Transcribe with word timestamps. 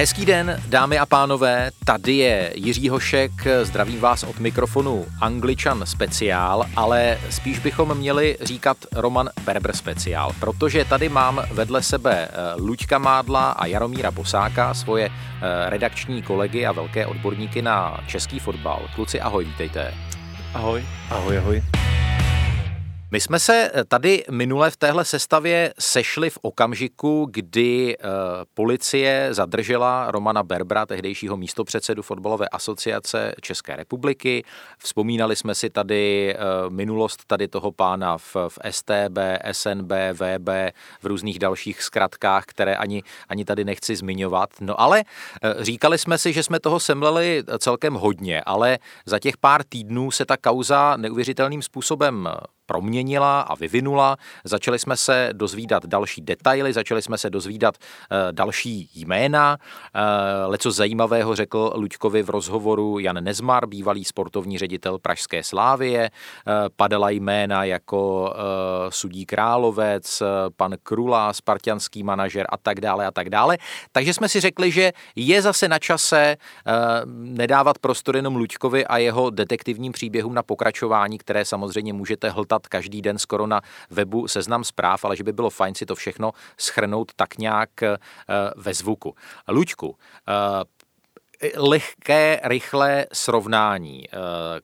Hezký 0.00 0.26
den, 0.26 0.62
dámy 0.68 0.98
a 0.98 1.06
pánové, 1.06 1.70
tady 1.84 2.16
je 2.16 2.52
Jiří 2.54 2.88
Hošek, 2.88 3.30
zdravím 3.62 4.00
vás 4.00 4.22
od 4.22 4.38
mikrofonu 4.38 5.06
Angličan 5.20 5.86
speciál, 5.86 6.64
ale 6.76 7.18
spíš 7.30 7.58
bychom 7.58 7.94
měli 7.94 8.36
říkat 8.40 8.76
Roman 8.92 9.30
Berber 9.44 9.76
speciál, 9.76 10.32
protože 10.40 10.84
tady 10.84 11.08
mám 11.08 11.42
vedle 11.52 11.82
sebe 11.82 12.28
eh, 12.28 12.32
Luďka 12.56 12.98
Mádla 12.98 13.50
a 13.50 13.66
Jaromíra 13.66 14.10
Bosáka, 14.10 14.74
svoje 14.74 15.06
eh, 15.06 15.70
redakční 15.70 16.22
kolegy 16.22 16.66
a 16.66 16.72
velké 16.72 17.06
odborníky 17.06 17.62
na 17.62 18.00
český 18.06 18.38
fotbal. 18.38 18.82
Kluci, 18.94 19.20
ahoj, 19.20 19.44
vítejte. 19.44 19.94
Ahoj. 20.54 20.84
Ahoj, 21.10 21.38
ahoj. 21.38 21.62
My 23.12 23.20
jsme 23.20 23.38
se 23.40 23.70
eh, 23.74 23.84
tady 23.84 24.24
minule 24.30 24.70
v 24.70 24.76
téhle 24.76 25.04
sestavě 25.04 25.74
sešli 25.78 26.30
v 26.30 26.38
okamžiku, 26.42 27.28
kdy 27.30 27.96
uh, 27.98 28.10
policie 28.54 29.28
zadržela 29.30 30.10
Romana 30.10 30.42
Berbra, 30.42 30.86
tehdejšího 30.86 31.36
místopředsedu 31.36 32.02
fotbalové 32.02 32.48
asociace 32.48 33.34
České 33.40 33.76
republiky. 33.76 34.44
Vzpomínali 34.78 35.36
jsme 35.36 35.54
si 35.54 35.70
tady 35.70 36.34
uh, 36.34 36.72
minulost 36.72 37.24
tady 37.26 37.48
toho 37.48 37.72
pána 37.72 38.18
v, 38.18 38.36
v 38.48 38.58
STB, 38.70 39.18
SNB, 39.52 39.92
VB, 40.12 40.48
v 41.02 41.04
různých 41.04 41.38
dalších 41.38 41.82
zkratkách, 41.82 42.44
které 42.46 42.76
ani, 42.76 43.02
ani 43.28 43.44
tady 43.44 43.64
nechci 43.64 43.96
zmiňovat. 43.96 44.50
No 44.60 44.80
ale 44.80 45.04
říkali 45.58 45.98
jsme 45.98 46.18
si, 46.18 46.32
že 46.32 46.42
jsme 46.42 46.60
toho 46.60 46.80
semleli 46.80 47.44
celkem 47.58 47.94
hodně, 47.94 48.40
ale 48.40 48.78
za 49.06 49.18
těch 49.18 49.36
pár 49.36 49.62
týdnů 49.68 50.10
se 50.10 50.24
ta 50.24 50.36
kauza 50.36 50.96
neuvěřitelným 50.96 51.62
způsobem 51.62 52.28
proměnila 52.70 53.40
a 53.40 53.54
vyvinula. 53.54 54.16
Začali 54.44 54.78
jsme 54.78 54.96
se 54.96 55.28
dozvídat 55.32 55.86
další 55.86 56.20
detaily, 56.20 56.72
začali 56.72 57.02
jsme 57.02 57.18
se 57.18 57.30
dozvídat 57.30 57.74
uh, 57.74 58.32
další 58.32 58.90
jména. 58.94 59.58
Uh, 59.58 60.50
leco 60.50 60.70
zajímavého 60.70 61.34
řekl 61.34 61.72
Luďkovi 61.74 62.22
v 62.22 62.30
rozhovoru 62.30 62.98
Jan 62.98 63.24
Nezmar, 63.24 63.66
bývalý 63.66 64.04
sportovní 64.04 64.58
ředitel 64.58 64.98
Pražské 64.98 65.42
Slávie. 65.42 66.10
Uh, 66.10 66.52
padala 66.76 67.10
jména 67.10 67.64
jako 67.64 68.34
sudí 68.88 69.26
Královec, 69.26 70.22
pan 70.56 70.74
Krula, 70.82 71.32
spartianský 71.32 72.02
manažer 72.02 72.46
a 72.48 72.56
tak 72.56 72.80
dále 72.80 73.06
a 73.06 73.10
tak 73.10 73.30
dále. 73.30 73.58
Takže 73.92 74.14
jsme 74.14 74.28
si 74.28 74.40
řekli, 74.40 74.70
že 74.70 74.92
je 75.16 75.42
zase 75.42 75.68
na 75.68 75.78
čase 75.78 76.36
nedávat 77.14 77.78
prostor 77.78 78.16
jenom 78.16 78.36
Luďkovi 78.36 78.86
a 78.86 78.98
jeho 78.98 79.30
detektivním 79.30 79.92
příběhům 79.92 80.34
na 80.34 80.42
pokračování, 80.42 81.18
které 81.18 81.44
samozřejmě 81.44 81.92
můžete 81.92 82.30
hltat 82.30 82.59
psát 82.60 82.68
každý 82.68 83.02
den 83.02 83.18
skoro 83.18 83.46
na 83.46 83.60
webu 83.90 84.28
seznam 84.28 84.64
zpráv, 84.64 85.04
ale 85.04 85.16
že 85.16 85.24
by 85.24 85.32
bylo 85.32 85.50
fajn 85.50 85.74
si 85.74 85.86
to 85.86 85.94
všechno 85.94 86.32
schrnout 86.58 87.12
tak 87.16 87.38
nějak 87.38 87.82
eh, 87.82 87.96
ve 88.56 88.74
zvuku. 88.74 89.14
Luďku, 89.48 89.96
eh, 90.28 90.64
lehké, 91.56 92.40
rychlé 92.44 93.06
srovnání. 93.12 94.04
Eh, 94.04 94.16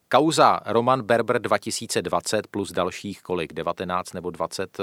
kauza 0.09 0.59
Roman 0.65 1.01
Berber 1.01 1.41
2020 1.41 2.47
plus 2.47 2.71
dalších 2.71 3.21
kolik? 3.21 3.53
19 3.53 4.13
nebo 4.13 4.29
20? 4.29 4.77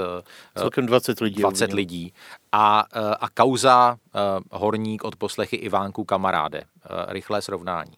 Celkem 0.57 0.85
20 0.85 1.19
lidí. 1.19 1.41
20 1.41 1.73
lidí. 1.73 2.13
A, 2.51 2.85
a 3.19 3.29
kauza 3.29 3.97
Horník 4.51 5.03
od 5.03 5.15
poslechy 5.15 5.55
Ivánku 5.55 6.03
kamaráde. 6.03 6.63
Rychlé 7.07 7.41
srovnání. 7.41 7.97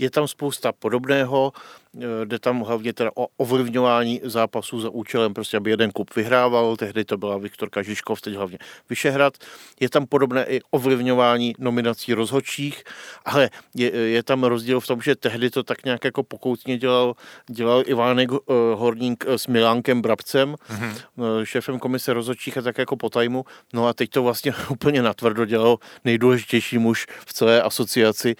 Je 0.00 0.10
tam 0.10 0.28
spousta 0.28 0.72
podobného. 0.72 1.52
Eh, 2.00 2.26
jde 2.26 2.38
tam 2.38 2.60
hlavně 2.60 2.92
teda 2.92 3.10
o 3.14 3.26
ovlivňování 3.36 4.20
zápasů 4.24 4.80
za 4.80 4.90
účelem, 4.90 5.34
prostě 5.34 5.56
aby 5.56 5.70
jeden 5.70 5.90
klub 5.90 6.14
vyhrával, 6.16 6.76
tehdy 6.76 7.04
to 7.04 7.16
byla 7.16 7.38
Viktor 7.38 7.70
Kažiškov, 7.70 8.20
teď 8.20 8.34
hlavně 8.34 8.58
Vyšehrad. 8.90 9.34
Je 9.80 9.88
tam 9.88 10.06
podobné 10.06 10.44
i 10.44 10.60
ovlivňování 10.70 11.54
nominací 11.58 12.14
rozhodčích, 12.14 12.84
ale 13.24 13.50
je, 13.74 13.90
je 13.90 14.22
tam 14.22 14.44
rozdíl 14.44 14.80
v 14.80 14.86
tom, 14.86 15.00
že 15.02 15.16
tehdy 15.16 15.50
to 15.50 15.62
tak 15.62 15.84
nějak 15.84 16.04
jako 16.04 16.22
pokoutně 16.22 16.78
dělal, 16.78 17.14
dělal 17.50 17.82
Ivánek 17.86 18.32
uh, 18.32 18.38
Horník 18.74 19.24
s 19.28 19.46
Milánkem 19.46 20.02
Brabcem, 20.02 20.54
mm-hmm. 20.54 21.44
šéfem 21.44 21.78
komise 21.78 22.12
rozhodčích 22.12 22.58
a 22.58 22.62
tak 22.62 22.78
jako 22.78 22.96
po 22.96 23.10
tajmu. 23.10 23.44
No 23.72 23.86
a 23.86 23.92
teď 23.92 24.10
to 24.10 24.22
vlastně 24.22 24.52
úplně 24.70 25.02
natvrdo 25.02 25.44
dělal 25.44 25.76
nejdůležitější 26.04 26.78
muž 26.78 27.06
v 27.26 27.32
celé 27.32 27.62
asociaci, 27.62 28.36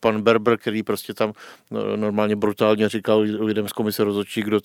pan 0.00 0.22
Berber, 0.22 0.58
který 0.58 0.82
prostě 0.82 1.14
tam 1.14 1.32
normálně 1.96 2.36
brutálně 2.36 2.88
říkal 2.88 3.18
lidem 3.20 3.68
z 3.68 3.72
komise 3.72 4.04
rozhodčí, 4.04 4.42
kdo, 4.42 4.60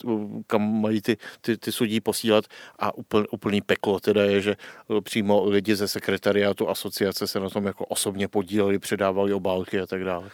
kam 0.47 0.81
mají 0.81 1.01
ty, 1.01 1.18
ty, 1.41 1.57
ty 1.57 1.72
sudí 1.72 2.01
posílat 2.01 2.46
a 2.79 2.97
úplný, 2.97 3.28
úplný 3.31 3.62
peklo 3.62 4.00
teda 4.00 4.23
je, 4.23 4.41
že 4.41 4.56
přímo 5.03 5.46
lidi 5.46 5.75
ze 5.75 5.88
sekretariátu 5.88 6.69
asociace 6.69 7.28
se 7.28 7.40
na 7.40 7.50
tom 7.50 7.66
jako 7.66 7.85
osobně 7.85 8.28
podíleli, 8.28 8.79
předávali 8.79 9.34
obálky 9.34 9.81
a 9.81 9.85
tak 9.85 10.03
dále. 10.03 10.29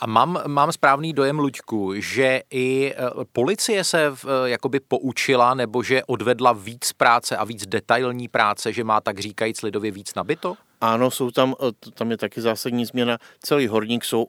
A 0.00 0.06
mám, 0.06 0.42
mám 0.46 0.72
správný 0.72 1.12
dojem, 1.12 1.38
Luďku, 1.38 1.92
že 1.96 2.42
i 2.50 2.92
e, 2.92 2.94
policie 3.32 3.84
se 3.84 4.10
v, 4.10 4.24
e, 4.24 4.50
jakoby 4.50 4.80
poučila 4.80 5.54
nebo 5.54 5.82
že 5.82 6.02
odvedla 6.06 6.52
víc 6.52 6.92
práce 6.92 7.36
a 7.36 7.44
víc 7.44 7.66
detailní 7.66 8.28
práce, 8.28 8.72
že 8.72 8.84
má 8.84 9.00
tak 9.00 9.18
říkajíc 9.18 9.62
lidově 9.62 9.90
víc 9.90 10.14
nabito? 10.14 10.56
Ano, 10.80 11.10
jsou 11.10 11.30
tam, 11.30 11.54
e, 11.68 11.90
tam 11.90 12.10
je 12.10 12.16
taky 12.16 12.40
zásadní 12.40 12.84
změna. 12.84 13.18
Celý 13.42 13.66
horník 13.66 14.04
jsou 14.04 14.26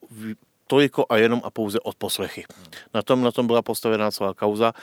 toliko 0.67 1.05
a 1.09 1.17
jenom 1.17 1.41
a 1.43 1.49
pouze 1.49 1.79
odposlechy. 1.79 2.45
Na 2.93 3.01
tom, 3.01 3.23
na 3.23 3.31
tom 3.31 3.47
byla 3.47 3.61
postavená 3.61 4.11
celá 4.11 4.33
kauza. 4.33 4.73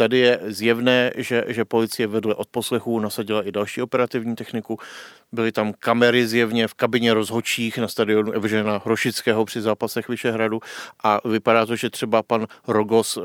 Tady 0.00 0.18
je 0.18 0.40
zjevné, 0.46 1.12
že, 1.16 1.44
že 1.48 1.64
policie 1.64 2.06
vedle 2.06 2.34
odposlechů 2.34 3.00
nasadila 3.00 3.42
i 3.42 3.52
další 3.52 3.82
operativní 3.82 4.36
techniku. 4.36 4.78
Byly 5.32 5.52
tam 5.52 5.72
kamery 5.78 6.26
zjevně 6.26 6.68
v 6.68 6.74
kabině 6.74 7.14
rozhodčích 7.14 7.78
na 7.78 7.88
stadionu 7.88 8.32
Evžena 8.32 8.80
Hrošického 8.84 9.44
při 9.44 9.60
zápasech 9.60 10.08
Vyšehradu 10.08 10.60
a 11.04 11.28
vypadá 11.28 11.66
to, 11.66 11.76
že 11.76 11.90
třeba 11.90 12.22
pan 12.22 12.46
Rogos, 12.68 13.18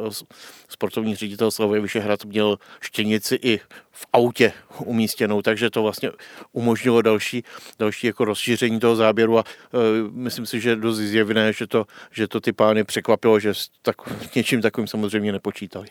sportovní 0.70 1.16
ředitel 1.16 1.52
Slavy 1.52 1.80
Vyšehrad, 1.80 2.26
měl 2.26 2.58
štěnici 2.82 3.40
i 3.42 3.60
v 3.92 4.06
autě 4.14 4.54
umístěnou, 4.86 5.42
takže 5.42 5.70
to 5.70 5.84
vlastně 5.84 6.12
umožnilo 6.52 7.02
další, 7.02 7.44
další 7.80 8.08
jako 8.08 8.26
rozšíření 8.26 8.80
toho 8.80 8.96
záběru 8.96 9.40
a 9.40 9.44
e, 9.44 9.78
myslím 10.12 10.46
si, 10.46 10.62
že 10.62 10.70
je 10.70 10.76
dost 10.76 10.98
zjevné, 10.98 11.54
že 11.54 11.68
to, 11.68 11.86
že 12.12 12.28
to 12.28 12.40
ty 12.40 12.54
pány 12.54 12.84
překvapilo, 12.84 13.40
že 13.40 13.54
tak, 13.82 13.96
něčím 14.36 14.62
takovým 14.62 14.88
samozřejmě 14.88 15.32
nepočítali. 15.32 15.88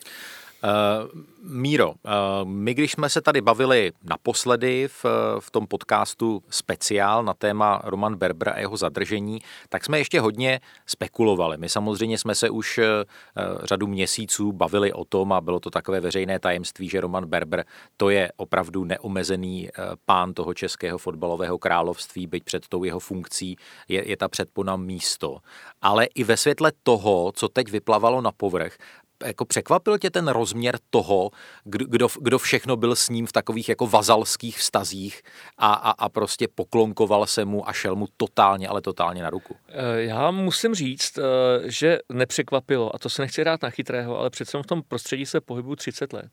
Uh, 0.64 1.20
Míro, 1.46 1.88
uh, 1.88 1.94
my 2.44 2.74
když 2.74 2.92
jsme 2.92 3.08
se 3.08 3.20
tady 3.20 3.40
bavili 3.40 3.92
naposledy 4.02 4.88
v, 4.88 5.04
v 5.40 5.50
tom 5.50 5.66
podcastu 5.66 6.42
speciál 6.50 7.24
na 7.24 7.34
téma 7.34 7.80
Roman 7.84 8.16
Berber 8.16 8.48
a 8.48 8.58
jeho 8.58 8.76
zadržení, 8.76 9.38
tak 9.68 9.84
jsme 9.84 9.98
ještě 9.98 10.20
hodně 10.20 10.60
spekulovali. 10.86 11.56
My 11.58 11.68
samozřejmě 11.68 12.18
jsme 12.18 12.34
se 12.34 12.50
už 12.50 12.78
uh, 12.78 12.84
řadu 13.62 13.86
měsíců 13.86 14.52
bavili 14.52 14.92
o 14.92 15.04
tom 15.04 15.32
a 15.32 15.40
bylo 15.40 15.60
to 15.60 15.70
takové 15.70 16.00
veřejné 16.00 16.38
tajemství, 16.38 16.88
že 16.88 17.00
Roman 17.00 17.26
Berber 17.26 17.64
to 17.96 18.10
je 18.10 18.32
opravdu 18.36 18.84
neomezený 18.84 19.68
pán 20.04 20.34
toho 20.34 20.54
českého 20.54 20.98
fotbalového 20.98 21.58
království, 21.58 22.26
byť 22.26 22.44
před 22.44 22.68
tou 22.68 22.84
jeho 22.84 23.00
funkcí 23.00 23.56
je, 23.88 24.08
je 24.08 24.16
ta 24.16 24.28
předpona 24.28 24.76
místo. 24.76 25.38
Ale 25.82 26.04
i 26.04 26.24
ve 26.24 26.36
světle 26.36 26.72
toho, 26.82 27.32
co 27.34 27.48
teď 27.48 27.70
vyplavalo 27.70 28.20
na 28.20 28.32
povrch, 28.32 28.76
jako 29.24 29.44
překvapil 29.44 29.98
tě 29.98 30.10
ten 30.10 30.28
rozměr 30.28 30.78
toho, 30.90 31.30
kdo, 31.64 32.08
kdo 32.20 32.38
všechno 32.38 32.76
byl 32.76 32.96
s 32.96 33.08
ním 33.08 33.26
v 33.26 33.32
takových 33.32 33.68
jako 33.68 33.86
vazalských 33.86 34.58
vztazích 34.58 35.22
a, 35.58 35.72
a, 35.74 35.90
a 35.90 36.08
prostě 36.08 36.48
poklonkoval 36.54 37.26
se 37.26 37.44
mu 37.44 37.68
a 37.68 37.72
šel 37.72 37.96
mu 37.96 38.06
totálně, 38.16 38.68
ale 38.68 38.80
totálně 38.80 39.22
na 39.22 39.30
ruku? 39.30 39.56
Eh, 39.68 40.02
já 40.02 40.30
musím 40.30 40.74
říct, 40.74 41.18
eh, 41.18 41.22
že 41.64 41.98
nepřekvapilo, 42.12 42.94
a 42.94 42.98
to 42.98 43.08
se 43.08 43.22
nechci 43.22 43.44
rád 43.44 43.62
na 43.62 43.70
chytrého, 43.70 44.18
ale 44.18 44.30
přece 44.30 44.62
v 44.62 44.66
tom 44.66 44.82
prostředí 44.82 45.26
se 45.26 45.40
pohybuju 45.40 45.76
30 45.76 46.12
let. 46.12 46.28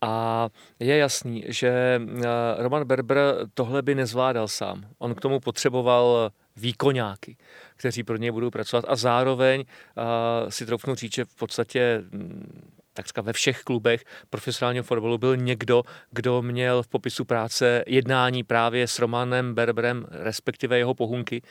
A 0.00 0.48
je 0.80 0.96
jasný, 0.96 1.44
že 1.48 2.00
eh, 2.00 2.24
Roman 2.58 2.84
Berber 2.84 3.18
tohle 3.54 3.82
by 3.82 3.94
nezvládal 3.94 4.48
sám. 4.48 4.84
On 4.98 5.14
k 5.14 5.20
tomu 5.20 5.40
potřeboval 5.40 6.30
výkonáky, 6.56 7.36
kteří 7.76 8.02
pro 8.02 8.16
něj 8.16 8.30
budou 8.30 8.50
pracovat 8.50 8.84
a 8.88 8.96
zároveň 8.96 9.60
uh, 9.60 10.04
si 10.48 10.66
troufnu 10.66 10.94
říct, 10.94 11.14
že 11.14 11.24
v 11.24 11.34
podstatě 11.34 12.02
mm, 12.10 12.76
takřka 12.96 13.22
ve 13.22 13.32
všech 13.32 13.62
klubech 13.62 14.04
profesionálního 14.30 14.84
fotbalu 14.84 15.18
byl 15.18 15.36
někdo, 15.36 15.82
kdo 16.10 16.42
měl 16.42 16.82
v 16.82 16.88
popisu 16.88 17.24
práce 17.24 17.84
jednání 17.86 18.44
právě 18.44 18.88
s 18.88 18.98
Romanem 18.98 19.54
Berberem, 19.54 20.06
respektive 20.10 20.78
jeho 20.78 20.94
pohunky, 20.94 21.42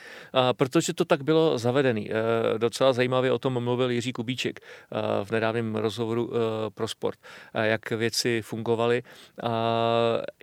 protože 0.57 0.94
to 0.94 1.06
tak 1.06 1.24
bylo 1.24 1.58
zavedený. 1.58 2.12
E, 2.12 2.13
docela 2.58 2.94
zajímavě 2.94 3.31
o 3.31 3.40
tom 3.40 3.63
mluvil 3.63 3.92
Jiří 3.92 4.13
Kubíček 4.13 4.60
e, 4.60 5.25
v 5.25 5.31
nedávném 5.31 5.75
rozhovoru 5.75 6.31
e, 6.34 6.40
pro 6.69 6.88
sport, 6.88 7.19
jak 7.54 7.92
věci 7.92 8.42
fungovaly. 8.42 9.04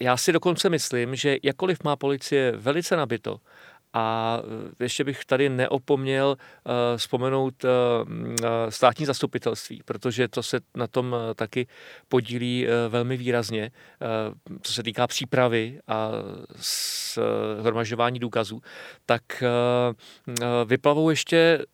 Já 0.00 0.16
si 0.16 0.32
dokonce 0.32 0.68
myslím, 0.68 1.16
že 1.16 1.36
jakkoliv 1.42 1.84
má 1.84 1.96
policie 1.96 2.52
velice 2.56 2.96
nabito, 2.96 3.40
A 3.92 4.38
ještě 4.80 5.04
bych 5.04 5.24
tady 5.24 5.48
neopomněl 5.48 6.36
vzpomenout 6.96 7.64
státní 8.68 9.06
zastupitelství, 9.06 9.82
protože 9.84 10.28
to 10.28 10.42
se 10.42 10.60
na 10.76 10.86
tom 10.86 11.16
taky 11.34 11.66
podílí 12.08 12.66
velmi 12.88 13.16
výrazně, 13.16 13.70
co 14.62 14.72
se 14.72 14.82
týká 14.82 15.06
přípravy 15.06 15.80
a 15.88 16.10
hromažďování 17.62 18.18
důkazů, 18.18 18.62
tak 19.06 19.22
vyplavou 20.66 21.10
ještě 21.10 21.64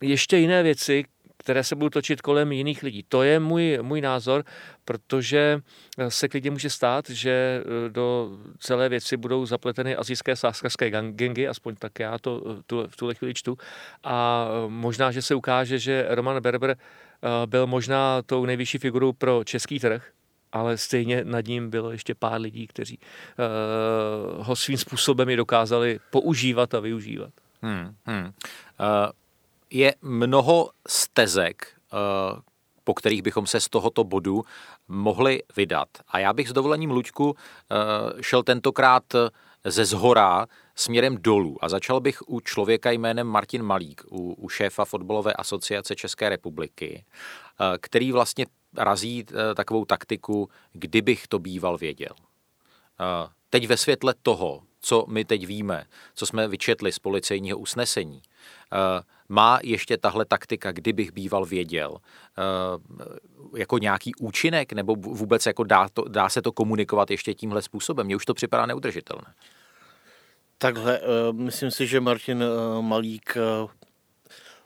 ještě 0.00 0.36
jiné 0.36 0.62
věci, 0.62 1.04
které 1.44 1.64
se 1.64 1.76
budou 1.76 1.88
točit 1.88 2.22
kolem 2.22 2.52
jiných 2.52 2.82
lidí. 2.82 3.04
To 3.08 3.22
je 3.22 3.40
můj, 3.40 3.78
můj 3.82 4.00
názor, 4.00 4.44
protože 4.84 5.60
se 6.08 6.28
klidně 6.28 6.50
může 6.50 6.70
stát, 6.70 7.10
že 7.10 7.30
eh, 7.30 7.88
do 7.88 8.30
celé 8.58 8.88
věci 8.88 9.16
budou 9.16 9.46
zapleteny 9.46 9.96
azijské 9.96 10.36
sáskařské 10.36 10.90
gangy, 10.90 11.48
aspoň 11.48 11.74
tak 11.74 11.98
já 11.98 12.18
to 12.18 12.42
eh, 12.46 12.62
tu, 12.66 12.86
v 12.88 12.96
tuhle 12.96 13.14
chvíli 13.14 13.34
čtu. 13.34 13.58
A 14.04 14.46
eh, 14.48 14.68
možná, 14.68 15.12
že 15.12 15.22
se 15.22 15.34
ukáže, 15.34 15.78
že 15.78 16.06
Roman 16.08 16.40
Berber 16.40 16.76
byl 17.46 17.66
možná 17.66 18.22
tou 18.22 18.46
nejvyšší 18.46 18.78
figurou 18.78 19.12
pro 19.12 19.44
český 19.44 19.80
trh, 19.80 20.10
ale 20.52 20.78
stejně 20.78 21.24
nad 21.24 21.46
ním 21.46 21.70
bylo 21.70 21.92
ještě 21.92 22.14
pár 22.14 22.40
lidí, 22.40 22.66
kteří 22.66 22.98
uh, 22.98 24.46
ho 24.46 24.56
svým 24.56 24.78
způsobem 24.78 25.28
i 25.28 25.36
dokázali 25.36 26.00
používat 26.10 26.74
a 26.74 26.80
využívat. 26.80 27.30
Hmm, 27.62 27.94
hmm. 28.06 28.24
Uh, 28.24 28.32
je 29.74 29.94
mnoho 30.02 30.70
stezek, 30.88 31.66
uh, 31.92 31.98
po 32.84 32.94
kterých 32.94 33.22
bychom 33.22 33.46
se 33.46 33.60
z 33.60 33.68
tohoto 33.68 34.04
bodu 34.04 34.42
mohli 34.88 35.42
vydat. 35.56 35.88
A 36.08 36.18
já 36.18 36.32
bych 36.32 36.48
s 36.48 36.52
dovolením 36.52 36.90
Luďku 36.90 37.24
uh, 37.30 37.34
šel 38.20 38.42
tentokrát 38.42 39.04
ze 39.64 39.84
zhora 39.84 40.46
směrem 40.74 41.16
dolů 41.20 41.64
a 41.64 41.68
začal 41.68 42.00
bych 42.00 42.28
u 42.28 42.40
člověka 42.40 42.90
jménem 42.90 43.26
Martin 43.26 43.62
Malík, 43.62 44.04
u, 44.10 44.32
u 44.32 44.48
šéfa 44.48 44.84
fotbalové 44.84 45.32
asociace 45.32 45.94
České 45.94 46.28
republiky, 46.28 47.04
který 47.80 48.12
vlastně 48.12 48.46
razí 48.76 49.24
takovou 49.56 49.84
taktiku, 49.84 50.48
kdybych 50.72 51.28
to 51.28 51.38
býval 51.38 51.78
věděl. 51.78 52.14
Teď 53.50 53.66
ve 53.66 53.76
světle 53.76 54.14
toho, 54.22 54.62
co 54.80 55.04
my 55.08 55.24
teď 55.24 55.46
víme, 55.46 55.84
co 56.14 56.26
jsme 56.26 56.48
vyčetli 56.48 56.92
z 56.92 56.98
policejního 56.98 57.58
usnesení, 57.58 58.22
má 59.28 59.58
ještě 59.62 59.96
tahle 59.96 60.24
taktika, 60.24 60.72
kdybych 60.72 61.12
býval 61.12 61.44
věděl, 61.44 61.96
jako 63.56 63.78
nějaký 63.78 64.14
účinek, 64.14 64.72
nebo 64.72 64.94
vůbec 64.94 65.46
jako 65.46 65.64
dá, 65.64 65.88
to, 65.88 66.04
dá 66.08 66.28
se 66.28 66.42
to 66.42 66.52
komunikovat 66.52 67.10
ještě 67.10 67.34
tímhle 67.34 67.62
způsobem? 67.62 68.06
Mně 68.06 68.16
už 68.16 68.24
to 68.24 68.34
připadá 68.34 68.66
neudržitelné. 68.66 69.34
Takhle, 70.58 71.00
myslím 71.32 71.70
si, 71.70 71.86
že 71.86 72.00
Martin 72.00 72.44
Malík 72.80 73.36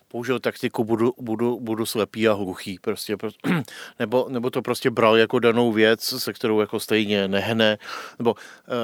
použil 0.08 0.40
taktiku 0.40 0.84
budu, 0.84 1.14
budu, 1.18 1.60
budu 1.60 1.86
slepý 1.86 2.28
a 2.28 2.32
hluchý, 2.32 2.78
prostě, 2.80 3.16
nebo, 3.98 4.26
nebo 4.28 4.50
to 4.50 4.62
prostě 4.62 4.90
bral 4.90 5.16
jako 5.16 5.38
danou 5.38 5.72
věc, 5.72 6.04
se 6.04 6.32
kterou 6.32 6.60
jako 6.60 6.80
stejně 6.80 7.28
nehne, 7.28 7.78
nebo 8.18 8.30
uh, 8.30 8.38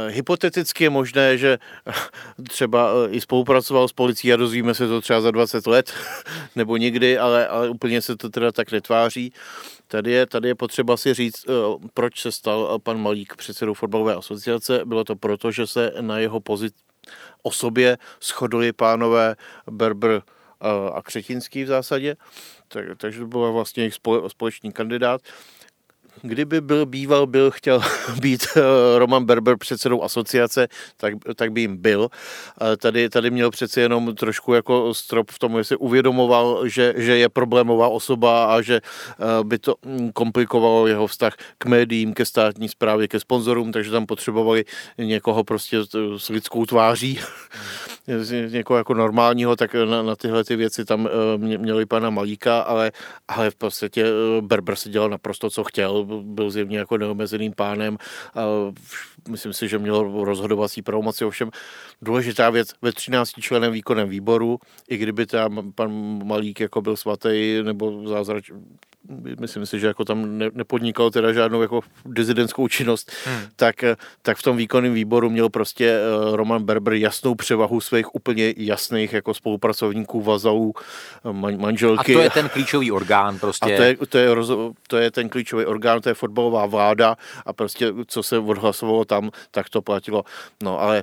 hypoteticky 0.08 0.84
je 0.84 0.90
možné, 0.90 1.38
že 1.38 1.58
třeba 2.48 2.94
uh, 2.94 3.14
i 3.14 3.20
spolupracoval 3.20 3.88
s 3.88 3.92
policií 3.92 4.32
a 4.32 4.36
dozvíme 4.36 4.74
se 4.74 4.88
to 4.88 5.00
třeba 5.00 5.20
za 5.20 5.30
20 5.30 5.66
let, 5.66 5.92
nebo 6.56 6.76
nikdy, 6.76 7.18
ale, 7.18 7.48
ale 7.48 7.68
úplně 7.68 8.02
se 8.02 8.16
to 8.16 8.28
teda 8.30 8.52
tak 8.52 8.72
netváří. 8.72 9.32
Tady 9.88 10.10
je, 10.10 10.26
tady 10.26 10.48
je 10.48 10.54
potřeba 10.54 10.96
si 10.96 11.14
říct, 11.14 11.48
uh, 11.48 11.82
proč 11.94 12.20
se 12.20 12.32
stal 12.32 12.78
pan 12.78 13.02
Malík 13.02 13.36
předsedou 13.36 13.74
fotbalové 13.74 14.14
asociace. 14.14 14.80
Bylo 14.84 15.04
to 15.04 15.16
proto, 15.16 15.50
že 15.50 15.66
se 15.66 15.92
na 16.00 16.18
jeho 16.18 16.40
pozici 16.40 16.74
osobě 17.42 17.98
shodli 18.22 18.72
pánové 18.72 19.36
Berber 19.70 20.22
a 20.94 21.02
Křetinský 21.02 21.64
v 21.64 21.66
zásadě, 21.66 22.16
tak, 22.68 22.84
takže 22.96 23.18
to 23.18 23.26
byl 23.26 23.52
vlastně 23.52 23.82
jejich 23.82 23.94
společný 24.28 24.72
kandidát. 24.72 25.20
Kdyby 26.22 26.60
byl 26.60 26.86
býval, 26.86 27.26
byl 27.26 27.50
chtěl 27.50 27.82
být 28.20 28.46
eh, 28.56 28.60
Roman 28.98 29.24
Berber 29.24 29.56
předsedou 29.56 30.02
asociace, 30.02 30.68
tak, 30.96 31.14
tak 31.36 31.52
by 31.52 31.60
jim 31.60 31.76
byl. 31.76 32.08
Tady, 32.78 33.08
tady 33.08 33.30
měl 33.30 33.50
přeci 33.50 33.80
jenom 33.80 34.14
trošku 34.14 34.54
jako 34.54 34.94
strop 34.94 35.30
v 35.30 35.38
tom, 35.38 35.58
že 35.58 35.64
si 35.64 35.76
uvědomoval, 35.76 36.68
že, 36.68 36.94
že 36.96 37.16
je 37.16 37.28
problémová 37.28 37.88
osoba 37.88 38.54
a 38.54 38.60
že 38.60 38.74
eh, 38.80 39.44
by 39.44 39.58
to 39.58 39.74
hm, 39.86 40.10
komplikovalo 40.12 40.86
jeho 40.86 41.06
vztah 41.06 41.36
k 41.58 41.66
médiím, 41.66 42.14
ke 42.14 42.24
státní 42.24 42.68
správě, 42.68 43.08
ke 43.08 43.20
sponzorům, 43.20 43.72
takže 43.72 43.90
tam 43.90 44.06
potřebovali 44.06 44.64
někoho 44.98 45.44
prostě 45.44 45.78
s 46.16 46.28
lidskou 46.28 46.66
tváří, 46.66 47.20
někoho 48.48 48.78
jako 48.78 48.94
normálního, 48.94 49.56
tak 49.56 49.74
na, 49.74 50.02
na 50.02 50.16
tyhle 50.16 50.44
ty 50.44 50.56
věci 50.56 50.84
tam 50.84 51.06
eh, 51.06 51.38
měli 51.38 51.86
pana 51.86 52.10
Malíka, 52.10 52.60
ale, 52.60 52.92
ale 53.28 53.50
v 53.50 53.54
podstatě 53.54 54.06
Berber 54.40 54.76
si 54.76 54.90
dělal 54.90 55.10
naprosto, 55.10 55.50
co 55.50 55.64
chtěl 55.64 56.04
byl 56.22 56.50
zjevně 56.50 56.78
jako 56.78 56.98
neomezeným 56.98 57.52
pánem. 57.52 57.96
A 58.34 58.42
myslím 59.28 59.52
si, 59.52 59.68
že 59.68 59.78
měl 59.78 60.24
rozhodovací 60.24 60.82
pravomoci. 60.82 61.24
Ovšem 61.24 61.50
důležitá 62.02 62.50
věc 62.50 62.68
ve 62.82 62.92
13 62.92 63.30
členem 63.30 63.72
výkonem 63.72 64.08
výboru, 64.08 64.58
i 64.88 64.96
kdyby 64.96 65.26
tam 65.26 65.72
pan 65.72 65.90
Malík 66.24 66.60
jako 66.60 66.82
byl 66.82 66.96
svatý 66.96 67.62
nebo 67.62 68.08
zázrač, 68.08 68.50
myslím 69.40 69.66
si, 69.66 69.80
že 69.80 69.86
jako 69.86 70.04
tam 70.04 70.38
nepodnikal 70.38 71.10
teda 71.10 71.32
žádnou 71.32 71.62
jako 71.62 71.80
dizidentskou 72.06 72.68
činnost, 72.68 73.12
hmm. 73.24 73.40
tak, 73.56 73.84
tak 74.22 74.38
v 74.38 74.42
tom 74.42 74.56
výkonném 74.56 74.94
výboru 74.94 75.30
měl 75.30 75.48
prostě 75.48 75.90
eh, 75.90 76.36
Roman 76.36 76.64
Berber 76.64 76.94
jasnou 76.94 77.34
převahu 77.34 77.80
svých 77.80 78.14
úplně 78.14 78.54
jasných 78.56 79.12
jako 79.12 79.34
spolupracovníků, 79.34 80.22
vazalů, 80.22 80.74
manželky. 81.56 82.14
A 82.14 82.18
to 82.18 82.22
je 82.22 82.30
ten 82.30 82.48
klíčový 82.48 82.92
orgán 82.92 83.38
prostě. 83.38 83.74
A 83.74 83.76
to 83.76 83.82
je, 83.82 83.96
to 84.08 84.18
je, 84.18 84.28
to 84.88 84.96
je 84.96 85.10
ten 85.10 85.28
klíčový 85.28 85.64
orgán, 85.64 86.00
to 86.00 86.08
je 86.08 86.14
fotbalová 86.14 86.66
vláda 86.66 87.16
a 87.46 87.52
prostě 87.52 87.92
co 88.06 88.22
se 88.22 88.38
odhlasovalo 88.38 89.04
tam, 89.04 89.30
tak 89.50 89.68
to 89.68 89.82
platilo. 89.82 90.24
No 90.62 90.80
ale 90.80 90.94
Eh, 90.98 91.02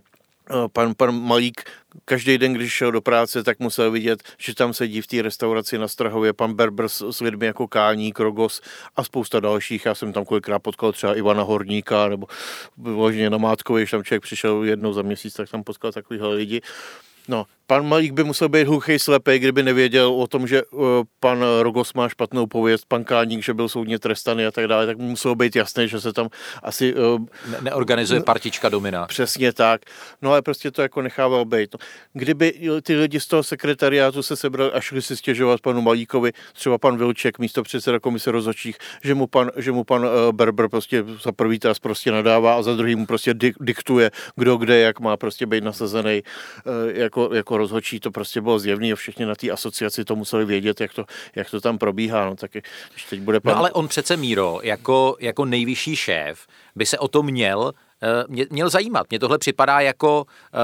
pan, 0.73 0.93
pan 0.97 1.21
Malík 1.21 1.63
každý 2.05 2.37
den, 2.37 2.53
když 2.53 2.73
šel 2.73 2.91
do 2.91 3.01
práce, 3.01 3.43
tak 3.43 3.59
musel 3.59 3.91
vidět, 3.91 4.23
že 4.37 4.55
tam 4.55 4.73
sedí 4.73 5.01
v 5.01 5.07
té 5.07 5.21
restauraci 5.21 5.77
na 5.77 5.87
Strahově 5.87 6.33
pan 6.33 6.53
Berber 6.53 6.89
s, 6.89 7.11
s 7.11 7.21
lidmi 7.21 7.45
jako 7.45 7.67
Kání, 7.67 8.13
Krogos 8.13 8.61
a 8.95 9.03
spousta 9.03 9.39
dalších. 9.39 9.85
Já 9.85 9.95
jsem 9.95 10.13
tam 10.13 10.25
kolikrát 10.25 10.59
potkal 10.59 10.91
třeba 10.91 11.15
Ivana 11.15 11.43
Horníka 11.43 12.07
nebo 12.07 12.27
vyloženě 12.77 13.29
na 13.29 13.37
Mátkovi, 13.37 13.81
když 13.81 13.91
tam 13.91 14.03
člověk 14.03 14.23
přišel 14.23 14.63
jednou 14.63 14.93
za 14.93 15.01
měsíc, 15.01 15.33
tak 15.33 15.49
tam 15.49 15.63
potkal 15.63 15.91
takovýhle 15.91 16.33
lidi. 16.33 16.61
No, 17.27 17.45
pan 17.71 17.87
Malík 17.87 18.13
by 18.13 18.23
musel 18.23 18.49
být 18.49 18.67
hluchý 18.67 18.99
slepý, 18.99 19.39
kdyby 19.39 19.63
nevěděl 19.63 20.13
o 20.13 20.27
tom, 20.27 20.47
že 20.47 20.63
uh, 20.63 20.87
pan 21.19 21.45
Rogos 21.61 21.93
má 21.93 22.09
špatnou 22.09 22.47
pověst, 22.47 22.85
pan 22.87 23.03
Káník, 23.03 23.43
že 23.43 23.53
byl 23.53 23.69
soudně 23.69 23.99
trestaný 23.99 24.45
a 24.45 24.51
tak 24.51 24.67
dále, 24.67 24.85
tak 24.85 24.97
muselo 24.97 25.35
být 25.35 25.55
jasné, 25.55 25.87
že 25.87 26.01
se 26.01 26.13
tam 26.13 26.29
asi... 26.63 26.95
Uh, 26.95 27.19
ne- 27.51 27.57
neorganizuje 27.61 28.21
partička 28.21 28.69
domina. 28.69 29.07
Přesně 29.07 29.53
tak. 29.53 29.81
No 30.21 30.31
ale 30.31 30.41
prostě 30.41 30.71
to 30.71 30.81
jako 30.81 31.01
nechával 31.01 31.45
být. 31.45 31.73
No, 31.73 31.79
kdyby 32.13 32.53
ty 32.83 32.95
lidi 32.95 33.19
z 33.19 33.27
toho 33.27 33.43
sekretariátu 33.43 34.23
se 34.23 34.35
sebrali 34.35 34.71
a 34.71 34.81
šli 34.81 35.01
si 35.01 35.17
stěžovat 35.17 35.61
panu 35.61 35.81
Malíkovi, 35.81 36.31
třeba 36.53 36.77
pan 36.77 36.97
Vilček, 36.97 37.39
místo 37.39 37.63
předseda 37.63 37.99
komise 37.99 38.31
rozhodčích, 38.31 38.77
že 39.03 39.15
mu 39.15 39.27
pan, 39.27 39.51
že 39.57 39.71
mu 39.71 39.83
pan 39.83 40.05
uh, 40.05 40.11
Berber 40.31 40.69
prostě 40.69 41.03
za 41.23 41.31
prvý 41.31 41.59
tas 41.59 41.79
prostě 41.79 42.11
nadává 42.11 42.55
a 42.55 42.61
za 42.61 42.75
druhý 42.75 42.95
mu 42.95 43.05
prostě 43.05 43.33
dik- 43.33 43.55
diktuje, 43.59 44.11
kdo 44.35 44.57
kde, 44.57 44.79
jak 44.79 44.99
má 44.99 45.17
prostě 45.17 45.45
být 45.45 45.63
nasazený 45.63 46.23
uh, 46.65 46.97
jako, 46.97 47.29
jako 47.33 47.60
rozhodčí 47.61 47.99
to 47.99 48.11
prostě 48.11 48.41
bylo 48.41 48.59
zjevný 48.59 48.93
a 48.93 48.95
všichni 48.95 49.25
na 49.25 49.35
té 49.35 49.49
asociaci 49.49 50.05
to 50.05 50.15
museli 50.15 50.45
vědět, 50.45 50.81
jak 50.81 50.93
to, 50.93 51.05
jak 51.35 51.49
to 51.49 51.61
tam 51.61 51.77
probíhá. 51.77 52.25
No, 52.25 52.35
tak 52.35 52.51
když 52.51 53.05
teď 53.09 53.19
bude 53.21 53.39
pan... 53.39 53.53
no 53.53 53.59
ale 53.59 53.71
on 53.71 53.87
přece 53.87 54.17
Míro, 54.17 54.59
jako, 54.63 55.17
jako 55.19 55.45
nejvyšší 55.45 55.95
šéf, 55.95 56.47
by 56.75 56.85
se 56.85 56.99
o 56.99 57.07
to 57.07 57.23
měl 57.23 57.73
mě, 58.27 58.45
měl 58.49 58.69
zajímat. 58.69 59.07
Mně 59.09 59.19
tohle 59.19 59.37
připadá 59.37 59.79
jako 59.79 60.25
eh, 60.27 60.57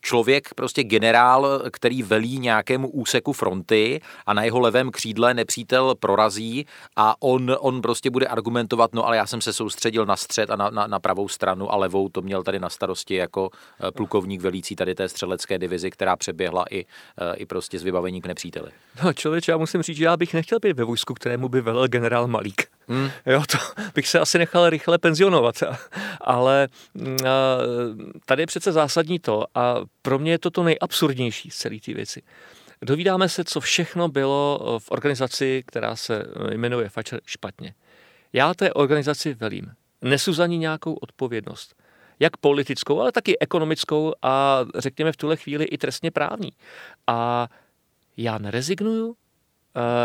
člověk, 0.00 0.54
prostě 0.54 0.84
generál, 0.84 1.62
který 1.70 2.02
velí 2.02 2.38
nějakému 2.38 2.88
úseku 2.88 3.32
fronty 3.32 4.00
a 4.26 4.34
na 4.34 4.44
jeho 4.44 4.60
levém 4.60 4.90
křídle 4.90 5.34
nepřítel 5.34 5.94
prorazí 5.94 6.66
a 6.96 7.22
on, 7.22 7.56
on 7.58 7.82
prostě 7.82 8.10
bude 8.10 8.26
argumentovat, 8.26 8.94
no 8.94 9.06
ale 9.06 9.16
já 9.16 9.26
jsem 9.26 9.40
se 9.40 9.52
soustředil 9.52 10.06
na 10.06 10.16
střed 10.16 10.50
a 10.50 10.56
na, 10.56 10.70
na, 10.70 10.86
na 10.86 11.00
pravou 11.00 11.28
stranu 11.28 11.72
a 11.72 11.76
levou 11.76 12.08
to 12.08 12.22
měl 12.22 12.42
tady 12.42 12.58
na 12.58 12.70
starosti 12.70 13.14
jako 13.14 13.50
eh, 13.80 13.90
plukovník 13.90 14.40
velící 14.40 14.76
tady 14.76 14.94
té 14.94 15.08
střelecké 15.08 15.58
divizi, 15.58 15.90
která 15.90 16.16
přeběhla 16.16 16.64
i, 16.70 16.86
i 17.36 17.46
prostě 17.46 17.78
z 17.78 17.82
vybavení 17.82 18.22
k 18.22 18.26
nepříteli. 18.26 18.70
No 19.04 19.12
člověče, 19.12 19.52
já 19.52 19.58
musím 19.58 19.82
říct, 19.82 19.96
že 19.96 20.04
já 20.04 20.16
bych 20.16 20.34
nechtěl 20.34 20.58
být 20.62 20.76
ve 20.76 20.84
vojsku, 20.84 21.14
kterému 21.14 21.48
by 21.48 21.60
velel 21.60 21.88
generál 21.88 22.26
Malík. 22.26 22.73
Hmm. 22.88 23.10
Jo, 23.26 23.42
to 23.50 23.58
bych 23.94 24.08
se 24.08 24.20
asi 24.20 24.38
nechal 24.38 24.70
rychle 24.70 24.98
penzionovat, 24.98 25.54
ale 26.20 26.68
mm, 26.94 27.16
tady 28.24 28.42
je 28.42 28.46
přece 28.46 28.72
zásadní 28.72 29.18
to 29.18 29.44
a 29.54 29.76
pro 30.02 30.18
mě 30.18 30.30
je 30.30 30.38
to 30.38 30.50
to 30.50 30.62
nejabsurdnější 30.62 31.50
z 31.50 31.56
celé 31.56 31.76
té 31.80 31.94
věci. 31.94 32.22
Dovídáme 32.82 33.28
se, 33.28 33.44
co 33.44 33.60
všechno 33.60 34.08
bylo 34.08 34.60
eh, 34.60 34.80
v 34.80 34.90
organizaci, 34.90 35.62
která 35.66 35.96
se 35.96 36.24
eh, 36.50 36.54
jmenuje 36.54 36.88
Fatscher 36.88 37.20
špatně. 37.26 37.74
Já 38.32 38.54
té 38.54 38.72
organizaci 38.72 39.34
velím. 39.34 39.72
Nesu 40.02 40.32
za 40.32 40.46
ní 40.46 40.58
nějakou 40.58 40.94
odpovědnost. 40.94 41.74
jak 42.20 42.36
politickou, 42.36 43.00
ale 43.00 43.12
taky 43.12 43.38
ekonomickou 43.38 44.12
a 44.22 44.64
řekněme 44.78 45.12
v 45.12 45.16
tuhle 45.16 45.36
chvíli 45.36 45.64
i 45.64 45.78
trestně 45.78 46.10
právní. 46.10 46.52
A 47.06 47.48
já 48.16 48.38
nerezignuju, 48.38 49.16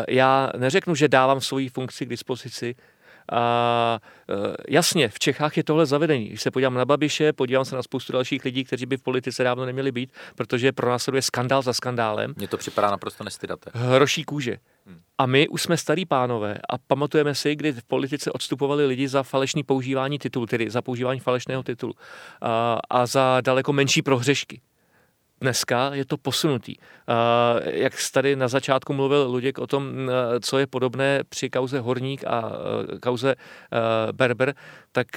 já 0.09 0.51
neřeknu, 0.57 0.95
že 0.95 1.07
dávám 1.07 1.41
svoji 1.41 1.69
funkci 1.69 2.05
k 2.05 2.09
dispozici 2.09 2.75
a 3.31 3.99
e, 4.29 4.55
jasně, 4.69 5.09
v 5.09 5.19
Čechách 5.19 5.57
je 5.57 5.63
tohle 5.63 5.85
zavedení. 5.85 6.25
Když 6.27 6.41
se 6.41 6.51
podívám 6.51 6.73
na 6.73 6.85
Babiše, 6.85 7.33
podívám 7.33 7.65
se 7.65 7.75
na 7.75 7.83
spoustu 7.83 8.13
dalších 8.13 8.45
lidí, 8.45 8.63
kteří 8.63 8.85
by 8.85 8.97
v 8.97 9.01
politice 9.01 9.43
dávno 9.43 9.65
neměli 9.65 9.91
být, 9.91 10.11
protože 10.35 10.71
pro 10.71 10.89
nás 10.89 11.09
je 11.13 11.21
skandál 11.21 11.61
za 11.61 11.73
skandálem. 11.73 12.33
Mně 12.37 12.47
to 12.47 12.57
připadá 12.57 12.91
naprosto 12.91 13.23
nestydaté. 13.23 13.71
Hroší 13.73 14.23
kůže. 14.23 14.57
Hmm. 14.85 15.01
A 15.17 15.25
my 15.25 15.47
už 15.47 15.61
jsme 15.61 15.77
starý 15.77 16.05
pánové 16.05 16.57
a 16.69 16.77
pamatujeme 16.77 17.35
si, 17.35 17.55
kdy 17.55 17.71
v 17.71 17.83
politice 17.83 18.31
odstupovali 18.31 18.85
lidi 18.85 19.07
za 19.07 19.23
falešný 19.23 19.63
používání 19.63 20.19
titulu, 20.19 20.45
tedy 20.45 20.69
za 20.69 20.81
používání 20.81 21.19
falešného 21.19 21.63
titulu 21.63 21.93
a, 22.41 22.79
a 22.89 23.05
za 23.05 23.41
daleko 23.41 23.73
menší 23.73 24.01
prohřešky. 24.01 24.61
Dneska 25.41 25.91
je 25.93 26.05
to 26.05 26.17
posunutý. 26.17 26.75
Jak 27.63 27.93
tady 28.13 28.35
na 28.35 28.47
začátku 28.47 28.93
mluvil 28.93 29.27
Luděk 29.31 29.57
o 29.57 29.67
tom, 29.67 30.11
co 30.41 30.57
je 30.57 30.67
podobné 30.67 31.23
při 31.29 31.49
kauze 31.49 31.79
Horník 31.79 32.23
a 32.27 32.51
kauze 33.01 33.35
Berber, 34.11 34.55
tak 34.91 35.07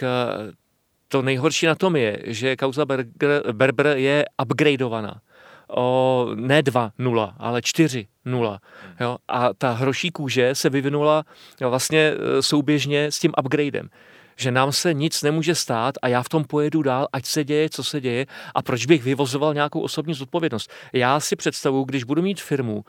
to 1.09 1.23
nejhorší 1.23 1.67
na 1.67 1.75
tom 1.75 1.97
je, 1.97 2.19
že 2.26 2.57
kauza 2.57 2.85
Berger, 2.85 3.52
Berber 3.52 3.87
je 3.87 4.25
upgradeovaná 4.43 5.21
o 5.69 6.29
ne 6.35 6.62
2-0, 6.62 7.35
ale 7.38 7.61
4-0. 7.61 8.59
Jo? 9.00 9.17
A 9.29 9.55
ta 9.55 9.71
hroší 9.71 10.11
kůže 10.11 10.55
se 10.55 10.71
vyvinula 10.71 11.25
vlastně 11.61 11.99
e, 11.99 12.43
souběžně 12.43 13.12
s 13.12 13.19
tím 13.19 13.33
upgradem 13.38 13.88
že 14.37 14.51
nám 14.51 14.73
se 14.73 14.95
nic 14.95 15.23
nemůže 15.23 15.55
stát 15.55 15.95
a 16.03 16.09
já 16.09 16.23
v 16.23 16.29
tom 16.29 16.45
pojedu 16.45 16.83
dál, 16.83 17.09
ať 17.12 17.27
se 17.27 17.45
děje, 17.45 17.71
co 17.71 17.85
se 17.85 18.01
děje 18.01 18.27
a 18.55 18.62
proč 18.62 18.87
bych 18.87 19.03
vyvozoval 19.03 19.55
nějakou 19.55 19.81
osobní 19.81 20.15
zodpovědnost. 20.15 20.71
Já 20.93 21.21
si 21.21 21.37
představu, 21.37 21.85
když 21.85 22.05
budu 22.05 22.23
mít 22.23 22.41
firmu 22.41 22.75
uh, 22.77 22.83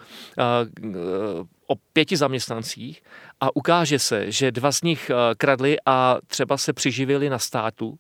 o 1.68 1.76
pěti 1.94 2.18
zaměstnancích 2.18 3.04
a 3.40 3.56
ukáže 3.56 4.00
se, 4.00 4.32
že 4.32 4.52
dva 4.52 4.72
z 4.72 4.82
nich 4.82 5.12
uh, 5.14 5.18
kradli 5.38 5.78
a 5.86 6.18
třeba 6.28 6.58
se 6.58 6.74
přiživili 6.74 7.30
na 7.30 7.40
státu, 7.40 8.00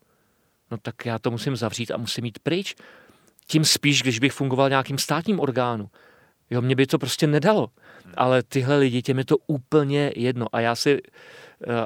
no 0.71 0.77
tak 0.81 1.05
já 1.05 1.19
to 1.19 1.31
musím 1.31 1.55
zavřít 1.55 1.91
a 1.91 1.97
musím 1.97 2.25
jít 2.25 2.39
pryč. 2.39 2.75
Tím 3.47 3.65
spíš, 3.65 4.01
když 4.01 4.19
bych 4.19 4.33
fungoval 4.33 4.69
nějakým 4.69 4.97
státním 4.97 5.39
orgánu. 5.39 5.89
Jo, 6.49 6.61
mě 6.61 6.75
by 6.75 6.87
to 6.87 6.99
prostě 6.99 7.27
nedalo. 7.27 7.69
Ale 8.17 8.43
tyhle 8.43 8.77
lidi, 8.77 9.01
těm 9.01 9.17
je 9.17 9.25
to 9.25 9.37
úplně 9.47 10.11
jedno. 10.15 10.45
A 10.51 10.59
já 10.59 10.75
si 10.75 11.01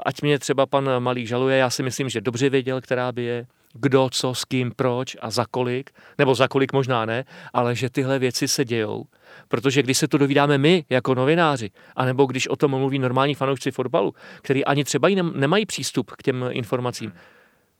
ať 0.05 0.21
mě 0.21 0.39
třeba 0.39 0.65
pan 0.65 0.89
Malý 0.99 1.27
žaluje, 1.27 1.57
já 1.57 1.69
si 1.69 1.83
myslím, 1.83 2.09
že 2.09 2.21
dobře 2.21 2.49
věděl, 2.49 2.81
která 2.81 3.11
by 3.11 3.23
je, 3.23 3.45
kdo, 3.73 4.09
co, 4.11 4.33
s 4.33 4.45
kým, 4.45 4.71
proč 4.75 5.17
a 5.21 5.29
za 5.29 5.45
kolik, 5.51 5.91
nebo 6.17 6.35
za 6.35 6.47
kolik 6.47 6.73
možná 6.73 7.05
ne, 7.05 7.25
ale 7.53 7.75
že 7.75 7.89
tyhle 7.89 8.19
věci 8.19 8.47
se 8.47 8.65
dějou. 8.65 9.05
Protože 9.47 9.83
když 9.83 9.97
se 9.97 10.07
to 10.07 10.17
dovídáme 10.17 10.57
my 10.57 10.85
jako 10.89 11.15
novináři, 11.15 11.69
anebo 11.95 12.25
když 12.25 12.47
o 12.47 12.55
tom 12.55 12.71
mluví 12.71 12.99
normální 12.99 13.35
fanoušci 13.35 13.71
fotbalu, 13.71 14.13
který 14.41 14.65
ani 14.65 14.83
třeba 14.83 15.09
nemají 15.33 15.65
přístup 15.65 16.11
k 16.11 16.23
těm 16.23 16.45
informacím, 16.49 17.13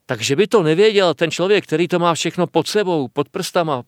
takže 0.06 0.36
by 0.36 0.48
to 0.48 0.64
nevěděl 0.64 1.14
ten 1.14 1.32
člověk, 1.32 1.64
který 1.64 1.88
to 1.88 2.00
má 2.00 2.14
všechno 2.14 2.48
pod 2.48 2.68
sebou, 2.68 3.08
pod 3.08 3.30
prstama, 3.30 3.84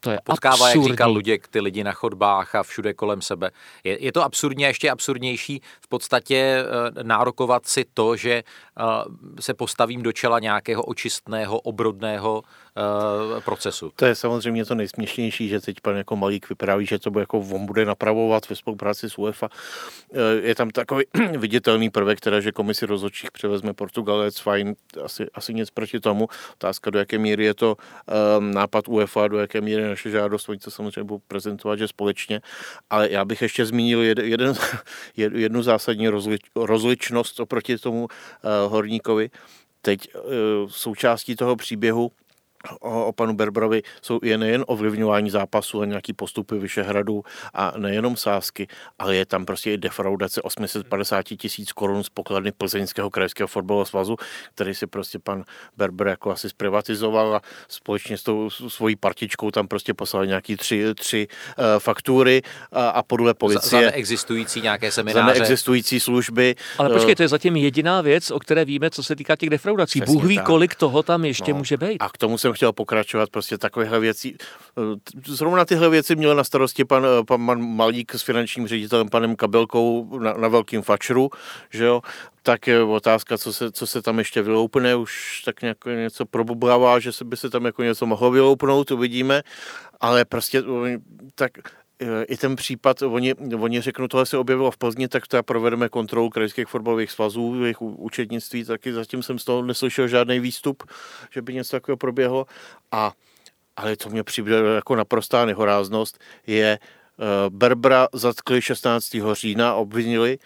to 0.00 0.10
je 0.10 0.18
Potkává, 0.24 0.54
absurdní. 0.54 0.82
jak 0.82 0.92
říkal 0.92 1.12
Luděk, 1.12 1.48
ty 1.48 1.60
lidi 1.60 1.84
na 1.84 1.92
chodbách 1.92 2.54
a 2.54 2.62
všude 2.62 2.94
kolem 2.94 3.22
sebe. 3.22 3.50
Je, 3.84 4.04
je 4.04 4.12
to 4.12 4.24
absurdní 4.24 4.64
a 4.64 4.68
ještě 4.68 4.90
absurdnější 4.90 5.62
v 5.80 5.88
podstatě 5.88 6.36
e, 6.36 7.04
nárokovat 7.04 7.66
si 7.66 7.84
to, 7.94 8.16
že 8.16 8.32
e, 8.32 8.42
se 9.40 9.54
postavím 9.54 10.02
do 10.02 10.12
čela 10.12 10.38
nějakého 10.38 10.82
očistného, 10.82 11.60
obrodného 11.60 12.42
procesu. 13.44 13.92
To 13.96 14.06
je 14.06 14.14
samozřejmě 14.14 14.64
to 14.64 14.74
nejsměšnější, 14.74 15.48
že 15.48 15.60
teď 15.60 15.80
pan 15.80 15.96
jako 15.96 16.16
Malík 16.16 16.48
vypráví, 16.48 16.86
že 16.86 16.98
to 16.98 17.10
bude 17.10 17.22
jako 17.22 17.38
on 17.38 17.66
bude 17.66 17.84
napravovat 17.84 18.48
ve 18.48 18.56
spolupráci 18.56 19.10
s 19.10 19.18
UEFA. 19.18 19.48
Je 20.42 20.54
tam 20.54 20.70
takový 20.70 21.04
viditelný 21.38 21.90
prvek, 21.90 22.20
teda, 22.20 22.40
že 22.40 22.52
komisi 22.52 22.86
rozhodčích 22.86 23.30
převezme 23.30 23.74
Portugalec, 23.74 24.38
fajn, 24.38 24.74
asi, 25.04 25.26
asi 25.34 25.54
nic 25.54 25.70
proti 25.70 26.00
tomu. 26.00 26.28
Otázka, 26.52 26.90
do 26.90 26.98
jaké 26.98 27.18
míry 27.18 27.44
je 27.44 27.54
to 27.54 27.76
um, 28.38 28.54
nápad 28.54 28.88
UEFA, 28.88 29.28
do 29.28 29.38
jaké 29.38 29.60
míry 29.60 29.88
naše 29.88 30.10
žádost, 30.10 30.48
oni 30.48 30.58
to 30.58 30.70
samozřejmě 30.70 31.04
budou 31.04 31.20
prezentovat, 31.28 31.78
že 31.78 31.88
společně, 31.88 32.40
ale 32.90 33.10
já 33.10 33.24
bych 33.24 33.42
ještě 33.42 33.66
zmínil 33.66 34.02
jeden, 34.02 34.54
jednu 35.16 35.62
zásadní 35.62 36.08
rozlič, 36.08 36.40
rozličnost 36.56 37.40
oproti 37.40 37.78
tomu 37.78 38.08
Horníkovi. 38.68 39.30
Teď 39.82 40.08
součástí 40.68 41.36
toho 41.36 41.56
příběhu 41.56 42.12
o, 42.80 43.06
o 43.06 43.12
panu 43.12 43.34
Berbrovi 43.34 43.82
jsou 44.02 44.20
je 44.22 44.38
nejen 44.38 44.64
ovlivňování 44.66 45.30
zápasu 45.30 45.80
a 45.80 45.84
nějaký 45.84 46.12
postupy 46.12 46.58
Vyšehradu 46.58 47.24
a 47.54 47.72
nejenom 47.76 48.16
sázky, 48.16 48.66
ale 48.98 49.16
je 49.16 49.26
tam 49.26 49.46
prostě 49.46 49.72
i 49.72 49.78
defraudace 49.78 50.42
850 50.42 51.22
tisíc 51.22 51.72
korun 51.72 52.04
z 52.04 52.08
pokladny 52.08 52.52
Plzeňského 52.52 53.10
krajského 53.10 53.48
fotbalového 53.48 53.86
svazu, 53.86 54.16
který 54.54 54.74
si 54.74 54.86
prostě 54.86 55.18
pan 55.18 55.44
Berber 55.76 56.06
jako 56.06 56.30
asi 56.30 56.50
zprivatizoval 56.50 57.36
a 57.36 57.40
společně 57.68 58.18
s 58.18 58.22
tou 58.22 58.50
svojí 58.50 58.96
partičkou 58.96 59.50
tam 59.50 59.68
prostě 59.68 59.94
poslal 59.94 60.26
nějaký 60.26 60.56
tři, 60.56 60.94
tři 60.94 61.28
uh, 61.58 61.64
faktury 61.78 62.42
a, 62.72 62.88
a 62.88 63.02
podle 63.02 63.34
policie. 63.34 63.70
Za, 63.70 63.80
za 63.80 63.80
neexistující 63.80 64.60
nějaké 64.60 64.90
semináře. 64.92 65.20
Za 65.20 65.26
neexistující 65.26 66.00
služby. 66.00 66.54
Ale 66.78 66.90
počkej, 66.90 67.14
to 67.14 67.22
je 67.22 67.28
zatím 67.28 67.56
jediná 67.56 68.00
věc, 68.00 68.30
o 68.30 68.38
které 68.38 68.64
víme, 68.64 68.90
co 68.90 69.02
se 69.02 69.16
týká 69.16 69.36
těch 69.36 69.50
defraudací. 69.50 70.00
Přesně 70.00 70.14
Bůh 70.14 70.24
ví, 70.24 70.36
tak. 70.36 70.44
kolik 70.44 70.74
toho 70.74 71.02
tam 71.02 71.24
ještě 71.24 71.52
no. 71.52 71.58
může 71.58 71.76
být. 71.76 71.98
A 72.00 72.08
k 72.08 72.18
tomu 72.18 72.38
se 72.38 72.48
jsem 72.48 72.52
chtěl 72.58 72.72
pokračovat, 72.72 73.30
prostě 73.30 73.58
takovéhle 73.58 74.00
věci. 74.00 74.34
Eh, 74.34 74.98
zrovna 75.26 75.64
tyhle 75.64 75.88
věci 75.88 76.16
měl 76.16 76.34
na 76.34 76.44
starosti 76.44 76.84
pan, 76.84 77.06
eh, 77.06 77.24
pan 77.24 77.62
Malík 77.76 78.14
s 78.14 78.22
finančním 78.22 78.66
ředitelem 78.66 79.08
panem 79.08 79.36
Kabelkou 79.36 80.18
na, 80.18 80.32
na 80.32 80.48
velkým 80.48 80.82
fačru, 80.82 81.30
že 81.70 81.84
jo, 81.84 82.00
tak 82.42 82.66
je 82.66 82.82
otázka, 82.82 83.38
co 83.38 83.52
se, 83.52 83.72
co 83.72 83.86
se 83.86 84.02
tam 84.02 84.18
ještě 84.18 84.42
vyloupne, 84.42 84.96
už 84.96 85.42
tak 85.44 85.62
nějak 85.62 85.78
něco 85.84 86.26
probublává, 86.26 86.98
že 86.98 87.12
se 87.12 87.24
by 87.24 87.36
se 87.36 87.50
tam 87.50 87.64
jako 87.64 87.82
něco 87.82 88.06
mohlo 88.06 88.30
vyloupnout, 88.30 88.90
uvidíme, 88.90 89.42
ale 90.00 90.24
prostě 90.24 90.62
tak 91.34 91.50
i 92.28 92.36
ten 92.36 92.56
případ, 92.56 93.02
oni, 93.02 93.34
oni 93.34 93.80
řeknou, 93.80 94.08
tohle 94.08 94.26
se 94.26 94.38
objevilo 94.38 94.70
v 94.70 94.76
Plzni, 94.76 95.08
tak 95.08 95.26
to 95.26 95.42
provedeme 95.42 95.88
kontrolu 95.88 96.30
krajských 96.30 96.66
fotbalových 96.68 97.10
svazů, 97.10 97.62
jejich 97.62 97.82
účetnictví, 97.82 98.64
taky 98.64 98.92
zatím 98.92 99.22
jsem 99.22 99.38
z 99.38 99.44
toho 99.44 99.62
neslyšel 99.62 100.08
žádný 100.08 100.40
výstup, 100.40 100.82
že 101.30 101.42
by 101.42 101.54
něco 101.54 101.70
takového 101.70 101.96
proběhlo. 101.96 102.46
A, 102.92 103.12
ale 103.76 103.96
co 103.96 104.10
mě 104.10 104.22
přijde 104.22 104.56
jako 104.56 104.96
naprostá 104.96 105.44
nehoráznost, 105.44 106.18
je 106.46 106.78
uh, 106.78 107.56
Berbra 107.56 108.08
zatkli 108.12 108.62
16. 108.62 109.16
října, 109.32 109.74
obvinili, 109.74 110.38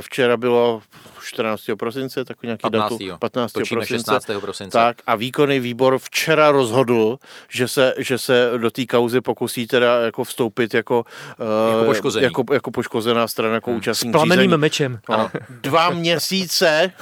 včera 0.00 0.36
bylo 0.36 0.82
14. 1.28 1.62
prosince, 1.78 2.24
takový 2.24 2.46
nějaký 2.46 2.62
15. 2.62 2.92
datum. 2.92 3.18
15. 3.18 3.52
Točíme 3.52 3.78
prosince. 3.78 4.12
16. 4.12 4.40
prosince. 4.40 4.78
Tak 4.78 4.96
a 5.06 5.14
výkonný 5.14 5.60
výbor 5.60 5.98
včera 5.98 6.50
rozhodl, 6.50 7.18
že 7.48 7.68
se, 7.68 7.94
že 7.98 8.18
se 8.18 8.50
do 8.56 8.70
té 8.70 8.86
kauzy 8.86 9.20
pokusí 9.20 9.66
teda 9.66 10.00
jako 10.00 10.24
vstoupit 10.24 10.74
jako, 10.74 11.04
jako, 11.38 11.84
poškozený. 11.84 12.24
jako, 12.24 12.44
jako 12.52 12.70
poškozená 12.70 13.28
strana, 13.28 13.54
jako 13.54 13.70
hmm. 13.70 13.78
účastník 13.78 14.10
S 14.10 14.12
plameným 14.12 14.42
řízení. 14.44 14.60
mečem. 14.60 15.00
Ano. 15.08 15.30
Dva 15.48 15.90
měsíce 15.90 16.92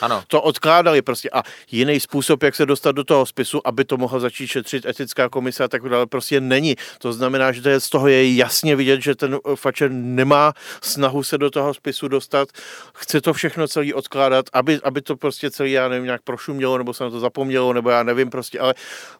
ano. 0.00 0.22
to 0.28 0.42
odkládali 0.42 1.02
prostě 1.02 1.30
a 1.30 1.42
jiný 1.70 2.00
způsob, 2.00 2.42
jak 2.42 2.54
se 2.54 2.66
dostat 2.66 2.92
do 2.92 3.04
toho 3.04 3.26
spisu, 3.26 3.66
aby 3.66 3.84
to 3.84 3.96
mohla 3.96 4.20
začít 4.20 4.46
šetřit 4.46 4.86
etická 4.86 5.28
komise 5.28 5.64
a 5.64 5.68
tak 5.68 5.88
dále, 5.88 6.06
prostě 6.06 6.40
není. 6.40 6.76
To 6.98 7.12
znamená, 7.12 7.52
že 7.52 7.62
to 7.62 7.68
je, 7.68 7.80
z 7.80 7.90
toho 7.90 8.08
je 8.08 8.34
jasně 8.34 8.76
vidět, 8.76 9.02
že 9.02 9.14
ten 9.14 9.38
fačer 9.54 9.90
nemá 9.90 10.52
snahu 10.82 11.22
se 11.22 11.38
do 11.38 11.50
toho 11.50 11.74
spisu 11.74 12.08
dostat, 12.14 12.48
chce 12.94 13.20
to 13.20 13.32
všechno 13.32 13.68
celý 13.68 13.94
odkládat, 13.94 14.46
aby, 14.52 14.80
aby 14.82 15.02
to 15.02 15.16
prostě 15.16 15.50
celý, 15.50 15.72
já 15.72 15.88
nevím, 15.88 16.04
nějak 16.04 16.22
prošumělo, 16.22 16.78
nebo 16.78 16.94
se 16.94 17.04
na 17.04 17.10
to 17.10 17.20
zapomnělo, 17.20 17.72
nebo 17.72 17.90
já 17.90 18.02
nevím 18.02 18.30
prostě, 18.30 18.58
ale 18.58 18.74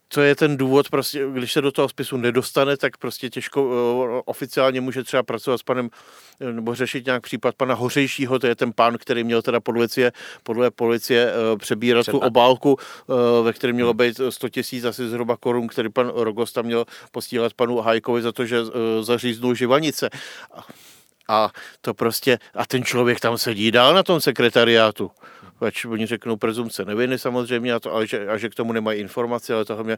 to 0.09 0.23
je 0.23 0.35
ten 0.35 0.57
důvod, 0.57 0.89
prostě, 0.89 1.27
když 1.33 1.53
se 1.53 1.61
do 1.61 1.73
toho 1.73 1.89
spisu 1.89 2.17
nedostane, 2.17 2.77
tak 2.77 2.97
prostě 2.97 3.31
těžko 3.31 3.63
uh, 3.63 4.21
oficiálně 4.25 4.81
může 4.81 5.05
třeba 5.05 5.23
pracovat 5.23 5.59
s 5.59 5.63
panem, 5.63 5.91
eh, 6.41 6.53
nebo 6.53 6.75
řešit 6.75 7.07
nějak 7.07 7.23
případ 7.23 7.55
pana 7.55 7.75
Hořejšího, 7.75 8.39
to 8.39 8.47
je 8.47 8.55
ten 8.55 8.73
pán, 8.73 8.99
který 8.99 9.25
měl 9.25 9.43
teda 9.43 9.61
podle 9.61 9.75
policie, 9.85 10.13
podle 10.43 10.71
policie 10.71 11.33
uh, 11.33 11.59
přebírat 11.59 12.03
Třeba. 12.03 12.19
tu 12.19 12.27
obálku, 12.27 12.79
ve 13.43 13.53
které 13.53 13.73
mělo 13.73 13.95
být 13.95 14.21
100 14.31 14.49
tisíc 14.49 14.85
asi 14.85 15.09
zhruba 15.09 15.37
korun, 15.37 15.67
který 15.69 15.89
pan 15.89 16.13
Rogosta 16.15 16.63
měl 16.63 16.85
postílat 17.13 17.55
panu 17.55 17.79
Hajkovi 17.79 18.23
za 18.23 18.33
to, 18.33 18.47
že 18.47 18.59
zaříznul 19.01 19.55
živanice. 19.55 20.11
A 21.29 21.51
to 21.81 21.95
prostě, 21.95 22.39
a 22.55 22.67
ten 22.67 22.85
člověk 22.85 23.21
tam 23.21 23.39
sedí 23.39 23.71
dál 23.71 23.95
na 23.95 24.03
tom 24.03 24.21
sekretariátu. 24.21 25.11
Ač 25.61 25.85
oni 25.85 26.07
řeknou 26.07 26.37
prezumce 26.37 26.85
neviny 26.85 27.19
samozřejmě, 27.19 27.73
a, 27.73 27.81
to, 27.81 27.93
ale 27.93 28.07
že, 28.07 28.29
a 28.29 28.37
že 28.37 28.49
k 28.49 28.55
tomu 28.55 28.73
nemají 28.73 29.01
informace, 29.01 29.55
ale 29.55 29.65
toho 29.65 29.85
mě, 29.85 29.97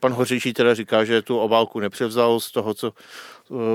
pan 0.00 0.12
Hoříší 0.12 0.52
teda 0.52 0.74
říká, 0.74 1.04
že 1.04 1.22
tu 1.22 1.38
obálku 1.38 1.80
nepřevzal 1.80 2.40
z 2.40 2.50
toho, 2.50 2.74
co 2.74 2.92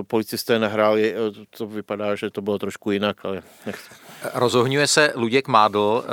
policisté 0.08 0.60
nahráli, 0.60 1.16
to 1.58 1.68
vypadá, 1.68 2.16
že 2.16 2.30
to 2.30 2.42
bylo 2.42 2.60
trošku 2.60 2.92
jinak, 2.92 3.26
ale 3.26 3.44
nechci. 3.66 3.90
Rozohňuje 4.34 4.88
se 4.88 5.14
Luděk 5.16 5.48
Mádl, 5.48 6.04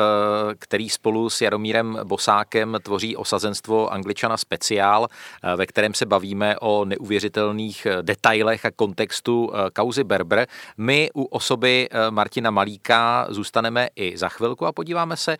který 0.59 0.89
spolu 0.89 1.31
s 1.31 1.41
Jaromírem 1.41 1.99
Bosákem 2.05 2.79
tvoří 2.83 3.17
osazenstvo 3.17 3.93
Angličana 3.93 4.37
speciál, 4.37 5.09
ve 5.57 5.67
kterém 5.67 5.95
se 5.95 6.07
bavíme 6.07 6.59
o 6.59 6.85
neuvěřitelných 6.85 7.87
detailech 8.03 8.65
a 8.65 8.71
kontextu 8.71 9.53
kauzy 9.73 10.05
Berber. 10.05 10.47
My 10.77 11.11
u 11.15 11.25
osoby 11.25 11.89
Martina 12.11 12.51
Malíka 12.51 13.27
zůstaneme 13.31 13.89
i 13.97 14.19
za 14.19 14.29
chvilku 14.29 14.67
a 14.67 14.73
podíváme 14.73 15.17
se 15.17 15.37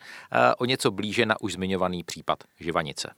o 0.57 0.65
něco 0.65 0.91
blíže 0.91 1.25
na 1.25 1.41
už 1.41 1.53
zmiňovaný 1.53 2.03
případ 2.03 2.37
Živanice. 2.59 3.09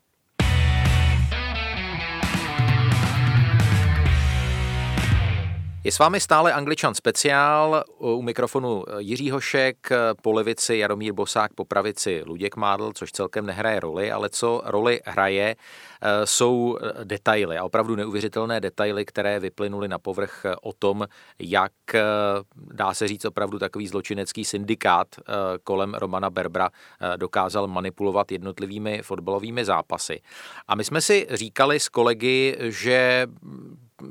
Je 5.86 5.92
s 5.92 5.98
vámi 5.98 6.20
stále 6.20 6.52
Angličan 6.52 6.94
speciál, 6.94 7.84
u 7.98 8.22
mikrofonu 8.22 8.84
Jiří 8.98 9.30
Hošek, 9.30 9.88
po 10.22 10.32
levici 10.32 10.76
Jaromír 10.76 11.12
Bosák, 11.12 11.54
po 11.54 11.64
pravici 11.64 12.22
Luděk 12.26 12.56
Mádl, 12.56 12.92
což 12.94 13.12
celkem 13.12 13.46
nehraje 13.46 13.80
roli, 13.80 14.12
ale 14.12 14.30
co 14.30 14.62
roli 14.64 15.00
hraje, 15.04 15.56
eh, 15.56 16.26
jsou 16.26 16.78
detaily 17.04 17.58
a 17.58 17.64
opravdu 17.64 17.96
neuvěřitelné 17.96 18.60
detaily, 18.60 19.04
které 19.04 19.40
vyplynuly 19.40 19.88
na 19.88 19.98
povrch 19.98 20.46
o 20.62 20.72
tom, 20.72 21.06
jak 21.38 21.72
eh, 21.94 22.02
dá 22.56 22.94
se 22.94 23.08
říct 23.08 23.24
opravdu 23.24 23.58
takový 23.58 23.88
zločinecký 23.88 24.44
syndikát 24.44 25.08
eh, 25.18 25.32
kolem 25.64 25.94
Romana 25.94 26.30
Berbra 26.30 26.70
dokázal 27.16 27.66
manipulovat 27.66 28.32
jednotlivými 28.32 29.02
fotbalovými 29.02 29.64
zápasy. 29.64 30.20
A 30.68 30.74
my 30.74 30.84
jsme 30.84 31.00
si 31.00 31.26
říkali 31.30 31.80
s 31.80 31.88
kolegy, 31.88 32.56
že 32.60 33.26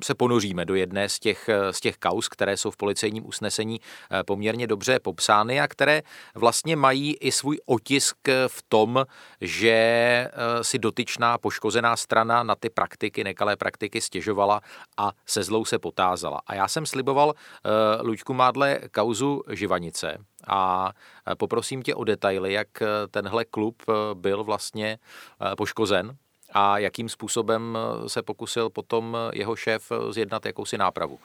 se 0.04 0.16
ponoříme 0.16 0.66
do 0.66 0.76
jedné 0.76 1.10
z 1.10 1.20
těch, 1.20 1.50
z 1.72 1.80
těch 1.80 1.98
kaus, 1.98 2.30
které 2.30 2.58
jsou 2.58 2.72
v 2.72 2.78
policejním 2.78 3.28
usnesení 3.28 3.80
eh, 3.82 4.24
poměrně 4.24 4.68
dobře 4.68 5.00
popsány 5.00 5.60
a 5.60 5.68
které 5.68 6.02
vlastně 6.36 6.76
mají 6.76 7.16
i 7.16 7.32
svůj 7.32 7.60
otisk 7.66 8.18
v 8.48 8.64
tom, 8.70 9.06
že 9.42 9.70
eh, 9.70 10.30
si 10.62 10.80
dotyčná 10.80 11.38
poškozená 11.38 11.98
strana 11.98 12.44
na 12.44 12.56
ty 12.56 12.70
praktiky, 12.70 13.24
nekalé 13.24 13.56
praktiky 13.56 14.02
stěžovala 14.02 14.62
a 14.98 15.12
se 15.26 15.44
zlou 15.44 15.66
se 15.66 15.80
potázala. 15.80 16.42
A 16.48 16.56
já 16.56 16.68
jsem 16.68 16.86
sliboval 16.86 17.28
uh, 17.28 18.08
Luďku 18.08 18.34
Mádle 18.34 18.80
kauzu 18.92 19.42
Živanice 19.50 20.18
a 20.48 20.92
poprosím 21.38 21.84
tě 21.84 21.96
o 21.96 22.04
detaily, 22.04 22.54
jak 22.54 22.68
tenhle 23.12 23.46
klub 23.46 23.84
byl 24.14 24.44
vlastně 24.44 24.98
poškozen 25.58 26.18
a 26.56 26.78
jakým 26.78 27.10
způsobem 27.10 27.78
eh, 27.78 28.10
se 28.10 28.22
pokusil 28.22 28.70
potom 28.70 29.18
eh, 29.18 29.38
jeho 29.38 29.56
šéf 29.56 29.92
eh, 29.92 30.14
zjednat 30.14 30.46
jakousi 30.46 30.78
nápravu. 30.78 31.20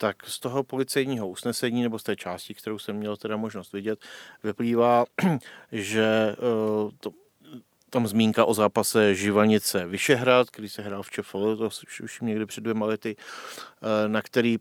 Tak 0.00 0.16
z 0.26 0.38
toho 0.40 0.64
policejního 0.64 1.28
usnesení, 1.28 1.82
nebo 1.82 1.98
z 1.98 2.02
té 2.02 2.16
části, 2.16 2.54
kterou 2.54 2.78
jsem 2.78 2.96
měl 2.96 3.16
teda 3.16 3.36
možnost 3.36 3.72
vidět, 3.72 3.98
vyplývá, 4.42 5.04
že 5.72 6.36
to, 7.00 7.10
tam 7.90 8.06
zmínka 8.06 8.44
o 8.44 8.54
zápase 8.54 9.14
Živanice 9.14 9.86
Vyšehrad, 9.86 10.50
který 10.50 10.68
se 10.68 10.82
hrál 10.82 11.02
v 11.02 11.10
Čefole, 11.10 11.56
to 11.56 11.68
už 12.02 12.20
někdy 12.20 12.46
před 12.46 12.60
dvěma 12.60 12.86
lety, 12.86 13.16
na 14.06 14.22
který 14.22 14.58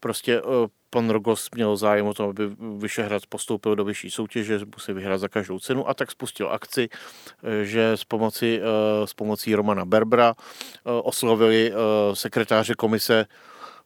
prostě 0.00 0.42
pan 0.90 1.10
Rogos 1.10 1.48
měl 1.54 1.76
zájem 1.76 2.06
o 2.06 2.14
to, 2.14 2.24
aby 2.24 2.42
Vyšehrad 2.78 3.26
postoupil 3.26 3.76
do 3.76 3.84
vyšší 3.84 4.10
soutěže, 4.10 4.60
musí 4.74 4.92
vyhrát 4.92 5.20
za 5.20 5.28
každou 5.28 5.58
cenu 5.58 5.88
a 5.88 5.94
tak 5.94 6.10
spustil 6.10 6.48
akci, 6.48 6.88
eh, 6.88 7.64
že 7.64 7.92
s 7.92 8.04
pomocí, 8.04 8.60
eh, 8.60 9.06
s 9.06 9.14
pomocí 9.14 9.54
Romana 9.54 9.84
Berbra 9.84 10.34
eh, 10.36 10.90
oslovili 11.02 11.72
sekretáře 12.12 12.74
komise 12.74 13.26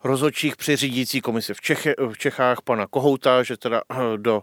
rozhodčích 0.04 0.56
při 0.56 0.76
řídící 0.76 1.20
komise 1.20 1.54
v, 1.54 1.61
Čech, 1.61 1.87
v 1.99 2.18
Čechách, 2.18 2.62
pana 2.62 2.87
Kohouta, 2.87 3.42
že 3.42 3.56
teda 3.56 3.82
do, 4.16 4.42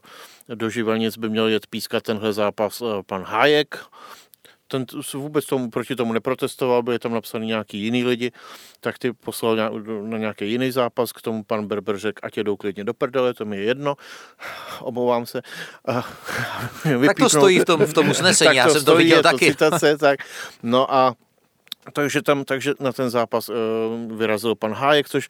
do 0.56 0.70
Živelnic 0.70 1.18
by 1.18 1.30
měl 1.30 1.48
jet 1.48 1.68
pískat 1.68 2.04
tenhle 2.04 2.34
zápas 2.34 2.84
pan 3.06 3.24
Hájek, 3.24 3.80
ten 4.68 4.86
vůbec 5.14 5.46
tomu, 5.46 5.70
proti 5.70 5.96
tomu 5.96 6.14
neprotestoval, 6.14 6.84
byli 6.84 7.00
tam 7.00 7.14
napsaný 7.14 7.48
nějaký 7.48 7.80
jiný 7.80 8.04
lidi, 8.04 8.32
tak 8.80 8.98
ty 8.98 9.14
poslal 9.14 9.56
na, 9.56 10.18
nějaký 10.18 10.52
jiný 10.52 10.72
zápas, 10.72 11.12
k 11.12 11.22
tomu 11.22 11.44
pan 11.44 11.68
Berber 11.68 11.98
řekl, 11.98 12.20
ať 12.24 12.38
jdou 12.38 12.56
klidně 12.56 12.84
do 12.84 12.94
prdele, 12.94 13.34
to 13.34 13.46
mi 13.46 13.58
je 13.58 13.64
jedno, 13.64 13.96
omlouvám 14.82 15.26
se. 15.26 15.42
tak 17.06 17.18
to 17.18 17.30
stojí 17.30 17.60
v 17.60 17.66
tom, 17.66 17.86
v 17.86 17.94
tom 17.94 18.10
usnesení, 18.10 18.56
já 18.56 18.70
jsem 18.70 18.86
to 18.86 18.96
viděl 18.96 19.24
taky. 19.24 19.46
Citace, 19.46 19.98
tak. 19.98 20.20
No 20.64 20.94
a 20.94 21.16
takže 21.94 22.22
tam, 22.22 22.44
takže 22.44 22.74
na 22.80 22.92
ten 22.92 23.10
zápas 23.10 23.50
uh, 23.50 23.56
vyrazil 24.18 24.56
pan 24.56 24.74
Hájek, 24.74 25.10
což 25.10 25.28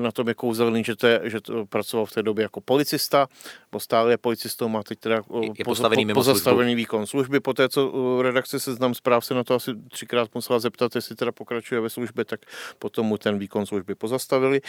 na 0.00 0.12
tom 0.12 0.28
je 0.28 0.34
kouzelný, 0.34 0.84
že, 0.84 0.96
to 0.96 1.06
je, 1.06 1.20
že 1.24 1.40
to 1.40 1.66
pracoval 1.66 2.06
v 2.06 2.12
té 2.12 2.22
době 2.22 2.42
jako 2.42 2.60
policista, 2.60 3.26
bo 3.72 3.80
stále 3.80 4.12
je 4.12 4.18
policistou, 4.18 4.68
má 4.68 4.82
teď 4.82 4.98
teda 4.98 5.22
uh, 5.28 5.44
je 5.58 5.64
postavený, 5.64 6.06
po, 6.06 6.14
pozastavený 6.14 6.74
výkon 6.74 7.06
služby. 7.06 7.40
Poté, 7.40 7.68
co 7.68 7.88
uh, 7.88 8.22
redakce 8.22 8.60
Seznam 8.60 8.94
zpráv 8.94 9.24
se 9.24 9.34
na 9.34 9.44
to 9.44 9.54
asi 9.54 9.70
třikrát 9.90 10.34
musela 10.34 10.58
zeptat, 10.58 10.94
jestli 10.94 11.16
teda 11.16 11.32
pokračuje 11.32 11.80
ve 11.80 11.90
službě, 11.90 12.24
tak 12.24 12.40
potom 12.78 13.06
mu 13.06 13.18
ten 13.18 13.38
výkon 13.38 13.66
služby 13.66 13.94
pozastavili 13.94 14.60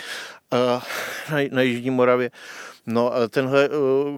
na, 0.51 0.81
na 1.51 1.61
Jižní 1.61 1.89
Moravě. 1.89 2.31
No 2.85 3.13
a 3.13 3.27
tenhle, 3.27 3.69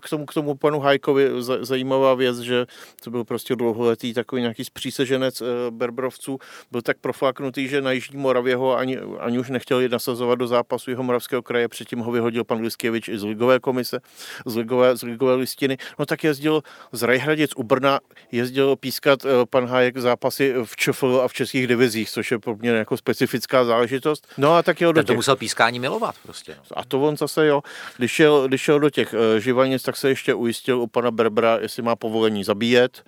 k 0.01 0.09
tomu, 0.09 0.25
k 0.25 0.33
tomu 0.33 0.55
panu 0.55 0.79
Hajkovi 0.79 1.29
zajímavá 1.61 2.13
věc, 2.13 2.39
že 2.39 2.65
to 3.03 3.11
byl 3.11 3.23
prostě 3.23 3.55
dlouholetý 3.55 4.13
takový 4.13 4.41
nějaký 4.41 4.65
zpříseženec 4.65 5.43
Berbrovců, 5.69 6.39
byl 6.71 6.81
tak 6.81 6.97
profláknutý, 7.09 7.67
že 7.67 7.81
na 7.81 7.91
Jižní 7.91 8.17
Moravě 8.17 8.55
ho 8.55 8.77
ani, 8.77 8.97
ani 9.19 9.39
už 9.39 9.49
nechtěli 9.49 9.89
nasazovat 9.89 10.39
do 10.39 10.47
zápasu 10.47 10.89
jeho 10.89 11.03
moravského 11.03 11.41
kraje, 11.41 11.67
předtím 11.67 11.99
ho 11.99 12.11
vyhodil 12.11 12.43
pan 12.43 12.61
Liskěvič 12.61 13.07
i 13.07 13.17
z 13.17 13.23
ligové 13.23 13.59
komise, 13.59 13.99
z 14.45 14.55
ligové, 14.55 14.97
z 14.97 15.03
ligové 15.03 15.35
listiny. 15.35 15.77
No 15.99 16.05
tak 16.05 16.23
jezdil 16.23 16.61
z 16.91 17.03
Rajhradic 17.03 17.51
u 17.55 17.63
Brna, 17.63 17.99
jezdil 18.31 18.75
pískat 18.75 19.25
eh, 19.25 19.29
pan 19.49 19.65
Hájek 19.65 19.97
zápasy 19.97 20.53
v 20.63 20.75
ČFL 20.75 21.21
a 21.23 21.27
v 21.27 21.33
českých 21.33 21.67
divizích, 21.67 22.09
což 22.09 22.31
je 22.31 22.39
pro 22.39 22.55
mě 22.55 22.69
jako 22.69 22.97
specifická 22.97 23.65
záležitost. 23.65 24.27
No 24.37 24.55
a 24.55 24.63
tak 24.63 24.81
jel 24.81 24.93
do 24.93 25.01
těch... 25.01 25.07
to 25.07 25.13
musel 25.13 25.35
pískání 25.35 25.79
milovat 25.79 26.15
prostě. 26.23 26.55
No. 26.57 26.77
A 26.77 26.85
to 26.85 27.01
on 27.01 27.17
zase 27.17 27.47
jo. 27.47 27.61
Když 27.97 28.11
šel, 28.11 28.47
když 28.47 28.61
šel 28.61 28.79
do 28.79 28.89
těch 28.89 29.13
uh, 29.13 29.39
živanic, 29.39 29.83
tak 29.83 29.97
se 29.97 30.09
ještě 30.09 30.33
ujistil 30.33 30.81
u 30.81 30.87
pana 30.87 31.11
Berbra, 31.11 31.57
jestli 31.61 31.83
má 31.83 31.95
povolení 31.95 32.43
zabíjet. 32.43 33.03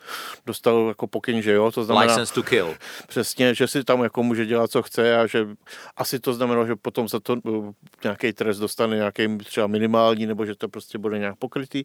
Dostal 0.46 0.88
jako 0.88 1.08
pokyn, 1.08 1.42
že 1.42 1.52
jo, 1.52 1.72
to 1.72 1.84
znamená... 1.84 2.14
License 2.14 2.34
to 2.34 2.44
kill. 2.44 2.76
Přesně, 3.08 3.56
že 3.56 3.68
si 3.68 3.84
tam 3.92 4.04
jako 4.04 4.24
může 4.24 4.46
dělat, 4.46 4.72
co 4.72 4.82
chce 4.82 5.18
a 5.18 5.28
že 5.28 5.48
asi 5.98 6.20
to 6.20 6.34
znamená, 6.34 6.66
že 6.66 6.76
potom 6.76 7.08
za 7.08 7.20
to 7.20 7.36
uh, 7.44 7.72
nějaký 8.04 8.34
trest 8.34 8.58
dostane 8.58 8.96
nějaký 8.96 9.38
třeba 9.38 9.68
minimální, 9.68 10.26
nebo 10.26 10.46
že 10.46 10.56
to 10.56 10.70
prostě 10.70 10.98
bude 10.98 11.20
nějak 11.20 11.36
pokrytý. 11.36 11.84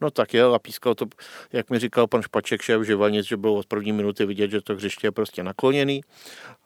No 0.00 0.10
tak 0.10 0.34
je 0.34 0.44
a 0.44 0.58
pískal 0.58 0.94
to, 0.94 1.06
jak 1.52 1.70
mi 1.70 1.78
říkal 1.78 2.06
pan 2.06 2.22
Špaček, 2.22 2.62
šéf 2.62 2.82
Živanic, 2.82 3.26
že 3.26 3.36
bylo 3.36 3.54
od 3.54 3.66
první 3.66 3.92
minuty 3.92 4.26
vidět, 4.26 4.50
že 4.50 4.60
to 4.60 4.74
hřiště 4.74 5.06
je 5.06 5.12
prostě 5.12 5.42
nakloněný. 5.42 6.00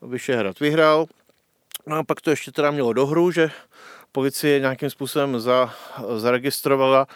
Vyšehrad 0.02 0.60
vyhrál. 0.60 1.06
No 1.86 1.96
a 1.96 2.04
pak 2.04 2.20
to 2.20 2.30
ještě 2.30 2.52
teda 2.52 2.70
mělo 2.70 2.92
dohru, 2.92 3.30
že 3.30 3.50
policie 4.12 4.60
nějakým 4.60 4.90
způsobem 4.90 5.40
za, 5.40 5.74
zaregistrovala 6.16 7.06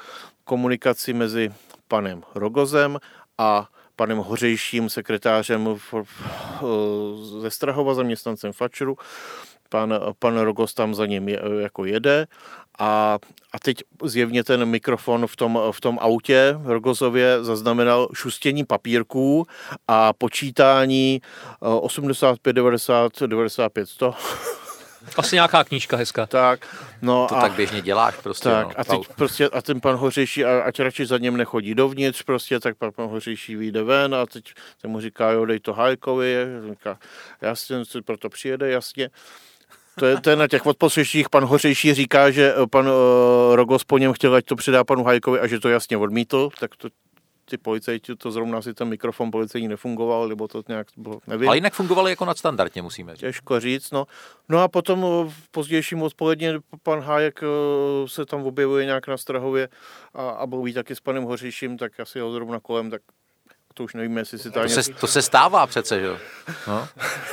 komunikaci 0.44 1.12
mezi 1.12 1.52
panem 1.88 2.22
Rogozem 2.34 2.98
a 3.38 3.68
panem 3.96 4.18
Hořejším, 4.18 4.90
sekretářem 4.90 5.78
ze 7.40 7.50
Strahova, 7.50 7.94
zaměstnancem 7.94 8.52
Fačru. 8.52 8.96
Pan, 9.68 9.94
pan 10.18 10.38
Rogos 10.38 10.74
tam 10.74 10.94
za 10.94 11.06
ním 11.06 11.28
je, 11.28 11.40
jako 11.60 11.84
jede 11.84 12.26
a, 12.78 13.18
a 13.52 13.58
teď 13.58 13.76
zjevně 14.04 14.44
ten 14.44 14.64
mikrofon 14.64 15.26
v 15.26 15.36
tom, 15.36 15.60
v 15.70 15.80
tom 15.80 15.98
autě 16.00 16.58
Rogozově 16.64 17.44
zaznamenal 17.44 18.08
šustění 18.14 18.64
papírků 18.64 19.46
a 19.88 20.12
počítání 20.12 21.22
85, 21.60 22.52
90, 22.52 23.12
95, 23.26 23.88
100 23.88 24.14
asi 25.16 25.36
nějaká 25.36 25.64
knížka 25.64 25.96
hezká. 25.96 26.26
Tak, 26.26 26.66
no 27.02 27.26
to 27.28 27.36
a, 27.36 27.40
tak 27.40 27.52
běžně 27.52 27.82
děláš 27.82 28.14
prostě. 28.22 28.48
Tak, 28.48 28.66
no, 28.66 28.72
a, 28.76 28.84
teď 28.84 29.00
prostě, 29.16 29.48
a 29.48 29.62
ten 29.62 29.80
pan 29.80 29.96
Hořejší, 29.96 30.44
a, 30.44 30.60
ať 30.60 30.80
radši 30.80 31.06
za 31.06 31.18
něm 31.18 31.36
nechodí 31.36 31.74
dovnitř, 31.74 32.22
prostě, 32.22 32.60
tak 32.60 32.76
pan, 32.76 32.92
pan 32.92 33.06
Hořejší 33.06 33.56
vyjde 33.56 33.82
ven 33.82 34.14
a 34.14 34.26
teď 34.26 34.44
se 34.80 34.88
mu 34.88 35.00
říká, 35.00 35.30
jo, 35.30 35.44
dej 35.44 35.60
to 35.60 35.72
Hajkovi, 35.72 36.36
říká, 36.70 36.98
jasně, 37.40 37.76
proto 38.04 38.28
přijede, 38.28 38.70
jasně. 38.70 39.10
To 39.98 40.06
je, 40.06 40.20
to 40.20 40.30
je 40.30 40.36
na 40.36 40.48
těch 40.48 40.66
odposlyších. 40.66 41.28
Pan 41.28 41.44
Hořejší 41.44 41.94
říká, 41.94 42.30
že 42.30 42.54
pan 42.70 42.88
uh, 42.88 42.94
Rogos 43.54 43.84
po 43.84 43.98
něm 43.98 44.12
chtěl, 44.12 44.34
ať 44.34 44.44
to 44.44 44.56
předá 44.56 44.84
panu 44.84 45.04
Hajkovi 45.04 45.40
a 45.40 45.46
že 45.46 45.60
to 45.60 45.68
jasně 45.68 45.96
odmítl, 45.96 46.48
tak 46.60 46.76
to 46.76 46.88
ty 47.50 47.58
policajti, 47.58 48.16
to 48.16 48.30
zrovna 48.30 48.62
si 48.62 48.74
ten 48.74 48.88
mikrofon 48.88 49.30
policejní 49.30 49.68
nefungoval, 49.68 50.28
nebo 50.28 50.48
to 50.48 50.62
nějak 50.68 50.86
bylo, 50.96 51.20
nevím. 51.26 51.48
Ale 51.48 51.56
jinak 51.56 51.74
fungovali 51.74 52.10
jako 52.10 52.24
nadstandardně, 52.24 52.82
musíme 52.82 53.12
říct. 53.12 53.20
Těžko 53.20 53.60
říct, 53.60 53.90
no. 53.90 54.06
No 54.48 54.62
a 54.62 54.68
potom 54.68 55.06
v 55.28 55.48
pozdějším 55.50 56.02
odpoledně 56.02 56.54
pan 56.82 57.00
Hájek 57.00 57.40
eh, 57.42 57.46
se 58.08 58.26
tam 58.26 58.42
objevuje 58.42 58.84
nějak 58.84 59.08
na 59.08 59.16
Strahově 59.16 59.68
a, 60.14 60.30
a 60.30 60.46
mluví 60.46 60.72
taky 60.72 60.94
s 60.96 61.00
panem 61.00 61.24
Hoříším, 61.24 61.78
tak 61.78 62.00
asi 62.00 62.20
ho 62.20 62.32
zrovna 62.32 62.60
kolem, 62.60 62.90
tak 62.90 63.02
to 63.76 63.84
už 63.84 63.94
nevíme, 63.94 64.20
jestli 64.20 64.38
si 64.38 64.50
to, 64.50 64.62
to, 64.62 64.68
se, 64.68 64.92
to 64.92 65.06
se 65.06 65.22
stává 65.22 65.66
přece, 65.66 66.00
že 66.00 66.06
jo? 66.06 66.18
No. 66.66 66.88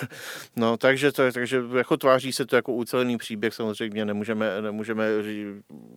no, 0.55 0.77
takže, 0.77 1.11
to, 1.11 1.31
takže 1.31 1.63
jako 1.77 1.97
tváří 1.97 2.33
se 2.33 2.45
to 2.45 2.55
jako 2.55 2.73
ucelený 2.73 3.17
příběh, 3.17 3.53
samozřejmě 3.53 4.05
nemůžeme, 4.05 4.61
nemůžeme 4.61 5.05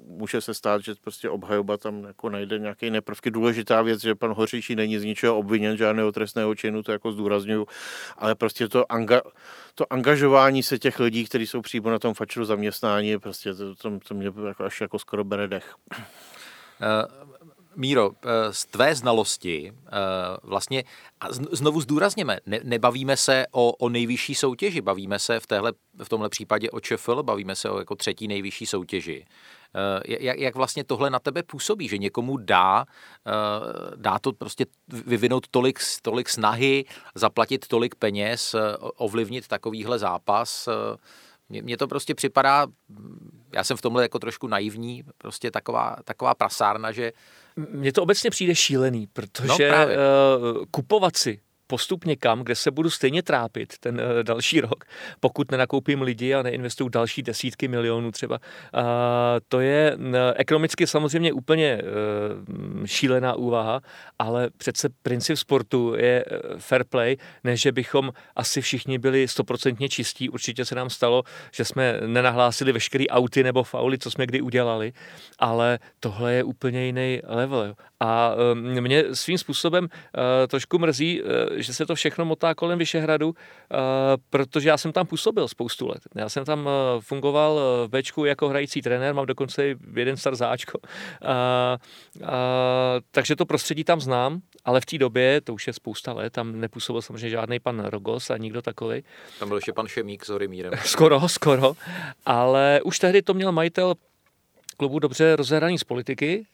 může 0.06 0.40
se 0.40 0.54
stát, 0.54 0.82
že 0.82 0.94
prostě 1.04 1.28
obhajoba 1.30 1.76
tam 1.76 2.04
jako 2.04 2.30
najde 2.30 2.58
nějaké 2.58 2.90
neprvky. 2.90 3.30
Důležitá 3.30 3.82
věc, 3.82 4.00
že 4.00 4.14
pan 4.14 4.32
Hoříčí 4.32 4.76
není 4.76 4.98
z 4.98 5.04
ničeho 5.04 5.38
obviněn, 5.38 5.76
žádného 5.76 6.12
trestného 6.12 6.54
činu, 6.54 6.82
to 6.82 6.92
jako 6.92 7.12
zdůraznuju, 7.12 7.66
ale 8.18 8.34
prostě 8.34 8.68
to, 8.68 8.92
anga, 8.92 9.22
to 9.74 9.92
angažování 9.92 10.62
se 10.62 10.78
těch 10.78 11.00
lidí, 11.00 11.24
kteří 11.24 11.46
jsou 11.46 11.60
přímo 11.60 11.90
na 11.90 11.98
tom 11.98 12.14
fačru 12.14 12.44
zaměstnání, 12.44 13.18
prostě 13.18 13.54
to, 13.54 13.74
to, 13.74 13.98
to 14.08 14.14
mě 14.14 14.32
jako 14.46 14.64
až 14.64 14.80
jako 14.80 14.98
skoro 14.98 15.24
bere 15.24 15.48
dech. 15.48 15.74
Uh, 15.90 17.35
Míro, 17.76 18.10
eh, 18.22 18.52
z 18.52 18.64
tvé 18.64 18.94
znalosti 18.94 19.72
eh, 19.86 19.90
vlastně, 20.42 20.84
a 21.20 21.32
znovu 21.32 21.80
zdůrazněme, 21.80 22.38
ne, 22.46 22.60
nebavíme 22.62 23.16
se 23.16 23.46
o, 23.50 23.72
o 23.72 23.88
nejvyšší 23.88 24.34
soutěži, 24.34 24.80
bavíme 24.80 25.18
se 25.18 25.40
v, 25.40 25.46
téhle, 25.46 25.72
v 26.04 26.08
tomhle 26.08 26.28
případě 26.28 26.70
o 26.70 26.80
ČFL, 26.80 27.22
bavíme 27.22 27.56
se 27.56 27.70
o 27.70 27.78
jako 27.78 27.94
třetí 27.94 28.28
nejvyšší 28.28 28.66
soutěži. 28.66 29.26
Eh, 29.74 30.16
jak, 30.24 30.38
jak 30.38 30.54
vlastně 30.54 30.84
tohle 30.84 31.10
na 31.10 31.18
tebe 31.18 31.42
působí, 31.42 31.88
že 31.88 31.98
někomu 31.98 32.36
dá, 32.36 32.84
dá 33.96 34.18
to 34.18 34.32
prostě 34.32 34.66
vyvinout 34.88 35.48
tolik, 35.48 35.78
tolik 36.02 36.28
snahy, 36.28 36.84
zaplatit 37.14 37.68
tolik 37.68 37.94
peněz, 37.94 38.54
ovlivnit 38.78 39.48
takovýhle 39.48 39.98
zápas, 39.98 40.68
mně 41.48 41.76
to 41.76 41.88
prostě 41.88 42.14
připadá, 42.14 42.66
já 43.52 43.64
jsem 43.64 43.76
v 43.76 43.82
tomhle 43.82 44.02
jako 44.02 44.18
trošku 44.18 44.46
naivní, 44.46 45.04
prostě 45.18 45.50
taková, 45.50 45.96
taková 46.04 46.34
prasárna, 46.34 46.92
že 46.92 47.12
mně 47.56 47.92
to 47.92 48.02
obecně 48.02 48.30
přijde 48.30 48.54
šílený, 48.54 49.06
protože 49.12 49.70
no, 49.70 49.86
uh, 49.86 50.64
kupovat 50.70 51.16
si 51.16 51.40
postup 51.66 52.04
někam, 52.04 52.42
kde 52.42 52.54
se 52.54 52.70
budu 52.70 52.90
stejně 52.90 53.22
trápit 53.22 53.78
ten 53.78 53.94
uh, 53.94 54.22
další 54.22 54.60
rok, 54.60 54.84
pokud 55.20 55.50
nenakoupím 55.50 56.02
lidi 56.02 56.34
a 56.34 56.42
neinvestuju 56.42 56.88
další 56.88 57.22
desítky 57.22 57.68
milionů 57.68 58.12
třeba. 58.12 58.38
To 59.48 59.60
je 59.60 59.96
ekonomicky 60.36 60.86
samozřejmě 60.86 61.32
úplně 61.32 61.82
uh, 61.82 62.84
šílená 62.86 63.34
úvaha, 63.34 63.80
ale 64.18 64.50
přece 64.56 64.88
princip 65.02 65.36
sportu 65.36 65.94
je 65.96 66.24
uh, 66.24 66.58
fair 66.58 66.84
play, 66.84 67.16
než 67.44 67.60
že 67.60 67.72
bychom 67.72 68.12
asi 68.36 68.60
všichni 68.60 68.98
byli 68.98 69.28
stoprocentně 69.28 69.88
čistí. 69.88 70.28
Určitě 70.28 70.64
se 70.64 70.74
nám 70.74 70.90
stalo, 70.90 71.22
že 71.52 71.64
jsme 71.64 72.00
nenahlásili 72.06 72.72
veškerý 72.72 73.08
auty 73.08 73.42
nebo 73.42 73.62
fauly, 73.62 73.98
co 73.98 74.10
jsme 74.10 74.26
kdy 74.26 74.40
udělali, 74.40 74.92
ale 75.38 75.78
tohle 76.00 76.34
je 76.34 76.44
úplně 76.44 76.86
jiný 76.86 77.20
level. 77.24 77.74
A 78.00 78.34
uh, 78.34 78.80
mě 78.80 79.04
svým 79.12 79.38
způsobem 79.38 79.84
uh, 79.84 79.90
trošku 80.48 80.78
mrzí, 80.78 81.22
uh, 81.22 81.28
že 81.56 81.74
se 81.74 81.86
to 81.86 81.94
všechno 81.94 82.24
motá 82.24 82.54
kolem 82.54 82.78
Vyšehradu, 82.78 83.34
protože 84.30 84.68
já 84.68 84.78
jsem 84.78 84.92
tam 84.92 85.06
působil 85.06 85.48
spoustu 85.48 85.86
let. 85.86 85.98
Já 86.14 86.28
jsem 86.28 86.44
tam 86.44 86.68
fungoval 87.00 87.60
v 87.86 87.88
Bčku 87.88 88.24
jako 88.24 88.48
hrající 88.48 88.82
trenér, 88.82 89.14
mám 89.14 89.26
dokonce 89.26 89.64
jeden 89.96 90.16
star 90.16 90.34
záčko. 90.34 90.78
Takže 93.10 93.36
to 93.36 93.46
prostředí 93.46 93.84
tam 93.84 94.00
znám, 94.00 94.40
ale 94.64 94.80
v 94.80 94.86
té 94.86 94.98
době, 94.98 95.40
to 95.40 95.54
už 95.54 95.66
je 95.66 95.72
spousta 95.72 96.12
let, 96.12 96.32
tam 96.32 96.60
nepůsobil 96.60 97.02
samozřejmě 97.02 97.30
žádný 97.30 97.60
pan 97.60 97.84
Rogos 97.84 98.30
a 98.30 98.36
nikdo 98.36 98.62
takový. 98.62 99.02
Tam 99.38 99.48
byl 99.48 99.58
ještě 99.58 99.72
pan 99.72 99.86
Šemík 99.86 100.24
s 100.24 100.28
Horimírem. 100.28 100.72
skoro, 100.84 101.28
skoro. 101.28 101.76
Ale 102.26 102.80
už 102.84 102.98
tehdy 102.98 103.22
to 103.22 103.34
měl 103.34 103.52
majitel 103.52 103.94
klubu 104.76 104.98
dobře 104.98 105.36
rozehraný 105.36 105.78
z 105.78 105.84
politiky, 105.84 106.46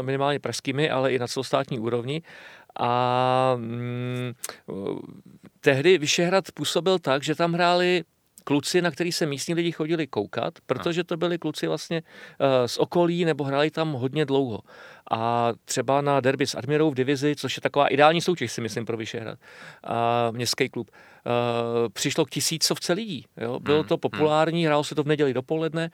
minimálně 0.00 0.38
pražskými, 0.38 0.90
ale 0.90 1.12
i 1.12 1.18
na 1.18 1.26
celostátní 1.26 1.78
úrovni. 1.78 2.22
A 2.78 3.54
mm, 3.56 4.32
tehdy 5.60 5.98
Vyšehrad 5.98 6.44
působil 6.54 6.98
tak, 6.98 7.22
že 7.22 7.34
tam 7.34 7.52
hráli 7.52 8.04
kluci, 8.44 8.82
na 8.82 8.90
který 8.90 9.12
se 9.12 9.26
místní 9.26 9.54
lidi 9.54 9.72
chodili 9.72 10.06
koukat, 10.06 10.54
protože 10.66 11.04
to 11.04 11.16
byli 11.16 11.38
kluci 11.38 11.66
vlastně 11.66 12.02
uh, 12.02 12.46
z 12.66 12.78
okolí 12.78 13.24
nebo 13.24 13.44
hráli 13.44 13.70
tam 13.70 13.92
hodně 13.92 14.24
dlouho. 14.24 14.60
A 15.10 15.52
třeba 15.64 16.00
na 16.00 16.20
derby 16.20 16.46
s 16.46 16.54
Admirou 16.54 16.90
v 16.90 16.94
divizi, 16.94 17.36
což 17.36 17.56
je 17.56 17.60
taková 17.60 17.86
ideální 17.86 18.20
soutěž, 18.20 18.52
si 18.52 18.60
myslím, 18.60 18.84
pro 18.86 18.96
Vyšehrad, 18.96 19.38
a 19.84 20.30
městský 20.30 20.68
klub, 20.68 20.90
uh, 20.90 21.88
přišlo 21.92 22.24
k 22.24 22.30
tisícovce 22.30 22.92
lidí. 22.92 23.24
Jo? 23.36 23.60
Bylo 23.60 23.78
hmm, 23.78 23.88
to 23.88 23.94
hmm. 23.94 24.00
populární, 24.00 24.66
hrálo 24.66 24.84
se 24.84 24.94
to 24.94 25.02
v 25.02 25.06
neděli 25.06 25.34
dopoledne. 25.34 25.90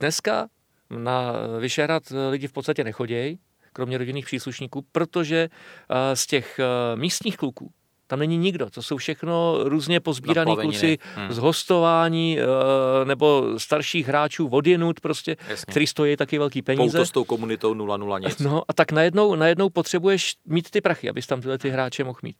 Dneska 0.00 0.48
na 0.90 1.32
Vyšehrad 1.60 2.02
lidi 2.30 2.46
v 2.46 2.52
podstatě 2.52 2.84
nechodějí, 2.84 3.38
kromě 3.76 3.98
rodinných 3.98 4.26
příslušníků, 4.26 4.84
protože 4.92 5.48
eh, 5.48 6.16
z 6.16 6.26
těch 6.26 6.58
eh, 6.58 6.96
místních 6.96 7.36
kluků 7.36 7.70
tam 8.08 8.18
není 8.18 8.38
nikdo. 8.38 8.70
To 8.70 8.82
jsou 8.82 8.96
všechno 8.96 9.58
různě 9.62 10.00
pozbíraní 10.00 10.56
kluci 10.56 10.98
hmm. 11.14 11.32
z 11.32 11.38
hostování 11.38 12.38
eh, 12.38 13.04
nebo 13.04 13.44
starších 13.58 14.08
hráčů 14.08 14.48
odjenut 14.48 15.00
prostě, 15.00 15.36
Jasně. 15.48 15.70
který 15.70 15.86
stojí 15.86 16.16
taky 16.16 16.38
velký 16.38 16.62
peníze. 16.62 16.98
Pouto 16.98 17.06
s 17.06 17.10
tou 17.10 17.24
komunitou 17.24 17.74
0-0 17.74 18.20
nic. 18.20 18.38
No 18.38 18.62
a 18.68 18.72
tak 18.72 18.92
najednou, 18.92 19.34
najednou 19.34 19.70
potřebuješ 19.70 20.34
mít 20.46 20.70
ty 20.70 20.80
prachy, 20.80 21.10
abys 21.10 21.26
tam 21.26 21.40
tyhle 21.40 21.58
ty 21.58 21.70
hráče 21.70 22.04
mohl 22.04 22.18
mít. 22.22 22.36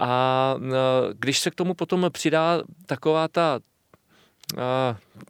A 0.00 0.56
když 1.12 1.38
se 1.38 1.50
k 1.50 1.54
tomu 1.54 1.74
potom 1.74 2.06
přidá 2.12 2.62
taková 2.86 3.28
ta 3.28 3.60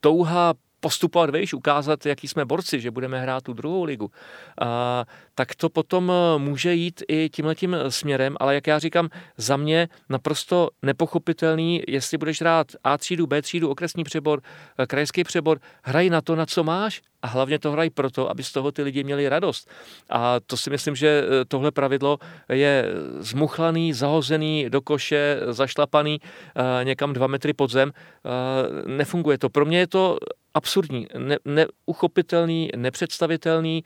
touha 0.00 0.54
postupovat 0.80 1.30
vejš, 1.30 1.54
ukázat, 1.54 2.06
jaký 2.06 2.28
jsme 2.28 2.44
borci, 2.44 2.80
že 2.80 2.90
budeme 2.90 3.20
hrát 3.20 3.44
tu 3.44 3.52
druhou 3.52 3.84
ligu, 3.84 4.10
a, 4.60 5.04
tak 5.34 5.54
to 5.54 5.68
potom 5.68 6.12
eh, 6.12 6.38
může 6.38 6.74
jít 6.74 7.02
i 7.08 7.28
tímhletím 7.28 7.76
směrem, 7.88 8.36
ale 8.40 8.54
jak 8.54 8.66
já 8.66 8.78
říkám, 8.78 9.08
za 9.36 9.56
mě 9.56 9.88
naprosto 10.08 10.68
nepochopitelný, 10.82 11.82
jestli 11.88 12.18
budeš 12.18 12.40
hrát 12.40 12.66
A 12.84 12.98
třídu, 12.98 13.26
B 13.26 13.42
třídu, 13.42 13.70
okresní 13.70 14.04
přebor, 14.04 14.42
eh, 14.78 14.86
krajský 14.86 15.24
přebor, 15.24 15.60
hraj 15.82 16.10
na 16.10 16.20
to, 16.20 16.36
na 16.36 16.46
co 16.46 16.64
máš 16.64 17.02
a 17.22 17.26
hlavně 17.26 17.58
to 17.58 17.72
hraj 17.72 17.90
proto, 17.90 18.30
aby 18.30 18.42
z 18.42 18.52
toho 18.52 18.72
ty 18.72 18.82
lidi 18.82 19.04
měli 19.04 19.28
radost. 19.28 19.70
A 20.10 20.40
to 20.46 20.56
si 20.56 20.70
myslím, 20.70 20.96
že 20.96 21.08
eh, 21.24 21.44
tohle 21.44 21.70
pravidlo 21.70 22.18
je 22.48 22.84
zmuchlaný, 23.18 23.92
zahozený 23.92 24.70
do 24.70 24.80
koše, 24.80 25.40
zašlapaný 25.50 26.20
někam 26.82 27.12
dva 27.12 27.26
metry 27.26 27.52
pod 27.52 27.70
zem. 27.70 27.92
Nefunguje 28.86 29.38
to. 29.38 29.48
Pro 29.48 29.64
mě 29.64 29.78
je 29.78 29.86
to 29.86 30.18
absurdní, 30.54 31.06
ne, 31.18 31.36
neuchopitelný, 31.44 32.70
nepředstavitelný. 32.76 33.84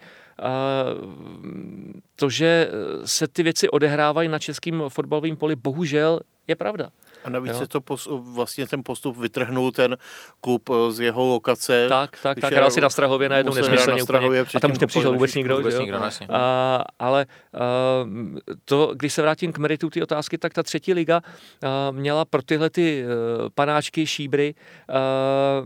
To, 2.17 2.31
že 2.31 2.71
se 3.05 3.29
ty 3.29 3.43
věci 3.43 3.69
odehrávají 3.69 4.29
na 4.29 4.39
českém 4.39 4.83
fotbalovém 4.89 5.37
poli, 5.37 5.57
bohužel 5.57 6.21
je 6.49 6.57
pravda. 6.57 6.91
A 7.25 7.31
navíc 7.31 7.53
jo. 7.53 7.59
se 7.59 7.67
to 7.67 7.81
pos, 7.81 8.09
vlastně 8.11 8.67
ten 8.67 8.83
postup 8.85 9.17
vytrhnul 9.17 9.73
ten 9.73 9.97
klub 10.41 10.71
eh, 10.71 10.93
z 10.93 11.01
jeho 11.01 11.27
lokace. 11.27 11.87
Tak, 11.89 12.19
tak, 12.23 12.41
tak, 12.41 12.53
hrál 12.53 12.71
si 12.71 12.81
na 12.81 12.91
Strahově 12.91 13.29
najednou 13.29 13.55
nesmyslně 13.55 13.97
na 13.97 14.03
úplně. 14.03 14.41
A 14.41 14.61
tam 14.61 14.73
už 14.73 14.79
nepřišel 14.79 15.13
vůbec 15.13 15.35
nikdo. 15.35 15.57
Vůbec 15.57 15.79
nikdo 15.79 15.99
a, 16.29 16.85
ale 16.99 17.27
a, 17.55 17.59
to, 18.65 18.95
když 18.95 19.13
se 19.13 19.23
vrátím 19.23 19.53
k 19.53 19.59
meritu 19.59 19.91
té 19.91 20.03
otázky, 20.03 20.39
tak 20.39 20.55
ta 20.55 20.63
třetí 20.63 20.95
liga 20.95 21.21
a, 21.63 21.91
měla 21.91 22.25
pro 22.25 22.43
tyhle 22.43 22.71
ty 22.71 23.05
panáčky, 23.55 24.07
šíbry 24.07 24.55
a, 24.89 24.95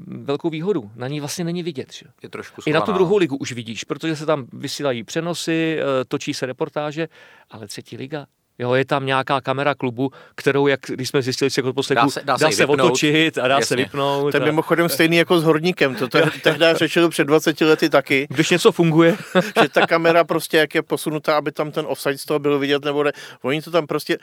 velkou 0.07 0.51
výhodu. 0.51 0.91
Na 0.97 1.09
ní 1.09 1.21
vlastně 1.21 1.45
není 1.45 1.63
vidět. 1.63 1.93
Že? 1.93 2.07
Je 2.23 2.29
trošku 2.29 2.61
I 2.67 2.73
na 2.73 2.81
tu 2.81 2.93
druhou 2.93 3.17
ligu 3.17 3.37
už 3.37 3.53
vidíš, 3.53 3.85
protože 3.85 4.17
se 4.17 4.27
tam 4.27 4.47
vysílají 4.53 5.05
přenosy, 5.05 5.79
točí 6.09 6.35
se 6.35 6.47
reportáže, 6.47 7.09
ale 7.51 7.67
třetí 7.67 7.97
liga 7.97 8.27
Jo, 8.59 8.75
je 8.75 8.85
tam 8.85 9.07
nějaká 9.07 9.41
kamera 9.41 9.75
klubu, 9.75 10.11
kterou, 10.35 10.67
jak 10.67 10.81
když 10.89 11.09
jsme 11.09 11.23
zjistili 11.23 11.51
si 11.51 11.61
jako 11.61 11.73
posledku, 11.73 12.05
dá 12.05 12.11
se, 12.11 12.21
dá, 12.25 12.37
dá 12.37 12.51
se, 12.51 12.67
otočit 12.67 13.39
a 13.39 13.49
dá 13.49 13.55
Jasně. 13.55 13.67
se 13.67 13.77
vypnout. 13.77 14.33
To 14.33 14.37
je 14.37 14.45
mimochodem 14.45 14.89
stejný 14.89 15.17
jako 15.17 15.41
s 15.41 15.45
Horníkem, 15.45 15.95
to 15.95 16.09
tehdy 16.43 16.65
řešil 16.75 17.09
před 17.09 17.25
20 17.25 17.61
lety 17.61 17.91
taky. 17.91 18.27
Když 18.31 18.51
něco 18.51 18.73
funguje. 18.73 19.17
že 19.63 19.69
ta 19.69 19.87
kamera 19.87 20.25
prostě, 20.25 20.57
jak 20.57 20.75
je 20.75 20.83
posunutá, 20.83 21.37
aby 21.37 21.53
tam 21.53 21.71
ten 21.71 21.85
offside 21.89 22.19
z 22.19 22.25
toho 22.25 22.39
byl 22.39 22.59
vidět, 22.59 22.85
nebo 22.85 23.03
ne. 23.03 23.13
Oni 23.43 23.63
to 23.63 23.71
tam 23.71 23.87
prostě, 23.87 24.19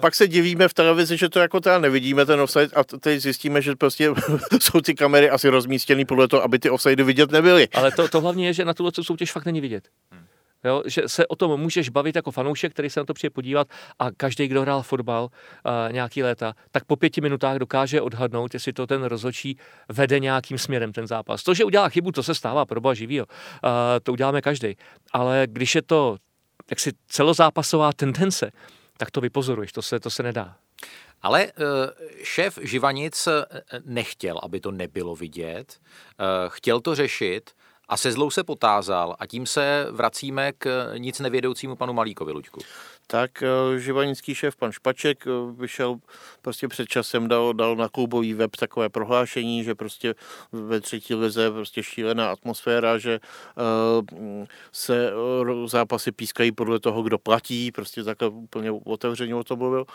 pak 0.00 0.14
se 0.14 0.28
divíme 0.28 0.68
v 0.68 0.74
televizi, 0.74 1.16
že 1.16 1.28
to 1.28 1.40
jako 1.40 1.60
teda 1.60 1.78
nevidíme 1.78 2.26
ten 2.26 2.40
offside 2.40 2.68
a 2.74 2.84
teď 2.84 3.20
zjistíme, 3.20 3.62
že 3.62 3.76
prostě 3.76 4.10
jsou 4.60 4.80
ty 4.80 4.94
kamery 4.94 5.30
asi 5.30 5.48
rozmístěny 5.48 6.04
podle 6.04 6.28
toho, 6.28 6.42
aby 6.42 6.58
ty 6.58 6.70
offside 6.70 7.04
vidět 7.04 7.30
nebyly. 7.30 7.68
Ale 7.74 7.92
to, 7.92 8.08
to 8.08 8.20
hlavně 8.20 8.46
je, 8.46 8.52
že 8.52 8.64
na 8.64 8.74
tuhle 8.74 8.92
soutěž 9.02 9.32
fakt 9.32 9.44
není 9.44 9.60
vidět. 9.60 9.84
Hmm. 10.12 10.29
Jo, 10.64 10.82
že 10.86 11.02
se 11.06 11.26
o 11.26 11.36
tom 11.36 11.60
můžeš 11.60 11.88
bavit 11.88 12.16
jako 12.16 12.30
fanoušek, 12.30 12.72
který 12.72 12.90
se 12.90 13.00
na 13.00 13.04
to 13.04 13.14
přijde 13.14 13.30
podívat 13.30 13.68
a 13.98 14.10
každý, 14.10 14.48
kdo 14.48 14.62
hrál 14.62 14.82
fotbal 14.82 15.24
uh, 15.24 15.92
nějaký 15.92 16.22
léta, 16.22 16.54
tak 16.70 16.84
po 16.84 16.96
pěti 16.96 17.20
minutách 17.20 17.56
dokáže 17.56 18.00
odhadnout, 18.00 18.54
jestli 18.54 18.72
to 18.72 18.86
ten 18.86 19.02
rozhodčí 19.02 19.56
vede 19.88 20.20
nějakým 20.20 20.58
směrem 20.58 20.92
ten 20.92 21.06
zápas. 21.06 21.42
To, 21.42 21.54
že 21.54 21.64
udělá 21.64 21.88
chybu, 21.88 22.12
to 22.12 22.22
se 22.22 22.34
stává 22.34 22.66
pro 22.66 22.80
boha 22.80 22.94
živýho. 22.94 23.26
Uh, 23.26 23.70
to 24.02 24.12
uděláme 24.12 24.42
každý. 24.42 24.76
Ale 25.12 25.46
když 25.46 25.74
je 25.74 25.82
to 25.82 26.16
jaksi 26.70 26.92
celozápasová 27.08 27.92
tendence, 27.92 28.52
tak 28.96 29.10
to 29.10 29.20
vypozoruješ, 29.20 29.72
to 29.72 29.82
se, 29.82 30.00
to 30.00 30.10
se 30.10 30.22
nedá. 30.22 30.56
Ale 31.22 31.46
uh, 31.46 31.52
šéf 32.22 32.58
Živanic 32.62 33.28
nechtěl, 33.84 34.40
aby 34.42 34.60
to 34.60 34.70
nebylo 34.70 35.16
vidět, 35.16 35.78
chtěl 36.48 36.80
to 36.80 36.94
řešit, 36.94 37.50
a 37.90 37.96
se 37.96 38.12
zlou 38.12 38.30
se 38.30 38.44
potázal 38.44 39.16
a 39.18 39.26
tím 39.26 39.46
se 39.46 39.86
vracíme 39.90 40.52
k 40.52 40.92
nic 40.98 41.20
nevědoucímu 41.20 41.76
panu 41.76 41.92
Malíkovi, 41.92 42.32
Luďku. 42.32 42.60
tak 43.06 43.42
eh, 43.42 43.78
živanický 43.78 44.34
šéf 44.34 44.56
pan 44.56 44.72
Špaček 44.72 45.26
eh, 45.26 45.30
vyšel 45.56 45.96
prostě 46.42 46.68
před 46.68 46.88
časem, 46.88 47.28
dal, 47.28 47.52
dal 47.52 47.76
na 47.76 47.88
klubový 47.88 48.34
web 48.34 48.56
takové 48.56 48.88
prohlášení, 48.88 49.64
že 49.64 49.74
prostě 49.74 50.14
ve 50.52 50.80
třetí 50.80 51.14
lize 51.14 51.50
prostě 51.50 51.82
šílená 51.82 52.30
atmosféra, 52.30 52.98
že 52.98 53.20
uh, 54.00 54.44
se 54.72 55.12
zápasy 55.66 56.12
pískají 56.12 56.52
podle 56.52 56.80
toho, 56.80 57.02
kdo 57.02 57.18
platí, 57.18 57.72
prostě 57.72 58.04
takhle 58.04 58.28
úplně 58.28 58.70
otevřeně 58.70 59.34
o 59.34 59.44
tom 59.44 59.58
mluvil. 59.58 59.86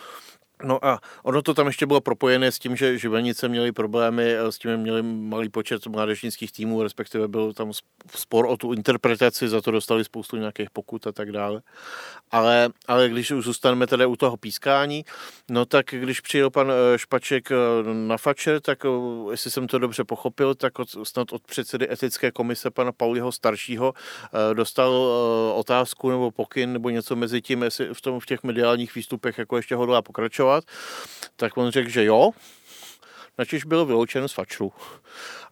No 0.63 0.85
a 0.85 0.99
ono 1.23 1.41
to 1.41 1.53
tam 1.53 1.67
ještě 1.67 1.85
bylo 1.85 2.01
propojené 2.01 2.51
s 2.51 2.59
tím, 2.59 2.75
že 2.75 2.97
Živanice 2.97 3.47
měli 3.47 3.71
problémy, 3.71 4.33
eh, 4.33 4.51
s 4.51 4.57
tím 4.57 4.77
měli 4.77 5.01
malý 5.03 5.49
počet 5.49 5.87
mládežnických 5.87 6.51
týmů, 6.51 6.83
respektive 6.83 7.27
byl 7.27 7.53
tam 7.53 7.71
spor 8.15 8.45
o 8.45 8.57
tu 8.57 8.73
interpretaci, 8.73 9.49
za 9.49 9.61
to 9.61 9.71
dostali 9.71 10.03
spoustu 10.03 10.37
nějakých 10.37 10.69
pokut 10.69 11.07
a 11.07 11.11
tak 11.11 11.31
dále. 11.31 11.61
Ale, 12.31 12.69
ale 12.87 13.09
když 13.09 13.31
už 13.31 13.45
zůstaneme 13.45 13.87
tedy 13.87 14.05
u 14.05 14.15
toho 14.15 14.37
pískání, 14.37 15.05
no 15.49 15.65
tak 15.65 15.85
když 15.91 16.21
přijel 16.21 16.49
pan 16.49 16.71
eh, 16.71 16.97
Špaček 16.97 17.51
eh, 17.51 17.55
na 17.93 18.17
Fačer, 18.17 18.61
tak 18.61 18.79
jestli 19.31 19.51
jsem 19.51 19.67
to 19.67 19.79
dobře 19.79 20.03
pochopil, 20.03 20.55
tak 20.55 20.79
od, 20.79 20.89
snad 21.03 21.33
od 21.33 21.41
předsedy 21.43 21.91
etické 21.91 22.31
komise 22.31 22.71
pana 22.71 22.91
Pauliho 22.91 23.31
staršího 23.31 23.93
dostal 24.53 24.91
otázku 25.55 26.09
nebo 26.09 26.31
pokyn 26.31 26.73
nebo 26.73 26.89
něco 26.89 27.15
mezi 27.15 27.41
tím, 27.41 27.63
jestli 27.63 27.93
v, 27.93 28.01
tom, 28.01 28.19
v 28.19 28.25
těch 28.25 28.43
mediálních 28.43 28.95
výstupech 28.95 29.37
jako 29.37 29.57
ještě 29.57 29.75
hodlá 29.75 30.01
pokračovat 30.01 30.44
pokračovat, 30.45 30.63
tak 31.35 31.57
on 31.57 31.71
řekl, 31.71 31.89
že 31.89 32.05
jo, 32.05 32.31
načež 33.37 33.65
byl 33.65 33.85
vyloučen 33.85 34.27
z 34.27 34.33
fačru 34.33 34.73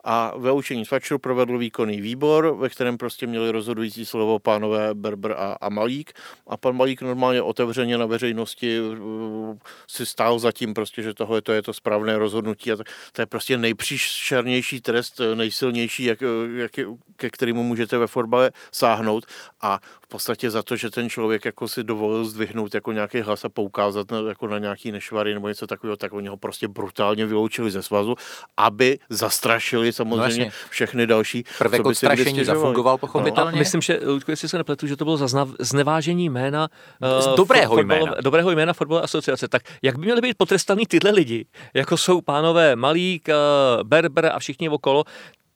a 0.04 0.38
vyloučení 0.38 0.86
Fatscheru 0.86 1.20
provedl 1.20 1.58
výkonný 1.58 2.02
výbor, 2.02 2.56
ve 2.60 2.70
kterém 2.70 2.98
prostě 2.98 3.28
měli 3.28 3.52
rozhodující 3.52 4.06
slovo 4.06 4.40
pánové 4.40 4.94
Berber 4.94 5.32
a, 5.32 5.58
a 5.62 5.70
Malík. 5.70 6.14
A 6.48 6.58
pan 6.58 6.76
Malík 6.76 7.02
normálně 7.02 7.42
otevřeně 7.42 7.98
na 7.98 8.06
veřejnosti 8.06 8.80
si 9.88 10.06
stál 10.06 10.40
za 10.40 10.52
tím 10.52 10.74
prostě, 10.74 11.02
že 11.02 11.14
tohle 11.14 11.42
to 11.42 11.52
je 11.52 11.62
to 11.62 11.74
správné 11.74 12.18
rozhodnutí. 12.18 12.72
A 12.72 12.76
to, 12.76 12.84
to 13.12 13.22
je 13.22 13.26
prostě 13.26 13.58
nejpříšernější 13.58 14.82
trest, 14.82 15.22
nejsilnější, 15.36 16.04
jak, 16.04 16.24
jak, 16.56 16.72
ke 17.16 17.30
kterému 17.30 17.64
můžete 17.64 17.98
ve 17.98 18.08
fotbale 18.08 18.52
sáhnout. 18.72 19.26
A 19.62 19.80
v 20.02 20.08
podstatě 20.08 20.50
za 20.50 20.64
to, 20.64 20.76
že 20.76 20.90
ten 20.90 21.10
člověk 21.10 21.46
jako 21.46 21.68
si 21.68 21.84
dovolil 21.84 22.26
zdvihnout 22.26 22.74
jako 22.76 22.92
nějaký 22.92 23.22
hlas 23.22 23.46
a 23.46 23.50
poukázat 23.50 24.12
na, 24.12 24.20
jako 24.20 24.48
na 24.48 24.60
nějaký 24.60 24.92
nešvary 24.92 25.34
nebo 25.34 25.48
něco 25.48 25.68
takového, 25.68 25.98
tak 25.98 26.14
oni 26.14 26.28
ho 26.28 26.38
prostě 26.38 26.68
brutálně 26.68 27.26
vyloučili 27.26 27.72
ze 27.72 27.84
svazu, 27.84 28.16
aby 28.58 29.00
zastrašili 29.10 29.93
samozřejmě 29.94 30.46
no 30.46 30.52
všechny 30.70 31.08
další. 31.08 31.44
Prvek 31.58 31.86
odstrašení 31.86 32.44
zafungoval 32.44 32.98
pochopitelně. 32.98 33.52
No. 33.52 33.58
myslím, 33.58 33.82
že, 33.82 34.00
Ludku, 34.06 34.32
jestli 34.32 34.50
se 34.50 34.58
nepletu, 34.58 34.88
že 34.88 34.96
to 34.96 35.06
bylo 35.06 35.18
za 35.18 35.48
znevážení 35.60 36.30
jména 36.30 36.68
uh, 37.28 37.36
dobrého, 37.36 37.78
jména. 37.78 38.16
dobrého 38.22 38.52
jména 38.52 38.74
fotbalové 38.74 39.04
asociace. 39.04 39.48
Tak 39.48 39.62
jak 39.82 39.98
by 39.98 40.06
měly 40.06 40.22
být 40.22 40.38
potrestaný 40.38 40.86
tyhle 40.86 41.12
lidi, 41.12 41.46
jako 41.74 41.98
jsou 41.98 42.22
pánové 42.22 42.76
Malík, 42.76 43.28
uh, 43.28 43.84
Berber 43.84 44.26
a 44.26 44.40
všichni 44.40 44.70
okolo, 44.70 45.04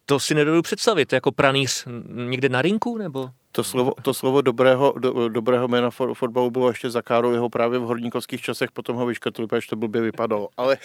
to 0.05 0.19
si 0.19 0.35
nedovedu 0.35 0.61
představit, 0.61 1.13
jako 1.13 1.31
pranýř 1.31 1.85
někde 2.07 2.49
na 2.49 2.61
rinku, 2.61 2.97
nebo? 2.97 3.29
To 3.51 3.63
slovo, 3.63 3.93
to 4.01 4.13
slovo 4.13 4.41
dobrého, 4.41 4.93
do, 4.99 5.29
dobrého 5.29 5.67
jména 5.67 5.89
for, 5.89 6.13
fotbalu 6.13 6.51
bylo 6.51 6.69
ještě 6.69 6.89
za 6.89 7.01
jeho 7.31 7.49
právě 7.49 7.79
v 7.79 7.81
horníkovských 7.81 8.41
časech, 8.41 8.71
potom 8.71 8.95
ho 8.95 9.05
vyškatli, 9.05 9.47
protože 9.47 9.67
to 9.69 9.75
blbě 9.75 10.01
vypadalo. 10.01 10.49
Ale, 10.57 10.77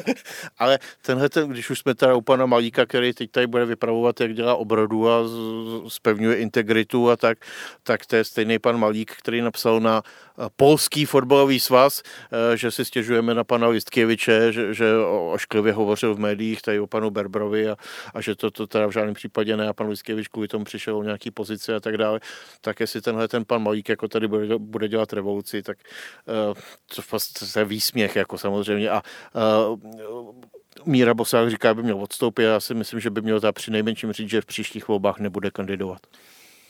ale 0.58 0.78
tenhle, 1.02 1.28
ten, 1.28 1.48
když 1.48 1.70
už 1.70 1.78
jsme 1.78 1.94
teda 1.94 2.14
u 2.14 2.20
pana 2.20 2.46
Malíka, 2.46 2.86
který 2.86 3.12
teď 3.12 3.30
tady 3.30 3.46
bude 3.46 3.64
vypravovat, 3.64 4.20
jak 4.20 4.34
dělá 4.34 4.54
obrodu 4.54 5.10
a 5.10 5.18
spevňuje 5.88 6.36
integritu 6.36 7.10
a 7.10 7.16
tak, 7.16 7.38
tak 7.82 8.06
to 8.06 8.16
je 8.16 8.24
stejný 8.24 8.58
pan 8.58 8.78
Malík, 8.78 9.12
který 9.18 9.42
napsal 9.42 9.80
na 9.80 10.02
eh, 10.02 10.48
polský 10.56 11.04
fotbalový 11.04 11.60
svaz, 11.60 12.02
eh, 12.02 12.56
že 12.56 12.70
si 12.70 12.84
stěžujeme 12.84 13.34
na 13.34 13.44
pana 13.44 13.68
Listkěviče, 13.68 14.52
že, 14.52 14.74
že 14.74 14.86
ošklivě 15.32 15.72
hovořil 15.72 16.14
v 16.14 16.18
médiích 16.18 16.62
tady 16.62 16.80
o 16.80 16.86
panu 16.86 17.10
Berbrovi 17.10 17.68
a, 17.68 17.76
a 18.14 18.20
že 18.20 18.34
to, 18.34 18.50
to 18.50 18.66
teda 18.66 18.86
v 18.86 18.90
žádném 18.90 19.14
případě 19.14 19.56
ne 19.56 19.68
a 19.68 19.72
pan 19.72 19.88
Listkěvič 19.88 20.28
kvůli 20.28 20.48
tomu 20.48 20.64
přišel 20.64 20.96
o 20.96 21.02
nějaký 21.02 21.30
pozici 21.30 21.74
a 21.74 21.80
tak 21.80 21.96
dále 21.96 22.03
dále, 22.04 22.20
tak 22.60 22.80
jestli 22.80 23.00
tenhle 23.00 23.28
ten 23.28 23.44
pan 23.44 23.62
Malík 23.62 23.88
jako 23.88 24.08
tady 24.08 24.28
bude, 24.28 24.58
bude 24.58 24.88
dělat 24.88 25.12
revoluci, 25.12 25.62
tak 25.62 25.78
uh, 26.26 26.54
to, 27.10 27.18
to 27.52 27.58
je 27.58 27.64
výsměch 27.64 28.16
jako 28.16 28.38
samozřejmě 28.38 28.90
a 28.90 29.02
uh, 29.70 29.78
Míra 30.84 31.14
Bosák 31.14 31.50
říká, 31.50 31.70
aby 31.70 31.82
měl 31.82 32.02
odstoupit. 32.02 32.42
Já 32.42 32.60
si 32.60 32.74
myslím, 32.74 33.00
že 33.00 33.10
by 33.10 33.20
měl 33.20 33.40
ta 33.40 33.52
při 33.52 33.70
nejmenším 33.70 34.12
říct, 34.12 34.30
že 34.30 34.40
v 34.40 34.46
příštích 34.46 34.88
volbách 34.88 35.18
nebude 35.18 35.50
kandidovat. 35.50 35.98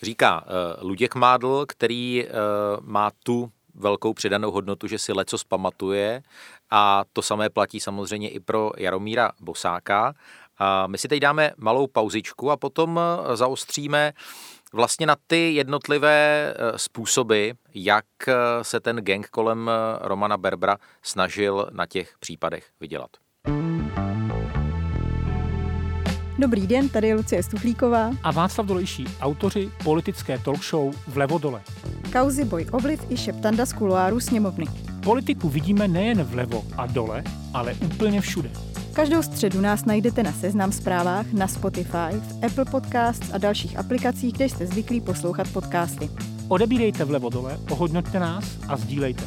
Říká 0.03 0.45
uh, 0.45 0.89
Luděk 0.89 1.15
Mádl, 1.15 1.65
který 1.69 2.25
uh, 2.25 2.31
má 2.81 3.11
tu 3.23 3.51
velkou 3.75 4.15
přidanou 4.15 4.51
hodnotu, 4.51 4.87
že 4.87 4.99
si 4.99 5.13
leco 5.13 5.37
pamatuje 5.49 6.23
a 6.71 7.05
to 7.13 7.23
samé 7.23 7.51
platí 7.51 7.81
samozřejmě 7.81 8.29
i 8.31 8.41
pro 8.41 8.71
Jaromíra 8.77 9.33
Bosáka. 9.41 10.15
A 10.59 10.87
my 10.87 10.99
si 10.99 11.09
teď 11.09 11.21
dáme 11.21 11.53
malou 11.57 11.87
pauzičku 11.87 12.51
a 12.51 12.57
potom 12.57 13.01
zaostříme 13.35 14.13
vlastně 14.75 15.07
na 15.07 15.17
ty 15.27 15.55
jednotlivé 15.55 16.55
eh, 16.57 16.79
způsoby, 16.79 17.51
jak 17.75 18.05
eh, 18.29 18.35
se 18.63 18.81
ten 18.81 18.97
gang 18.97 19.29
kolem 19.29 19.71
eh, 19.71 19.99
Romana 20.01 20.37
Berbra 20.37 20.77
snažil 21.03 21.69
na 21.73 21.87
těch 21.87 22.15
případech 22.21 22.67
vydělat. 22.81 23.11
Dobrý 26.39 26.67
den, 26.67 26.89
tady 26.89 27.09
je 27.09 27.15
Lucie 27.15 27.43
Stuchlíková 27.43 28.11
a 28.23 28.31
Václav 28.31 28.67
Dolejší, 28.67 29.05
autoři 29.21 29.71
politické 29.85 30.39
talk 30.39 30.63
show 30.63 30.95
Vlevo 31.07 31.39
dole. 31.39 31.63
Kauzy 32.13 32.45
boj 32.45 32.67
ovliv 32.73 33.01
i 33.11 33.17
šeptanda 33.17 33.67
z 33.67 33.73
kuloáru 33.73 34.21
sněmovny. 34.21 34.67
Politiku 35.05 35.49
vidíme 35.49 35.89
nejen 35.89 36.23
vlevo 36.23 36.65
a 36.77 36.87
dole, 36.87 37.25
ale 37.55 37.75
úplně 37.75 38.21
všude. 38.21 38.51
Každou 38.95 39.23
středu 39.23 39.61
nás 39.61 39.85
najdete 39.85 40.23
na 40.23 40.33
Seznam 40.33 40.73
zprávách, 40.73 41.33
na 41.33 41.49
Spotify, 41.49 42.13
v 42.13 42.45
Apple 42.45 42.65
Podcasts 42.65 43.31
a 43.33 43.39
dalších 43.39 43.79
aplikacích, 43.79 44.33
kde 44.33 44.49
jste 44.49 44.67
zvyklí 44.67 45.01
poslouchat 45.01 45.49
podcasty. 45.53 46.11
Odebírejte 46.49 47.05
vlevo 47.05 47.31
dole, 47.31 47.59
ohodnoťte 47.71 48.21
nás 48.21 48.45
a 48.69 48.77
sdílejte. 48.77 49.23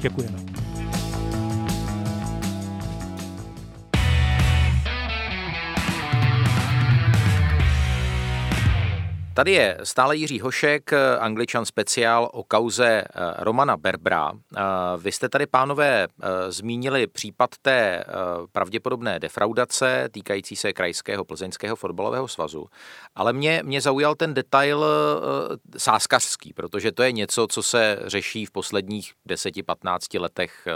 Děkujeme. 0.00 0.38
Tady 9.40 9.52
je 9.52 9.78
stále 9.84 10.16
Jiří 10.16 10.40
Hošek, 10.40 10.90
angličan 11.18 11.64
speciál 11.64 12.30
o 12.32 12.44
kauze 12.44 12.86
eh, 12.86 13.04
Romana 13.38 13.76
Berbra. 13.76 14.32
Eh, 14.32 14.60
vy 14.98 15.12
jste 15.12 15.28
tady, 15.28 15.46
pánové, 15.46 16.08
eh, 16.22 16.52
zmínili 16.52 17.06
případ 17.06 17.50
té 17.62 18.04
pravděpodobné 18.52 19.20
defraudace 19.20 20.08
týkající 20.12 20.56
se 20.56 20.72
Krajského 20.72 21.24
plzeňského 21.24 21.76
fotbalového 21.76 22.28
svazu, 22.28 22.66
ale 23.14 23.32
mě, 23.32 23.62
mě 23.64 23.80
zaujal 23.80 24.14
ten 24.14 24.34
detail 24.34 24.84
sáskařský, 25.78 26.52
protože 26.52 26.92
to 26.92 27.02
je 27.02 27.12
něco, 27.12 27.46
co 27.46 27.62
se 27.62 27.98
řeší 28.04 28.46
v 28.46 28.50
posledních 28.50 29.12
10-15 29.28 30.20
letech 30.20 30.68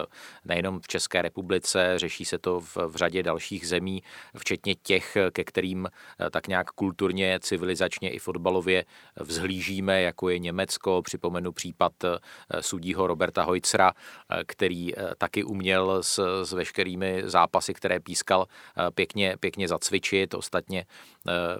nejenom 0.44 0.80
v 0.80 0.88
České 0.88 1.22
republice, 1.22 1.92
řeší 1.96 2.24
se 2.24 2.38
to 2.38 2.60
v, 2.60 2.76
v 2.76 2.96
řadě 2.96 3.22
dalších 3.22 3.68
zemí, 3.68 4.02
včetně 4.38 4.74
těch, 4.74 5.16
ke 5.32 5.44
kterým 5.44 5.88
tak 6.30 6.48
nějak 6.48 6.70
kulturně, 6.70 7.38
civilizačně 7.42 8.10
i 8.10 8.18
fotbal 8.18 8.53
fotbalově 8.54 8.84
vzhlížíme, 9.20 10.02
jako 10.02 10.28
je 10.28 10.38
Německo. 10.38 11.02
Připomenu 11.02 11.52
případ 11.52 11.92
eh, 12.04 12.18
sudího 12.62 13.06
Roberta 13.06 13.42
Hojcera, 13.42 13.92
eh, 13.92 14.44
který 14.46 14.94
eh, 14.94 15.14
taky 15.18 15.44
uměl 15.44 16.02
s, 16.02 16.42
s 16.44 16.52
veškerými 16.52 17.22
zápasy, 17.24 17.74
které 17.74 18.00
pískal, 18.00 18.46
pěkně, 18.94 19.36
pěkně 19.40 19.68
zacvičit. 19.68 20.34
Ostatně 20.34 20.86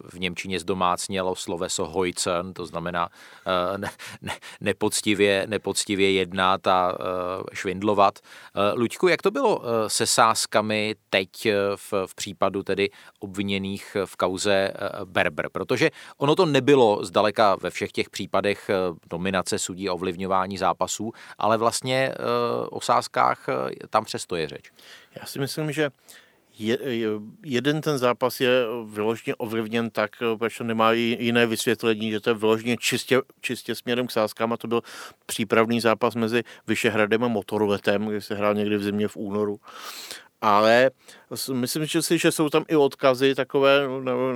v 0.09 0.21
Němčině 0.21 0.61
zdomácnělo 0.61 1.35
sloveso 1.35 1.87
Hojcen, 1.87 2.55
to 2.55 2.67
znamená 2.67 3.09
ne, 3.77 3.91
ne, 4.23 4.33
nepoctivě, 4.61 5.47
nepoctivě 5.47 6.13
jednat 6.13 6.67
a 6.67 6.99
švindlovat. 7.53 8.19
Luďku, 8.75 9.09
jak 9.09 9.23
to 9.23 9.31
bylo 9.31 9.63
se 9.87 10.07
sázkami 10.07 10.95
teď 11.11 11.31
v, 11.77 11.93
v 12.07 12.15
případu 12.15 12.63
tedy 12.63 12.91
obviněných 13.21 13.97
v 14.05 14.17
kauze 14.17 14.73
Berber? 15.05 15.49
Protože 15.53 15.91
ono 16.19 16.35
to 16.37 16.47
nebylo 16.47 16.74
nebylo 16.75 17.05
zdaleka 17.05 17.57
ve 17.57 17.71
všech 17.71 17.93
těch 17.93 18.11
případech 18.11 18.71
eh, 18.71 18.75
dominace 19.11 19.59
sudí 19.59 19.89
a 19.89 19.93
ovlivňování 19.93 20.59
zápasů, 20.59 21.13
ale 21.39 21.57
vlastně 21.57 22.11
eh, 22.13 22.17
o 22.71 22.81
sázkách 22.81 23.49
eh, 23.49 23.87
tam 23.91 24.05
přesto 24.05 24.37
je 24.37 24.49
řeč. 24.49 24.71
Já 25.21 25.27
si 25.27 25.39
myslím, 25.39 25.73
že 25.73 25.91
je, 26.59 26.79
jeden 27.45 27.81
ten 27.81 27.99
zápas 27.99 28.41
je 28.41 28.65
vyloženě 28.85 29.35
ovlivněn 29.35 29.91
tak, 29.91 30.11
protože 30.39 30.65
nemá 30.65 30.93
jiné 30.93 31.47
vysvětlení, 31.47 32.11
že 32.11 32.21
to 32.21 32.31
je 32.31 32.35
vyloženě 32.35 32.77
čistě, 32.77 33.21
čistě 33.41 33.75
směrem 33.75 34.07
k 34.07 34.11
sázkám 34.11 34.53
a 34.53 34.57
to 34.57 34.69
byl 34.69 34.83
přípravný 35.27 35.81
zápas 35.81 36.15
mezi 36.15 36.43
Vyšehradem 36.67 37.25
a 37.25 37.29
Motorletem, 37.29 38.07
který 38.07 38.21
se 38.21 38.35
hrál 38.35 38.55
někdy 38.55 38.77
v 38.77 38.83
zimě 38.83 39.09
v 39.09 39.17
únoru. 39.17 39.61
Ale 40.41 40.91
myslím 41.53 41.87
že 41.87 42.03
si, 42.03 42.19
že 42.19 42.33
jsou 42.33 42.49
tam 42.49 42.65
i 42.69 42.77
odkazy, 42.77 43.35
takové 43.35 43.81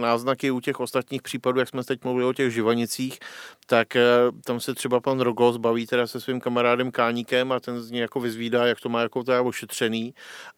náznaky 0.01 0.51
u 0.51 0.61
těch 0.61 0.81
ostatních 0.81 1.23
případů, 1.23 1.61
jak 1.61 1.69
jsme 1.69 1.85
teď 1.85 2.05
mluvili 2.05 2.27
o 2.27 2.33
těch 2.33 2.53
živanicích, 2.53 3.19
tak 3.67 3.97
eh, 3.97 4.03
tam 4.45 4.61
se 4.61 4.75
třeba 4.75 5.01
pan 5.01 5.21
Rogos 5.21 5.57
baví 5.57 5.87
teda 5.87 6.07
se 6.07 6.21
svým 6.21 6.41
kamarádem 6.41 6.91
Káníkem 6.91 7.53
a 7.53 7.61
ten 7.61 7.83
z 7.83 7.91
něj 7.91 8.01
jako 8.01 8.21
vyzvídá, 8.21 8.67
jak 8.67 8.81
to 8.81 8.89
má 8.89 9.01
jako 9.03 9.23
teda 9.23 9.43
ošetřený 9.43 10.15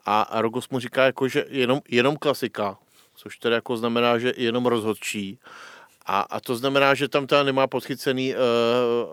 a, 0.07 0.22
a 0.22 0.40
Rogos 0.40 0.68
mu 0.68 0.79
říká 0.79 1.05
jako, 1.05 1.29
že 1.29 1.44
jenom, 1.48 1.81
jenom 1.88 2.16
klasika, 2.16 2.79
což 3.14 3.38
teda 3.38 3.55
jako 3.55 3.76
znamená, 3.76 4.18
že 4.18 4.33
jenom 4.37 4.66
rozhodčí. 4.66 5.38
A, 6.07 6.20
a 6.20 6.40
to 6.40 6.57
znamená, 6.57 6.94
že 6.94 7.09
tam 7.09 7.26
teda 7.26 7.42
nemá 7.42 7.66
podchycený, 7.66 8.35
uh, 8.35 8.38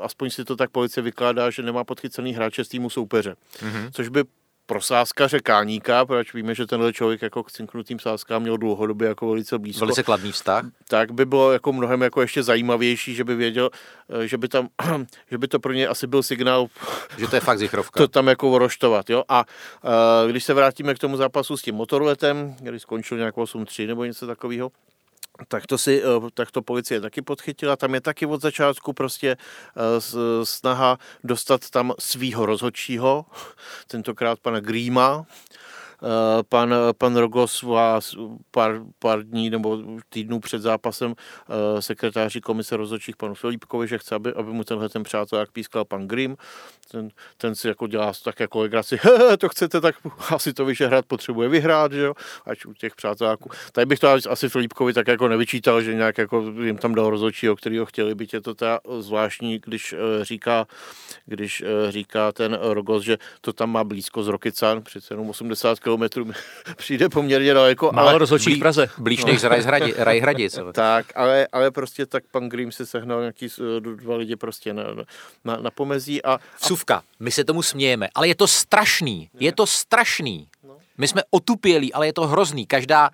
aspoň 0.03 0.29
si 0.29 0.45
to 0.45 0.55
tak 0.55 0.69
policie 0.71 1.03
vykládá, 1.03 1.49
že 1.49 1.61
nemá 1.61 1.83
podchycený 1.83 2.33
hráče 2.33 2.63
z 2.63 2.67
týmu 2.67 2.89
soupeře. 2.89 3.35
Mm-hmm. 3.59 3.89
Což 3.91 4.09
by 4.09 4.23
pro 4.67 4.81
sáskaře 4.81 5.39
Káníka, 5.39 6.05
proč 6.05 6.33
víme, 6.33 6.55
že 6.55 6.65
tenhle 6.65 6.93
člověk 6.93 7.21
jako 7.21 7.43
k 7.43 7.51
cinknutým 7.51 7.99
sáskám 7.99 8.41
měl 8.41 8.57
dlouhodobě 8.57 9.07
jako 9.07 9.29
velice 9.29 9.59
blízko. 9.59 9.79
Velice 9.79 10.03
kladný 10.03 10.31
vztah. 10.31 10.65
Tak 10.87 11.11
by 11.11 11.25
bylo 11.25 11.51
jako 11.51 11.73
mnohem 11.73 12.01
jako 12.01 12.21
ještě 12.21 12.43
zajímavější, 12.43 13.15
že 13.15 13.23
by 13.23 13.35
věděl, 13.35 13.69
eh, 14.23 14.27
že 14.27 14.37
by 14.37 14.47
tam, 14.47 14.67
že 15.31 15.37
by 15.37 15.47
to 15.47 15.59
pro 15.59 15.73
ně 15.73 15.87
asi 15.87 16.07
byl 16.07 16.23
signál. 16.23 16.67
Že 17.17 17.27
to 17.27 17.35
je 17.35 17.39
fakt 17.39 17.59
zichrovka. 17.59 17.97
To 18.07 18.07
tam 18.07 18.27
jako 18.27 18.57
roštovat, 18.57 19.09
jo. 19.09 19.23
A 19.29 19.45
uh, 19.83 20.31
když 20.31 20.43
se 20.43 20.53
vrátíme 20.53 20.95
k 20.95 20.99
tomu 20.99 21.17
zápasu 21.17 21.57
s 21.57 21.61
tím 21.61 21.75
motorletem, 21.75 22.55
který 22.59 22.79
skončil 22.79 23.17
nějak 23.17 23.35
8-3 23.35 23.87
nebo 23.87 24.05
něco 24.05 24.27
takového, 24.27 24.71
tak 25.47 25.67
to, 25.67 25.77
si, 25.77 26.01
eh, 26.03 26.29
tak 26.33 26.51
to 26.51 26.61
policie 26.61 27.01
taky 27.01 27.21
podchytila. 27.21 27.75
Tam 27.75 27.93
je 27.93 28.01
taky 28.01 28.25
od 28.25 28.41
začátku 28.41 28.93
prostě 28.93 29.37
eh, 29.37 30.45
snaha 30.45 30.97
dostat 31.23 31.69
tam 31.69 31.93
svýho 31.99 32.45
rozhodčího, 32.45 33.25
tentokrát 33.87 34.39
pana 34.39 34.59
Gríma, 34.59 35.25
pan, 36.49 36.75
pan 36.97 37.15
Rogos 37.15 37.63
vás 37.63 38.15
pár, 38.51 38.81
pár 38.99 39.23
dní 39.23 39.49
nebo 39.49 39.81
týdnů 40.09 40.39
před 40.39 40.61
zápasem 40.61 41.13
eh, 41.17 41.81
sekretáři 41.81 42.41
komise 42.41 42.77
rozhodčích 42.77 43.15
panu 43.15 43.33
Filipkovi, 43.33 43.87
že 43.87 43.97
chce, 43.97 44.15
aby, 44.15 44.33
aby 44.33 44.51
mu 44.51 44.63
tenhle 44.63 44.89
ten 44.89 45.03
jak 45.39 45.51
pískal 45.51 45.85
pan 45.85 46.07
Grim. 46.07 46.37
Ten, 46.91 47.09
ten 47.37 47.55
si 47.55 47.67
jako 47.67 47.87
dělá 47.87 48.11
tak 48.23 48.39
jako 48.39 48.59
legraci, 48.59 48.99
to 49.37 49.49
chcete, 49.49 49.81
tak 49.81 49.95
asi 50.29 50.53
to 50.53 50.65
Vyšehrad 50.65 51.05
potřebuje 51.05 51.49
vyhrát, 51.49 51.91
že 51.91 52.01
jo, 52.01 52.13
ať 52.45 52.65
u 52.65 52.73
těch 52.73 52.95
přáteláků. 52.95 53.49
Tady 53.71 53.85
bych 53.85 53.99
to 53.99 54.09
asi 54.29 54.49
Filipkovi 54.49 54.93
tak 54.93 55.07
jako 55.07 55.27
nevyčítal, 55.27 55.81
že 55.81 55.93
nějak 55.93 56.17
jako 56.17 56.53
jim 56.63 56.77
tam 56.77 56.95
dal 56.95 57.09
rozhodčího, 57.09 57.55
který 57.55 57.77
ho 57.77 57.85
chtěli, 57.85 58.15
byť 58.15 58.33
je 58.33 58.41
to 58.41 58.55
ta 58.55 58.79
zvláštní, 58.99 59.59
když 59.65 59.93
eh, 59.93 60.25
říká, 60.25 60.67
když 61.25 61.63
říká 61.89 62.31
ten 62.31 62.57
Rogos, 62.61 63.03
že 63.03 63.17
to 63.41 63.53
tam 63.53 63.71
má 63.71 63.83
blízko 63.83 64.23
z 64.23 64.27
Rokycan, 64.27 64.81
přece 64.81 65.13
jenom 65.13 65.29
80 65.29 65.79
kilometrů 65.87 66.31
přijde 66.77 67.09
poměrně 67.09 67.53
daleko. 67.53 67.91
Málo 67.93 68.09
ale 68.09 68.17
rozhodčí 68.17 68.55
v 68.55 68.59
Praze. 68.59 68.89
Blíž 68.97 69.25
než 69.25 69.39
z 69.39 69.43
Rajhradic. 69.97 70.59
tak, 70.73 71.05
ale, 71.15 71.47
ale 71.51 71.71
prostě 71.71 72.05
tak 72.05 72.23
pan 72.31 72.49
Green 72.49 72.71
si 72.71 72.85
sehnal 72.85 73.19
nějaký 73.19 73.47
dva 73.95 74.15
lidi 74.15 74.35
prostě 74.35 74.73
na, 74.73 74.83
na, 75.45 75.57
na 75.57 75.71
pomezí. 75.71 76.23
A, 76.23 76.33
a... 76.33 76.39
Vsuvka, 76.61 77.03
my 77.19 77.31
se 77.31 77.43
tomu 77.43 77.61
smějeme, 77.61 78.07
ale 78.15 78.27
je 78.27 78.35
to 78.35 78.47
strašný, 78.47 79.29
je 79.39 79.51
to 79.51 79.67
strašný. 79.67 80.47
No. 80.63 80.77
My 80.97 81.07
jsme 81.07 81.21
otupělí, 81.31 81.93
ale 81.93 82.07
je 82.07 82.13
to 82.13 82.27
hrozný. 82.27 82.65
Každá 82.65 83.09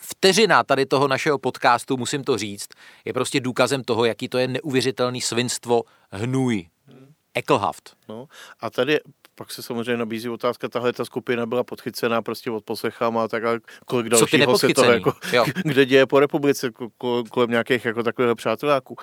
vteřina 0.00 0.64
tady 0.64 0.86
toho 0.86 1.08
našeho 1.08 1.38
podcastu, 1.38 1.96
musím 1.96 2.24
to 2.24 2.38
říct, 2.38 2.68
je 3.04 3.12
prostě 3.12 3.40
důkazem 3.40 3.84
toho, 3.84 4.04
jaký 4.04 4.28
to 4.28 4.38
je 4.38 4.48
neuvěřitelný 4.48 5.20
svinstvo 5.20 5.82
hnůj. 6.10 6.66
Hmm. 6.86 7.12
Ekelhaft. 7.34 7.96
No, 8.08 8.26
a 8.60 8.70
tady 8.70 8.98
pak 9.38 9.50
se 9.50 9.62
samozřejmě 9.62 9.96
nabízí 9.96 10.28
otázka, 10.28 10.68
tahle 10.68 10.92
ta 10.92 11.04
skupina 11.04 11.46
byla 11.46 11.64
podchycená 11.64 12.22
prostě 12.22 12.50
od 12.50 12.64
poslechama, 12.64 13.28
tak 13.28 13.44
a 13.44 13.58
kolik 13.86 14.08
dalšího 14.08 14.58
se 14.58 14.68
toho 14.68 14.92
jako, 14.92 15.12
kde 15.64 15.84
děje 15.84 16.06
po 16.06 16.20
republice, 16.20 16.70
kolem 17.30 17.50
nějakých 17.50 17.84
jako 17.84 18.02
takových 18.02 18.36
přáteláků. 18.36 18.96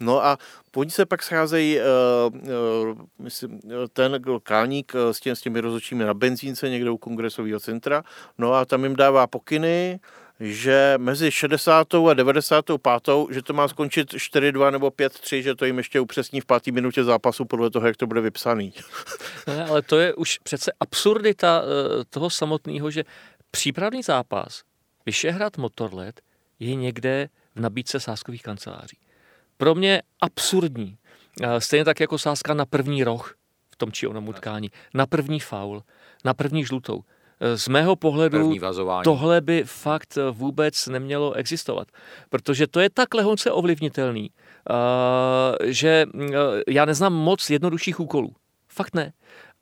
No 0.00 0.24
a 0.24 0.38
oni 0.76 0.90
se 0.90 1.06
pak 1.06 1.22
scházejí, 1.22 1.78
uh, 1.78 2.36
uh, 2.36 2.98
myslím, 3.18 3.60
ten 3.92 4.22
Káník 4.42 4.92
uh, 4.94 5.10
s, 5.10 5.20
těm, 5.20 5.36
s 5.36 5.40
těmi 5.40 5.60
rozhodčími 5.60 6.04
na 6.04 6.14
benzínce 6.14 6.68
někde 6.68 6.90
u 6.90 6.96
kongresového 6.96 7.60
centra, 7.60 8.04
no 8.38 8.54
a 8.54 8.64
tam 8.64 8.84
jim 8.84 8.96
dává 8.96 9.26
pokyny, 9.26 10.00
že 10.40 10.94
mezi 10.98 11.30
60. 11.30 11.94
a 11.94 12.14
95. 12.14 13.12
že 13.30 13.42
to 13.42 13.52
má 13.52 13.68
skončit 13.68 14.12
4-2 14.12 14.70
nebo 14.70 14.88
5-3, 14.88 15.42
že 15.42 15.54
to 15.54 15.64
jim 15.64 15.78
ještě 15.78 16.00
upřesní 16.00 16.40
v 16.40 16.46
páté 16.46 16.72
minutě 16.72 17.04
zápasu 17.04 17.44
podle 17.44 17.70
toho, 17.70 17.86
jak 17.86 17.96
to 17.96 18.06
bude 18.06 18.20
vypsaný. 18.20 18.72
Ne, 19.46 19.64
ale 19.64 19.82
to 19.82 19.98
je 19.98 20.14
už 20.14 20.38
přece 20.38 20.72
absurdita 20.80 21.62
eh, 21.62 22.04
toho 22.10 22.30
samotného, 22.30 22.90
že 22.90 23.04
přípravný 23.50 24.02
zápas 24.02 24.62
Vyšehrad 25.06 25.56
Motorlet 25.56 26.20
je 26.58 26.74
někde 26.74 27.28
v 27.54 27.60
nabídce 27.60 28.00
sáskových 28.00 28.42
kanceláří. 28.42 28.98
Pro 29.56 29.74
mě 29.74 30.02
absurdní. 30.20 30.98
Eh, 31.42 31.60
stejně 31.60 31.84
tak 31.84 32.00
jako 32.00 32.18
sázka 32.18 32.54
na 32.54 32.66
první 32.66 33.04
roh 33.04 33.34
v 33.70 33.76
tom 33.76 33.92
či 33.92 34.06
onom 34.06 34.28
utkání, 34.28 34.70
na 34.94 35.06
první 35.06 35.40
faul, 35.40 35.82
na 36.24 36.34
první 36.34 36.64
žlutou. 36.64 37.02
Z 37.54 37.68
mého 37.68 37.96
pohledu 37.96 38.54
tohle 39.04 39.40
by 39.40 39.64
fakt 39.66 40.18
vůbec 40.32 40.86
nemělo 40.86 41.32
existovat, 41.32 41.88
protože 42.30 42.66
to 42.66 42.80
je 42.80 42.90
tak 42.90 43.14
lehonce 43.14 43.50
ovlivnitelný, 43.52 44.30
že 45.64 46.06
já 46.68 46.84
neznám 46.84 47.12
moc 47.12 47.50
jednodušších 47.50 48.00
úkolů. 48.00 48.34
Fakt 48.68 48.94
ne. 48.94 49.12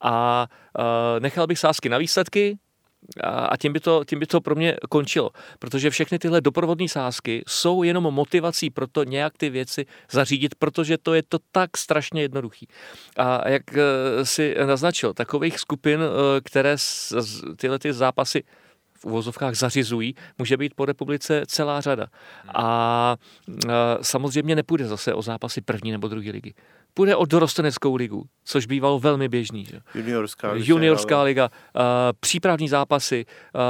A 0.00 0.46
nechal 1.18 1.46
bych 1.46 1.58
sázky 1.58 1.88
na 1.88 1.98
výsledky, 1.98 2.58
a 3.24 3.56
tím 3.56 3.72
by, 3.72 3.80
to, 3.80 4.04
tím 4.04 4.18
by 4.18 4.26
to 4.26 4.40
pro 4.40 4.54
mě 4.54 4.76
končilo. 4.88 5.30
Protože 5.58 5.90
všechny 5.90 6.18
tyhle 6.18 6.40
doprovodné 6.40 6.88
sázky 6.88 7.42
jsou 7.48 7.82
jenom 7.82 8.04
motivací 8.04 8.70
pro 8.70 8.86
to 8.86 9.04
nějak 9.04 9.38
ty 9.38 9.50
věci 9.50 9.86
zařídit, 10.10 10.54
protože 10.54 10.98
to 10.98 11.14
je 11.14 11.22
to 11.28 11.38
tak 11.52 11.76
strašně 11.76 12.22
jednoduchý. 12.22 12.68
A 13.16 13.48
jak 13.48 13.62
eh, 13.76 13.82
si 14.26 14.56
naznačil, 14.66 15.14
takových 15.14 15.58
skupin, 15.58 16.00
eh, 16.00 16.40
které 16.40 16.76
tyhle 17.56 17.78
ty 17.78 17.92
zápasy 17.92 18.44
v 18.94 19.04
uvozovkách 19.04 19.54
zařizují, 19.54 20.14
může 20.38 20.56
být 20.56 20.74
po 20.74 20.84
republice 20.84 21.42
celá 21.46 21.80
řada. 21.80 22.06
A 22.54 23.16
eh, 23.48 23.70
samozřejmě 24.02 24.56
nepůjde 24.56 24.86
zase 24.86 25.14
o 25.14 25.22
zápasy 25.22 25.60
první 25.60 25.92
nebo 25.92 26.08
druhé 26.08 26.30
ligy 26.30 26.54
půjde 26.94 27.16
o 27.16 27.24
dorosteneckou 27.24 27.94
ligu, 27.94 28.24
což 28.44 28.66
bývalo 28.66 28.98
velmi 28.98 29.28
běžný. 29.28 29.64
Že? 29.64 29.80
Juniorská, 29.94 30.52
Juniorská 30.54 31.22
liga, 31.22 31.50
uh, 31.50 31.82
přípravní 32.20 32.68
zápasy, 32.68 33.24
uh, 33.54 33.60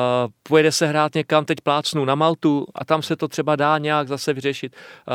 pojede 0.43 0.73
se 0.73 0.87
hrát 0.87 1.15
někam, 1.15 1.45
teď 1.45 1.59
plácnu 1.61 2.05
na 2.05 2.15
Maltu 2.15 2.67
a 2.75 2.85
tam 2.85 3.03
se 3.03 3.17
to 3.17 3.29
třeba 3.29 3.57
dá 3.57 3.79
nějak 3.79 4.09
zase 4.09 4.33
vyřešit, 4.33 4.77
uh, 5.09 5.15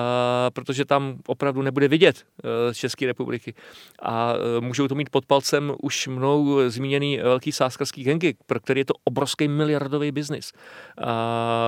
protože 0.54 0.86
tam 0.86 1.18
opravdu 1.28 1.62
nebude 1.62 1.88
vidět 1.88 2.24
uh, 2.44 2.50
z 2.74 2.78
České 2.78 3.06
republiky. 3.06 3.54
A 4.02 4.34
uh, 4.34 4.66
můžou 4.66 4.88
to 4.88 4.96
mít 4.96 5.10
pod 5.10 5.26
palcem 5.26 5.74
už 5.82 6.08
mnou 6.08 6.70
zmíněný 6.70 7.18
velký 7.18 7.52
sáskarský 7.52 8.04
gengy, 8.04 8.36
pro 8.46 8.60
který 8.60 8.82
je 8.82 8.86
to 8.86 8.94
obrovský 9.04 9.48
miliardový 9.48 10.12
biznis. 10.12 10.52
Uh, 10.54 11.08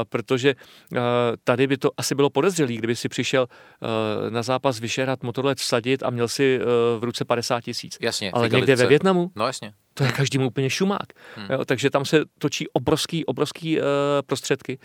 protože 0.09 0.55
uh, 0.91 0.99
tady 1.43 1.67
by 1.67 1.77
to 1.77 1.89
asi 1.97 2.15
bylo 2.15 2.29
podezřelý, 2.29 2.77
kdyby 2.77 2.95
si 2.95 3.09
přišel 3.09 3.47
uh, 3.47 4.31
na 4.31 4.43
zápas 4.43 4.79
vyšerat 4.79 5.23
motorlet 5.23 5.57
vsadit 5.57 6.03
a 6.03 6.09
měl 6.09 6.27
si 6.29 6.59
uh, 6.59 6.65
v 6.99 7.03
ruce 7.03 7.25
50 7.25 7.61
tisíc. 7.61 7.97
Jasně. 8.01 8.31
Ale 8.31 8.49
někde 8.49 8.75
ve 8.75 8.87
Větnamu? 8.87 9.31
No 9.35 9.47
jasně. 9.47 9.73
To 9.93 10.03
je 10.03 10.11
každému 10.11 10.47
úplně 10.47 10.69
šumák. 10.69 11.07
Hmm. 11.35 11.47
Jo, 11.49 11.65
takže 11.65 11.89
tam 11.89 12.05
se 12.05 12.21
točí 12.39 12.67
obrovský, 12.67 13.25
obrovský 13.25 13.77
uh, 13.77 13.85
prostředky. 14.25 14.79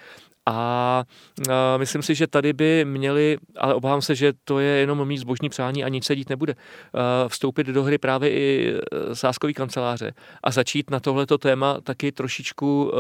A 0.47 1.05
uh, 1.39 1.47
myslím 1.77 2.03
si, 2.03 2.15
že 2.15 2.27
tady 2.27 2.53
by 2.53 2.85
měli, 2.85 3.39
ale 3.57 3.75
obávám 3.75 4.03
se, 4.03 4.15
že 4.15 4.33
to 4.45 4.59
je 4.59 4.69
jenom 4.69 5.09
mít 5.09 5.19
zbožní 5.19 5.49
přání 5.49 5.85
a 5.85 5.89
nic 5.89 6.05
se 6.05 6.17
dít 6.17 6.31
nebude, 6.31 6.55
uh, 6.55 7.29
vstoupit 7.29 7.67
do 7.67 7.83
hry 7.83 7.99
právě 7.99 8.31
i 8.31 8.75
sáskový 9.13 9.55
kanceláře 9.55 10.13
a 10.43 10.51
začít 10.51 10.91
na 10.91 11.01
tohleto 11.01 11.39
téma 11.39 11.81
taky 11.81 12.13
trošičku 12.13 12.85
uh, 12.85 12.91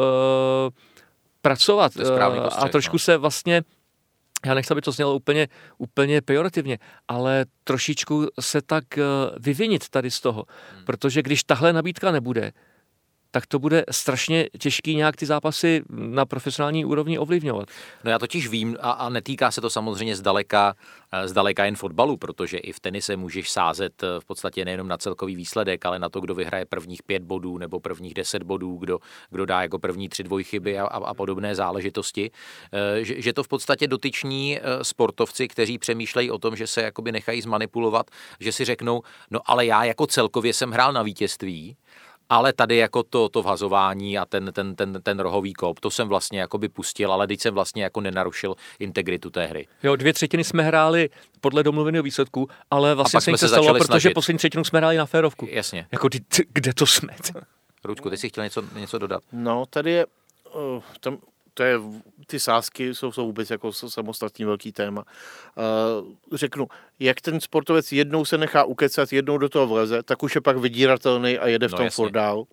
pracovat 1.42 1.92
a 2.56 2.68
trošku 2.68 2.94
no. 2.94 2.98
se 2.98 3.16
vlastně 3.16 3.62
já 4.46 4.54
nechci, 4.54 4.72
aby 4.72 4.80
to 4.80 4.92
znělo 4.92 5.14
úplně, 5.14 5.48
úplně 5.78 6.20
pejorativně, 6.22 6.78
ale 7.08 7.46
trošičku 7.64 8.26
se 8.40 8.62
tak 8.62 8.98
eh, 8.98 9.02
vyvinit 9.38 9.88
tady 9.88 10.10
z 10.10 10.20
toho. 10.20 10.44
Hmm. 10.74 10.84
Protože 10.84 11.22
když 11.22 11.44
tahle 11.44 11.72
nabídka 11.72 12.12
nebude, 12.12 12.52
tak 13.34 13.46
to 13.46 13.58
bude 13.58 13.84
strašně 13.90 14.48
těžký 14.58 14.96
nějak 14.96 15.16
ty 15.16 15.26
zápasy 15.26 15.82
na 15.90 16.26
profesionální 16.26 16.84
úrovni 16.84 17.18
ovlivňovat. 17.18 17.68
No 18.04 18.10
já 18.10 18.18
totiž 18.18 18.48
vím, 18.48 18.76
a, 18.80 18.90
a 18.90 19.08
netýká 19.08 19.50
se 19.50 19.60
to 19.60 19.70
samozřejmě 19.70 20.16
zdaleka, 20.16 20.74
eh, 21.12 21.28
zdaleka 21.28 21.64
jen 21.64 21.76
fotbalu, 21.76 22.16
protože 22.16 22.58
i 22.58 22.72
v 22.72 22.80
tenise 22.80 23.16
můžeš 23.16 23.50
sázet 23.50 24.02
eh, 24.02 24.06
v 24.20 24.24
podstatě 24.24 24.64
nejenom 24.64 24.88
na 24.88 24.96
celkový 24.98 25.36
výsledek, 25.36 25.86
ale 25.86 25.98
na 25.98 26.08
to, 26.08 26.20
kdo 26.20 26.34
vyhraje 26.34 26.64
prvních 26.64 27.02
pět 27.02 27.22
bodů 27.22 27.58
nebo 27.58 27.80
prvních 27.80 28.14
deset 28.14 28.42
bodů, 28.42 28.76
kdo, 28.76 28.98
kdo 29.30 29.46
dá 29.46 29.62
jako 29.62 29.78
první 29.78 30.08
tři 30.08 30.22
dvojchyby 30.22 30.78
a, 30.78 30.84
a, 30.86 30.98
a 31.04 31.14
podobné 31.14 31.54
záležitosti. 31.54 32.30
Eh, 32.72 33.04
že, 33.04 33.22
že 33.22 33.32
to 33.32 33.42
v 33.42 33.48
podstatě 33.48 33.86
dotyční 33.86 34.60
sportovci, 34.82 35.48
kteří 35.48 35.78
přemýšlejí 35.78 36.30
o 36.30 36.38
tom, 36.38 36.56
že 36.56 36.66
se 36.66 36.82
jakoby 36.82 37.12
nechají 37.12 37.42
zmanipulovat, 37.42 38.10
že 38.40 38.52
si 38.52 38.64
řeknou, 38.64 39.02
no 39.30 39.40
ale 39.44 39.66
já 39.66 39.84
jako 39.84 40.06
celkově 40.06 40.52
jsem 40.52 40.70
hrál 40.70 40.92
na 40.92 41.02
vítězství, 41.02 41.76
ale 42.28 42.52
tady 42.52 42.76
jako 42.76 43.02
to, 43.02 43.28
to 43.28 43.42
vhazování 43.42 44.18
a 44.18 44.24
ten, 44.24 44.52
ten, 44.52 44.76
ten, 44.76 45.00
ten 45.02 45.20
rohový 45.20 45.52
kop, 45.52 45.80
to 45.80 45.90
jsem 45.90 46.08
vlastně 46.08 46.40
jako 46.40 46.58
by 46.58 46.68
pustil, 46.68 47.12
ale 47.12 47.26
teď 47.26 47.40
jsem 47.40 47.54
vlastně 47.54 47.82
jako 47.82 48.00
nenarušil 48.00 48.54
integritu 48.78 49.30
té 49.30 49.46
hry. 49.46 49.66
Jo, 49.82 49.96
dvě 49.96 50.12
třetiny 50.12 50.44
jsme 50.44 50.62
hráli 50.62 51.10
podle 51.40 51.62
domluveného 51.62 52.02
výsledku, 52.02 52.48
ale 52.70 52.94
vlastně 52.94 53.20
se 53.20 53.30
jim 53.30 53.38
se 53.38 53.48
stalo, 53.48 53.74
protože 53.74 53.84
snažit. 53.84 54.14
poslední 54.14 54.38
třetinu 54.38 54.64
jsme 54.64 54.78
hráli 54.78 54.96
na 54.96 55.06
férovku. 55.06 55.48
Jasně. 55.50 55.86
Jako 55.92 56.08
kde 56.52 56.74
to 56.74 56.86
jsme? 56.86 57.16
Ručku, 57.84 58.10
ty 58.10 58.16
jsi 58.16 58.28
chtěl 58.28 58.44
něco, 58.44 58.62
něco 58.74 58.98
dodat? 58.98 59.22
No, 59.32 59.66
tady 59.70 59.90
je, 59.90 60.06
uh, 60.54 60.82
tam 61.00 61.18
to 61.54 61.62
je, 61.62 61.80
ty 62.26 62.40
sázky 62.40 62.94
jsou, 62.94 63.12
jsou 63.12 63.26
vůbec 63.26 63.50
jako 63.50 63.72
samostatný 63.72 64.44
velký 64.44 64.72
téma. 64.72 65.04
Uh, 65.56 66.12
řeknu, 66.32 66.68
jak 66.98 67.20
ten 67.20 67.40
sportovec 67.40 67.92
jednou 67.92 68.24
se 68.24 68.38
nechá 68.38 68.64
ukecat, 68.64 69.12
jednou 69.12 69.38
do 69.38 69.48
toho 69.48 69.66
vleze, 69.66 70.02
tak 70.02 70.22
už 70.22 70.34
je 70.34 70.40
pak 70.40 70.56
vydíratelný 70.56 71.38
a 71.38 71.48
jede 71.48 71.68
v 71.68 71.72
no, 71.72 71.78
tom 71.78 72.12
dál. 72.12 72.38
Uh, 72.38 72.46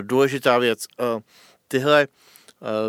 důležitá 0.00 0.58
věc, 0.58 0.86
uh, 1.00 1.20
tyhle 1.68 2.08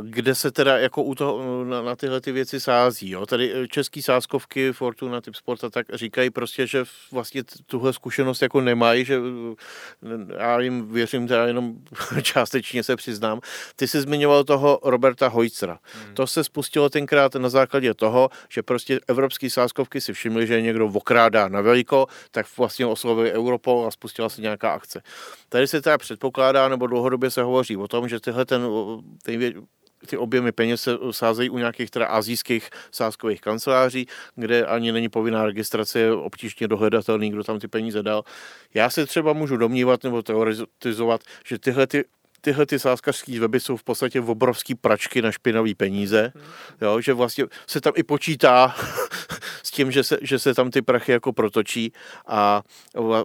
kde 0.02 0.36
se 0.36 0.52
teda 0.52 0.78
jako 0.78 1.04
u 1.04 1.16
toho, 1.16 1.64
na, 1.64 1.82
na 1.82 1.96
tyhle 1.96 2.22
ty 2.22 2.32
věci 2.32 2.60
sází. 2.60 3.10
Jo? 3.10 3.26
Tady 3.26 3.54
eh, 3.54 3.68
český 3.68 4.02
sázkovky, 4.02 4.74
Fortuna, 4.74 5.22
Typ 5.22 5.36
Sporta, 5.36 5.70
tak 5.70 5.88
říkají 5.94 6.30
prostě, 6.30 6.68
že 6.68 6.84
vlastně 7.12 7.44
tuhle 7.66 7.94
zkušenost 7.94 8.42
jako 8.42 8.62
nemají, 8.62 9.06
že 9.06 9.22
eh, 10.04 10.36
já 10.38 10.60
jim 10.60 10.94
věřím 10.94 11.28
teda 11.28 11.48
jenom 11.48 11.76
částečně 12.22 12.84
se 12.84 12.96
přiznám. 12.96 13.40
Ty 13.76 13.88
jsi 13.88 14.02
zmiňoval 14.02 14.44
toho 14.44 14.80
Roberta 14.84 15.28
Hojcera. 15.28 15.80
Hmm. 16.06 16.16
To 16.16 16.28
se 16.28 16.44
spustilo 16.44 16.90
tenkrát 16.90 17.36
na 17.36 17.50
základě 17.50 17.94
toho, 17.94 18.30
že 18.50 18.64
prostě 18.64 19.00
evropský 19.08 19.50
sázkovky 19.50 20.02
si 20.02 20.14
všimli, 20.14 20.48
že 20.48 20.62
někdo 20.62 20.88
okrádá 20.88 21.48
na 21.48 21.62
veliko, 21.62 22.08
tak 22.32 22.46
vlastně 22.58 22.86
oslovili 22.86 23.32
Europol 23.32 23.88
a 23.88 23.92
spustila 23.92 24.30
se 24.30 24.42
nějaká 24.42 24.72
akce. 24.72 25.02
Tady 25.50 25.68
se 25.68 25.82
teda 25.82 25.98
předpokládá, 25.98 26.68
nebo 26.68 26.88
dlouhodobě 26.88 27.32
se 27.32 27.44
hovoří 27.44 27.78
o 27.78 27.88
tom, 27.88 28.10
že 28.10 28.20
tyhle 28.20 28.46
ten, 28.46 28.62
ten 29.24 29.59
ty 30.06 30.18
objemy 30.18 30.52
peněz 30.52 30.82
se 30.82 30.98
sázejí 31.12 31.50
u 31.50 31.58
nějakých 31.58 31.92
teda 31.92 32.06
azijských 32.06 32.70
sázkových 32.92 33.42
kanceláří, 33.42 34.08
kde 34.36 34.66
ani 34.66 34.92
není 34.92 35.10
povinná 35.10 35.46
registrace, 35.46 36.00
je 36.00 36.14
obtížně 36.14 36.68
dohledatelný, 36.68 37.30
kdo 37.30 37.44
tam 37.44 37.60
ty 37.60 37.68
peníze 37.68 38.04
dal. 38.04 38.24
Já 38.74 38.90
se 38.90 39.06
třeba 39.06 39.34
můžu 39.34 39.58
domnívat 39.58 40.04
nebo 40.04 40.22
teorizovat, 40.22 41.22
že 41.46 41.60
tyhle 41.60 41.88
ty 41.88 42.04
tyhle 42.42 42.66
ty 42.66 42.80
sázkařské 42.80 43.40
weby 43.40 43.60
jsou 43.60 43.78
v 43.78 43.84
podstatě 43.84 44.22
obrovský 44.22 44.76
pračky 44.76 45.22
na 45.22 45.32
špinavé 45.32 45.76
peníze, 45.78 46.34
jo, 46.82 47.02
že 47.02 47.14
vlastně 47.14 47.46
se 47.68 47.82
tam 47.82 47.94
i 47.96 48.04
počítá 48.04 48.76
s 49.64 49.72
tím, 49.72 49.92
že 49.92 50.04
se, 50.04 50.18
že 50.22 50.40
se 50.40 50.54
tam 50.54 50.72
ty 50.72 50.82
prachy 50.82 51.12
jako 51.12 51.34
protočí 51.34 51.94
a 52.28 52.62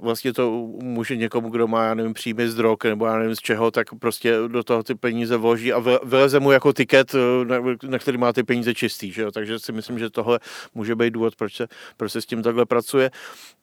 vlastně 0.00 0.32
to 0.32 0.50
může 0.82 1.16
někomu, 1.16 1.50
kdo 1.50 1.66
má, 1.66 1.84
já 1.84 1.94
nevím, 1.94 2.14
příjmy 2.14 2.48
z 2.48 2.54
drog 2.54 2.78
nebo 2.84 3.06
já 3.06 3.18
nevím 3.18 3.36
z 3.36 3.38
čeho, 3.38 3.70
tak 3.70 3.86
prostě 3.98 4.36
do 4.48 4.62
toho 4.62 4.82
ty 4.82 4.94
peníze 4.94 5.36
vloží 5.36 5.72
a 5.72 5.78
vyleze 6.04 6.40
mu 6.40 6.50
jako 6.50 6.72
tiket, 6.72 7.14
na, 7.44 7.56
na 7.82 7.98
který 7.98 8.18
má 8.18 8.32
ty 8.32 8.42
peníze 8.42 8.74
čistý, 8.74 9.12
že 9.12 9.22
jo? 9.22 9.30
takže 9.30 9.58
si 9.58 9.72
myslím, 9.72 9.98
že 9.98 10.10
tohle 10.10 10.40
může 10.74 10.96
být 10.96 11.10
důvod, 11.10 11.36
proč 11.36 11.56
se, 11.56 11.66
proč 11.96 12.12
se 12.12 12.20
s 12.20 12.26
tím 12.26 12.42
takhle 12.42 12.66
pracuje. 12.66 13.10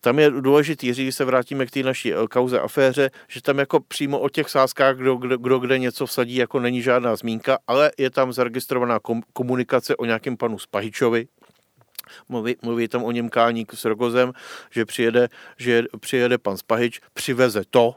Tam 0.02 0.20
je 0.20 0.30
důležitý, 0.30 0.91
když 0.91 1.16
se 1.16 1.26
vrátíme 1.26 1.66
k 1.66 1.72
té 1.72 1.84
naší 1.84 2.14
kauze 2.30 2.60
aféře, 2.60 3.10
že 3.28 3.41
tam 3.41 3.60
jako 3.60 3.80
přímo 3.80 4.20
o 4.20 4.30
těch 4.30 4.49
sázkách, 4.49 4.95
kdo, 4.95 5.16
kdo, 5.16 5.38
kdo 5.41 5.59
kde 5.59 5.79
něco 5.79 6.05
vsadí, 6.05 6.35
jako 6.35 6.59
není 6.59 6.81
žádná 6.81 7.15
zmínka, 7.15 7.57
ale 7.67 7.91
je 7.97 8.09
tam 8.09 8.33
zaregistrovaná 8.33 8.99
komunikace 9.33 9.95
o 9.95 10.05
nějakém 10.05 10.37
panu 10.37 10.59
Spahičovi, 10.59 11.27
mluví, 12.29 12.55
mluví 12.61 12.87
tam 12.87 13.03
o 13.03 13.11
něm 13.11 13.29
Káník 13.29 13.73
s 13.73 13.85
Rogozem, 13.85 14.33
že 14.71 14.85
přijede, 14.85 15.29
že 15.57 15.83
přijede 15.99 16.37
pan 16.37 16.57
Spahič, 16.57 17.01
přiveze 17.13 17.63
to, 17.69 17.95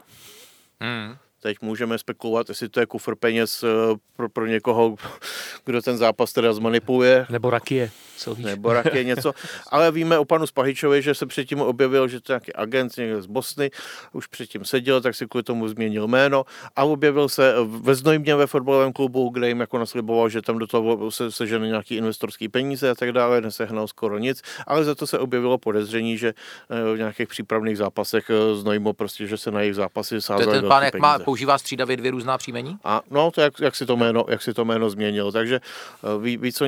hmm. 0.79 1.15
Teď 1.45 1.57
můžeme 1.61 1.97
spekulovat, 1.97 2.49
jestli 2.49 2.69
to 2.69 2.79
je 2.79 2.85
kufr 2.85 3.15
peněz 3.15 3.63
eh, 3.63 3.67
pro, 4.15 4.29
pro 4.29 4.45
někoho, 4.45 4.95
kdo 5.65 5.81
ten 5.81 5.97
zápas 5.97 6.33
teda 6.33 6.53
zmanipuluje. 6.53 7.25
Nebo 7.29 7.49
rakie. 7.49 7.91
Nebo 8.37 8.73
rakie 8.73 9.03
něco. 9.03 9.31
Ale 9.71 9.91
víme 9.91 10.17
o 10.19 10.25
panu 10.25 10.47
Spahičovi, 10.47 11.01
že 11.01 11.13
se 11.13 11.25
předtím 11.25 11.61
objevil, 11.61 12.07
že 12.07 12.21
to 12.21 12.31
je 12.31 12.33
nějaký 12.33 12.53
agent 12.53 12.97
někde 12.97 13.21
z 13.21 13.25
Bosny, 13.25 13.71
už 14.13 14.27
předtím 14.27 14.65
seděl, 14.65 15.01
tak 15.01 15.15
si 15.15 15.27
kvůli 15.27 15.43
tomu 15.43 15.67
změnil 15.67 16.07
jméno 16.07 16.45
a 16.75 16.83
objevil 16.83 17.29
se 17.29 17.53
ve 17.65 17.95
Znojmě 17.95 18.35
ve 18.35 18.47
fotbalovém 18.47 18.93
klubu, 18.93 19.29
kde 19.29 19.47
jim 19.47 19.59
jako 19.59 19.77
nasliboval, 19.77 20.29
že 20.29 20.41
tam 20.41 20.57
do 20.57 20.67
toho 20.67 21.11
se 21.11 21.31
sežene 21.31 21.67
nějaký 21.67 21.95
investorský 21.95 22.49
peníze 22.49 22.89
a 22.89 22.95
tak 22.95 23.11
dále, 23.11 23.41
nesehnal 23.41 23.87
skoro 23.87 24.17
nic, 24.17 24.41
ale 24.67 24.83
za 24.83 24.95
to 24.95 25.07
se 25.07 25.19
objevilo 25.19 25.57
podezření, 25.57 26.17
že 26.17 26.33
eh, 26.69 26.93
v 26.93 26.97
nějakých 26.97 27.27
přípravných 27.27 27.77
zápasech 27.77 28.29
eh, 28.29 28.55
Znojmo 28.55 28.93
prostě, 28.93 29.27
že 29.27 29.37
se 29.37 29.51
na 29.51 29.61
jejich 29.61 29.75
zápasy 29.75 30.21
sázeli 30.21 30.61
ten 30.61 30.69
pán, 30.69 30.83
jak 30.83 30.91
peníze. 30.91 31.01
má 31.01 31.19
používá 31.35 31.57
střídavě 31.57 31.97
dvě 31.97 32.11
různá 32.11 32.37
příjmení? 32.37 32.77
A 32.83 33.01
no, 33.11 33.31
to 33.31 33.41
jak, 33.41 33.53
jak, 33.59 33.75
si 33.75 33.85
to 33.85 33.97
jméno, 33.97 34.25
jak 34.29 34.41
si 34.41 34.53
to 34.53 34.65
jméno 34.65 34.89
změnil. 34.89 35.31
Takže 35.31 35.55
eh, 35.59 36.21
ví, 36.21 36.37
ví 36.37 36.53
co, 36.53 36.65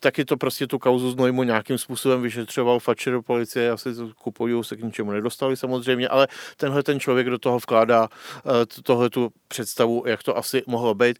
taky 0.00 0.24
to 0.24 0.36
prostě 0.36 0.66
tu 0.66 0.78
kauzu 0.78 1.10
z 1.10 1.16
Nojmu 1.16 1.42
nějakým 1.42 1.78
způsobem 1.78 2.22
vyšetřoval 2.22 2.80
Fatcher 2.80 3.20
policie, 3.22 3.70
asi 3.70 3.94
to 3.94 4.08
kupují, 4.22 4.64
se 4.64 4.76
k 4.76 4.82
ničemu 4.82 5.12
nedostali 5.12 5.56
samozřejmě, 5.56 6.08
ale 6.08 6.28
tenhle 6.56 6.82
ten 6.82 7.00
člověk 7.00 7.30
do 7.30 7.38
toho 7.38 7.58
vkládá 7.58 8.08
eh, 8.08 8.82
tohle 8.82 9.10
tu 9.10 9.30
představu, 9.48 10.02
jak 10.06 10.22
to 10.22 10.36
asi 10.36 10.62
mohlo 10.66 10.94
být. 10.94 11.18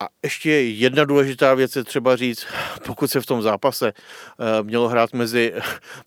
A 0.00 0.08
ještě 0.22 0.50
jedna 0.50 1.04
důležitá 1.04 1.54
věc 1.54 1.76
je 1.76 1.84
třeba 1.84 2.16
říct, 2.16 2.46
pokud 2.86 3.10
se 3.10 3.20
v 3.20 3.26
tom 3.26 3.42
zápase 3.42 3.92
eh, 3.92 4.62
mělo 4.62 4.88
hrát 4.88 5.12
mezi, 5.12 5.54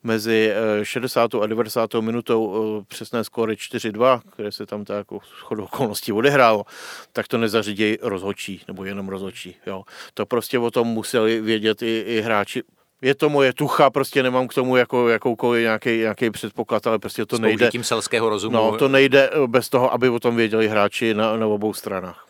mezi 0.03 0.53
60. 0.83 1.33
Eh, 1.33 1.37
a 1.41 1.45
90. 1.47 1.93
minutou 1.93 2.55
eh, 2.81 2.85
přesné 2.87 3.23
skóre 3.23 3.53
4-2, 3.53 4.21
které 4.31 4.51
se 4.51 4.65
tam 4.65 4.85
tak 4.85 4.97
jako 4.97 5.19
shodou 5.39 5.63
okolností 5.63 6.11
odehrálo, 6.11 6.65
tak 7.13 7.27
to 7.27 7.37
nezařídějí 7.37 7.97
rozhočí, 8.01 8.61
nebo 8.67 8.85
jenom 8.85 9.09
rozhočí. 9.09 9.55
Jo. 9.67 9.83
To 10.13 10.25
prostě 10.25 10.59
o 10.59 10.71
tom 10.71 10.87
museli 10.87 11.41
vědět 11.41 11.81
i, 11.81 12.03
i 12.07 12.21
hráči 12.21 12.63
je 13.01 13.15
to 13.15 13.29
moje 13.29 13.53
tucha, 13.53 13.89
prostě 13.89 14.23
nemám 14.23 14.47
k 14.47 14.53
tomu 14.53 14.75
jako, 14.75 15.09
jakoukoliv 15.09 15.61
nějaký, 15.61 15.97
nějaký 15.97 16.29
předpoklad, 16.29 16.87
ale 16.87 16.99
prostě 16.99 17.25
to 17.25 17.37
nejde. 17.37 17.69
tím 17.71 17.83
selského 17.83 18.29
rozumu. 18.29 18.57
No, 18.57 18.77
to 18.77 18.87
nejde 18.87 19.29
bez 19.47 19.69
toho, 19.69 19.93
aby 19.93 20.09
o 20.09 20.19
tom 20.19 20.35
věděli 20.35 20.67
hráči 20.67 21.13
na, 21.13 21.37
na 21.37 21.47
obou 21.47 21.73
stranách. 21.73 22.26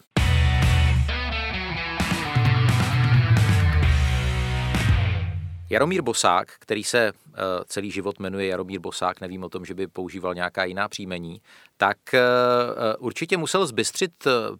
Jaromír 5.70 6.02
Bosák, 6.02 6.52
který 6.60 6.84
se 6.84 7.08
eh, 7.08 7.40
celý 7.66 7.92
život 7.92 8.20
jmenuje 8.20 8.48
Jaromír 8.48 8.80
Bosák, 8.80 9.22
nevím 9.22 9.44
o 9.44 9.50
tom, 9.50 9.66
že 9.66 9.74
by 9.74 9.88
používal 9.88 10.36
nějaká 10.36 10.64
jiná 10.64 10.88
příjmení, 10.88 11.42
tak 11.78 11.98
eh, 12.14 12.20
eh, 12.20 12.98
určitě 12.98 13.38
musel 13.38 13.66
zbystřit 13.66 14.12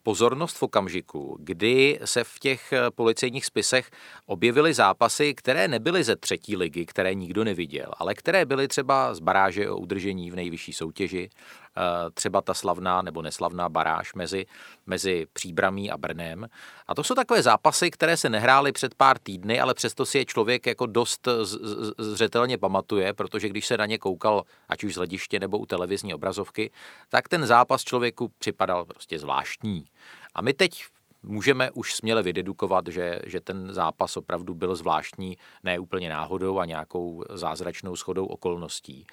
pozornost 0.04 0.58
v 0.58 0.64
okamžiku, 0.64 1.38
kdy 1.40 2.00
se 2.06 2.24
v 2.24 2.40
těch 2.40 2.74
policejních 2.96 3.46
spisech 3.46 3.90
objevily 4.26 4.74
zápasy, 4.74 5.34
které 5.34 5.68
nebyly 5.68 6.04
ze 6.04 6.16
třetí 6.16 6.58
ligy, 6.58 6.86
které 6.86 7.14
nikdo 7.14 7.44
neviděl, 7.44 7.92
ale 7.98 8.14
které 8.14 8.46
byly 8.46 8.68
třeba 8.68 9.14
z 9.14 9.20
baráže 9.20 9.70
o 9.70 9.78
udržení 9.78 10.32
v 10.32 10.36
nejvyšší 10.36 10.74
soutěži, 10.74 11.30
třeba 12.14 12.42
ta 12.42 12.54
slavná 12.54 13.02
nebo 13.02 13.22
neslavná 13.22 13.70
baráž 13.70 14.14
mezi, 14.14 14.46
mezi 14.86 15.28
Příbramí 15.34 15.92
a 15.92 15.98
Brnem. 15.98 16.48
A 16.88 16.96
to 16.96 17.04
jsou 17.04 17.16
takové 17.16 17.42
zápasy, 17.42 17.92
které 17.92 18.18
se 18.18 18.30
nehrály 18.30 18.72
před 18.72 18.96
pár 18.96 19.18
týdny, 19.18 19.60
ale 19.60 19.74
přesto 19.74 20.06
si 20.06 20.18
je 20.18 20.26
člověk 20.26 20.66
jako 20.66 20.86
dost 20.86 21.28
zřetelně 21.98 22.58
pamatuje, 22.58 23.14
protože 23.14 23.50
když 23.50 23.68
se 23.68 23.78
na 23.78 23.86
ně 23.86 23.98
koukal, 23.98 24.44
ať 24.70 24.84
už 24.84 24.94
z 24.94 24.98
hlediště 24.98 25.40
nebo 25.40 25.58
u 25.58 25.66
televizní 25.66 26.14
obrazovky, 26.14 26.72
tak 27.10 27.30
ten 27.30 27.46
zápas 27.46 27.84
člověku 27.84 28.32
připadal 28.40 28.86
prostě 28.86 29.20
zvláštní. 29.20 29.86
A 30.36 30.42
my 30.42 30.54
teď 30.54 30.86
můžeme 31.24 31.72
už 31.72 31.96
směle 31.96 32.24
vydedukovat, 32.24 32.88
že, 32.88 33.20
že 33.26 33.40
ten 33.42 33.74
zápas 33.74 34.18
opravdu 34.18 34.54
byl 34.54 34.76
zvláštní, 34.76 35.38
ne 35.64 35.80
úplně 35.80 36.10
náhodou 36.10 36.60
a 36.60 36.66
nějakou 36.66 37.24
zázračnou 37.30 37.96
schodou 37.96 38.26
okolností. 38.26 39.06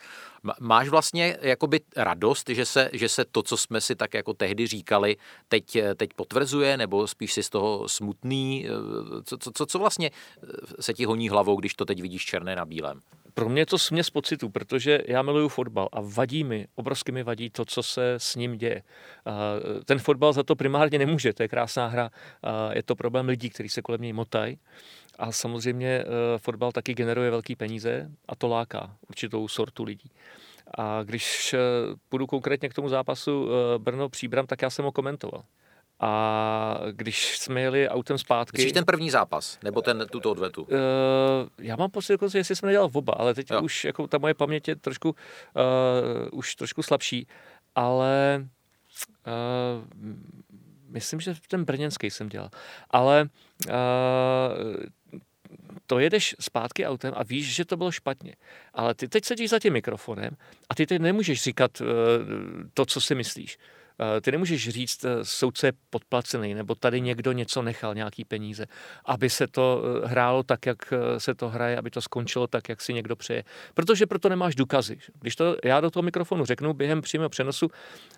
Máš 0.61 0.89
vlastně 0.89 1.37
jakoby 1.41 1.81
radost, 1.97 2.49
že 2.49 2.65
se, 2.65 2.91
že 2.93 3.09
se 3.09 3.25
to, 3.25 3.43
co 3.43 3.57
jsme 3.57 3.81
si 3.81 3.97
tak 3.97 4.15
jako 4.15 4.35
tehdy 4.35 4.67
říkali, 4.67 5.17
teď, 5.49 5.79
teď 5.97 6.11
potvrzuje, 6.17 6.77
nebo 6.77 7.07
spíš 7.07 7.33
si 7.33 7.43
z 7.43 7.51
toho 7.51 7.89
smutný? 7.89 8.67
Co, 9.25 9.37
co, 9.55 9.67
co 9.67 9.79
vlastně 9.79 10.11
se 10.81 10.95
ti 10.95 11.05
honí 11.05 11.29
hlavou, 11.29 11.57
když 11.57 11.75
to 11.75 11.85
teď 11.85 12.03
vidíš 12.03 12.25
černé 12.25 12.57
na 12.57 12.65
bílém? 12.65 13.01
Pro 13.35 13.49
mě 13.49 13.63
je 13.63 13.67
to 13.67 13.79
směs 13.79 14.11
pocitu, 14.11 14.49
protože 14.49 15.01
já 15.07 15.23
miluju 15.23 15.49
fotbal 15.49 15.89
a 15.93 16.01
vadí 16.01 16.45
mi, 16.45 16.67
obrovsky 16.75 17.13
mi 17.13 17.23
vadí 17.23 17.51
to, 17.51 17.65
co 17.65 17.83
se 17.83 18.15
s 18.15 18.37
ním 18.37 18.59
děje. 18.59 18.83
Ten 19.85 19.99
fotbal 19.99 20.33
za 20.33 20.43
to 20.43 20.57
primárně 20.57 20.99
nemůže, 20.99 21.33
to 21.33 21.43
je 21.43 21.49
krásná 21.49 21.87
hra, 21.87 22.11
je 22.73 22.83
to 22.83 22.95
problém 22.95 23.29
lidí, 23.29 23.51
kteří 23.51 23.69
se 23.69 23.83
kolem 23.83 24.01
něj 24.01 24.13
motají. 24.13 24.59
A 25.19 25.33
samozřejmě 25.33 25.89
e, 25.89 26.05
fotbal 26.39 26.73
taky 26.73 26.95
generuje 26.95 27.31
velké 27.31 27.57
peníze 27.57 28.11
a 28.29 28.37
to 28.37 28.49
láká 28.49 28.97
určitou 29.09 29.49
sortu 29.49 29.85
lidí. 29.85 30.11
A 30.79 31.03
když 31.03 31.55
e, 31.55 31.59
půjdu 32.09 32.27
konkrétně 32.27 32.69
k 32.69 32.75
tomu 32.75 32.89
zápasu 32.89 33.49
e, 33.49 33.79
Brno-Příbram, 33.79 34.47
tak 34.47 34.62
já 34.62 34.71
jsem 34.71 34.85
ho 34.85 34.93
komentoval. 34.93 35.45
A 36.01 36.81
když 36.93 37.39
jsme 37.39 37.61
jeli 37.61 37.89
autem 37.89 38.19
zpátky... 38.19 38.59
Myslíš 38.59 38.73
ten 38.73 38.85
první 38.85 39.11
zápas, 39.11 39.59
nebo 39.62 39.83
ten 39.83 40.07
tuto 40.11 40.31
odvetu? 40.31 40.62
Uh, 40.62 40.69
já 41.59 41.77
mám 41.77 41.91
pocit, 41.91 42.21
že 42.29 42.39
jestli 42.39 42.57
jsme 42.57 42.67
nedělal 42.67 42.91
oba, 42.93 43.12
ale 43.12 43.35
teď 43.35 43.51
jo. 43.51 43.62
už 43.62 43.85
jako 43.85 44.07
ta 44.07 44.19
moje 44.19 44.35
paměť 44.35 44.69
je 44.69 44.77
trošku, 44.77 45.09
uh, 45.09 46.39
už 46.39 46.55
trošku 46.55 46.83
slabší, 46.83 47.27
ale 47.75 48.45
Uh, 49.27 49.85
myslím, 50.89 51.21
že 51.21 51.35
ten 51.49 51.65
brněnský 51.65 52.11
jsem 52.11 52.29
dělal. 52.29 52.51
Ale 52.91 53.29
uh, 53.69 53.73
to 55.87 55.99
jedeš 55.99 56.35
zpátky 56.41 56.87
autem 56.87 57.13
a 57.17 57.23
víš, 57.23 57.55
že 57.55 57.65
to 57.65 57.77
bylo 57.77 57.93
špatně. 57.93 58.35
Ale 58.75 58.95
ty 58.95 59.09
teď 59.09 59.25
sedíš 59.25 59.51
za 59.51 59.59
tím 59.59 59.73
mikrofonem 59.73 60.37
a 60.69 60.75
ty 60.75 60.87
teď 60.87 61.03
nemůžeš 61.03 61.43
říkat 61.43 61.81
uh, 61.81 61.87
to, 62.75 62.87
co 62.87 63.01
si 63.01 63.15
myslíš. 63.15 63.59
Eh, 64.01 64.21
ty 64.21 64.33
nemůžeš 64.33 64.69
říct, 64.69 65.05
eh, 65.05 65.09
soudce 65.23 65.67
je 65.67 65.73
podplacený, 65.91 66.55
nebo 66.55 66.75
tady 66.75 67.01
někdo 67.01 67.33
něco 67.33 67.63
nechal, 67.63 67.95
nějaký 67.95 68.25
peníze, 68.25 68.67
aby 69.05 69.31
se 69.31 69.47
to 69.47 69.83
eh, 69.85 70.09
hrálo 70.09 70.43
tak, 70.43 70.67
jak 70.67 70.93
se 71.19 71.35
to 71.35 71.49
hraje, 71.49 71.77
aby 71.77 71.91
to 71.91 72.01
skončilo 72.01 72.47
tak, 72.47 72.69
jak 72.69 72.81
si 72.81 72.95
někdo 72.95 73.17
přeje. 73.17 73.45
Protože 73.75 74.07
proto 74.07 74.29
nemáš 74.29 74.55
důkazy. 74.55 74.99
Když 75.21 75.37
to 75.37 75.57
já 75.65 75.81
do 75.81 75.91
toho 75.91 76.03
mikrofonu 76.03 76.45
řeknu 76.45 76.73
během 76.73 77.03
přímého 77.03 77.29
přenosu, 77.29 77.71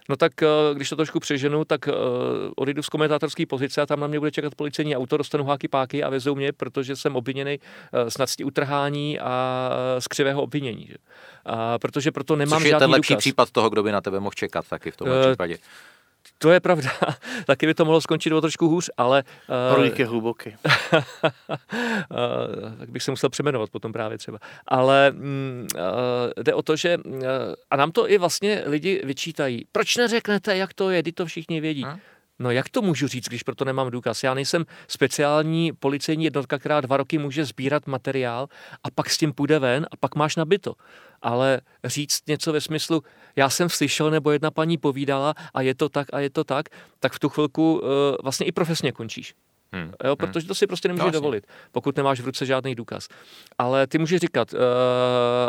no 0.09 0.17
tak 0.17 0.33
když 0.75 0.89
to 0.89 0.97
trošku 0.97 1.21
přeženu, 1.21 1.65
tak 1.65 1.89
odejdu 2.57 2.83
z 2.83 2.89
komentátorské 2.89 3.47
pozice 3.47 3.83
a 3.83 3.87
tam 3.87 4.01
na 4.01 4.07
mě 4.07 4.19
bude 4.19 4.31
čekat 4.31 4.55
policejní 4.55 4.97
auto, 4.97 5.17
dostanu 5.17 5.45
háky 5.45 5.69
páky 5.69 6.03
a 6.03 6.11
vezou 6.11 6.35
mě, 6.35 6.53
protože 6.53 6.97
jsem 6.97 7.17
obviněný 7.17 7.59
z 8.09 8.19
nadstí 8.19 8.45
utrhání 8.45 9.21
a 9.21 9.71
z 9.99 10.09
křivého 10.09 10.43
obvinění. 10.43 10.91
A 11.47 11.79
protože 11.79 12.13
proto 12.13 12.37
nemám 12.37 12.59
Což 12.59 12.65
je 12.65 12.71
žádný 12.71 12.83
ten 12.83 12.91
lepší 12.91 13.15
důkaz. 13.15 13.23
případ 13.23 13.51
toho, 13.51 13.71
kdo 13.71 13.83
by 13.83 13.93
na 13.93 14.01
tebe 14.01 14.21
mohl 14.21 14.35
čekat 14.35 14.69
taky 14.69 14.91
v 14.91 14.97
tom 14.97 15.09
případě. 15.23 15.59
To 16.39 16.51
je 16.51 16.61
pravda. 16.61 16.91
Taky 17.47 17.67
by 17.67 17.75
to 17.75 17.85
mohlo 17.85 18.01
skončit 18.01 18.33
o 18.33 18.41
trošku 18.41 18.69
hůř, 18.69 18.91
ale... 18.97 19.25
Prolík 19.73 19.99
je 19.99 20.07
hluboký. 20.07 20.55
tak 22.79 22.91
bych 22.91 23.03
se 23.03 23.11
musel 23.11 23.31
přeměnovat 23.31 23.71
potom 23.71 23.93
právě 23.93 24.19
třeba. 24.19 24.39
Ale 24.69 25.11
mm, 25.11 25.69
jde 26.43 26.55
o 26.55 26.63
to, 26.63 26.77
že... 26.77 26.99
A 27.71 27.77
nám 27.77 27.93
to 27.93 28.11
i 28.11 28.19
vlastně 28.19 28.63
lidi 28.67 29.03
vyčítají. 29.05 29.67
Proč 29.73 29.97
neřeknete, 29.97 30.57
jak 30.57 30.75
to 30.75 30.91
je? 30.91 31.03
Kdy 31.03 31.13
to 31.13 31.27
všichni 31.27 31.61
vědí. 31.61 31.83
Hmm? 31.83 32.01
No 32.39 32.51
jak 32.51 32.69
to 32.69 32.83
můžu 32.83 33.09
říct, 33.09 33.29
když 33.29 33.43
proto 33.43 33.65
nemám 33.65 33.91
důkaz? 33.91 34.23
Já 34.23 34.35
nejsem 34.35 34.65
speciální 34.89 35.73
policejní 35.73 36.25
jednotka, 36.25 36.59
která 36.59 36.81
dva 36.81 36.97
roky 36.97 37.19
může 37.19 37.45
sbírat 37.45 37.87
materiál 37.87 38.49
a 38.85 38.91
pak 38.91 39.11
s 39.11 39.19
tím 39.19 39.33
půjde 39.33 39.59
ven 39.59 39.87
a 39.91 39.97
pak 39.97 40.15
máš 40.15 40.37
nabito. 40.37 40.75
Ale 41.23 41.61
říct 41.85 42.23
něco 42.27 42.53
ve 42.53 42.61
smyslu, 42.61 43.03
já 43.37 43.51
jsem 43.51 43.69
slyšel 43.69 44.11
nebo 44.11 44.31
jedna 44.31 44.51
paní 44.51 44.79
povídala 44.79 45.35
a 45.55 45.61
je 45.63 45.75
to 45.75 45.89
tak 45.89 46.09
a 46.13 46.21
je 46.21 46.31
to 46.31 46.45
tak, 46.45 46.69
tak 47.01 47.13
v 47.13 47.19
tu 47.19 47.29
chvilku 47.29 47.75
uh, 47.75 47.89
vlastně 48.23 48.47
i 48.47 48.53
profesně 48.53 48.93
končíš. 48.93 49.35
Hmm. 49.73 49.93
Jo, 50.05 50.11
hmm. 50.11 50.17
protože 50.17 50.47
to 50.47 50.55
si 50.55 50.67
prostě 50.67 50.89
nemůžeš 50.89 51.07
no, 51.07 51.11
dovolit, 51.11 51.47
pokud 51.73 51.97
nemáš 51.97 52.21
v 52.21 52.25
ruce 52.25 52.47
žádný 52.47 52.75
důkaz. 52.75 53.09
Ale 53.59 53.87
ty 53.87 53.99
můžeš 53.99 54.21
říkat, 54.21 54.53
uh, 54.53 54.61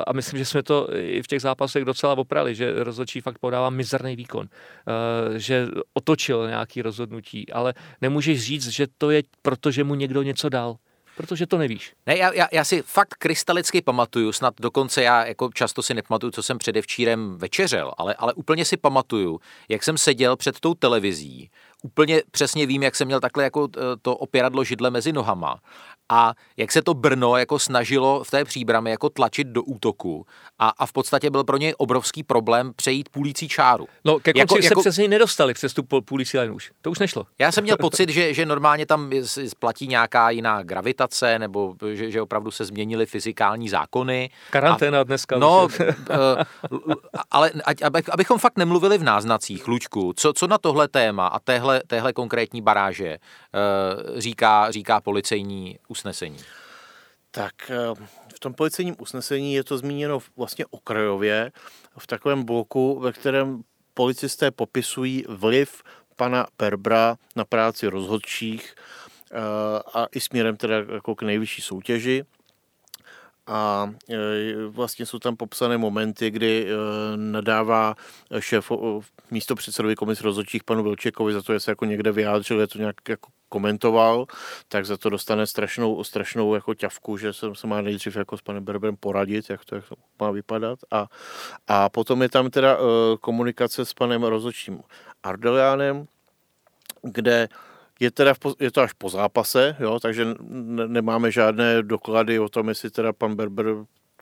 a 0.07 0.13
myslím, 0.13 0.39
že 0.39 0.45
jsme 0.45 0.63
to 0.63 0.87
i 0.95 1.23
v 1.23 1.27
těch 1.27 1.41
zápasech 1.41 1.85
docela 1.85 2.17
oprali, 2.17 2.55
že 2.55 2.83
rozhodčí 2.83 3.21
fakt 3.21 3.39
podává 3.39 3.69
mizerný 3.69 4.15
výkon, 4.15 4.47
uh, 4.47 5.35
že 5.35 5.67
otočil 5.93 6.47
nějaký 6.47 6.81
rozhodnutí, 6.81 7.51
ale 7.51 7.73
nemůžeš 8.01 8.41
říct, 8.41 8.67
že 8.67 8.87
to 8.97 9.11
je 9.11 9.23
proto, 9.41 9.71
že 9.71 9.83
mu 9.83 9.95
někdo 9.95 10.21
něco 10.21 10.49
dal 10.49 10.75
protože 11.17 11.47
to 11.47 11.57
nevíš. 11.57 11.93
Ne, 12.05 12.17
já, 12.17 12.33
já, 12.33 12.47
já 12.51 12.63
si 12.63 12.81
fakt 12.81 13.13
krystalicky 13.13 13.81
pamatuju, 13.81 14.31
snad 14.31 14.53
dokonce 14.59 15.03
já 15.03 15.25
jako 15.25 15.49
často 15.53 15.83
si 15.83 15.93
nepamatuju, 15.93 16.31
co 16.31 16.43
jsem 16.43 16.57
předevčírem 16.57 17.37
večeřel, 17.37 17.93
ale, 17.97 18.13
ale 18.13 18.33
úplně 18.33 18.65
si 18.65 18.77
pamatuju, 18.77 19.39
jak 19.69 19.83
jsem 19.83 19.97
seděl 19.97 20.35
před 20.35 20.59
tou 20.59 20.73
televizí 20.73 21.49
úplně 21.83 22.21
přesně 22.31 22.65
vím, 22.65 22.83
jak 22.83 22.95
jsem 22.95 23.05
měl 23.05 23.19
takhle 23.19 23.43
jako 23.43 23.67
eh, 23.77 23.81
to 24.01 24.15
opěradlo 24.15 24.63
židle 24.63 24.89
mezi 24.89 25.13
nohama 25.13 25.59
a 26.09 26.33
jak 26.57 26.71
se 26.71 26.81
to 26.81 26.93
Brno 26.93 27.37
jako 27.37 27.59
snažilo 27.59 28.23
v 28.23 28.31
té 28.31 28.45
příbrami 28.45 28.91
jako 28.91 29.09
tlačit 29.09 29.47
do 29.47 29.63
útoku 29.63 30.25
a, 30.59 30.69
a 30.69 30.85
v 30.85 30.91
podstatě 30.91 31.29
byl 31.29 31.43
pro 31.43 31.57
něj 31.57 31.73
obrovský 31.77 32.23
problém 32.23 32.73
přejít 32.75 33.09
půlící 33.09 33.47
čáru. 33.47 33.87
No 34.05 34.19
ke 34.19 34.33
konci 34.33 34.39
jako, 34.39 34.55
se 34.55 34.65
jako... 34.65 34.81
přes 34.81 34.97
něj 34.97 35.07
nedostali 35.07 35.53
přes 35.53 35.73
tu 35.73 35.83
půlící 35.83 36.39
line 36.39 36.53
už. 36.53 36.71
To 36.81 36.91
už 36.91 36.99
nešlo. 36.99 37.25
Já 37.39 37.51
jsem 37.51 37.63
měl 37.63 37.77
pocit, 37.81 38.09
že, 38.09 38.33
že 38.33 38.45
normálně 38.45 38.85
tam 38.85 39.11
platí 39.59 39.87
nějaká 39.87 40.29
jiná 40.29 40.63
gravitace 40.63 41.39
nebo 41.39 41.75
že, 41.93 42.11
že 42.11 42.21
opravdu 42.21 42.51
se 42.51 42.65
změnily 42.65 43.05
fyzikální 43.05 43.69
zákony. 43.69 44.29
Karanténa 44.49 45.01
a, 45.01 45.03
dneska. 45.03 45.37
No, 45.37 45.67
uh, 45.67 46.93
ale 47.31 47.51
abychom 48.11 48.37
fakt 48.39 48.57
nemluvili 48.57 48.97
v 48.97 49.03
náznacích, 49.03 49.67
Lučku, 49.67 50.13
co, 50.15 50.33
co 50.33 50.47
na 50.47 50.57
tohle 50.57 50.87
téma 50.87 51.27
a 51.27 51.39
téhle, 51.39 51.81
téhle 51.87 52.13
konkrétní 52.13 52.61
baráže 52.61 53.17
uh, 53.17 54.19
říká, 54.19 54.71
říká 54.71 55.01
policejní 55.01 55.77
usnesení? 55.97 56.37
Tak 57.31 57.71
eh, 57.71 57.75
v 58.35 58.39
tom 58.39 58.53
policejním 58.53 58.95
usnesení 58.99 59.53
je 59.53 59.63
to 59.63 59.77
zmíněno 59.77 60.19
vlastně 60.37 60.65
okrajově 60.69 61.51
v 61.97 62.07
takovém 62.07 62.43
bloku, 62.43 62.99
ve 62.99 63.11
kterém 63.11 63.63
policisté 63.93 64.51
popisují 64.51 65.25
vliv 65.27 65.83
pana 66.15 66.47
Perbra 66.57 67.17
na 67.35 67.45
práci 67.45 67.87
rozhodčích 67.87 68.75
eh, 69.31 69.37
a 69.93 70.07
i 70.11 70.19
směrem 70.19 70.57
teda 70.57 70.75
jako 70.93 71.15
k 71.15 71.21
nejvyšší 71.21 71.61
soutěži 71.61 72.25
a 73.47 73.91
e, 74.09 74.17
vlastně 74.67 75.05
jsou 75.05 75.19
tam 75.19 75.35
popsané 75.35 75.77
momenty, 75.77 76.31
kdy 76.31 76.67
e, 76.67 76.73
nadává 77.17 77.95
šéf 78.39 78.71
místo 79.31 79.55
předsedovi 79.55 79.95
komise 79.95 80.23
rozhodčích 80.23 80.63
panu 80.63 80.83
Vilčekovi 80.83 81.33
za 81.33 81.41
to, 81.41 81.53
že 81.53 81.59
se 81.59 81.71
jako 81.71 81.85
někde 81.85 82.11
vyjádřil, 82.11 82.59
je 82.59 82.67
to 82.67 82.77
nějak 82.77 82.95
jako 83.09 83.29
komentoval, 83.49 84.25
tak 84.67 84.85
za 84.85 84.97
to 84.97 85.09
dostane 85.09 85.47
strašnou, 85.47 86.03
strašnou 86.03 86.55
jako 86.55 86.73
ťavku, 86.73 87.17
že 87.17 87.33
se, 87.33 87.47
se 87.53 87.67
má 87.67 87.81
nejdřív 87.81 88.15
jako 88.15 88.37
s 88.37 88.41
panem 88.41 88.63
Berberem 88.63 88.97
poradit, 88.97 89.49
jak 89.49 89.65
to, 89.65 89.75
jak 89.75 89.89
to 89.89 89.95
má 90.19 90.31
vypadat. 90.31 90.79
A, 90.91 91.07
a 91.67 91.89
potom 91.89 92.21
je 92.21 92.29
tam 92.29 92.49
teda 92.49 92.77
uh, 92.77 92.85
komunikace 93.21 93.85
s 93.85 93.93
panem 93.93 94.23
rozhodčím 94.23 94.79
Ardeliánem, 95.23 96.07
kde 97.01 97.49
je, 97.99 98.11
teda 98.11 98.33
v, 98.33 98.39
je 98.59 98.71
to 98.71 98.81
až 98.81 98.93
po 98.93 99.09
zápase, 99.09 99.75
jo, 99.79 99.99
takže 99.99 100.25
ne, 100.49 100.87
nemáme 100.87 101.31
žádné 101.31 101.83
doklady 101.83 102.39
o 102.39 102.49
tom, 102.49 102.69
jestli 102.69 102.89
teda 102.89 103.13
pan 103.13 103.35
Berber 103.35 103.65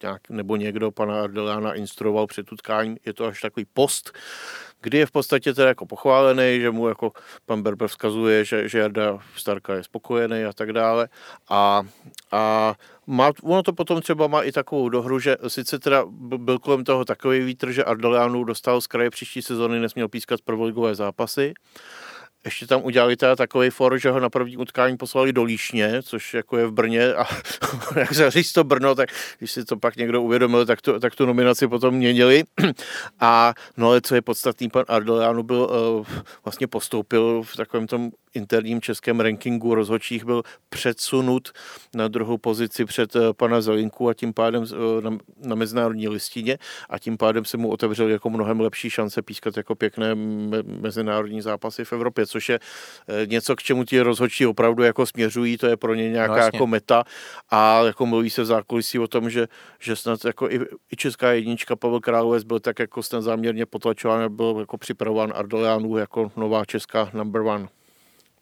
nějak, 0.02 0.30
nebo 0.30 0.56
někdo 0.56 0.92
pana 0.92 1.24
Ardeliana 1.24 1.74
instruoval 1.74 2.28
před 2.28 2.52
utkáním. 2.52 2.98
Je 3.06 3.14
to 3.14 3.26
až 3.26 3.42
takový 3.42 3.66
post, 3.74 4.12
kdy 4.82 4.98
je 4.98 5.06
v 5.06 5.12
podstatě 5.12 5.54
teda 5.54 5.68
jako 5.68 5.86
pochválený, 5.86 6.60
že 6.62 6.72
mu 6.72 6.88
jako 6.88 7.12
pan 7.46 7.62
Berber 7.64 7.88
vzkazuje, 7.88 8.46
že, 8.46 8.70
že 8.70 8.80
Jarda 8.80 9.20
Starka 9.36 9.74
je 9.74 9.84
spokojený 9.84 10.44
a 10.44 10.54
tak 10.54 10.74
dále. 10.74 11.10
A, 11.50 11.84
a 12.32 12.74
má, 13.08 13.32
ono 13.44 13.64
to 13.64 13.74
potom 13.74 14.02
třeba 14.02 14.28
má 14.28 14.44
i 14.44 14.52
takovou 14.52 14.90
dohru, 14.90 15.20
že 15.20 15.38
sice 15.48 15.80
teda 15.80 16.04
byl 16.38 16.60
kolem 16.60 16.84
toho 16.84 17.06
takový 17.06 17.40
vítr, 17.40 17.72
že 17.72 17.84
Ardelianu 17.84 18.44
dostal 18.44 18.82
z 18.82 18.88
kraje 18.88 19.10
příští 19.10 19.42
sezóny, 19.42 19.80
nesměl 19.80 20.08
pískat 20.08 20.42
prvoligové 20.42 20.96
zápasy, 20.96 21.54
ještě 22.46 22.68
tam 22.68 22.82
udělali 22.84 23.16
teda 23.16 23.36
takový 23.36 23.70
for, 23.70 23.98
že 23.98 24.10
ho 24.12 24.20
na 24.20 24.30
první 24.30 24.58
utkání 24.58 24.98
poslali 24.98 25.34
do 25.34 25.44
Líšně, 25.44 26.02
což 26.02 26.34
jako 26.34 26.58
je 26.58 26.68
v 26.68 26.72
Brně 26.72 27.14
a 27.14 27.26
jak 27.96 28.14
se 28.14 28.32
říct 28.32 28.54
to 28.54 28.64
Brno, 28.64 28.96
tak 28.96 29.10
když 29.38 29.52
si 29.52 29.66
to 29.66 29.78
pak 29.78 29.96
někdo 29.96 30.22
uvědomil, 30.22 30.66
tak, 30.66 30.82
to, 30.82 31.00
tak 31.00 31.16
tu 31.16 31.26
nominaci 31.26 31.68
potom 31.68 31.96
měnili. 31.96 32.44
A 33.20 33.54
no 33.78 33.88
ale 33.88 34.02
co 34.02 34.16
je 34.16 34.22
podstatný, 34.22 34.70
pan 34.70 34.86
Ardelianu 34.88 35.44
byl, 35.44 35.70
uh, 36.00 36.06
vlastně 36.46 36.68
postoupil 36.68 37.44
v 37.44 37.56
takovém 37.56 37.88
tom 37.88 38.12
interním 38.36 38.82
českém 38.82 39.20
rankingu 39.20 39.76
rozhodčích 39.76 40.26
byl 40.26 40.44
předsunut 40.70 41.52
na 41.96 42.08
druhou 42.08 42.38
pozici 42.38 42.86
před 42.86 43.16
eh, 43.16 43.20
pana 43.34 43.62
Zelinku 43.62 44.10
a 44.10 44.14
tím 44.14 44.34
pádem 44.34 44.66
eh, 44.72 45.02
na, 45.02 45.18
na 45.46 45.56
mezinárodní 45.56 46.08
listině 46.08 46.58
a 46.90 47.00
tím 47.00 47.18
pádem 47.18 47.46
se 47.46 47.58
mu 47.58 47.70
otevřel 47.70 48.10
jako 48.10 48.30
mnohem 48.30 48.60
lepší 48.60 48.90
šance 48.90 49.22
pískat 49.22 49.58
jako 49.58 49.76
pěkné 49.76 50.16
me, 50.16 50.64
mezinárodní 50.64 51.42
zápasy 51.42 51.86
v 51.86 51.94
Evropě, 51.94 52.26
což 52.36 52.50
je 52.50 52.60
eh, 53.08 53.28
něco, 53.28 53.56
k 53.56 53.64
čemu 53.64 53.84
ti 53.84 54.02
rozhodčí 54.02 54.46
opravdu 54.46 54.84
jako 54.84 55.06
směřují, 55.06 55.58
to 55.58 55.68
je 55.68 55.78
pro 55.78 55.96
ně 55.96 56.10
nějaká 56.10 56.34
vlastně. 56.34 56.58
jako 56.58 56.68
meta 56.68 57.04
a 57.50 57.82
jako 57.84 58.06
mluví 58.06 58.30
se 58.30 58.42
v 58.42 58.46
zákulisí 58.46 59.00
o 59.00 59.08
tom, 59.08 59.30
že, 59.30 59.48
že 59.80 59.96
snad 59.96 60.26
jako 60.26 60.50
i, 60.50 60.60
i 60.92 60.96
česká 60.96 61.32
jednička 61.32 61.76
Pavel 61.76 62.00
Královec 62.00 62.44
byl 62.44 62.60
tak 62.60 62.80
jako 62.80 63.04
snad 63.04 63.22
záměrně 63.22 63.66
potlačován, 63.66 64.36
byl 64.36 64.56
jako 64.60 64.78
připravován 64.78 65.34
Ardolianů 65.36 65.98
jako 65.98 66.32
nová 66.36 66.66
česká 66.66 67.10
number 67.14 67.42
one. 67.42 67.68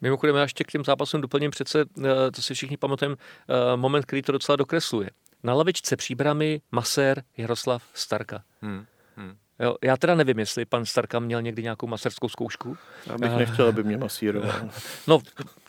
Mimochodem, 0.02 0.36
já 0.36 0.42
ještě 0.42 0.64
k 0.64 0.72
těm 0.72 0.84
zápasům 0.84 1.22
doplním 1.22 1.52
přece, 1.52 1.82
eh, 1.82 2.32
to 2.32 2.42
si 2.42 2.54
všichni 2.54 2.78
pamatujeme, 2.78 3.16
eh, 3.16 3.78
moment, 3.78 4.06
který 4.06 4.22
to 4.22 4.32
docela 4.32 4.56
dokresluje. 4.56 5.10
Na 5.44 5.54
lavičce 5.54 5.96
příbramy 5.96 6.62
masér 6.72 7.24
Jaroslav 7.38 7.84
Starka. 7.94 8.44
Hmm. 8.62 8.86
Hmm. 9.16 9.36
Jo, 9.60 9.76
já 9.84 9.98
teda 9.98 10.16
nevím, 10.16 10.40
jestli 10.40 10.66
pan 10.66 10.86
Starka 10.86 11.20
měl 11.20 11.42
někdy 11.42 11.64
nějakou 11.64 11.88
maserskou 11.88 12.30
zkoušku. 12.30 12.78
Já 13.08 13.18
bych 13.18 13.32
nechtěl, 13.32 13.68
aby 13.68 13.84
mě 13.84 13.98
masíroval. 13.98 14.70
No, 15.08 15.20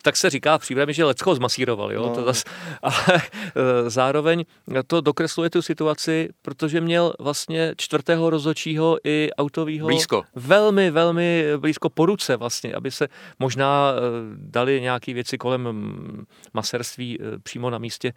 tak 0.05 0.17
se 0.17 0.31
říká 0.31 0.59
příbrami, 0.59 0.95
že 0.95 1.05
Lecko 1.05 1.35
zmasíroval, 1.35 1.93
jo, 1.93 2.03
no. 2.03 2.15
to 2.15 2.25
zas, 2.25 2.45
ale 2.83 3.17
eh, 3.17 3.91
zároveň 3.91 4.45
to 4.87 5.01
dokresluje 5.01 5.51
tu 5.51 5.63
situaci, 5.63 6.29
protože 6.43 6.81
měl 6.81 7.15
vlastně 7.19 7.75
čtvrtého 7.77 8.31
rozhodčího 8.31 8.99
i 9.05 9.31
autového 9.39 9.87
blízko. 9.87 10.23
velmi, 10.35 10.91
velmi 10.91 11.45
blízko 11.57 11.91
po 11.91 12.07
ruce 12.07 12.37
vlastně, 12.37 12.75
aby 12.75 12.91
se 12.91 13.09
možná 13.39 13.93
eh, 13.97 14.01
dali 14.37 14.81
nějaké 14.81 15.15
věci 15.15 15.39
kolem 15.39 15.63
mm, 15.63 16.25
maserství 16.55 17.19
eh, 17.21 17.39
přímo 17.39 17.71
na 17.71 17.79
místě 17.79 18.13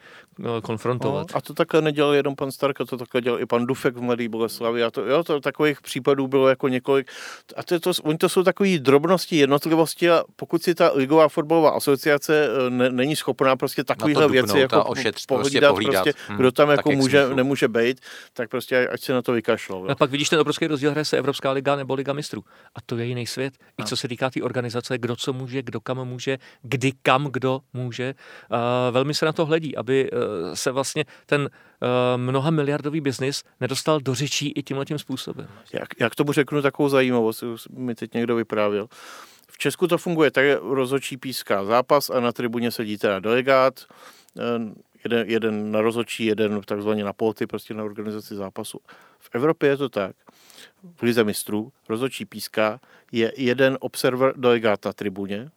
konfrontovat. 0.63 1.27
No, 1.33 1.37
a 1.37 1.41
to 1.41 1.53
takhle 1.53 1.81
nedělal 1.81 2.13
jenom 2.13 2.35
pan 2.35 2.51
Starka, 2.51 2.85
to 2.85 2.97
takhle 2.97 3.21
dělal 3.21 3.39
i 3.39 3.45
pan 3.45 3.65
Dufek 3.65 3.97
v 3.97 4.01
Mladý 4.01 4.27
Boleslavi 4.27 4.83
a 4.83 4.91
to, 4.91 5.05
jo, 5.05 5.23
to 5.23 5.39
takových 5.39 5.81
případů 5.81 6.27
bylo 6.27 6.49
jako 6.49 6.67
několik. 6.67 7.11
A 7.55 7.63
to, 7.63 7.79
to, 7.79 7.91
oni 8.03 8.17
to 8.17 8.29
jsou 8.29 8.43
takové 8.43 8.77
drobnosti, 8.79 9.35
jednotlivosti 9.35 10.09
a 10.11 10.23
pokud 10.35 10.63
si 10.63 10.75
ta 10.75 10.91
ligová 10.95 11.29
fotbalová 11.29 11.76
asociace 11.77 12.49
ne, 12.69 12.89
není 12.89 13.15
schopná 13.15 13.55
prostě 13.55 13.83
takovéhle 13.83 14.27
věci 14.27 14.59
jako 14.59 14.83
ošetř, 14.83 15.25
pohlídat, 15.25 15.51
prostě, 15.51 15.67
pohlídat. 15.67 16.03
prostě 16.03 16.21
hmm, 16.27 16.37
kdo 16.37 16.51
tam 16.51 16.69
jako 16.69 16.91
může, 16.91 17.29
nemůže 17.35 17.67
být, 17.67 17.99
tak 18.33 18.49
prostě 18.49 18.87
ať 18.87 19.01
se 19.01 19.13
na 19.13 19.21
to 19.21 19.31
vykašlou. 19.31 19.89
A 19.89 19.95
pak 19.95 20.11
vidíš 20.11 20.29
ten 20.29 20.39
obrovský 20.39 20.67
rozdíl, 20.67 20.91
hraje 20.91 21.05
se 21.05 21.17
Evropská 21.17 21.51
liga 21.51 21.75
nebo 21.75 21.93
Liga 21.93 22.13
mistrů. 22.13 22.43
A 22.75 22.81
to 22.85 22.97
je 22.97 23.05
jiný 23.05 23.27
svět. 23.27 23.53
I 23.81 23.83
co 23.83 23.97
se 23.97 24.07
týká 24.07 24.29
té 24.29 24.33
tý 24.33 24.41
organizace, 24.41 24.97
kdo 24.97 25.15
co 25.15 25.33
může, 25.33 25.61
kdo 25.61 25.81
kam 25.81 26.05
může, 26.05 26.37
kdy 26.61 26.91
kam 27.01 27.27
kdo 27.31 27.59
může. 27.73 28.15
Uh, 28.51 28.57
velmi 28.91 29.13
se 29.13 29.25
na 29.25 29.33
to 29.33 29.45
hledí, 29.45 29.75
aby 29.75 30.11
uh, 30.11 30.19
se 30.53 30.71
vlastně 30.71 31.05
ten 31.25 31.49
mnoha 32.17 32.49
miliardový 32.49 33.01
biznis 33.01 33.43
nedostal 33.61 33.99
do 33.99 34.15
řečí 34.15 34.53
i 34.55 34.63
tímhle 34.63 34.85
tím 34.85 34.99
způsobem. 34.99 35.47
Jak, 35.73 35.89
jak 35.99 36.15
tomu 36.15 36.33
řeknu 36.33 36.61
takovou 36.61 36.89
zajímavost, 36.89 37.43
mi 37.69 37.95
teď 37.95 38.13
někdo 38.13 38.35
vyprávěl. 38.35 38.87
V 39.51 39.57
Česku 39.57 39.87
to 39.87 39.97
funguje 39.97 40.31
tak, 40.31 40.45
rozhodčí 40.61 41.17
píská 41.17 41.65
zápas 41.65 42.09
a 42.09 42.19
na 42.19 42.31
tribuně 42.31 42.71
sedí 42.71 42.97
teda 42.97 43.19
delegát, 43.19 43.85
jeden, 45.03 45.29
jeden 45.29 45.71
na 45.71 45.81
rozhodčí, 45.81 46.25
jeden 46.25 46.61
takzvaně 46.61 47.03
na 47.03 47.13
polty, 47.13 47.47
prostě 47.47 47.73
na 47.73 47.83
organizaci 47.83 48.35
zápasu. 48.35 48.79
V 49.19 49.29
Evropě 49.33 49.69
je 49.69 49.77
to 49.77 49.89
tak, 49.89 50.15
v 50.95 51.01
Lize 51.01 51.23
mistrů, 51.23 51.71
rozhodčí 51.89 52.25
píská, 52.25 52.79
je 53.11 53.33
jeden 53.37 53.77
observer 53.79 54.33
delegát 54.37 54.85
na 54.85 54.93
tribuně, 54.93 55.51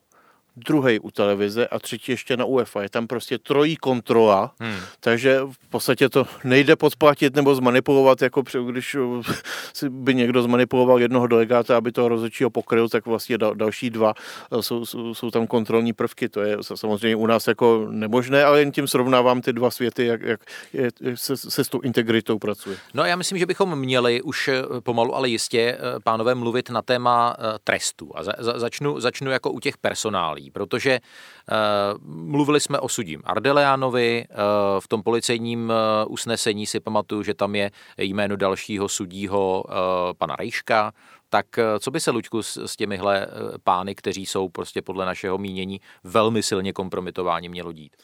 druhý 0.55 0.99
u 0.99 1.11
televize 1.11 1.67
a 1.67 1.79
třetí 1.79 2.11
ještě 2.11 2.37
na 2.37 2.45
UEFA. 2.45 2.81
Je 2.81 2.89
tam 2.89 3.07
prostě 3.07 3.37
trojí 3.37 3.75
kontrola, 3.75 4.51
hmm. 4.59 4.75
takže 4.99 5.39
v 5.51 5.69
podstatě 5.69 6.09
to 6.09 6.25
nejde 6.43 6.75
podplatit 6.75 7.35
nebo 7.35 7.55
zmanipulovat, 7.55 8.21
jako 8.21 8.43
když 8.65 8.97
by 9.89 10.15
někdo 10.15 10.43
zmanipuloval 10.43 10.99
jednoho 10.99 11.27
delegáta, 11.27 11.77
aby 11.77 11.91
toho 11.91 12.09
rozhodčího 12.09 12.49
pokryl, 12.49 12.89
tak 12.89 13.05
vlastně 13.05 13.37
další 13.37 13.89
dva 13.89 14.13
eh, 14.51 14.63
jsou, 14.63 14.85
jsou, 14.85 15.13
jsou 15.13 15.31
tam 15.31 15.47
kontrolní 15.47 15.93
prvky. 15.93 16.29
To 16.29 16.41
je 16.41 16.57
samozřejmě 16.61 17.15
u 17.15 17.27
nás 17.27 17.47
jako 17.47 17.87
nemožné, 17.89 18.43
ale 18.43 18.59
jen 18.59 18.71
tím 18.71 18.87
srovnávám 18.87 19.41
ty 19.41 19.53
dva 19.53 19.71
světy, 19.71 20.05
jak, 20.05 20.21
jak 20.21 20.41
je, 20.73 20.89
se, 21.15 21.37
se 21.37 21.63
s 21.63 21.69
tou 21.69 21.81
integritou 21.81 22.39
pracuje. 22.39 22.77
No 22.93 23.03
já 23.03 23.15
myslím, 23.15 23.37
že 23.37 23.45
bychom 23.45 23.79
měli 23.79 24.21
už 24.21 24.47
eh, 24.47 24.63
pomalu, 24.83 25.15
ale 25.15 25.29
jistě, 25.29 25.59
eh, 25.59 25.99
pánové, 26.03 26.35
mluvit 26.35 26.69
na 26.69 26.81
téma 26.81 27.35
trestu. 27.63 28.11
A 28.15 28.23
za, 28.23 28.33
za, 28.39 28.59
začnu, 28.59 28.99
začnu 28.99 29.31
jako 29.31 29.51
u 29.51 29.59
těch 29.59 29.77
personálí 29.77 30.40
zajímavý, 30.41 30.51
protože 30.51 30.99
uh, 30.99 32.05
mluvili 32.15 32.59
jsme 32.59 32.79
o 32.79 32.89
sudím 32.89 33.21
Ardeleanovi, 33.23 34.25
uh, 34.29 34.35
v 34.79 34.87
tom 34.87 35.03
policejním 35.03 35.69
uh, 35.69 36.13
usnesení 36.13 36.65
si 36.65 36.79
pamatuju, 36.79 37.23
že 37.23 37.33
tam 37.33 37.55
je 37.55 37.71
jméno 37.97 38.35
dalšího 38.35 38.89
sudího 38.89 39.63
uh, 39.63 39.73
pana 40.17 40.35
Rejška, 40.35 40.93
tak 41.29 41.45
co 41.79 41.91
by 41.91 41.99
se, 41.99 42.11
Luďku, 42.11 42.43
s, 42.43 42.57
s 42.57 42.75
těmihle 42.75 43.27
pány, 43.63 43.95
kteří 43.95 44.25
jsou 44.25 44.49
prostě 44.49 44.81
podle 44.81 45.05
našeho 45.05 45.37
mínění 45.37 45.79
velmi 46.03 46.43
silně 46.43 46.73
kompromitováni, 46.73 47.49
mělo 47.49 47.71
dít? 47.71 47.95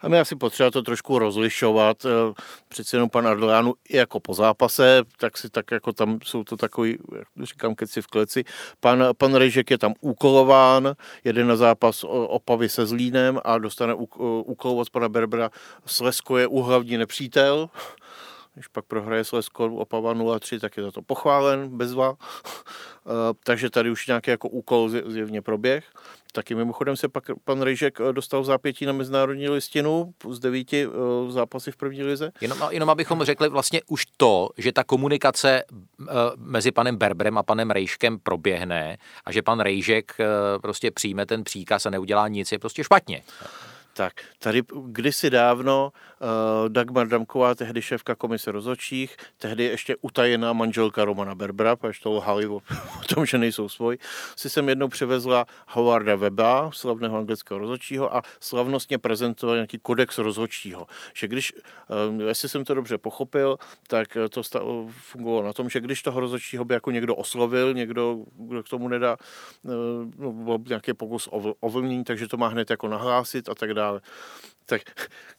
A 0.00 0.08
my 0.08 0.18
asi 0.18 0.36
potřeba 0.36 0.70
to 0.70 0.82
trošku 0.82 1.18
rozlišovat. 1.18 2.04
Eh, 2.04 2.42
přeci 2.68 2.96
jenom 2.96 3.10
pan 3.10 3.26
Ardolánu 3.26 3.74
jako 3.90 4.20
po 4.20 4.34
zápase, 4.34 5.02
tak 5.16 5.38
si 5.38 5.50
tak 5.50 5.70
jako 5.70 5.92
tam 5.92 6.18
jsou 6.24 6.44
to 6.44 6.56
takový, 6.56 6.98
jak 7.18 7.28
říkám, 7.42 7.74
keci 7.74 8.02
v 8.02 8.06
kleci. 8.06 8.44
Pan, 8.80 9.04
pan 9.18 9.34
Rejžek 9.34 9.70
je 9.70 9.78
tam 9.78 9.94
úkolován, 10.00 10.94
jede 11.24 11.44
na 11.44 11.56
zápas 11.56 12.04
Opavy 12.08 12.68
se 12.68 12.86
Zlínem 12.86 13.40
a 13.44 13.58
dostane 13.58 13.94
úkol 14.44 14.80
od 14.80 14.90
pana 14.90 15.08
Berbera. 15.08 15.50
Slesko 15.86 16.38
je 16.38 16.46
úhlavní 16.46 16.96
nepřítel, 16.96 17.70
když 18.54 18.68
pak 18.68 18.84
prohraje 18.84 19.24
Slesko 19.24 19.64
Opava 19.64 20.14
0-3, 20.14 20.60
tak 20.60 20.76
je 20.76 20.82
za 20.82 20.90
to 20.90 21.02
pochválen, 21.02 21.68
bezva. 21.68 22.16
Eh, 23.06 23.34
takže 23.44 23.70
tady 23.70 23.90
už 23.90 24.06
nějaký 24.06 24.30
jako 24.30 24.48
úkol 24.48 24.88
zjevně 24.88 25.42
proběh. 25.42 25.84
Taky 26.32 26.54
mimochodem 26.54 26.96
se 26.96 27.08
pak 27.08 27.24
pan 27.44 27.62
Rejžek 27.62 28.00
eh, 28.00 28.12
dostal 28.12 28.42
v 28.42 28.44
zápětí 28.44 28.86
na 28.86 28.92
mezinárodní 28.92 29.48
listinu 29.48 30.14
z 30.30 30.38
devíti 30.38 30.86
uh, 30.86 31.30
zápasy 31.30 31.72
v 31.72 31.76
první 31.76 32.02
lize. 32.02 32.32
Jenom, 32.40 32.58
jenom 32.70 32.90
abychom 32.90 33.24
řekli 33.24 33.48
vlastně 33.48 33.80
už 33.86 34.06
to, 34.16 34.48
že 34.58 34.72
ta 34.72 34.84
komunikace 34.84 35.64
uh, 35.70 36.06
mezi 36.36 36.72
panem 36.72 36.96
Berberem 36.96 37.38
a 37.38 37.42
panem 37.42 37.70
Rejškem 37.70 38.18
proběhne 38.18 38.96
a 39.24 39.32
že 39.32 39.42
pan 39.42 39.60
Rejžek 39.60 40.16
prostě 40.62 40.90
přijme 40.90 41.26
ten 41.26 41.44
příkaz 41.44 41.86
a 41.86 41.90
neudělá 41.90 42.28
nic, 42.28 42.52
je 42.52 42.58
prostě 42.58 42.84
špatně. 42.84 43.22
Tak, 44.00 44.12
tady 44.38 44.62
kdysi 44.84 45.30
dávno 45.30 45.92
uh, 45.92 46.68
Dagmar 46.68 47.08
Damková, 47.08 47.54
tehdy 47.54 47.82
šéfka 47.82 48.14
komise 48.14 48.52
rozhodčích, 48.52 49.16
tehdy 49.38 49.64
ještě 49.64 49.96
utajená 50.00 50.52
manželka 50.52 51.04
Romana 51.04 51.34
Berbera, 51.34 51.76
protože 51.76 52.00
to 52.02 52.12
lhali 52.12 52.46
o, 52.46 52.54
o 53.00 53.14
tom, 53.14 53.26
že 53.26 53.38
nejsou 53.38 53.68
svoj, 53.68 53.98
si 54.36 54.50
jsem 54.50 54.68
jednou 54.68 54.88
přivezla 54.88 55.46
Howarda 55.68 56.16
Weba, 56.16 56.70
slavného 56.72 57.18
anglického 57.18 57.58
rozhodčího, 57.58 58.16
a 58.16 58.22
slavnostně 58.40 58.98
prezentoval 58.98 59.56
nějaký 59.56 59.78
kodex 59.78 60.18
rozhodčího. 60.18 60.86
Že 61.14 61.28
když, 61.28 61.52
uh, 61.52 62.22
jestli 62.22 62.48
jsem 62.48 62.64
to 62.64 62.74
dobře 62.74 62.98
pochopil, 62.98 63.56
tak 63.86 64.16
to 64.30 64.42
fungovalo 64.90 65.46
na 65.46 65.52
tom, 65.52 65.70
že 65.70 65.80
když 65.80 66.02
toho 66.02 66.20
rozhodčího 66.20 66.64
by 66.64 66.74
jako 66.74 66.90
někdo 66.90 67.16
oslovil, 67.16 67.74
někdo, 67.74 68.16
kdo 68.32 68.62
k 68.62 68.68
tomu 68.68 68.88
nedá, 68.88 69.16
uh, 69.62 70.32
byl 70.32 70.58
nějaký 70.68 70.94
pokus 70.94 71.28
o 71.60 71.70
takže 72.04 72.28
to 72.28 72.36
má 72.36 72.48
hned 72.48 72.70
jako 72.70 72.88
nahlásit 72.88 73.48
a 73.48 73.54
tak 73.54 73.74
dále 73.74 73.89
dále. 73.90 74.00
Tak 74.66 74.82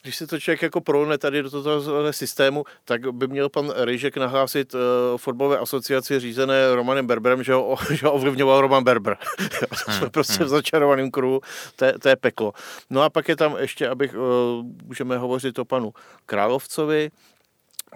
když 0.02 0.16
se 0.16 0.28
to 0.28 0.39
člověk 0.39 0.62
jako 0.62 0.82
prolne 0.82 1.18
tady 1.18 1.43
do 1.43 1.49
toho 1.49 2.14
systému, 2.14 2.64
tak 2.86 3.14
by 3.14 3.28
měl 3.28 3.49
pan 3.49 3.74
Rejžek 3.76 4.18
nahlásit 4.18 4.74
uh, 4.74 4.80
fotbalové 5.18 5.58
asociaci 5.58 6.20
řízené 6.20 6.76
Romanem 6.76 7.08
Berberem, 7.08 7.43
že 7.43 7.54
ho, 7.54 7.78
že 7.93 8.06
ho 8.06 8.14
ovlivňoval 8.14 8.62
Roman 8.62 8.84
Berber. 8.84 9.18
Jsme 9.74 9.93
hmm, 9.93 10.10
prostě 10.10 10.34
hmm. 10.34 10.45
v 10.45 10.49
začarovaném 10.49 11.12
kruhu, 11.12 11.41
to, 11.76 11.99
to 11.99 12.10
je 12.10 12.16
peklo. 12.16 12.54
No 12.89 13.02
a 13.02 13.10
pak 13.10 13.30
je 13.30 13.36
tam 13.36 13.56
ještě, 13.60 13.88
abych, 13.88 14.16
uh, 14.16 14.66
můžeme 14.84 15.18
hovořit 15.18 15.60
o 15.60 15.66
panu 15.66 15.93
Královcovi, 16.26 17.12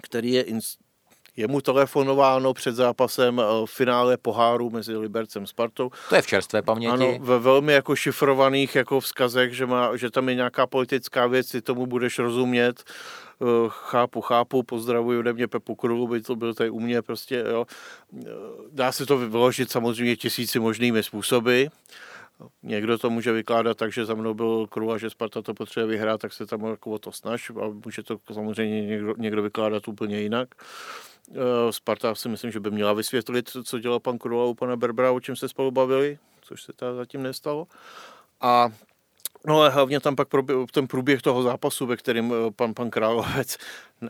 který 0.02 0.32
je 0.32 0.42
je 1.36 1.46
mu 1.48 1.60
telefonováno 1.60 2.54
před 2.54 2.74
zápasem 2.74 3.42
v 3.66 3.70
finále 3.70 4.16
poháru 4.16 4.70
mezi 4.70 4.96
Libercem 4.96 5.42
a 5.42 5.46
Spartou. 5.46 5.90
To 6.08 6.14
je 6.14 6.22
v 6.22 6.26
čerstvé 6.26 6.62
paměti. 6.62 6.92
Ano, 6.92 7.18
ve 7.20 7.38
velmi 7.38 7.72
jako 7.72 7.96
šifrovaných 7.96 8.74
jako 8.74 9.00
vzkazech, 9.00 9.52
že, 9.52 9.66
má, 9.66 9.96
že 9.96 10.10
tam 10.10 10.28
je 10.28 10.34
nějaká 10.34 10.66
politická 10.66 11.26
věc, 11.26 11.50
ty 11.50 11.62
tomu 11.62 11.86
budeš 11.86 12.18
rozumět 12.18 12.84
eh, 12.84 13.44
chápu, 13.68 14.20
chápu, 14.20 14.62
pozdravuji 14.62 15.18
ode 15.18 15.32
mě 15.32 15.48
Pepu 15.48 15.74
Krulu, 15.74 16.08
by 16.08 16.20
to 16.20 16.36
byl 16.36 16.54
tady 16.54 16.70
u 16.70 16.80
mě 16.80 17.02
prostě, 17.02 17.44
jo. 17.50 17.66
Dá 18.72 18.92
se 18.92 19.06
to 19.06 19.18
vyložit 19.18 19.70
samozřejmě 19.70 20.16
tisíci 20.16 20.58
možnými 20.58 21.02
způsoby. 21.02 21.64
Někdo 22.62 22.98
to 22.98 23.10
může 23.10 23.32
vykládat 23.32 23.76
tak, 23.76 23.92
že 23.92 24.04
za 24.04 24.14
mnou 24.14 24.34
byl 24.34 24.66
Krul 24.66 24.92
a 24.92 24.98
že 24.98 25.10
Sparta 25.10 25.42
to 25.42 25.54
potřebuje 25.54 25.86
vyhrát, 25.96 26.20
tak 26.20 26.32
se 26.32 26.46
tam 26.46 26.64
jako 26.64 26.90
o 26.90 26.98
to 26.98 27.12
snaž 27.12 27.50
a 27.50 27.68
může 27.84 28.02
to 28.02 28.18
samozřejmě 28.32 28.86
někdo, 28.86 29.14
někdo 29.18 29.42
vykládat 29.42 29.88
úplně 29.88 30.20
jinak. 30.20 30.48
Eh, 31.30 31.72
Sparta 31.72 32.14
si 32.14 32.28
myslím, 32.28 32.50
že 32.50 32.60
by 32.60 32.70
měla 32.70 32.92
vysvětlit, 32.92 33.50
co 33.64 33.78
dělal 33.78 34.00
pan 34.00 34.18
Kurova 34.18 34.44
u 34.44 34.54
pana 34.54 34.76
Berbera, 34.76 35.12
o 35.12 35.20
čem 35.20 35.36
se 35.36 35.48
spolu 35.48 35.70
bavili, 35.70 36.18
což 36.42 36.62
se 36.62 36.72
teda 36.72 36.94
zatím 36.94 37.22
nestalo. 37.22 37.66
A 38.40 38.70
No 39.46 39.60
ale 39.60 39.70
hlavně 39.70 40.00
tam 40.00 40.16
pak 40.16 40.28
proběh, 40.28 40.58
ten 40.72 40.86
průběh 40.86 41.22
toho 41.22 41.42
zápasu, 41.42 41.86
ve 41.86 41.96
kterém 41.96 42.32
eh, 42.32 42.50
pan, 42.50 42.74
pan 42.74 42.90
Královec 42.90 43.56
eh, 44.02 44.08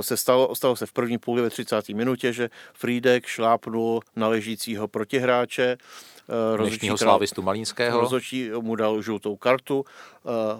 se 0.00 0.16
stalo, 0.16 0.54
stalo 0.54 0.76
se 0.76 0.86
v 0.86 0.92
první 0.92 1.18
půli 1.18 1.42
ve 1.42 1.50
30. 1.50 1.88
minutě, 1.88 2.32
že 2.32 2.50
Frídek 2.74 3.26
šlápnul 3.26 4.00
na 4.16 4.28
ležícího 4.28 4.88
protihráče, 4.88 5.76
dnešního 6.56 6.98
slávistu 6.98 7.42
Malínského. 7.42 8.00
Rozhodčí 8.00 8.50
mu 8.60 8.76
dal 8.76 9.02
žlutou 9.02 9.36
kartu, 9.36 9.84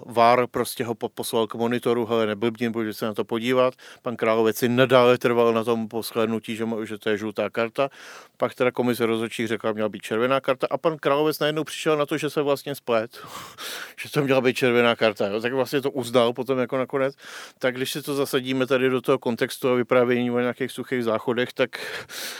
VAR 0.05 0.47
prostě 0.47 0.83
ho 0.83 0.95
poslal 0.95 1.47
k 1.47 1.55
monitoru, 1.55 2.05
hele 2.05 2.25
neblbni, 2.25 2.71
pojďte 2.71 2.93
se 2.93 3.05
na 3.05 3.13
to 3.13 3.23
podívat. 3.23 3.73
Pan 4.01 4.15
Královec 4.15 4.57
si 4.57 4.69
nadále 4.69 5.17
trval 5.17 5.53
na 5.53 5.63
tom 5.63 5.87
poshlednutí, 5.87 6.55
že, 6.55 6.65
že 6.83 6.97
to 6.97 7.09
je 7.09 7.17
žlutá 7.17 7.49
karta. 7.49 7.89
Pak 8.37 8.55
teda 8.55 8.71
komise 8.71 9.05
rozhodčí 9.05 9.47
řekla, 9.47 9.71
měla 9.71 9.89
být 9.89 10.01
červená 10.01 10.39
karta 10.39 10.67
a 10.69 10.77
pan 10.77 10.97
Královec 10.97 11.39
najednou 11.39 11.63
přišel 11.63 11.97
na 11.97 12.05
to, 12.05 12.17
že 12.17 12.29
se 12.29 12.41
vlastně 12.41 12.75
splet, 12.75 13.19
že 14.01 14.11
to 14.11 14.21
měla 14.21 14.41
být 14.41 14.57
červená 14.57 14.95
karta. 14.95 15.27
Jo. 15.27 15.41
Tak 15.41 15.53
vlastně 15.53 15.81
to 15.81 15.91
uznal 15.91 16.33
potom 16.33 16.59
jako 16.59 16.77
nakonec. 16.77 17.15
Tak 17.59 17.75
když 17.75 17.91
si 17.91 18.01
to 18.01 18.15
zasadíme 18.15 18.65
tady 18.65 18.89
do 18.89 19.01
toho 19.01 19.19
kontextu 19.19 19.69
a 19.69 19.73
vyprávění 19.73 20.31
o 20.31 20.39
nějakých 20.39 20.71
suchých 20.71 21.03
záchodech, 21.03 21.53
tak 21.53 21.79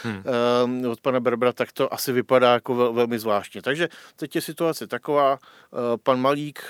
hmm. 0.02 0.22
um, 0.64 0.86
od 0.90 1.00
pana 1.00 1.20
Berbra 1.20 1.52
tak 1.52 1.72
to 1.72 1.94
asi 1.94 2.12
vypadá 2.12 2.52
jako 2.52 2.74
vel, 2.74 2.92
velmi 2.92 3.18
zvláštně. 3.22 3.62
Takže 3.62 3.88
teď 4.16 4.34
je 4.34 4.42
situace 4.42 4.86
taková, 4.86 5.38
eh, 5.38 5.98
pan 6.02 6.20
Malík 6.20 6.60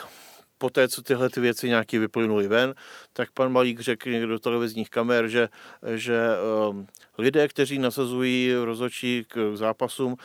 po 0.63 0.71
té, 0.71 0.89
co 0.89 1.03
tyhle 1.03 1.31
ty 1.31 1.41
věci 1.41 1.69
nějaký 1.69 1.99
vyplynuly 1.99 2.49
ven, 2.49 2.75
tak 3.13 3.33
pan 3.35 3.53
Malík 3.53 3.81
řekl 3.81 4.11
někdo 4.11 4.29
do 4.29 4.39
televizních 4.39 4.91
kamer, 4.91 5.29
že, 5.29 5.49
že 5.95 6.23
um, 6.71 6.87
lidé, 7.19 7.49
kteří 7.49 7.79
nasazují 7.79 8.55
rozhodčí 8.55 9.25
k 9.29 9.57
zápasům, 9.57 10.17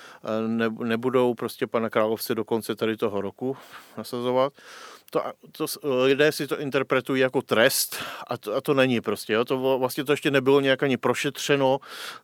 ne, 0.48 0.70
nebudou 0.70 1.34
prostě 1.34 1.68
pana 1.68 1.90
Královce 1.90 2.36
do 2.36 2.46
konce 2.46 2.76
tady 2.76 2.98
toho 2.98 3.22
roku 3.22 3.58
nasazovat 3.98 4.54
to, 5.12 5.24
to, 5.52 5.66
lidé 6.04 6.32
si 6.32 6.48
to 6.48 6.60
interpretují 6.60 7.22
jako 7.22 7.42
trest 7.42 7.96
a 8.28 8.38
to, 8.38 8.56
a 8.56 8.62
to 8.62 8.74
není 8.74 9.02
prostě. 9.02 9.34
Jo. 9.34 9.46
To 9.46 9.78
vlastně 9.80 10.04
to 10.04 10.14
ještě 10.14 10.32
nebylo 10.32 10.62
nějak 10.62 10.84
ani 10.84 10.98
prošetřeno. 10.98 11.78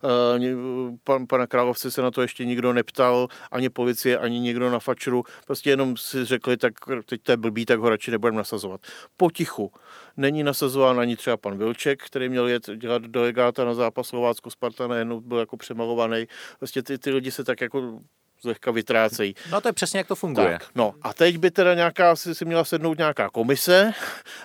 Uh, 0.03 0.95
pan, 1.03 1.27
pana 1.27 1.47
Královce 1.47 1.91
se 1.91 2.01
na 2.01 2.11
to 2.11 2.21
ještě 2.21 2.45
nikdo 2.45 2.73
neptal, 2.73 3.27
ani 3.51 3.69
policie, 3.69 4.17
ani 4.17 4.39
nikdo 4.39 4.69
na 4.69 4.79
fačru. 4.79 5.23
Prostě 5.45 5.69
jenom 5.69 5.97
si 5.97 6.25
řekli, 6.25 6.57
tak 6.57 6.73
teď 7.05 7.21
to 7.23 7.31
je 7.31 7.37
blbý, 7.37 7.65
tak 7.65 7.79
ho 7.79 7.89
radši 7.89 8.11
nebudeme 8.11 8.37
nasazovat. 8.37 8.81
Potichu. 9.17 9.71
Není 10.17 10.43
nasazován 10.43 10.99
ani 10.99 11.15
třeba 11.15 11.37
pan 11.37 11.57
Vilček, 11.57 12.03
který 12.03 12.29
měl 12.29 12.47
jet 12.47 12.69
dělat 12.75 13.01
delegáta 13.01 13.65
na 13.65 13.73
zápas 13.73 14.07
Slovácko-Sparta, 14.07 14.87
najednou 14.87 15.21
byl 15.21 15.37
jako 15.37 15.57
přemalovaný. 15.57 16.25
Prostě 16.59 16.83
ty, 16.83 16.97
ty 16.97 17.11
lidi 17.11 17.31
se 17.31 17.43
tak 17.43 17.61
jako 17.61 17.99
zlehka 18.43 18.71
vytrácejí. 18.71 19.35
No 19.51 19.61
to 19.61 19.67
je 19.67 19.73
přesně, 19.73 19.97
jak 19.97 20.07
to 20.07 20.15
funguje. 20.15 20.51
Tak, 20.51 20.67
no 20.75 20.93
a 21.01 21.13
teď 21.13 21.37
by 21.37 21.51
teda 21.51 21.73
nějaká, 21.73 22.15
si, 22.15 22.35
si 22.35 22.45
měla 22.45 22.63
sednout 22.63 22.97
nějaká 22.97 23.29
komise 23.29 23.91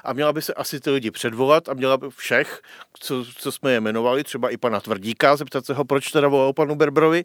a 0.05 0.13
měla 0.13 0.33
by 0.33 0.43
se 0.43 0.55
asi 0.55 0.81
ty 0.81 0.91
lidi 0.91 1.11
předvolat 1.11 1.69
a 1.69 1.75
měla 1.75 1.97
by 1.97 2.07
všech, 2.17 2.61
co, 3.01 3.25
co 3.37 3.53
jsme 3.53 3.73
je 3.73 3.81
jmenovali, 3.81 4.25
třeba 4.25 4.51
i 4.51 4.57
pana 4.57 4.81
Tvrdíka, 4.81 5.37
zeptat 5.37 5.67
se 5.67 5.75
ho, 5.75 5.85
proč 5.85 6.11
teda 6.11 6.29
volal 6.29 6.53
panu 6.53 6.75
Berbrovi. 6.75 7.25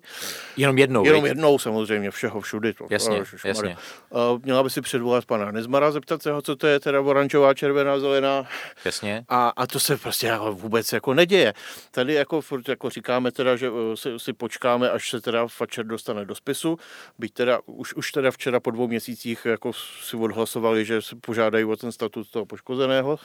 Jenom 0.58 0.78
jednou. 0.78 1.06
Jenom 1.06 1.26
jednou 1.26 1.60
samozřejmě, 1.60 2.12
všeho 2.12 2.42
všudy. 2.42 2.74
To, 2.74 2.88
jasně, 2.90 3.24
to, 3.42 3.48
jasně. 3.48 3.78
Uh, 4.10 4.20
měla 4.44 4.64
by 4.64 4.70
si 4.70 4.82
předvolat 4.82 5.26
pana 5.26 5.52
Nezmara, 5.52 5.92
zeptat 5.92 6.22
se 6.22 6.32
ho, 6.32 6.42
co 6.42 6.56
to 6.56 6.68
je 6.68 6.80
teda 6.80 7.02
oranžová, 7.02 7.54
červená, 7.54 8.00
zelená. 8.00 8.44
Jasně. 8.86 9.26
A, 9.30 9.50
a 9.50 9.68
to 9.68 9.80
se 9.80 9.98
prostě 9.98 10.28
jako 10.28 10.54
vůbec 10.54 10.94
jako 10.94 11.14
neděje. 11.14 11.54
Tady 11.92 12.14
jako 12.14 12.42
furt 12.42 12.70
jako 12.70 12.90
říkáme 12.90 13.32
teda, 13.32 13.56
že 13.56 13.70
uh, 13.70 13.94
si, 13.96 14.10
si 14.18 14.34
počkáme, 14.34 14.90
až 14.90 15.10
se 15.10 15.22
teda 15.22 15.48
Fatscher 15.48 15.86
dostane 15.86 16.26
do 16.26 16.36
spisu 16.36 16.63
spisu, 16.64 16.80
byť 17.20 17.32
teda 17.34 17.60
už, 17.66 17.94
už 17.94 18.12
teda 18.12 18.32
včera 18.32 18.60
po 18.60 18.72
dvou 18.72 18.88
měsících 18.88 19.46
jako 19.46 19.74
si 19.74 20.18
odhlasovali, 20.18 20.86
že 20.86 21.00
požádají 21.22 21.66
o 21.66 21.76
ten 21.76 21.92
statut 21.92 22.32
toho 22.32 22.46
poškozeného, 22.46 23.20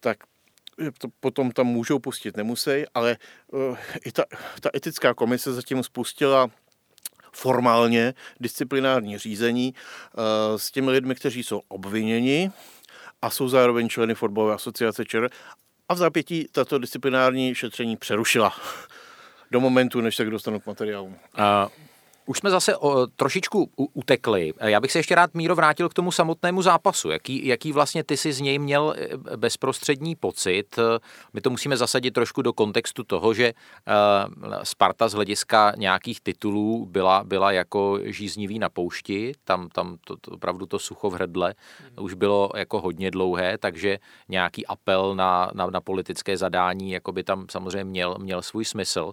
tak 0.00 0.18
to 0.98 1.08
potom 1.20 1.50
tam 1.50 1.66
můžou 1.66 1.98
pustit, 1.98 2.36
nemusí, 2.36 2.84
ale 2.94 3.16
uh, 3.52 3.76
i 4.04 4.12
ta, 4.12 4.24
ta 4.60 4.70
etická 4.74 5.14
komise 5.14 5.52
zatím 5.52 5.82
spustila 5.82 6.48
formálně 7.32 8.14
disciplinární 8.40 9.18
řízení 9.18 9.74
uh, 9.74 10.56
s 10.56 10.70
těmi 10.70 10.90
lidmi, 10.90 11.14
kteří 11.14 11.44
jsou 11.44 11.60
obviněni 11.68 12.50
a 13.22 13.30
jsou 13.30 13.48
zároveň 13.48 13.88
členy 13.88 14.14
fotbalové 14.14 14.54
asociace 14.54 15.04
ČR 15.04 15.28
a 15.88 15.94
v 15.94 15.98
zápětí 15.98 16.48
tato 16.52 16.78
disciplinární 16.78 17.54
šetření 17.54 17.96
přerušila 17.96 18.52
do 19.50 19.60
momentu, 19.60 20.00
než 20.00 20.16
se 20.16 20.24
dostanu 20.24 20.60
k 20.60 20.66
materiálům. 20.66 21.16
Uh, 21.38 21.68
už 22.26 22.38
jsme 22.38 22.50
zase 22.50 22.76
o, 22.76 23.06
trošičku 23.06 23.70
utekli. 23.76 24.52
Já 24.60 24.80
bych 24.80 24.92
se 24.92 24.98
ještě 24.98 25.14
rád, 25.14 25.34
Míro, 25.34 25.54
vrátil 25.54 25.88
k 25.88 25.94
tomu 25.94 26.12
samotnému 26.12 26.62
zápasu. 26.62 27.10
Jaký, 27.10 27.46
jaký 27.46 27.72
vlastně 27.72 28.04
ty 28.04 28.16
si 28.16 28.32
z 28.32 28.40
něj 28.40 28.58
měl 28.58 28.94
eh, 28.96 29.36
bezprostřední 29.36 30.16
pocit? 30.16 30.78
My 31.32 31.40
to 31.40 31.50
musíme 31.50 31.76
zasadit 31.76 32.10
trošku 32.10 32.42
do 32.42 32.52
kontextu 32.52 33.04
toho, 33.04 33.34
že 33.34 33.52
Sparta 34.62 35.08
z 35.08 35.12
hlediska 35.12 35.72
nějakých 35.76 36.20
titulů 36.20 36.86
byla, 36.86 37.24
byla 37.24 37.52
jako 37.52 37.98
žíznivý 38.04 38.58
na 38.58 38.68
poušti. 38.68 39.32
Tam, 39.44 39.68
tam 39.68 39.96
to, 40.04 40.16
to, 40.16 40.30
opravdu 40.30 40.66
to 40.66 40.78
sucho 40.78 41.10
v 41.10 41.14
hrdle 41.14 41.54
už 42.00 42.14
bylo 42.14 42.50
jako 42.56 42.80
hodně 42.80 43.10
dlouhé, 43.10 43.58
takže 43.58 43.98
nějaký 44.28 44.66
apel 44.66 45.14
na, 45.14 45.50
na, 45.54 45.66
na 45.66 45.80
politické 45.80 46.36
zadání 46.36 46.90
jako 46.90 47.12
by 47.12 47.24
tam 47.24 47.46
samozřejmě 47.50 47.84
měl, 47.84 48.16
měl 48.18 48.42
svůj 48.42 48.64
smysl. 48.64 49.12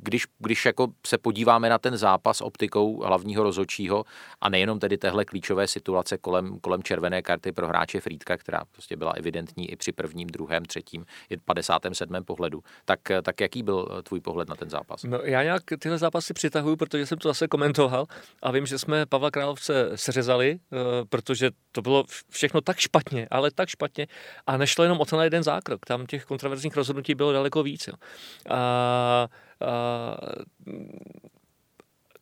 Když, 0.00 0.26
když 0.38 0.66
jako 0.66 0.88
se 1.06 1.18
podíváme 1.18 1.65
díváme 1.66 1.70
na 1.70 1.78
ten 1.78 1.96
zápas 1.96 2.40
optikou 2.40 3.02
hlavního 3.02 3.42
rozhodčího 3.42 4.04
a 4.40 4.48
nejenom 4.48 4.78
tedy 4.78 4.98
téhle 4.98 5.24
klíčové 5.24 5.66
situace 5.66 6.18
kolem, 6.18 6.58
kolem 6.60 6.82
červené 6.82 7.22
karty 7.22 7.52
pro 7.52 7.68
hráče 7.68 8.00
Frýdka, 8.00 8.36
která 8.36 8.64
prostě 8.72 8.96
byla 8.96 9.12
evidentní 9.12 9.70
i 9.70 9.76
při 9.76 9.92
prvním, 9.92 10.28
druhém, 10.28 10.64
třetím, 10.64 11.04
57. 11.44 12.24
pohledu. 12.24 12.62
Tak, 12.84 13.00
tak 13.22 13.40
jaký 13.40 13.62
byl 13.62 14.02
tvůj 14.02 14.20
pohled 14.20 14.48
na 14.48 14.54
ten 14.54 14.70
zápas? 14.70 15.02
No, 15.04 15.18
já 15.22 15.42
nějak 15.42 15.62
tyhle 15.78 15.98
zápasy 15.98 16.34
přitahuju, 16.34 16.76
protože 16.76 17.06
jsem 17.06 17.18
to 17.18 17.28
zase 17.28 17.48
komentoval 17.48 18.06
a 18.42 18.50
vím, 18.50 18.66
že 18.66 18.78
jsme 18.78 19.06
Pavla 19.06 19.30
Královce 19.30 19.90
seřezali, 19.94 20.58
eh, 20.58 20.76
protože 21.08 21.50
to 21.72 21.82
bylo 21.82 22.04
všechno 22.30 22.60
tak 22.60 22.78
špatně, 22.78 23.26
ale 23.30 23.50
tak 23.50 23.68
špatně 23.68 24.06
a 24.46 24.56
nešlo 24.56 24.84
jenom 24.84 25.00
o 25.00 25.04
ten 25.04 25.20
jeden 25.20 25.42
zákrok. 25.42 25.86
Tam 25.86 26.06
těch 26.06 26.24
kontroverzních 26.24 26.76
rozhodnutí 26.76 27.14
bylo 27.14 27.32
daleko 27.32 27.62
víc. 27.62 27.88
Jo. 27.88 27.94
A, 28.50 29.28
a 29.60 30.16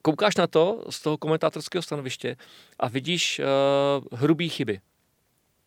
koukáš 0.04 0.36
na 0.36 0.46
to 0.46 0.84
z 0.90 1.00
toho 1.00 1.16
komentátorského 1.16 1.82
stanoviště 1.82 2.36
a 2.78 2.88
vidíš 2.88 3.40
uh, 3.40 4.18
hrubý 4.18 4.48
chyby. 4.48 4.80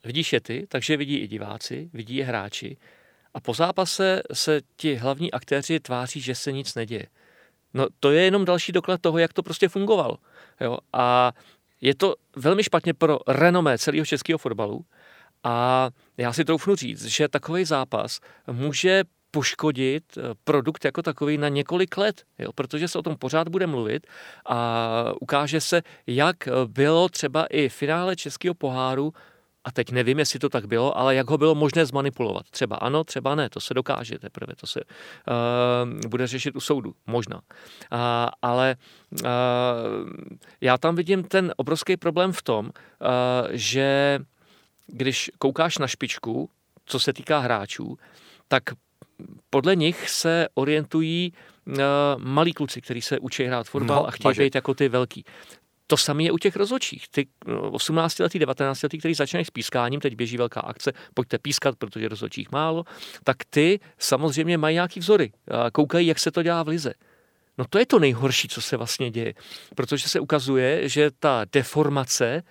Vidíš 0.06 0.34
je 0.34 0.42
ty, 0.42 0.66
takže 0.70 0.98
vidí 0.98 1.18
i 1.18 1.28
diváci, 1.28 1.90
vidí 1.94 2.16
je 2.16 2.26
hráči 2.26 2.78
a 3.34 3.40
po 3.40 3.54
zápase 3.54 4.22
se 4.34 4.62
ti 4.76 4.96
hlavní 4.96 5.32
aktéři 5.32 5.80
tváří, 5.80 6.22
že 6.22 6.36
se 6.36 6.52
nic 6.52 6.76
neděje. 6.76 7.08
No 7.74 7.88
to 8.00 8.12
je 8.12 8.24
jenom 8.24 8.46
další 8.46 8.72
doklad 8.72 9.02
toho, 9.02 9.18
jak 9.18 9.34
to 9.34 9.44
prostě 9.44 9.70
fungovalo. 9.70 10.18
Jo? 10.62 10.78
A 10.94 11.32
je 11.82 11.96
to 11.96 12.16
velmi 12.36 12.64
špatně 12.64 12.94
pro 12.94 13.20
renomé 13.28 13.78
celého 13.78 14.06
českého 14.06 14.38
fotbalu 14.38 14.86
a 15.44 15.90
já 16.18 16.34
si 16.34 16.46
troufnu 16.46 16.76
říct, 16.76 17.06
že 17.06 17.28
takový 17.28 17.66
zápas 17.66 18.20
může 18.52 19.04
poškodit 19.38 20.18
eh, 20.18 20.22
produkt 20.44 20.86
jako 20.86 21.02
takový 21.02 21.38
na 21.38 21.50
několik 21.50 21.98
let, 21.98 22.24
jo, 22.40 22.50
protože 22.56 22.88
se 22.88 23.00
o 23.00 23.02
tom 23.02 23.16
pořád 23.16 23.48
bude 23.48 23.68
mluvit 23.68 24.08
a 24.46 25.14
ukáže 25.22 25.62
se, 25.62 25.82
jak 26.08 26.50
bylo 26.66 27.10
třeba 27.10 27.46
i 27.46 27.70
finále 27.70 28.16
Českého 28.16 28.54
poháru 28.54 29.14
a 29.64 29.72
teď 29.72 29.92
nevím, 29.92 30.20
jestli 30.20 30.40
to 30.40 30.50
tak 30.50 30.66
bylo, 30.66 30.98
ale 30.98 31.16
jak 31.16 31.30
ho 31.30 31.38
bylo 31.38 31.56
možné 31.56 31.86
zmanipulovat. 31.86 32.50
Třeba 32.50 32.76
ano, 32.76 33.04
třeba 33.04 33.36
ne, 33.36 33.50
to 33.50 33.60
se 33.60 33.74
dokáže 33.74 34.20
teprve, 34.20 34.56
to 34.56 34.68
se 34.68 34.82
uh, 34.82 36.10
bude 36.10 36.28
řešit 36.28 36.56
u 36.56 36.60
soudu, 36.60 36.96
možná. 37.08 37.36
Uh, 37.36 38.00
ale 38.42 38.76
uh, 39.12 39.30
já 40.62 40.78
tam 40.78 40.96
vidím 40.96 41.24
ten 41.24 41.54
obrovský 41.58 41.98
problém 41.98 42.32
v 42.32 42.42
tom, 42.42 42.66
uh, 42.66 42.72
že 43.52 44.20
když 44.88 45.32
koukáš 45.38 45.78
na 45.78 45.88
špičku, 45.88 46.50
co 46.86 47.00
se 47.00 47.14
týká 47.14 47.40
hráčů, 47.40 47.98
tak 48.48 48.64
podle 49.50 49.76
nich 49.76 50.10
se 50.10 50.48
orientují 50.54 51.34
uh, 51.66 51.74
malí 52.18 52.54
kluci, 52.54 52.82
kteří 52.82 53.02
se 53.02 53.20
učí 53.20 53.44
hrát 53.44 53.68
fotbal 53.68 54.02
no, 54.02 54.08
a 54.08 54.12
chtějí 54.12 54.36
být 54.38 54.56
jako 54.56 54.74
ty 54.74 54.90
velký. 54.90 55.24
To 55.88 55.98
samé 55.98 56.24
je 56.24 56.32
u 56.32 56.38
těch 56.38 56.56
rozhodčích. 56.56 57.08
Ty 57.08 57.28
18 57.72 58.20
letý, 58.20 58.40
19 58.40 58.84
letý, 58.84 58.98
který 58.98 59.14
začínají 59.14 59.46
s 59.46 59.50
pískáním, 59.50 60.00
teď 60.00 60.16
běží 60.16 60.38
velká 60.38 60.60
akce, 60.60 60.94
pojďte 61.14 61.38
pískat, 61.38 61.76
protože 61.76 62.08
rozhodčích 62.08 62.52
málo, 62.52 62.84
tak 63.24 63.38
ty 63.50 63.80
samozřejmě 63.98 64.58
mají 64.58 64.74
nějaký 64.74 65.00
vzory. 65.00 65.32
Koukají, 65.74 66.08
jak 66.08 66.20
se 66.20 66.32
to 66.32 66.44
dělá 66.44 66.64
v 66.64 66.68
lize. 66.68 66.94
No 67.58 67.66
to 67.70 67.80
je 67.80 67.86
to 67.86 68.00
nejhorší, 68.00 68.48
co 68.48 68.62
se 68.62 68.78
vlastně 68.78 69.12
děje, 69.12 69.34
protože 69.76 70.10
se 70.10 70.20
ukazuje, 70.20 70.90
že 70.90 71.12
ta 71.20 71.46
deformace 71.52 72.44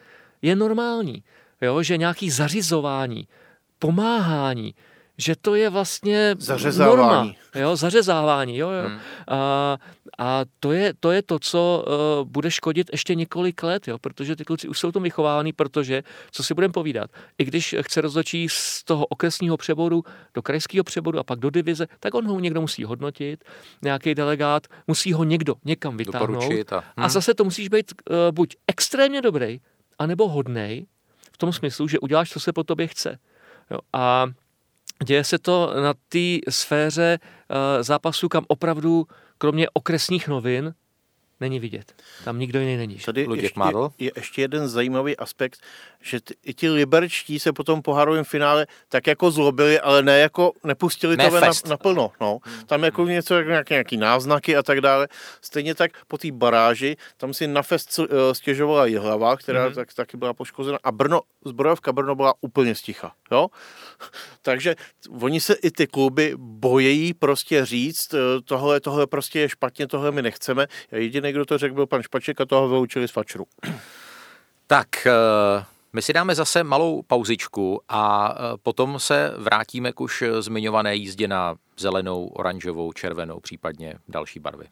je 0.42 0.56
normální. 0.56 1.24
Jo? 1.60 1.82
Že 1.82 1.96
nějaký 1.96 2.30
zařizování, 2.30 3.28
pomáhání, 3.78 4.74
že 5.18 5.36
to 5.40 5.54
je 5.54 5.70
vlastně 5.70 6.34
zařezávání. 6.38 6.96
norma. 6.96 7.34
Jo, 7.54 7.76
zařezávání. 7.76 8.56
Jo, 8.56 8.70
jo. 8.70 8.88
Hmm. 8.88 8.98
A, 9.28 9.78
a 10.18 10.44
to, 10.60 10.72
je, 10.72 10.94
to 11.00 11.10
je 11.10 11.22
to, 11.22 11.38
co 11.38 11.84
uh, 11.86 12.28
bude 12.28 12.50
škodit 12.50 12.88
ještě 12.92 13.14
několik 13.14 13.62
let, 13.62 13.88
jo, 13.88 13.98
protože 13.98 14.36
ty 14.36 14.44
kluci 14.44 14.68
už 14.68 14.78
jsou 14.78 14.92
to 14.92 15.00
vychovávaný, 15.00 15.52
protože, 15.52 16.02
co 16.30 16.42
si 16.44 16.54
budeme 16.54 16.72
povídat, 16.72 17.10
i 17.38 17.44
když 17.44 17.74
chce 17.80 18.00
rozhodčí 18.00 18.48
z 18.50 18.84
toho 18.84 19.06
okresního 19.06 19.56
přeboru 19.56 20.04
do 20.34 20.42
krajského 20.42 20.84
přeboru 20.84 21.18
a 21.18 21.24
pak 21.24 21.38
do 21.38 21.50
divize, 21.50 21.86
tak 22.00 22.14
on 22.14 22.26
ho 22.26 22.40
někdo 22.40 22.60
musí 22.60 22.84
hodnotit, 22.84 23.44
nějaký 23.82 24.14
delegát, 24.14 24.66
musí 24.86 25.12
ho 25.12 25.24
někdo 25.24 25.54
někam 25.64 25.96
vytáhnout. 25.96 26.72
A, 26.72 26.76
hmm. 26.76 26.82
a 26.96 27.08
zase 27.08 27.34
to 27.34 27.44
musíš 27.44 27.68
být 27.68 27.92
uh, 28.10 28.16
buď 28.30 28.56
extrémně 28.66 29.22
dobrý, 29.22 29.60
anebo 29.98 30.28
hodnej, 30.28 30.86
v 31.32 31.38
tom 31.38 31.52
smyslu, 31.52 31.88
že 31.88 31.98
uděláš, 31.98 32.30
co 32.30 32.40
se 32.40 32.52
po 32.52 32.64
tobě 32.64 32.86
chce. 32.86 33.18
Jo, 33.70 33.78
a 33.92 34.26
Děje 35.04 35.24
se 35.24 35.38
to 35.38 35.74
na 35.82 35.94
té 36.08 36.38
sféře 36.48 37.18
uh, 37.20 37.82
zápasu, 37.82 38.28
kam 38.28 38.44
opravdu, 38.48 39.06
kromě 39.38 39.70
okresních 39.70 40.28
novin, 40.28 40.74
není 41.40 41.60
vidět. 41.60 42.02
Tam 42.24 42.38
nikdo 42.38 42.60
jiný 42.60 42.76
není. 42.76 42.94
Tady 42.94 43.26
Luděk 43.26 43.42
ještě, 43.42 43.60
Mádl? 43.60 43.90
je 43.98 44.10
ještě 44.16 44.42
jeden 44.42 44.68
zajímavý 44.68 45.16
aspekt, 45.16 45.60
že 46.02 46.20
ty, 46.20 46.34
i 46.44 46.54
ti 46.54 46.70
liberčtí 46.70 47.38
se 47.38 47.52
potom 47.52 47.82
po 47.82 47.92
hárovém 47.92 48.24
finále 48.24 48.66
tak 48.88 49.06
jako 49.06 49.30
zlobili, 49.30 49.80
ale 49.80 50.02
ne 50.02 50.18
jako 50.18 50.52
nepustili 50.64 51.16
Ne 51.16 51.30
to 51.30 51.40
na, 51.40 51.50
naplno. 51.68 52.12
No. 52.20 52.38
Tam 52.66 52.84
jako 52.84 53.04
něco, 53.04 53.34
jako 53.34 53.50
nějaké, 53.50 53.74
nějaký 53.74 53.96
náznaky 53.96 54.56
a 54.56 54.62
tak 54.62 54.80
dále. 54.80 55.08
Stejně 55.40 55.74
tak 55.74 55.90
po 56.08 56.18
té 56.18 56.32
baráži, 56.32 56.96
tam 57.16 57.34
si 57.34 57.46
na 57.46 57.62
fest 57.62 57.98
uh, 57.98 58.06
stěžovala 58.32 58.86
Jihlava, 58.86 59.36
která 59.36 59.68
mm-hmm. 59.68 59.74
tak, 59.74 59.94
taky 59.94 60.16
byla 60.16 60.34
poškozena 60.34 60.78
a 60.84 60.92
Brno, 60.92 61.20
zbrojovka 61.44 61.92
Brno 61.92 62.14
byla 62.14 62.34
úplně 62.40 62.74
sticha. 62.74 63.12
Jo? 63.32 63.48
Takže 64.42 64.74
oni 65.20 65.40
se 65.40 65.54
i 65.54 65.70
ty 65.70 65.86
kluby 65.86 66.34
bojejí 66.36 67.14
prostě 67.14 67.64
říct, 67.64 68.14
eh, 68.14 68.18
tohle, 68.44 68.80
tohle 68.80 69.06
prostě 69.06 69.40
je 69.40 69.48
špatně, 69.48 69.86
tohle 69.86 70.10
my 70.10 70.22
nechceme. 70.22 70.66
A 70.92 70.96
jediný, 71.26 71.32
kdo 71.32 71.44
to 71.44 71.58
řekl, 71.58 71.74
byl 71.74 71.86
pan 71.86 72.02
Špaček 72.02 72.40
a 72.40 72.46
toho 72.46 72.68
vyloučili 72.68 73.08
z 73.08 73.10
fačru. 73.10 73.46
Tak, 74.66 75.06
eh, 75.06 75.64
my 75.92 76.02
si 76.02 76.12
dáme 76.12 76.34
zase 76.34 76.64
malou 76.64 77.02
pauzičku 77.02 77.80
a 77.88 78.34
eh, 78.34 78.56
potom 78.62 78.98
se 78.98 79.34
vrátíme 79.38 79.92
k 79.92 80.00
už 80.00 80.24
zmiňované 80.40 80.94
jízdě 80.94 81.28
na 81.28 81.54
zelenou, 81.78 82.26
oranžovou, 82.26 82.92
červenou, 82.92 83.40
případně 83.40 83.94
další 84.08 84.40
barvy. 84.40 84.66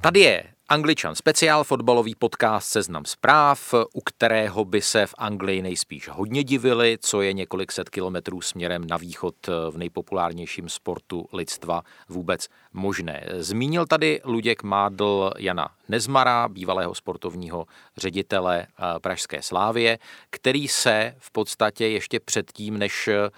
Tady 0.00 0.20
je 0.20 0.53
Angličan 0.68 1.14
speciál, 1.14 1.64
fotbalový 1.64 2.14
podcast 2.14 2.68
Seznam 2.68 3.04
zpráv, 3.04 3.74
u 3.92 4.00
kterého 4.00 4.64
by 4.64 4.82
se 4.82 5.06
v 5.06 5.14
Anglii 5.18 5.62
nejspíš 5.62 6.08
hodně 6.08 6.44
divili, 6.44 6.98
co 7.00 7.22
je 7.22 7.32
několik 7.32 7.72
set 7.72 7.90
kilometrů 7.90 8.40
směrem 8.40 8.86
na 8.86 8.96
východ 8.96 9.34
v 9.70 9.78
nejpopulárnějším 9.78 10.68
sportu 10.68 11.26
lidstva 11.32 11.82
vůbec 12.08 12.48
možné. 12.72 13.26
Zmínil 13.32 13.86
tady 13.86 14.20
Luděk 14.24 14.62
Mádl 14.62 15.30
Jana 15.38 15.68
Nezmara, 15.88 16.48
bývalého 16.48 16.94
sportovního 16.94 17.66
ředitele 17.96 18.66
eh, 18.66 19.00
Pražské 19.00 19.42
slávie, 19.42 19.98
který 20.30 20.68
se 20.68 21.14
v 21.18 21.30
podstatě 21.30 21.88
ještě 21.88 22.20
předtím, 22.20 22.78
než 22.78 23.08
eh, 23.08 23.30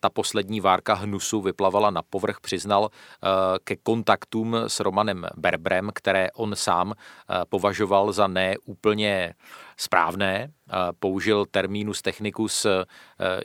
ta 0.00 0.10
poslední 0.10 0.60
várka 0.60 0.94
hnusu 0.94 1.40
vyplavala 1.40 1.90
na 1.90 2.02
povrch, 2.02 2.40
přiznal 2.40 2.90
eh, 2.90 3.28
ke 3.64 3.76
kontaktům 3.76 4.56
s 4.66 4.80
Romanem 4.80 5.26
Berbrem, 5.36 5.90
které 5.94 6.30
on 6.30 6.56
sám 6.56 6.94
považoval 7.48 8.12
za 8.12 8.26
neúplně 8.26 9.34
správné. 9.76 10.52
Použil 11.00 11.46
termínus 11.50 12.02
technicus 12.02 12.66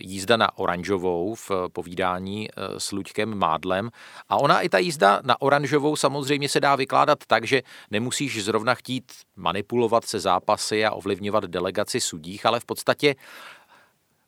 jízda 0.01 0.37
na 0.37 0.57
oranžovou 0.57 1.35
v 1.35 1.51
povídání 1.73 2.49
s 2.77 2.91
Luďkem 2.91 3.35
Mádlem. 3.35 3.89
A 4.29 4.37
ona 4.37 4.61
i 4.61 4.69
ta 4.69 4.77
jízda 4.77 5.21
na 5.23 5.41
oranžovou 5.41 5.95
samozřejmě 5.95 6.49
se 6.49 6.59
dá 6.59 6.75
vykládat 6.75 7.19
tak, 7.27 7.43
že 7.43 7.61
nemusíš 7.91 8.43
zrovna 8.43 8.75
chtít 8.75 9.11
manipulovat 9.35 10.05
se 10.05 10.19
zápasy 10.19 10.85
a 10.85 10.91
ovlivňovat 10.91 11.43
delegaci 11.43 12.01
sudích, 12.01 12.45
ale 12.45 12.59
v 12.59 12.65
podstatě 12.65 13.15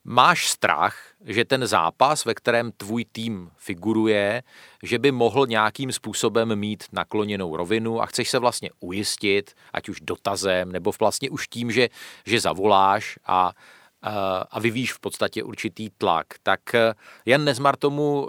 máš 0.05 0.47
strach, 0.47 0.97
že 1.25 1.45
ten 1.45 1.67
zápas, 1.67 2.25
ve 2.25 2.33
kterém 2.33 2.71
tvůj 2.71 3.05
tým 3.05 3.51
figuruje, 3.57 4.43
že 4.83 4.99
by 4.99 5.11
mohl 5.11 5.47
nějakým 5.47 5.91
způsobem 5.91 6.55
mít 6.55 6.83
nakloněnou 6.91 7.55
rovinu 7.55 8.01
a 8.01 8.05
chceš 8.05 8.29
se 8.29 8.39
vlastně 8.39 8.69
ujistit, 8.79 9.55
ať 9.73 9.89
už 9.89 10.01
dotazem, 10.01 10.71
nebo 10.71 10.91
vlastně 10.99 11.29
už 11.29 11.47
tím, 11.47 11.71
že, 11.71 11.89
že 12.25 12.39
zavoláš 12.39 13.19
a 13.25 13.51
a 14.49 14.59
vyvíš 14.59 14.93
v 14.93 14.99
podstatě 14.99 15.43
určitý 15.43 15.89
tlak. 15.97 16.27
Tak 16.43 16.59
Jan 17.25 17.45
Nezmar 17.45 17.75
tomu 17.75 18.27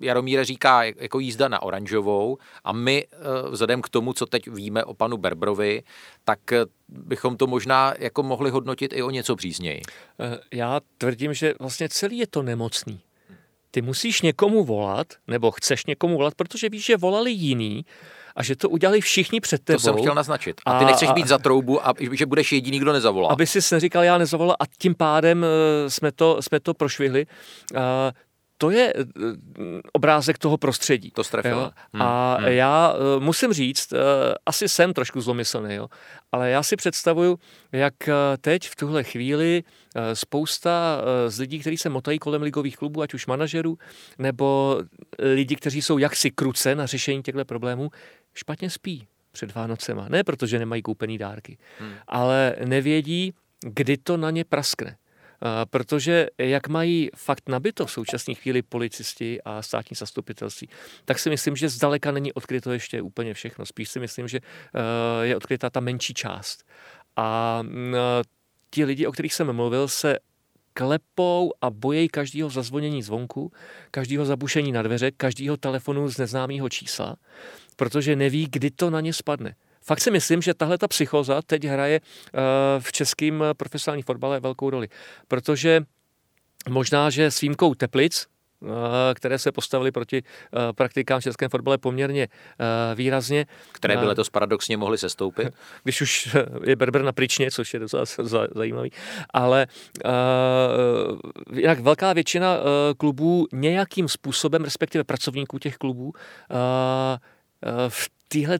Jaromíre 0.00 0.44
říká 0.44 0.82
jako 0.82 1.18
jízda 1.18 1.48
na 1.48 1.62
oranžovou 1.62 2.38
a 2.64 2.72
my 2.72 3.06
vzhledem 3.50 3.82
k 3.82 3.88
tomu, 3.88 4.12
co 4.12 4.26
teď 4.26 4.48
víme 4.48 4.84
o 4.84 4.94
panu 4.94 5.16
Berbrovi, 5.16 5.82
tak 6.24 6.38
bychom 6.88 7.36
to 7.36 7.46
možná 7.46 7.94
jako 7.98 8.22
mohli 8.22 8.50
hodnotit 8.50 8.92
i 8.92 9.02
o 9.02 9.10
něco 9.10 9.36
přízněji. 9.36 9.82
Já 10.52 10.80
tvrdím, 10.98 11.34
že 11.34 11.54
vlastně 11.60 11.88
celý 11.88 12.18
je 12.18 12.26
to 12.26 12.42
nemocný. 12.42 13.00
Ty 13.70 13.82
musíš 13.82 14.22
někomu 14.22 14.64
volat, 14.64 15.06
nebo 15.26 15.50
chceš 15.50 15.86
někomu 15.86 16.16
volat, 16.16 16.34
protože 16.34 16.68
víš, 16.68 16.84
že 16.84 16.96
volali 16.96 17.30
jiný, 17.30 17.84
a 18.36 18.42
že 18.42 18.56
to 18.56 18.68
udělali 18.68 19.00
všichni 19.00 19.40
před 19.40 19.64
tebou. 19.64 19.76
To 19.76 19.82
jsem 19.82 19.96
chtěl 19.96 20.14
naznačit. 20.14 20.60
A 20.66 20.78
ty 20.78 20.84
nechceš 20.84 21.10
být 21.10 21.28
za 21.28 21.38
troubu 21.38 21.86
a 21.88 21.94
že 22.12 22.26
budeš 22.26 22.52
jediný, 22.52 22.78
kdo 22.78 22.92
nezavolá. 22.92 23.28
Aby 23.28 23.46
si 23.46 23.74
neříkal, 23.74 24.04
já 24.04 24.18
nezavolal 24.18 24.56
a 24.60 24.64
tím 24.78 24.94
pádem 24.94 25.46
jsme 25.88 26.12
to, 26.12 26.42
jsme 26.42 26.60
to 26.60 26.74
prošvihli 26.74 27.26
to 28.62 28.70
je 28.70 28.94
obrázek 29.92 30.38
toho 30.38 30.56
prostředí. 30.58 31.10
To 31.10 31.24
strefilo. 31.24 31.70
Hmm. 31.92 32.02
A 32.02 32.36
hmm. 32.38 32.48
já 32.48 32.94
musím 33.18 33.52
říct, 33.52 33.92
asi 34.46 34.68
jsem 34.68 34.92
trošku 34.94 35.20
zlomyslný, 35.20 35.74
jo, 35.74 35.88
ale 36.32 36.50
já 36.50 36.62
si 36.62 36.76
představuju, 36.76 37.38
jak 37.72 37.94
teď 38.40 38.68
v 38.68 38.76
tuhle 38.76 39.04
chvíli 39.04 39.62
spousta 40.14 41.02
z 41.28 41.38
lidí, 41.38 41.58
kteří 41.58 41.76
se 41.76 41.88
motají 41.88 42.18
kolem 42.18 42.42
ligových 42.42 42.76
klubů, 42.76 43.02
ať 43.02 43.14
už 43.14 43.26
manažerů, 43.26 43.78
nebo 44.18 44.78
lidi, 45.18 45.56
kteří 45.56 45.82
jsou 45.82 45.98
jaksi 45.98 46.30
kruce 46.30 46.74
na 46.74 46.86
řešení 46.86 47.22
těchto 47.22 47.44
problémů, 47.44 47.90
špatně 48.34 48.70
spí 48.70 49.06
před 49.32 49.54
Vánocema. 49.54 50.06
Ne 50.08 50.24
protože 50.24 50.58
nemají 50.58 50.82
koupený 50.82 51.18
dárky, 51.18 51.58
hmm. 51.78 51.92
ale 52.08 52.56
nevědí, 52.64 53.34
kdy 53.60 53.96
to 53.96 54.16
na 54.16 54.30
ně 54.30 54.44
praskne. 54.44 54.96
Protože 55.70 56.26
jak 56.38 56.68
mají 56.68 57.10
fakt 57.16 57.48
nabito 57.48 57.86
v 57.86 57.90
současné 57.90 58.34
chvíli 58.34 58.62
policisti 58.62 59.42
a 59.44 59.62
státní 59.62 59.94
zastupitelství, 59.94 60.68
tak 61.04 61.18
si 61.18 61.30
myslím, 61.30 61.56
že 61.56 61.68
zdaleka 61.68 62.10
není 62.10 62.32
odkryto 62.32 62.72
ještě 62.72 63.02
úplně 63.02 63.34
všechno. 63.34 63.66
Spíš 63.66 63.88
si 63.88 64.00
myslím, 64.00 64.28
že 64.28 64.40
je 65.22 65.36
odkrytá 65.36 65.70
ta 65.70 65.80
menší 65.80 66.14
část. 66.14 66.64
A 67.16 67.62
ti 68.70 68.84
lidi, 68.84 69.06
o 69.06 69.12
kterých 69.12 69.34
jsem 69.34 69.52
mluvil, 69.52 69.88
se 69.88 70.18
klepou 70.74 71.52
a 71.60 71.70
bojejí 71.70 72.08
každého 72.08 72.50
zazvonění 72.50 73.02
zvonku, 73.02 73.52
každého 73.90 74.24
zabušení 74.24 74.72
na 74.72 74.82
dveře, 74.82 75.10
každého 75.10 75.56
telefonu 75.56 76.08
z 76.08 76.18
neznámého 76.18 76.68
čísla, 76.68 77.16
protože 77.76 78.16
neví, 78.16 78.48
kdy 78.50 78.70
to 78.70 78.90
na 78.90 79.00
ně 79.00 79.12
spadne. 79.12 79.54
Fakt 79.84 80.00
si 80.00 80.10
myslím, 80.10 80.42
že 80.42 80.54
tahle 80.54 80.78
ta 80.78 80.88
psychoza 80.88 81.42
teď 81.42 81.64
hraje 81.64 82.00
v 82.78 82.92
českém 82.92 83.44
profesionálním 83.56 84.04
fotbale 84.04 84.40
velkou 84.40 84.70
roli, 84.70 84.88
protože 85.28 85.80
možná, 86.68 87.10
že 87.10 87.30
s 87.30 87.40
výjimkou 87.40 87.74
Teplic, 87.74 88.26
které 89.14 89.38
se 89.38 89.52
postavily 89.52 89.92
proti 89.92 90.22
praktikám 90.74 91.20
v 91.20 91.22
českém 91.22 91.48
fotbale 91.48 91.78
poměrně 91.78 92.28
výrazně. 92.94 93.46
Které 93.72 93.96
by 93.96 94.06
letos 94.06 94.30
paradoxně 94.30 94.76
mohly 94.76 94.98
sestoupit. 94.98 95.48
Když 95.82 96.00
už 96.00 96.36
je 96.64 96.76
Berber 96.76 97.02
na 97.02 97.12
pryčně, 97.12 97.50
což 97.50 97.74
je 97.74 97.80
docela 97.80 98.04
zajímavý. 98.54 98.92
Ale 99.30 99.66
jinak 101.54 101.80
velká 101.80 102.12
většina 102.12 102.58
klubů 102.96 103.46
nějakým 103.52 104.08
způsobem, 104.08 104.64
respektive 104.64 105.04
pracovníků 105.04 105.58
těch 105.58 105.76
klubů, 105.76 106.12
v 107.88 108.08
téhle 108.32 108.58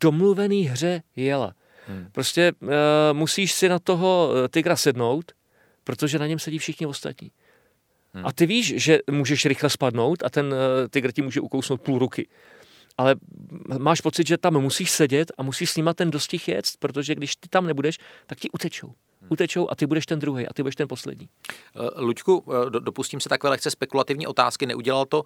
domluvené 0.00 0.70
hře 0.70 1.02
jela. 1.16 1.54
Hmm. 1.86 2.08
Prostě 2.12 2.52
uh, 2.62 2.68
musíš 3.12 3.52
si 3.52 3.68
na 3.68 3.78
toho 3.78 4.30
tygra 4.50 4.76
sednout, 4.76 5.32
protože 5.84 6.18
na 6.18 6.26
něm 6.26 6.38
sedí 6.38 6.58
všichni 6.58 6.86
ostatní. 6.86 7.30
Hmm. 8.12 8.26
A 8.26 8.32
ty 8.32 8.46
víš, 8.46 8.74
že 8.76 8.98
můžeš 9.10 9.46
rychle 9.46 9.70
spadnout 9.70 10.22
a 10.22 10.30
ten 10.30 10.46
uh, 10.46 10.88
tygr 10.90 11.12
ti 11.12 11.22
může 11.22 11.40
ukousnout 11.40 11.80
půl 11.80 11.98
ruky. 11.98 12.28
Ale 12.98 13.14
máš 13.78 14.00
pocit, 14.00 14.26
že 14.26 14.38
tam 14.38 14.60
musíš 14.60 14.90
sedět 14.90 15.32
a 15.38 15.42
musíš 15.42 15.70
s 15.70 15.76
nima 15.76 15.94
ten 15.94 16.10
dostih 16.10 16.48
jet, 16.48 16.64
protože 16.78 17.14
když 17.14 17.36
ty 17.36 17.48
tam 17.48 17.66
nebudeš, 17.66 17.98
tak 18.26 18.38
ti 18.38 18.50
utečou 18.50 18.94
utečou 19.28 19.70
a 19.70 19.74
ty 19.74 19.86
budeš 19.86 20.06
ten 20.06 20.18
druhý 20.18 20.48
a 20.48 20.52
ty 20.52 20.62
budeš 20.62 20.76
ten 20.76 20.88
poslední. 20.88 21.28
Luďku, 21.96 22.44
dopustím 22.68 23.20
se 23.20 23.28
takové 23.28 23.50
lehce 23.50 23.70
spekulativní 23.70 24.26
otázky. 24.26 24.66
Neudělal 24.66 25.06
to 25.06 25.22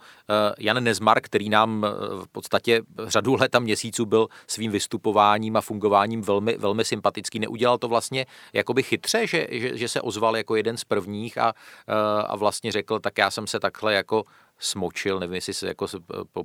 Jan 0.58 0.84
Nezmar, 0.84 1.20
který 1.20 1.48
nám 1.48 1.86
v 2.24 2.28
podstatě 2.32 2.82
řadu 3.06 3.36
let 3.40 3.54
a 3.54 3.58
měsíců 3.58 4.06
byl 4.06 4.28
svým 4.46 4.70
vystupováním 4.70 5.56
a 5.56 5.60
fungováním 5.60 6.22
velmi, 6.22 6.56
velmi 6.56 6.84
sympatický. 6.84 7.38
Neudělal 7.38 7.78
to 7.78 7.88
vlastně 7.88 8.26
jakoby 8.52 8.82
chytře, 8.82 9.26
že, 9.26 9.46
že, 9.50 9.76
že 9.76 9.88
se 9.88 10.00
ozval 10.00 10.36
jako 10.36 10.56
jeden 10.56 10.76
z 10.76 10.84
prvních 10.84 11.38
a, 11.38 11.52
a 12.26 12.36
vlastně 12.36 12.72
řekl, 12.72 13.00
tak 13.00 13.18
já 13.18 13.30
jsem 13.30 13.46
se 13.46 13.60
takhle 13.60 13.94
jako 13.94 14.24
smočil, 14.58 15.20
nevím, 15.20 15.34
jestli 15.34 15.54
se 15.54 15.68
jako 15.68 15.86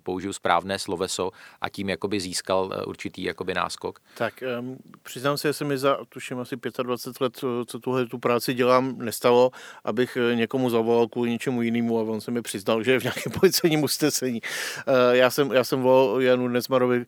použiju 0.04 0.34
správné 0.34 0.80
sloveso 0.80 1.32
a 1.62 1.70
tím 1.70 1.90
jakoby 1.90 2.20
získal 2.20 2.70
eh, 2.74 2.86
určitý 2.86 3.24
jakoby 3.24 3.54
náskok? 3.54 4.00
Tak 4.18 4.44
um, 4.60 4.78
přiznám 5.04 5.38
se, 5.38 5.48
že 5.48 5.54
se 5.54 5.66
mi 5.66 5.78
za, 5.78 5.98
tuším, 6.10 6.40
asi 6.40 6.56
25 6.84 7.22
let, 7.22 7.40
co 7.66 7.80
tuhle 7.80 8.06
tu 8.06 8.20
práci 8.20 8.54
dělám, 8.54 8.98
nestalo, 8.98 9.52
abych 9.86 10.18
eh, 10.18 10.36
někomu 10.36 10.70
zavolal 10.70 11.08
kvůli 11.08 11.30
něčemu 11.30 11.62
jinému 11.62 12.00
a 12.00 12.02
on 12.02 12.22
se 12.22 12.32
mi 12.32 12.42
přiznal, 12.42 12.84
že 12.84 12.92
je 12.92 13.00
v 13.00 13.04
nějakém 13.04 13.32
policejním 13.40 13.84
usnesení. 13.84 14.42
Uh, 14.42 14.94
já, 15.12 15.30
jsem, 15.30 15.52
já 15.52 15.64
jsem 15.64 15.82
volal 15.82 16.22
Janu 16.22 16.48
Nezmarovi 16.48 16.98
uh, 16.98 17.06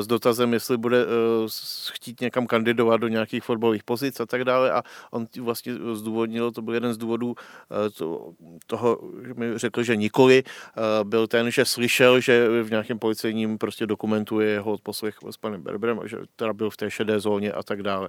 s 0.00 0.06
dotazem, 0.06 0.52
jestli 0.52 0.76
bude 0.76 1.04
uh, 1.06 1.10
chtít 1.92 2.20
někam 2.20 2.46
kandidovat 2.46 2.96
do 2.96 3.08
nějakých 3.08 3.44
fotbalových 3.44 3.84
pozic 3.84 4.20
a 4.20 4.26
tak 4.26 4.44
dále 4.44 4.72
a 4.72 4.82
on 5.10 5.26
vlastně 5.40 5.74
zdůvodnil, 5.92 6.52
to 6.52 6.62
byl 6.62 6.74
jeden 6.74 6.94
z 6.94 6.98
důvodů 6.98 7.28
uh, 7.28 7.34
to, 7.98 8.32
toho, 8.66 9.00
že 9.26 9.34
mi 9.34 9.58
řekl, 9.58 9.82
že 9.82 9.96
nikoli, 9.96 10.43
byl 11.04 11.26
ten, 11.26 11.50
že 11.50 11.64
slyšel, 11.64 12.20
že 12.20 12.62
v 12.62 12.70
nějakém 12.70 12.98
policejním 12.98 13.58
prostě 13.58 13.86
dokumentuje 13.86 14.48
jeho 14.48 14.72
odposlech 14.72 15.14
s 15.30 15.36
panem 15.36 15.62
Berberem, 15.62 16.00
že 16.04 16.16
teda 16.36 16.52
byl 16.52 16.70
v 16.70 16.76
té 16.76 16.90
šedé 16.90 17.20
zóně 17.20 17.52
a 17.52 17.62
tak 17.62 17.82
dále. 17.82 18.08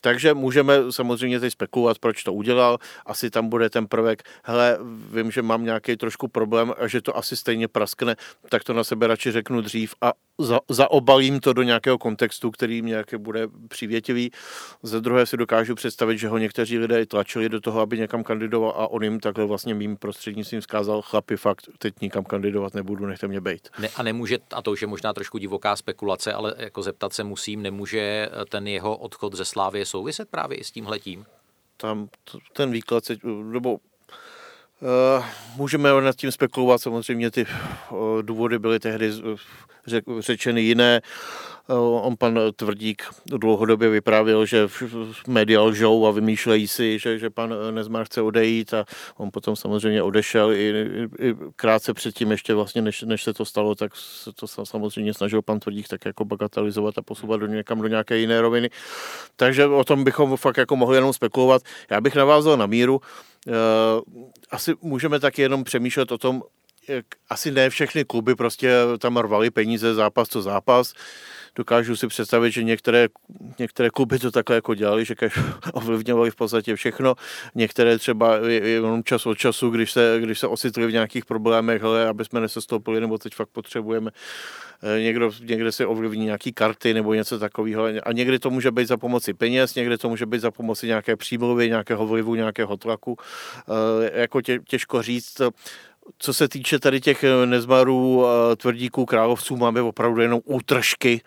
Takže 0.00 0.34
můžeme 0.34 0.74
samozřejmě 0.90 1.40
teď 1.40 1.52
spekulovat, 1.52 1.98
proč 1.98 2.22
to 2.22 2.32
udělal. 2.32 2.78
Asi 3.06 3.30
tam 3.30 3.48
bude 3.48 3.70
ten 3.70 3.86
prvek, 3.86 4.22
hele, 4.44 4.78
vím, 5.12 5.30
že 5.30 5.42
mám 5.42 5.64
nějaký 5.64 5.96
trošku 5.96 6.28
problém 6.28 6.72
a 6.78 6.88
že 6.88 7.00
to 7.00 7.16
asi 7.16 7.36
stejně 7.36 7.68
praskne, 7.68 8.16
tak 8.48 8.64
to 8.64 8.72
na 8.72 8.84
sebe 8.84 9.06
radši 9.06 9.32
řeknu 9.32 9.60
dřív 9.60 9.94
a 10.00 10.12
za, 10.38 10.60
zaobalím 10.68 11.40
to 11.40 11.52
do 11.52 11.62
nějakého 11.62 11.98
kontextu, 11.98 12.50
který 12.50 12.82
mě 12.82 13.04
bude 13.18 13.48
přívětivý. 13.68 14.30
Za 14.82 15.00
druhé 15.00 15.26
si 15.26 15.36
dokážu 15.36 15.74
představit, 15.74 16.18
že 16.18 16.28
ho 16.28 16.38
někteří 16.38 16.78
lidé 16.78 17.06
tlačili 17.06 17.48
do 17.48 17.60
toho, 17.60 17.80
aby 17.80 17.98
někam 17.98 18.24
kandidoval 18.24 18.70
a 18.70 18.88
on 18.88 19.04
jim 19.04 19.20
takhle 19.20 19.44
vlastně 19.44 19.74
mým 19.74 19.96
prostřednictvím 19.96 20.62
zkázal, 20.62 21.02
chlapi, 21.02 21.36
fakt, 21.36 21.68
teď 21.78 21.94
nikam 22.00 22.24
kandidovat 22.24 22.74
nebudu, 22.74 23.06
nechte 23.06 23.28
mě 23.28 23.40
bejt. 23.40 23.68
Ne, 23.78 23.88
a 23.96 24.02
nemůže, 24.02 24.38
a 24.52 24.62
to 24.62 24.72
už 24.72 24.82
je 24.82 24.88
možná 24.88 25.12
trošku 25.12 25.38
divoká 25.38 25.76
spekulace, 25.76 26.32
ale 26.32 26.54
jako 26.58 26.82
zeptat 26.82 27.12
se 27.12 27.24
musím, 27.24 27.62
nemůže 27.62 28.28
ten 28.48 28.66
jeho 28.66 28.96
odchod 28.96 29.34
ze 29.34 29.44
Slávy 29.44 29.86
souviset 29.86 30.28
právě 30.28 30.58
i 30.58 30.64
s 30.64 30.70
tímhletím? 30.70 31.26
Tam 31.76 32.08
ten 32.52 32.70
výklad, 32.70 33.04
se, 33.04 33.16
nebo 33.42 33.78
Uh, 35.18 35.24
můžeme 35.56 36.00
nad 36.00 36.16
tím 36.16 36.32
spekulovat, 36.32 36.82
samozřejmě 36.82 37.30
ty 37.30 37.46
uh, 37.90 38.22
důvody 38.22 38.58
byly 38.58 38.80
tehdy 38.80 39.12
řek, 39.86 40.04
řečeny 40.18 40.62
jiné. 40.62 41.02
Uh, 41.04 41.53
on 41.68 42.16
pan 42.16 42.40
Tvrdík 42.56 43.02
dlouhodobě 43.26 43.88
vyprávěl, 43.88 44.46
že 44.46 44.68
média 45.28 45.62
lžou 45.62 46.06
a 46.06 46.10
vymýšlejí 46.10 46.68
si, 46.68 46.98
že, 46.98 47.18
že 47.18 47.30
pan 47.30 47.54
Nezmar 47.70 48.04
chce 48.04 48.22
odejít 48.22 48.74
a 48.74 48.84
on 49.16 49.30
potom 49.30 49.56
samozřejmě 49.56 50.02
odešel 50.02 50.52
i, 50.52 50.72
i, 51.18 51.34
krátce 51.56 51.94
předtím 51.94 52.30
ještě 52.30 52.54
vlastně, 52.54 52.82
než, 52.82 53.02
než 53.02 53.22
se 53.22 53.34
to 53.34 53.44
stalo, 53.44 53.74
tak 53.74 53.96
se 53.96 54.32
to 54.32 54.46
samozřejmě 54.46 55.14
snažil 55.14 55.42
pan 55.42 55.60
Tvrdík 55.60 55.88
tak 55.88 56.04
jako 56.04 56.24
bagatelizovat 56.24 56.98
a 56.98 57.02
posouvat 57.02 57.40
do 57.40 57.46
někam 57.46 57.80
do 57.80 57.88
nějaké 57.88 58.18
jiné 58.18 58.40
roviny. 58.40 58.70
Takže 59.36 59.66
o 59.66 59.84
tom 59.84 60.04
bychom 60.04 60.36
fakt 60.36 60.56
jako 60.56 60.76
mohli 60.76 60.96
jenom 60.96 61.12
spekulovat. 61.12 61.62
Já 61.90 62.00
bych 62.00 62.14
navázal 62.14 62.56
na 62.56 62.66
míru. 62.66 63.00
Eh, 63.48 63.52
asi 64.50 64.74
můžeme 64.82 65.20
taky 65.20 65.42
jenom 65.42 65.64
přemýšlet 65.64 66.12
o 66.12 66.18
tom, 66.18 66.42
asi 67.30 67.50
ne 67.50 67.70
všechny 67.70 68.04
kluby 68.04 68.34
prostě 68.34 68.72
tam 68.98 69.16
rvali 69.16 69.50
peníze 69.50 69.94
zápas 69.94 70.28
co 70.28 70.42
zápas. 70.42 70.92
Dokážu 71.56 71.96
si 71.96 72.06
představit, 72.06 72.50
že 72.50 72.62
některé, 72.62 73.08
některé 73.58 73.90
kluby 73.90 74.18
to 74.18 74.30
takhle 74.30 74.56
jako 74.56 74.74
dělali, 74.74 75.04
že 75.04 75.14
ovlivňovali 75.72 76.30
v 76.30 76.36
podstatě 76.36 76.76
všechno. 76.76 77.14
Některé 77.54 77.98
třeba 77.98 78.36
jenom 78.48 79.04
čas 79.04 79.26
od 79.26 79.38
času, 79.38 79.70
když 79.70 79.92
se, 79.92 80.18
když 80.20 80.38
se 80.38 80.46
ocitli 80.46 80.86
v 80.86 80.92
nějakých 80.92 81.24
problémech, 81.24 81.82
hele, 81.82 82.08
aby 82.08 82.24
jsme 82.24 82.40
nesestoupili, 82.40 83.00
nebo 83.00 83.18
teď 83.18 83.34
fakt 83.34 83.48
potřebujeme 83.48 84.10
Eh, 84.84 85.00
někdo, 85.00 85.30
někde 85.40 85.72
si 85.72 85.86
ovlivní 85.86 86.24
nějaký 86.24 86.52
karty 86.52 86.94
nebo 86.94 87.14
něco 87.14 87.38
takového. 87.38 87.84
A 88.02 88.12
někdy 88.12 88.38
to 88.38 88.50
může 88.50 88.70
být 88.70 88.88
za 88.88 88.96
pomoci 88.96 89.34
peněz, 89.34 89.74
někdy 89.74 89.98
to 89.98 90.08
může 90.08 90.26
být 90.26 90.40
za 90.40 90.50
pomoci 90.50 90.86
nějaké 90.86 91.16
přímluvy, 91.16 91.68
nějakého 91.68 92.06
vlivu, 92.06 92.34
nějakého 92.34 92.76
tlaku. 92.76 93.16
Eh, 94.04 94.20
jako 94.20 94.42
tě, 94.42 94.58
těžko 94.58 95.02
říct. 95.02 95.40
Co 96.18 96.34
se 96.34 96.48
týče 96.48 96.78
tady 96.78 97.00
těch 97.00 97.24
nezmarů, 97.44 98.26
eh, 98.26 98.56
tvrdíků, 98.56 99.04
královců, 99.04 99.56
máme 99.56 99.82
opravdu 99.82 100.20
jenom 100.20 100.40
útržky 100.44 101.20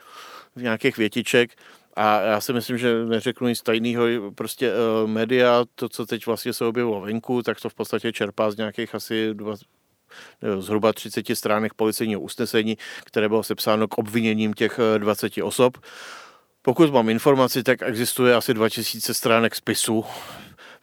v 0.55 0.61
nějakých 0.61 0.97
větiček. 0.97 1.51
A 1.95 2.21
já 2.21 2.41
si 2.41 2.53
myslím, 2.53 2.77
že 2.77 3.05
neřeknu 3.05 3.47
nic 3.47 3.61
tajného, 3.61 4.05
prostě 4.35 4.71
uh, 4.71 5.09
média, 5.09 5.63
to, 5.75 5.89
co 5.89 6.05
teď 6.05 6.25
vlastně 6.25 6.53
se 6.53 6.65
objevilo 6.65 7.01
venku, 7.01 7.41
tak 7.43 7.61
to 7.61 7.69
v 7.69 7.73
podstatě 7.73 8.13
čerpá 8.13 8.51
z 8.51 8.57
nějakých 8.57 8.95
asi 8.95 9.35
zhruba 10.59 10.93
30 10.93 11.25
stránek 11.33 11.73
policejního 11.73 12.21
usnesení, 12.21 12.77
které 13.05 13.29
bylo 13.29 13.43
sepsáno 13.43 13.87
k 13.87 13.97
obviněním 13.97 14.53
těch 14.53 14.79
20 14.97 15.37
eh, 15.37 15.43
osob. 15.43 15.77
Pokud 16.61 16.91
mám 16.93 17.09
informaci, 17.09 17.63
tak 17.63 17.81
existuje 17.81 18.35
asi 18.35 18.53
2000 18.53 19.13
stránek 19.13 19.55
spisu, 19.55 20.05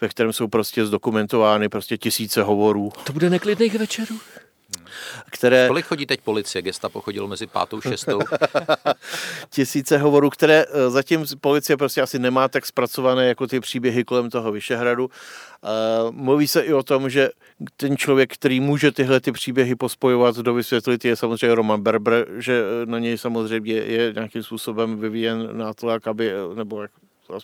ve 0.01 0.09
kterém 0.09 0.33
jsou 0.33 0.49
prostě 0.49 0.87
zdokumentovány 0.87 1.69
prostě 1.69 1.97
tisíce 1.97 2.43
hovorů. 2.43 2.93
To 3.05 3.13
bude 3.13 3.31
neklidných 3.31 3.79
večerů? 3.79 4.17
které... 5.31 5.69
Kolik 5.69 5.87
chodí 5.87 6.07
teď 6.07 6.21
policie? 6.21 6.63
Gesta 6.63 6.89
pochodilo 6.89 7.29
mezi 7.29 7.47
pátou 7.47 7.79
a 7.79 7.81
šestou. 7.81 8.19
Tisíce 9.51 9.99
hovorů, 9.99 10.31
které 10.31 10.65
eh, 10.69 10.91
zatím 10.91 11.25
policie 11.41 11.77
prostě 11.77 12.03
asi 12.03 12.19
nemá 12.19 12.49
tak 12.49 12.67
zpracované 12.67 13.27
jako 13.27 13.47
ty 13.47 13.61
příběhy 13.61 14.05
kolem 14.05 14.31
toho 14.31 14.53
Vyšehradu. 14.53 15.11
Mluví 16.11 16.49
se 16.49 16.61
i 16.61 16.73
o 16.73 16.83
tom, 16.83 17.11
že 17.11 17.31
ten 17.77 17.97
člověk, 17.97 18.35
který 18.35 18.61
může 18.61 18.93
tyhle 18.93 19.21
ty 19.21 19.33
příběhy 19.33 19.75
pospojovat, 19.75 20.37
dovysvětlit, 20.37 21.05
je 21.05 21.17
samozřejmě 21.17 21.55
Roman 21.55 21.83
Berber, 21.83 22.27
že 22.39 22.63
na 22.85 22.99
něj 22.99 23.19
samozřejmě 23.19 23.75
je 23.75 24.13
nějakým 24.13 24.43
způsobem 24.43 24.99
vyvíjen 24.99 25.59
nátlak, 25.59 26.07
aby, 26.07 26.33
nebo 26.55 26.87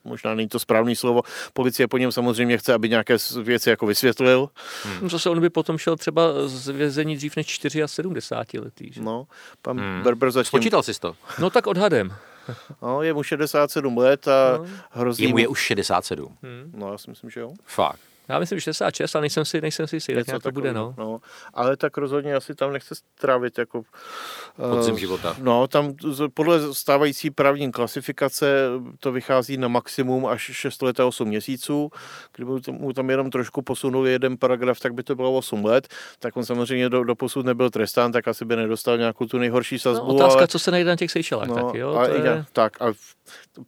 možná 0.05 0.35
není 0.35 0.49
to 0.49 0.59
správný 0.59 0.97
slovo, 0.97 1.23
policie 1.53 1.89
po 1.89 1.99
něm 1.99 2.13
samozřejmě 2.13 2.59
chce, 2.59 2.75
aby 2.75 2.89
nějaké 2.89 3.17
věci 3.43 3.71
jako 3.71 3.87
vysvětlil. 3.87 4.49
Hmm. 4.85 5.11
Zase 5.11 5.31
on 5.31 5.41
by 5.41 5.51
potom 5.51 5.79
šel 5.79 5.97
třeba 5.97 6.23
z 6.47 6.69
vězení 6.69 7.17
dřív 7.17 7.37
než 7.37 7.47
4 7.47 7.83
a 7.83 7.89
70 7.89 8.55
letý. 8.55 8.93
Že? 8.93 9.01
No, 9.01 9.27
pan 9.63 9.81
hmm. 9.81 10.03
Berber 10.03 10.31
zatím... 10.31 10.49
Spočítal 10.49 10.83
jsi 10.83 11.01
to? 11.01 11.17
No 11.39 11.51
tak 11.51 11.67
odhadem. 11.67 12.15
No, 12.83 13.03
je 13.03 13.13
mu 13.13 13.23
67 13.23 13.99
let 13.99 14.29
a 14.29 14.59
no. 14.59 14.67
hrozí 14.91 15.23
Jemu 15.23 15.39
je 15.39 15.49
už 15.49 15.61
67. 15.61 16.37
Hmm. 16.43 16.73
No, 16.77 16.93
já 16.93 16.99
si 16.99 17.11
myslím, 17.11 17.31
že 17.31 17.41
jo. 17.41 17.53
Fakt. 17.65 18.01
Já 18.31 18.39
myslím, 18.39 18.59
že 18.59 18.63
66, 18.63 19.15
ale 19.15 19.21
nejsem 19.21 19.45
si, 19.45 19.61
nejsem 19.61 19.87
si 19.87 19.97
jistý, 19.97 20.13
jak 20.13 20.43
to 20.43 20.53
bude, 20.53 20.73
no. 20.73 20.95
no. 20.99 21.21
Ale 21.55 21.77
tak 21.77 21.97
rozhodně 21.97 22.35
asi 22.35 22.55
tam 22.55 22.73
nechce 22.73 22.95
strávit 22.95 23.59
jako... 23.59 23.83
Podzim 24.57 24.95
uh, 24.95 25.01
života. 25.01 25.37
No, 25.39 25.69
tam 25.69 25.95
podle 26.35 26.75
stávající 26.75 27.31
právní 27.31 27.73
klasifikace 27.73 28.69
to 29.01 29.13
vychází 29.13 29.57
na 29.57 29.69
maximum 29.69 30.27
až 30.27 30.43
6 30.43 30.83
let 30.83 31.01
a 31.01 31.07
8 31.07 31.29
měsíců. 31.29 31.91
Kdyby 32.37 32.53
mu 32.71 32.93
tam 32.93 33.11
jenom 33.11 33.31
trošku 33.31 33.63
posunuli 33.63 34.13
jeden 34.13 34.37
paragraf, 34.37 34.81
tak 34.81 34.95
by 34.95 35.03
to 35.03 35.15
bylo 35.15 35.33
8 35.33 35.65
let. 35.65 35.89
Tak 36.19 36.37
on 36.37 36.45
samozřejmě 36.45 36.89
do, 36.89 37.05
do 37.05 37.15
posud 37.15 37.47
nebyl 37.47 37.71
trestán, 37.71 38.13
tak 38.13 38.29
asi 38.29 38.45
by 38.45 38.57
nedostal 38.57 38.99
nějakou 38.99 39.27
tu 39.27 39.39
nejhorší 39.39 39.79
sazbu. 39.79 40.07
No, 40.07 40.15
otázka, 40.15 40.39
ale... 40.39 40.49
co 40.49 40.59
se 40.59 40.71
najde 40.71 40.91
na 40.91 40.97
těch 40.97 41.11
Seychelách, 41.11 41.49
no, 41.49 41.55
tak 41.55 41.75
jo? 41.75 41.95
A, 41.95 42.07
to 42.07 42.15
je... 42.15 42.45
Tak 42.53 42.83
a 42.83 42.87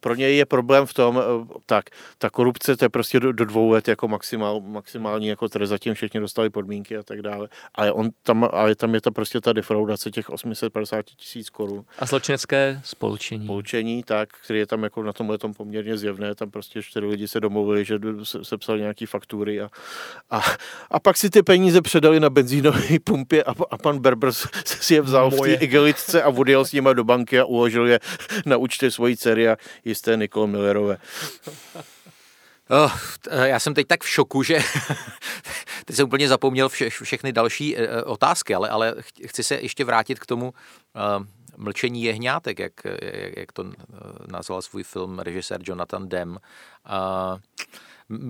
pro 0.01 0.15
něj 0.15 0.37
je 0.37 0.47
problém 0.47 0.87
v 0.87 0.95
tom, 0.95 1.23
eh, 1.23 1.47
tak, 1.67 1.85
ta 2.19 2.31
korupce 2.31 2.77
to 2.77 2.85
je 2.85 2.89
prostě 2.89 3.21
do, 3.21 3.33
do 3.33 3.45
dvou 3.45 3.71
let 3.71 3.89
jako 3.89 4.09
maximál, 4.09 4.61
maximální 4.61 5.27
jako 5.27 5.49
trest, 5.49 5.69
zatím 5.69 5.95
všichni 5.95 6.21
dostali 6.21 6.51
podmínky 6.51 6.97
a 6.97 7.03
tak 7.03 7.23
dále. 7.23 7.49
Ale, 7.75 7.93
on 7.93 8.11
tam, 8.23 8.49
ale 8.53 8.75
tam 8.75 8.95
je 8.95 9.01
to 9.01 9.11
prostě 9.11 9.41
ta 9.41 9.53
defraudace 9.53 10.11
těch 10.11 10.31
850 10.31 11.05
tisíc 11.05 11.51
korun. 11.51 11.85
A 11.99 12.07
zločinecké 12.07 12.81
spolčení. 12.85 13.45
Spolčení, 13.45 14.03
tak, 14.03 14.29
který 14.45 14.59
je 14.59 14.67
tam 14.67 14.83
jako 14.83 15.03
na 15.03 15.13
tomhle 15.13 15.39
tom 15.39 15.55
poměrně 15.55 15.97
zjevné, 15.97 16.35
tam 16.35 16.51
prostě 16.51 16.83
čtyři 16.83 17.07
lidi 17.07 17.29
se 17.29 17.41
domluvili, 17.41 17.85
že 17.85 17.99
se, 18.23 18.45
sepsali 18.45 18.81
nějaký 18.81 19.07
faktury 19.07 19.61
a, 19.61 19.69
a, 20.31 20.41
a, 20.91 21.01
pak 21.01 21.17
si 21.17 21.31
ty 21.31 21.43
peníze 21.43 21.83
předali 21.83 22.21
na 22.21 22.31
benzínové 22.31 22.83
pumpě 23.05 23.45
a, 23.45 23.55
a 23.71 23.79
pan 23.79 23.99
Berber 23.99 24.33
si 24.65 24.95
je 24.95 25.01
vzal 25.01 25.31
Moje. 25.31 25.57
v 25.57 25.59
té 25.59 25.65
igelitce 25.65 26.23
a 26.23 26.29
odjel 26.29 26.65
s 26.65 26.73
nimi 26.73 26.91
do 26.93 27.05
banky 27.05 27.41
a 27.41 27.45
uložil 27.45 27.87
je 27.87 28.01
na 28.47 28.57
účty 28.57 28.91
svojí 28.91 29.17
dcery 29.17 29.49
a 29.49 29.57
jisté 29.85 30.17
Nikol 30.17 30.47
Millerové. 30.47 30.99
Oh, 32.71 32.93
já 33.43 33.61
jsem 33.61 33.75
teď 33.75 33.87
tak 33.87 34.03
v 34.03 34.09
šoku, 34.09 34.43
že 34.43 34.59
teď 35.85 35.97
jsem 35.97 36.07
úplně 36.07 36.29
zapomněl 36.29 36.69
vše, 36.69 36.91
všechny 36.91 37.33
další 37.33 37.77
uh, 37.77 37.83
otázky, 38.05 38.55
ale, 38.55 38.69
ale 38.69 38.95
chci 39.27 39.45
se 39.45 39.55
ještě 39.55 39.85
vrátit 39.85 40.19
k 40.19 40.27
tomu 40.27 40.55
uh, 40.55 41.27
mlčení 41.57 42.03
jehňátek, 42.03 42.59
jak, 42.59 42.73
jak, 43.03 43.37
jak 43.37 43.53
to 43.53 43.73
nazval 44.27 44.63
svůj 44.63 44.83
film 44.83 45.19
režisér 45.19 45.61
Jonathan 45.65 46.09
Demme. 46.09 46.39
Uh, 47.33 47.39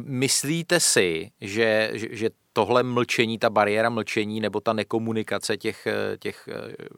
myslíte 0.04 0.80
si, 0.80 1.30
že, 1.40 1.90
že, 1.92 2.30
tohle 2.52 2.82
mlčení, 2.82 3.38
ta 3.38 3.50
bariéra 3.50 3.90
mlčení 3.90 4.40
nebo 4.40 4.60
ta 4.60 4.72
nekomunikace 4.72 5.56
těch, 5.56 5.88
těch 6.18 6.48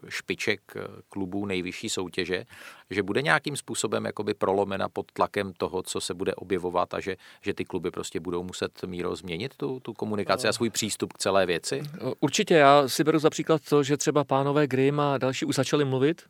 špiček 0.09 0.61
klubů 1.09 1.45
nejvyšší 1.45 1.89
soutěže, 1.89 2.45
že 2.89 3.03
bude 3.03 3.21
nějakým 3.21 3.55
způsobem 3.55 4.05
jakoby 4.05 4.33
prolomena 4.33 4.89
pod 4.89 5.11
tlakem 5.11 5.53
toho, 5.57 5.83
co 5.83 6.01
se 6.01 6.13
bude 6.13 6.35
objevovat 6.35 6.93
a 6.93 6.99
že, 6.99 7.15
že 7.41 7.53
ty 7.53 7.65
kluby 7.65 7.91
prostě 7.91 8.19
budou 8.19 8.43
muset 8.43 8.83
míro 8.85 9.15
změnit 9.15 9.57
tu, 9.57 9.79
tu 9.79 9.93
komunikaci 9.93 10.47
a 10.47 10.53
svůj 10.53 10.69
přístup 10.69 11.13
k 11.13 11.17
celé 11.17 11.45
věci? 11.45 11.81
Určitě, 12.19 12.53
já 12.53 12.87
si 12.87 13.03
beru 13.03 13.19
za 13.19 13.29
příklad 13.29 13.61
to, 13.69 13.83
že 13.83 13.97
třeba 13.97 14.23
pánové 14.23 14.67
Grimm 14.67 14.99
a 14.99 15.17
další 15.17 15.45
už 15.45 15.55
začali 15.55 15.85
mluvit. 15.85 16.21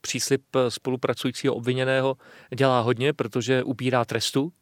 Příslip 0.00 0.42
spolupracujícího 0.68 1.54
obviněného 1.54 2.16
dělá 2.56 2.80
hodně, 2.80 3.12
protože 3.12 3.62
upírá 3.62 4.04
trestu. 4.04 4.52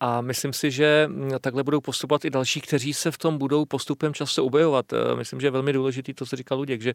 A 0.00 0.20
myslím 0.20 0.52
si, 0.52 0.70
že 0.70 1.06
mm, 1.08 1.30
takhle 1.40 1.62
budou 1.62 1.80
postupovat 1.80 2.24
i 2.24 2.30
další, 2.30 2.60
kteří 2.60 2.94
se 2.94 3.10
v 3.10 3.18
tom 3.18 3.38
budou 3.38 3.64
postupem 3.64 4.14
často 4.14 4.44
objevovat. 4.44 4.86
Myslím, 5.14 5.40
že 5.40 5.46
je 5.46 5.50
velmi 5.50 5.72
důležitý 5.72 6.14
to, 6.14 6.26
co 6.26 6.36
říkal 6.36 6.58
Luděk, 6.58 6.82
že 6.82 6.94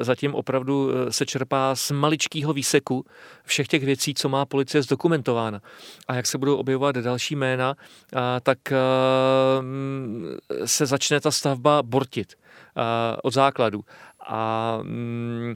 zatím 0.00 0.34
opravdu 0.34 0.90
se 1.10 1.26
čerpá 1.26 1.76
z 1.76 1.90
maličkého 1.90 2.52
výseku 2.52 3.04
všech 3.44 3.68
těch 3.68 3.84
věcí, 3.84 4.14
co 4.14 4.28
má 4.28 4.46
policie 4.46 4.82
zdokumentována. 4.82 5.60
A 6.08 6.14
jak 6.14 6.26
se 6.26 6.38
budou 6.38 6.56
objevovat 6.56 6.96
další 6.96 7.36
jména, 7.36 7.74
tak 8.42 8.58
mm, 9.60 10.36
se 10.64 10.86
začne 10.86 11.20
ta 11.20 11.30
stavba 11.30 11.82
bortit 11.82 12.34
od 13.22 13.34
základu. 13.34 13.84
A 14.26 14.78
mm, 14.82 15.54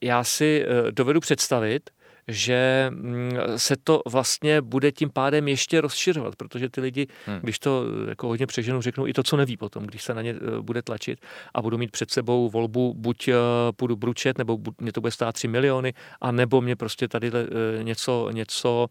já 0.00 0.24
si 0.24 0.64
dovedu 0.90 1.20
představit, 1.20 1.90
že 2.28 2.90
mm, 2.90 3.32
se 3.56 3.76
to 3.84 4.02
vlastně 4.06 4.60
bude 4.60 4.92
tím 4.92 5.10
pádem 5.10 5.48
ještě 5.48 5.80
rozšiřovat, 5.80 6.36
protože 6.36 6.68
ty 6.68 6.80
lidi, 6.80 7.06
hmm. 7.26 7.38
když 7.42 7.58
to 7.58 7.84
jako 8.08 8.26
hodně 8.26 8.46
přeženou, 8.46 8.82
řeknou 8.82 9.06
i 9.06 9.12
to, 9.12 9.22
co 9.22 9.36
neví 9.36 9.56
potom, 9.56 9.86
když 9.86 10.02
se 10.02 10.14
na 10.14 10.22
ně 10.22 10.30
eh, 10.30 10.62
bude 10.62 10.82
tlačit 10.82 11.20
a 11.54 11.62
budou 11.62 11.78
mít 11.78 11.90
před 11.90 12.10
sebou 12.10 12.50
volbu, 12.50 12.94
buď 12.96 13.28
eh, 13.28 13.34
půjdu 13.76 13.96
bručet, 13.96 14.38
nebo 14.38 14.58
mě 14.80 14.92
to 14.92 15.00
bude 15.00 15.10
stát 15.10 15.32
3 15.32 15.48
miliony, 15.48 15.94
a 16.20 16.32
nebo 16.32 16.60
mě 16.60 16.76
prostě 16.76 17.08
tady 17.08 17.32
eh, 17.34 17.84
něco, 17.84 18.30
něco 18.32 18.86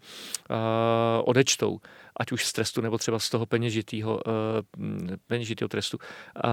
uh, 0.50 0.56
odečtou 1.26 1.80
ať 2.20 2.32
už 2.32 2.46
z 2.46 2.54
trestu, 2.54 2.82
nebo 2.82 2.98
třeba 2.98 3.20
z 3.20 3.30
toho 3.30 3.46
peněžitého, 3.46 4.22
uh, 4.28 5.16
peněžitého 5.28 5.70
trestu. 5.70 5.98
Uh, 5.98 6.52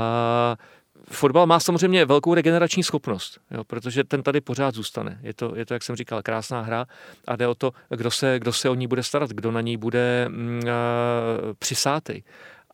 fotbal 1.10 1.46
má 1.46 1.60
samozřejmě 1.60 2.04
velkou 2.04 2.34
regenerační 2.34 2.82
schopnost, 2.82 3.38
jo, 3.50 3.64
protože 3.64 4.04
ten 4.04 4.22
tady 4.22 4.40
pořád 4.40 4.74
zůstane. 4.74 5.18
Je 5.22 5.34
to, 5.34 5.52
je 5.56 5.66
to, 5.66 5.74
jak 5.74 5.82
jsem 5.82 5.96
říkal, 5.96 6.22
krásná 6.22 6.60
hra 6.60 6.86
a 7.26 7.36
jde 7.36 7.48
o 7.48 7.54
to, 7.54 7.72
kdo 7.88 8.10
se, 8.10 8.38
kdo 8.38 8.52
se 8.52 8.68
o 8.68 8.74
ní 8.74 8.86
bude 8.86 9.02
starat, 9.02 9.30
kdo 9.30 9.50
na 9.50 9.60
ní 9.60 9.76
bude 9.76 10.26
mm, 10.28 10.58
uh, 10.58 10.70
přisátej. 11.58 12.22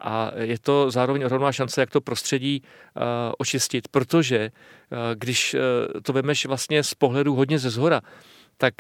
A 0.01 0.31
je 0.37 0.59
to 0.59 0.91
zároveň 0.91 1.25
ohromná 1.25 1.53
šance, 1.53 1.81
jak 1.81 1.91
to 1.91 2.01
prostředí 2.01 2.63
uh, 2.63 3.03
očistit, 3.39 3.89
protože 3.89 4.51
uh, 4.91 4.99
když 5.15 5.55
uh, 5.55 5.61
to 6.03 6.13
vemeš 6.13 6.47
vlastně 6.47 6.83
z 6.83 6.95
pohledu 6.95 7.35
hodně 7.35 7.59
ze 7.59 7.71
zhora, 7.71 8.01
tak 8.57 8.75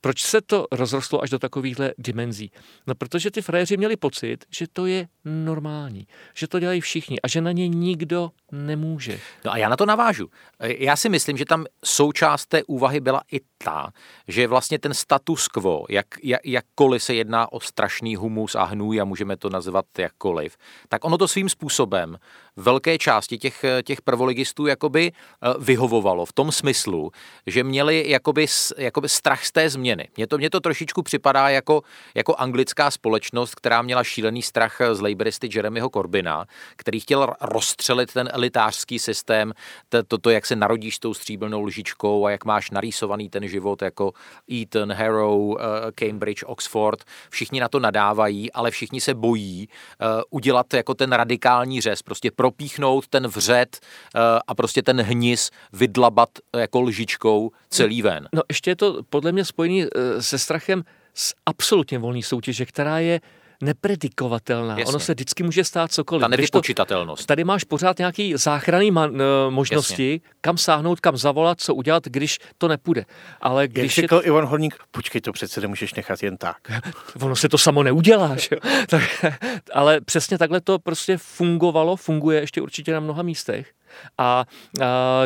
proč 0.00 0.22
se 0.22 0.40
to 0.40 0.66
rozrostlo 0.72 1.22
až 1.22 1.30
do 1.30 1.38
takovýchhle 1.38 1.94
dimenzí? 1.98 2.52
No 2.86 2.94
protože 2.94 3.30
ty 3.30 3.42
frajeři 3.42 3.76
měli 3.76 3.96
pocit, 3.96 4.44
že 4.50 4.66
to 4.72 4.86
je 4.86 5.08
normální, 5.24 6.06
že 6.34 6.48
to 6.48 6.60
dělají 6.60 6.80
všichni 6.80 7.20
a 7.20 7.28
že 7.28 7.40
na 7.40 7.52
ně 7.52 7.68
nikdo 7.68 8.30
nemůže. 8.52 9.20
No 9.44 9.52
a 9.52 9.56
já 9.56 9.68
na 9.68 9.76
to 9.76 9.86
navážu. 9.86 10.30
Já 10.60 10.96
si 10.96 11.08
myslím, 11.08 11.36
že 11.36 11.44
tam 11.44 11.66
součást 11.84 12.46
té 12.46 12.62
úvahy 12.64 13.00
byla 13.00 13.22
i 13.32 13.40
ta, 13.64 13.92
že 14.28 14.46
vlastně 14.46 14.78
ten 14.78 14.94
status 14.94 15.48
quo, 15.48 15.84
jak, 15.88 16.06
jak, 16.22 16.40
jakkoliv 16.44 17.02
se 17.02 17.14
jedná 17.14 17.52
o 17.52 17.60
strašný 17.60 18.16
humus 18.16 18.54
a 18.54 18.64
hnůj 18.64 19.00
a 19.00 19.04
můžeme 19.04 19.36
to 19.36 19.50
nazvat 19.50 19.84
jakkoliv, 19.98 20.56
tak 20.88 21.04
ono 21.04 21.18
to 21.18 21.28
svým 21.28 21.48
způsobem 21.48 22.18
velké 22.56 22.98
části 22.98 23.38
těch, 23.38 23.64
těch 23.84 24.02
prvoligistů 24.02 24.66
jakoby 24.66 25.12
eh, 25.12 25.54
vyhovovalo 25.58 26.26
v 26.26 26.32
tom 26.32 26.52
smyslu, 26.52 27.10
že 27.46 27.64
měli 27.64 28.10
jakoby, 28.10 28.46
jakoby 28.78 29.08
strach 29.08 29.44
z 29.44 29.52
té 29.52 29.70
změny. 29.70 30.08
Mně 30.16 30.26
to, 30.26 30.38
to 30.50 30.60
trošičku 30.60 31.02
připadá 31.02 31.48
jako, 31.48 31.82
jako 32.14 32.34
anglická 32.34 32.90
společnost, 32.90 33.54
která 33.54 33.82
měla 33.82 34.04
šílený 34.04 34.42
strach 34.42 34.80
z 34.92 35.00
laboristy 35.00 35.48
Jeremyho 35.54 35.90
Corbina, 35.90 36.46
který 36.76 37.00
chtěl 37.00 37.34
rozstřelit 37.40 38.12
ten 38.12 38.28
elitářský 38.32 38.98
systém, 38.98 39.52
toto, 39.88 40.18
to, 40.18 40.30
jak 40.30 40.46
se 40.46 40.56
narodíš 40.56 40.96
s 40.96 40.98
tou 40.98 41.14
stříbrnou 41.14 41.62
lžičkou 41.62 42.26
a 42.26 42.30
jak 42.30 42.44
máš 42.44 42.70
narýsovaný 42.70 43.28
ten 43.30 43.47
život 43.48 43.82
jako 43.82 44.12
Eton, 44.52 44.92
Harrow, 44.92 45.56
eh, 45.58 45.64
Cambridge, 45.94 46.42
Oxford. 46.46 47.04
Všichni 47.30 47.60
na 47.60 47.68
to 47.68 47.80
nadávají, 47.80 48.52
ale 48.52 48.70
všichni 48.70 49.00
se 49.00 49.14
bojí 49.14 49.68
eh, 49.68 50.06
udělat 50.30 50.74
jako 50.74 50.94
ten 50.94 51.12
radikální 51.12 51.80
řez, 51.80 52.02
prostě 52.02 52.30
propíchnout 52.30 53.08
ten 53.08 53.26
vřet 53.26 53.78
eh, 54.14 54.20
a 54.46 54.54
prostě 54.54 54.82
ten 54.82 55.00
hnis 55.00 55.50
vydlabat 55.72 56.28
jako 56.56 56.80
lžičkou 56.80 57.50
celý 57.70 58.02
ven. 58.02 58.28
No 58.32 58.42
ještě 58.48 58.70
je 58.70 58.76
to 58.76 59.02
podle 59.10 59.32
mě 59.32 59.44
spojený 59.44 59.86
se 60.20 60.38
strachem 60.38 60.84
z 61.14 61.34
absolutně 61.46 61.98
volné 61.98 62.22
soutěže, 62.22 62.66
která 62.66 62.98
je 62.98 63.20
nepredikovatelná. 63.62 64.78
Jasně. 64.78 64.84
Ono 64.84 65.00
se 65.00 65.14
vždycky 65.14 65.42
může 65.42 65.64
stát 65.64 65.92
cokoliv. 65.92 66.20
Ta 66.20 66.28
nevypočitatelnost. 66.28 67.26
tady 67.26 67.44
máš 67.44 67.64
pořád 67.64 67.98
nějaký 67.98 68.36
záchranný 68.36 68.90
man, 68.90 69.10
uh, 69.10 69.20
možnosti, 69.50 70.12
Jasně. 70.12 70.30
kam 70.40 70.58
sáhnout, 70.58 71.00
kam 71.00 71.16
zavolat, 71.16 71.60
co 71.60 71.74
udělat, 71.74 72.04
když 72.06 72.38
to 72.58 72.68
nepůjde. 72.68 73.04
Ale 73.40 73.68
když 73.68 73.98
Jak 73.98 74.02
řekl 74.02 74.16
je... 74.16 74.22
Ivan 74.22 74.44
Horník, 74.44 74.76
počkej, 74.90 75.20
to 75.20 75.32
přece 75.32 75.60
nemůžeš 75.60 75.94
nechat 75.94 76.22
jen 76.22 76.36
tak. 76.36 76.56
ono 77.22 77.36
se 77.36 77.48
to 77.48 77.58
samo 77.58 77.82
neudělá, 77.82 78.36
že? 78.36 78.56
tak, 78.88 79.24
ale 79.72 80.00
přesně 80.00 80.38
takhle 80.38 80.60
to 80.60 80.78
prostě 80.78 81.16
fungovalo, 81.16 81.96
funguje 81.96 82.40
ještě 82.40 82.62
určitě 82.62 82.92
na 82.92 83.00
mnoha 83.00 83.22
místech. 83.22 83.72
A, 84.18 84.44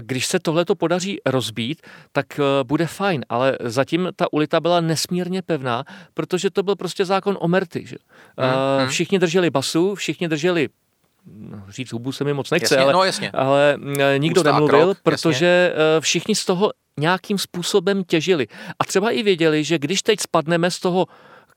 když 0.00 0.26
se 0.26 0.38
tohle 0.38 0.64
to 0.64 0.74
podaří 0.74 1.18
rozbít, 1.26 1.82
tak 2.12 2.26
uh, 2.38 2.44
bude 2.68 2.86
fajn, 2.86 3.24
ale 3.28 3.58
zatím 3.60 4.08
ta 4.16 4.32
ulita 4.32 4.60
byla 4.60 4.80
nesmírně 4.80 5.42
pevná, 5.42 5.84
protože 6.14 6.50
to 6.50 6.62
byl 6.62 6.76
prostě 6.76 7.04
zákon 7.04 7.38
o 7.40 7.48
merty. 7.48 7.86
Že? 7.86 7.96
Uh, 7.96 8.88
všichni 8.88 9.18
drželi 9.18 9.50
basu, 9.50 9.94
všichni 9.94 10.28
drželi 10.28 10.68
no, 11.26 11.62
říct 11.68 11.92
hubu 11.92 12.12
se 12.12 12.24
mi 12.24 12.34
moc 12.34 12.50
nechce, 12.50 12.74
jasně, 12.74 12.84
ale, 12.84 12.92
no, 12.92 13.04
jasně. 13.04 13.30
ale 13.30 13.78
nikdo 14.18 14.40
Ústa 14.40 14.52
nemluvil, 14.52 14.80
krok, 14.80 14.98
protože 15.02 15.72
jasně. 15.74 16.00
všichni 16.00 16.34
z 16.34 16.44
toho 16.44 16.72
nějakým 17.00 17.38
způsobem 17.38 18.04
těžili. 18.04 18.46
A 18.78 18.84
třeba 18.84 19.10
i 19.10 19.22
věděli, 19.22 19.64
že 19.64 19.78
když 19.78 20.02
teď 20.02 20.20
spadneme 20.20 20.70
z 20.70 20.80
toho 20.80 21.06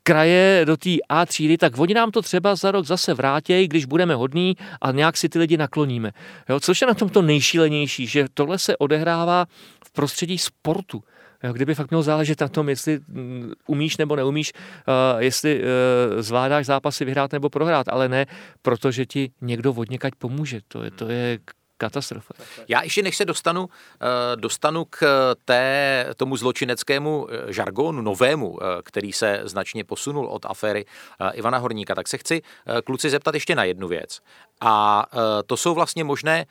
kraje 0.07 0.61
do 0.65 0.77
té 0.77 0.89
A 1.09 1.25
třídy, 1.25 1.57
tak 1.57 1.79
oni 1.79 1.93
nám 1.93 2.11
to 2.11 2.21
třeba 2.21 2.55
za 2.55 2.71
rok 2.71 2.85
zase 2.85 3.13
vrátí, 3.13 3.67
když 3.67 3.85
budeme 3.85 4.15
hodní 4.15 4.57
a 4.81 4.91
nějak 4.91 5.17
si 5.17 5.29
ty 5.29 5.39
lidi 5.39 5.57
nakloníme. 5.57 6.11
Jo, 6.49 6.59
což 6.59 6.81
je 6.81 6.87
na 6.87 6.93
tom 6.93 7.09
to 7.09 7.21
nejšílenější, 7.21 8.07
že 8.07 8.25
tohle 8.33 8.59
se 8.59 8.77
odehrává 8.77 9.45
v 9.85 9.91
prostředí 9.91 10.37
sportu. 10.37 11.03
Jo, 11.43 11.53
kdyby 11.53 11.75
fakt 11.75 11.89
mělo 11.89 12.03
záležet 12.03 12.41
na 12.41 12.47
tom, 12.47 12.69
jestli 12.69 12.99
mm, 13.07 13.53
umíš 13.67 13.97
nebo 13.97 14.15
neumíš, 14.15 14.53
uh, 14.53 15.21
jestli 15.21 15.61
uh, 15.61 16.21
zvládáš 16.21 16.65
zápasy 16.65 17.05
vyhrát 17.05 17.31
nebo 17.31 17.49
prohrát, 17.49 17.87
ale 17.87 18.09
ne, 18.09 18.25
protože 18.61 19.05
ti 19.05 19.31
někdo 19.41 19.73
vodněkať 19.73 20.13
pomůže. 20.17 20.59
To 20.67 20.83
je, 20.83 20.91
to 20.91 21.09
je 21.09 21.39
katastrofa. 21.77 22.33
Já 22.67 22.83
ještě 22.83 23.03
než 23.03 23.17
se 23.17 23.25
dostanu, 23.25 23.69
eh, 24.01 24.35
dostanu 24.35 24.85
k 24.89 25.05
té, 25.45 26.05
tomu 26.17 26.37
zločineckému 26.37 27.27
eh, 27.29 27.53
žargonu 27.53 28.01
novému, 28.01 28.59
eh, 28.61 28.81
který 28.83 29.13
se 29.13 29.41
značně 29.43 29.83
posunul 29.83 30.25
od 30.25 30.45
aféry 30.45 30.85
Ivana 31.33 31.57
Horníka, 31.57 31.95
tak 31.95 32.07
se 32.07 32.17
chci 32.17 32.41
kluci 32.83 33.09
zeptat 33.09 33.33
ještě 33.33 33.55
na 33.55 33.63
jednu 33.63 33.87
věc. 33.87 34.19
A 34.61 35.05
to 35.45 35.57
jsou 35.57 35.73
vlastně 35.73 36.03
možné 36.03 36.45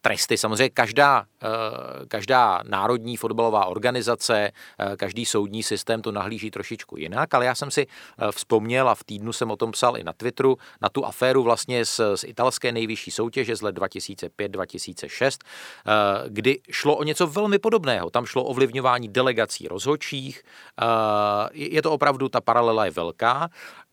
tresty. 0.00 0.38
Samozřejmě 0.38 0.70
každá, 0.70 1.24
eh, 1.42 1.46
každá 2.08 2.62
národní 2.68 3.16
fotbalová 3.16 3.66
organizace, 3.66 4.50
eh, 4.78 4.96
každý 4.96 5.26
soudní 5.26 5.62
systém 5.62 6.02
to 6.02 6.12
nahlíží 6.12 6.50
trošičku 6.50 6.96
jinak, 6.96 7.34
ale 7.34 7.46
já 7.46 7.54
jsem 7.54 7.70
si 7.70 7.86
eh, 7.86 8.32
vzpomněl 8.32 8.88
a 8.88 8.94
v 8.94 9.04
týdnu 9.04 9.32
jsem 9.32 9.50
o 9.50 9.56
tom 9.56 9.72
psal 9.72 9.98
i 9.98 10.04
na 10.04 10.12
Twitteru, 10.12 10.56
na 10.80 10.88
tu 10.88 11.06
aféru 11.06 11.42
vlastně 11.42 11.84
z, 11.84 12.00
z 12.14 12.24
italské 12.24 12.72
nejvyšší 12.72 13.10
soutěže 13.10 13.56
z 13.56 13.62
let 13.62 13.76
2005-2006, 13.76 15.38
kdy 16.28 16.60
šlo 16.70 16.96
o 16.96 17.04
něco 17.04 17.26
velmi 17.26 17.58
podobného. 17.58 18.10
Tam 18.10 18.26
šlo 18.26 18.44
o 18.44 18.46
ovlivňování 18.46 19.08
delegací 19.08 19.68
rozhodčích. 19.68 20.42
Je 21.52 21.82
to 21.82 21.92
opravdu, 21.92 22.28
ta 22.28 22.40
paralela 22.40 22.84
je 22.84 22.90
velká 22.90 23.48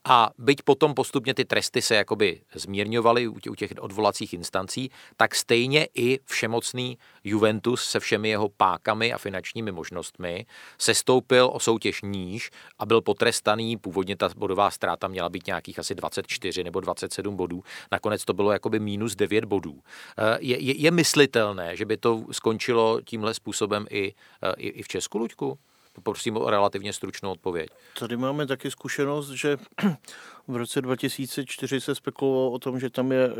a 0.06 0.30
byť 0.38 0.62
potom 0.62 0.93
postupně 0.93 1.34
ty 1.34 1.45
tresty 1.45 1.82
se 1.82 1.95
jakoby 1.95 2.41
zmírňovaly 2.53 3.28
u 3.28 3.56
těch 3.56 3.72
odvolacích 3.80 4.34
instancí, 4.34 4.91
tak 5.18 5.36
stejně 5.36 5.88
i 5.95 6.20
všemocný 6.26 6.97
Juventus 7.24 7.84
se 7.84 7.99
všemi 7.99 8.30
jeho 8.30 8.49
pákami 8.49 9.14
a 9.14 9.18
finančními 9.18 9.72
možnostmi 9.72 10.45
se 10.78 10.93
stoupil 10.93 11.49
o 11.53 11.60
soutěž 11.60 12.01
níž 12.01 12.49
a 12.80 12.86
byl 12.86 13.01
potrestaný. 13.01 13.78
Původně 13.78 14.16
ta 14.16 14.30
bodová 14.38 14.72
ztráta 14.72 15.08
měla 15.08 15.30
být 15.30 15.47
nějakých 15.47 15.80
asi 15.80 15.95
24 15.95 16.64
nebo 16.64 16.80
27 16.80 17.36
bodů. 17.36 17.64
Nakonec 17.91 18.26
to 18.26 18.34
bylo 18.34 18.51
jakoby 18.51 18.80
minus 18.80 19.16
9 19.16 19.45
bodů. 19.45 19.80
Eh, 20.18 20.38
je, 20.39 20.60
je, 20.60 20.82
je 20.82 20.91
myslitelné, 20.91 21.76
že 21.76 21.86
by 21.86 21.97
to 21.97 22.24
skončilo 22.32 23.01
tímhle 23.01 23.34
způsobem 23.34 23.86
i, 23.89 24.14
eh, 24.43 24.53
i, 24.58 24.68
i 24.68 24.84
v 24.84 24.88
Česku, 24.88 25.18
Luďku? 25.18 25.60
Poprosím 25.96 26.38
o 26.38 26.50
relativně 26.50 26.93
stručnou 26.93 27.32
odpověď. 27.32 27.70
Tady 28.00 28.18
máme 28.18 28.48
taky 28.48 28.72
zkušenost, 28.72 29.30
že 29.30 29.58
v 30.48 30.56
roce 30.56 30.82
2004 30.82 31.82
se 31.82 31.96
spekulovalo 31.96 32.52
o 32.52 32.60
tom, 32.60 32.80
že 32.80 32.89
tam 32.89 33.12
je 33.12 33.26
e, 33.26 33.32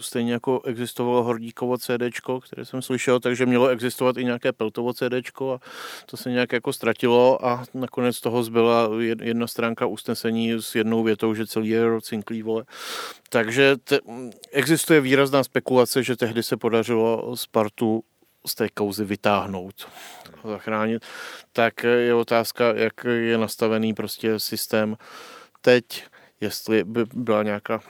stejně 0.00 0.32
jako 0.32 0.60
existovalo 0.64 1.22
Hordíkovo 1.22 1.78
CD, 1.78 2.02
které 2.40 2.64
jsem 2.64 2.82
slyšel, 2.82 3.20
takže 3.20 3.46
mělo 3.46 3.68
existovat 3.68 4.16
i 4.16 4.24
nějaké 4.24 4.52
Peltovo 4.52 4.92
CD 4.92 5.40
a 5.54 5.58
to 6.06 6.16
se 6.16 6.30
nějak 6.30 6.52
jako 6.52 6.72
ztratilo 6.72 7.46
a 7.46 7.64
nakonec 7.74 8.20
toho 8.20 8.42
zbyla 8.42 8.88
jedna 9.22 9.46
stránka 9.46 9.86
usnesení 9.86 10.52
s 10.52 10.74
jednou 10.74 11.02
větou, 11.02 11.34
že 11.34 11.46
celý 11.46 11.68
je 11.68 12.00
cinklý, 12.00 12.42
vole. 12.42 12.64
Takže 13.28 13.76
te, 13.84 13.98
existuje 14.52 15.00
výrazná 15.00 15.44
spekulace, 15.44 16.02
že 16.02 16.16
tehdy 16.16 16.42
se 16.42 16.56
podařilo 16.56 17.36
Spartu 17.36 18.04
z 18.46 18.54
té 18.54 18.68
kauzy 18.68 19.04
vytáhnout 19.04 19.88
zachránit, 20.44 21.06
tak 21.52 21.84
je 21.84 22.14
otázka, 22.14 22.74
jak 22.74 23.04
je 23.04 23.38
nastavený 23.38 23.94
prostě 23.94 24.40
systém 24.40 24.96
teď, 25.60 26.04
jestli 26.40 26.84
by 26.84 27.04
byla 27.14 27.42
nějaká 27.42 27.80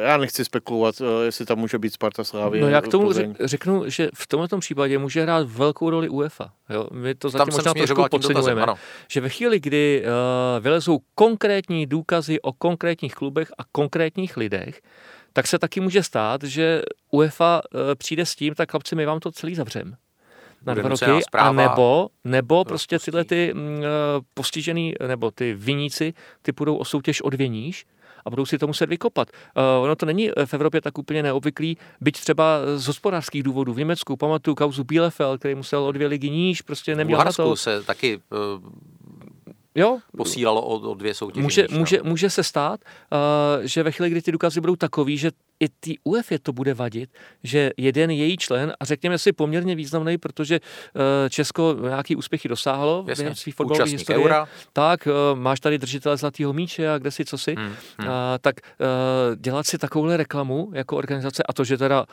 já 0.00 0.16
nechci 0.16 0.44
spekulovat, 0.44 0.94
jestli 1.24 1.46
tam 1.46 1.58
může 1.58 1.78
být 1.78 1.92
Sparta 1.92 2.24
Slávy. 2.24 2.60
No 2.60 2.68
já 2.68 2.80
k 2.80 2.88
tomu 2.88 3.04
Plzeň. 3.04 3.34
řeknu, 3.40 3.82
že 3.86 4.08
v 4.14 4.26
tomto 4.26 4.58
případě 4.58 4.98
může 4.98 5.22
hrát 5.22 5.46
velkou 5.50 5.90
roli 5.90 6.08
UEFA. 6.08 6.52
Jo? 6.70 6.86
My 6.92 7.14
to 7.14 7.30
zatím 7.30 7.46
tam 7.46 7.54
možná 7.54 7.74
trošku 7.74 8.04
podceňujeme, 8.10 8.60
dotazem, 8.60 8.76
že 9.08 9.20
ve 9.20 9.28
chvíli, 9.28 9.60
kdy 9.60 10.04
uh, 10.04 10.64
vylezou 10.64 10.98
konkrétní 11.14 11.86
důkazy 11.86 12.40
o 12.40 12.52
konkrétních 12.52 13.14
klubech 13.14 13.52
a 13.58 13.62
konkrétních 13.72 14.36
lidech, 14.36 14.82
tak 15.36 15.46
se 15.46 15.58
taky 15.58 15.80
může 15.80 16.02
stát, 16.02 16.42
že 16.42 16.82
UEFA 17.10 17.62
uh, 17.74 17.80
přijde 17.94 18.26
s 18.26 18.34
tím, 18.34 18.54
tak 18.54 18.70
chlapci, 18.70 18.94
my 18.96 19.06
vám 19.06 19.20
to 19.20 19.32
celý 19.32 19.54
zavřem 19.54 19.96
na 20.66 20.74
dva 20.74 20.88
roky, 20.88 21.24
a 21.32 21.52
nebo, 21.52 22.08
nebo 22.24 22.64
prostě 22.64 22.98
tyhle 22.98 23.24
ty 23.24 23.52
uh, 23.52 23.60
postižený, 24.34 24.94
nebo 25.08 25.30
ty 25.30 25.54
viníci, 25.54 26.14
ty 26.42 26.52
půjdou 26.52 26.76
o 26.76 26.84
soutěž 26.84 27.20
od 27.20 27.34
věníš 27.34 27.86
a 28.24 28.30
budou 28.30 28.46
si 28.46 28.58
to 28.58 28.66
muset 28.66 28.88
vykopat. 28.88 29.28
Uh, 29.56 29.84
ono 29.84 29.96
to 29.96 30.06
není 30.06 30.30
v 30.44 30.54
Evropě 30.54 30.80
tak 30.80 30.98
úplně 30.98 31.22
neobvyklý, 31.22 31.76
byť 32.00 32.20
třeba 32.20 32.58
z 32.76 32.86
hospodářských 32.86 33.42
důvodů. 33.42 33.72
V 33.72 33.78
Německu 33.78 34.16
pamatuju 34.16 34.54
kauzu 34.54 34.84
Bielefeld, 34.84 35.38
který 35.38 35.54
musel 35.54 35.84
o 35.84 35.92
dvě 35.92 36.06
ligy 36.06 36.30
níž, 36.30 36.62
prostě 36.62 36.96
neměl 36.96 37.18
na 37.18 37.32
to. 37.32 37.56
se 37.56 37.82
taky 37.82 38.16
uh 38.16 38.70
jo. 39.74 39.98
posílalo 40.16 40.62
o, 40.62 40.90
o 40.90 40.94
dvě 40.94 41.14
soutěže. 41.14 41.42
Může, 41.42 41.66
může, 41.70 42.00
může 42.02 42.30
se 42.30 42.44
stát, 42.44 42.80
uh, 43.12 43.18
že 43.62 43.82
ve 43.82 43.92
chvíli, 43.92 44.10
kdy 44.10 44.22
ty 44.22 44.32
důkazy 44.32 44.60
budou 44.60 44.76
takový, 44.76 45.18
že 45.18 45.30
i 45.60 45.68
ty 45.80 45.98
UEFA 46.04 46.34
to 46.42 46.52
bude 46.52 46.74
vadit, 46.74 47.10
že 47.42 47.70
jeden 47.76 48.10
její 48.10 48.36
člen, 48.36 48.72
a 48.80 48.84
řekněme 48.84 49.18
si 49.18 49.32
poměrně 49.32 49.74
významný, 49.74 50.18
protože 50.18 50.60
uh, 50.60 51.02
Česko 51.28 51.76
nějaký 51.82 52.16
úspěchy 52.16 52.48
dosáhlo 52.48 53.04
Jasně, 53.08 53.22
během 53.22 53.34
svých 53.34 53.54
fotbalové 53.54 53.90
historie, 53.90 54.24
eura. 54.24 54.48
tak 54.72 55.06
uh, 55.06 55.38
máš 55.38 55.60
tady 55.60 55.78
držitele 55.78 56.16
zlatého 56.16 56.52
míče 56.52 56.90
a 56.90 56.98
kde 56.98 57.10
si 57.10 57.24
co 57.24 57.38
si, 57.38 57.54
hmm, 57.54 57.66
hmm. 57.98 58.08
Uh, 58.08 58.14
tak 58.40 58.54
uh, 58.60 59.36
dělat 59.36 59.66
si 59.66 59.78
takovouhle 59.78 60.16
reklamu 60.16 60.70
jako 60.74 60.96
organizace 60.96 61.42
a 61.42 61.52
to, 61.52 61.64
že 61.64 61.78
teda 61.78 62.04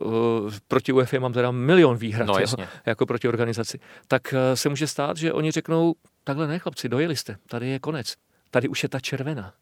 uh, 0.00 0.52
proti 0.68 0.92
UEFA 0.92 1.18
mám 1.18 1.32
teda 1.32 1.50
milion 1.50 1.96
výhrad 1.96 2.26
no, 2.26 2.38
jo, 2.38 2.66
jako 2.86 3.06
proti 3.06 3.28
organizaci, 3.28 3.78
tak 4.08 4.22
uh, 4.32 4.38
se 4.54 4.68
může 4.68 4.86
stát, 4.86 5.16
že 5.16 5.32
oni 5.32 5.50
řeknou, 5.50 5.94
takhle 6.24 6.46
ne 6.46 6.58
chlapci, 6.58 6.88
dojeli 6.88 7.16
jste, 7.16 7.36
tady 7.48 7.68
je 7.68 7.78
konec, 7.78 8.14
tady 8.50 8.68
už 8.68 8.82
je 8.82 8.88
ta 8.88 9.00
červená. 9.00 9.52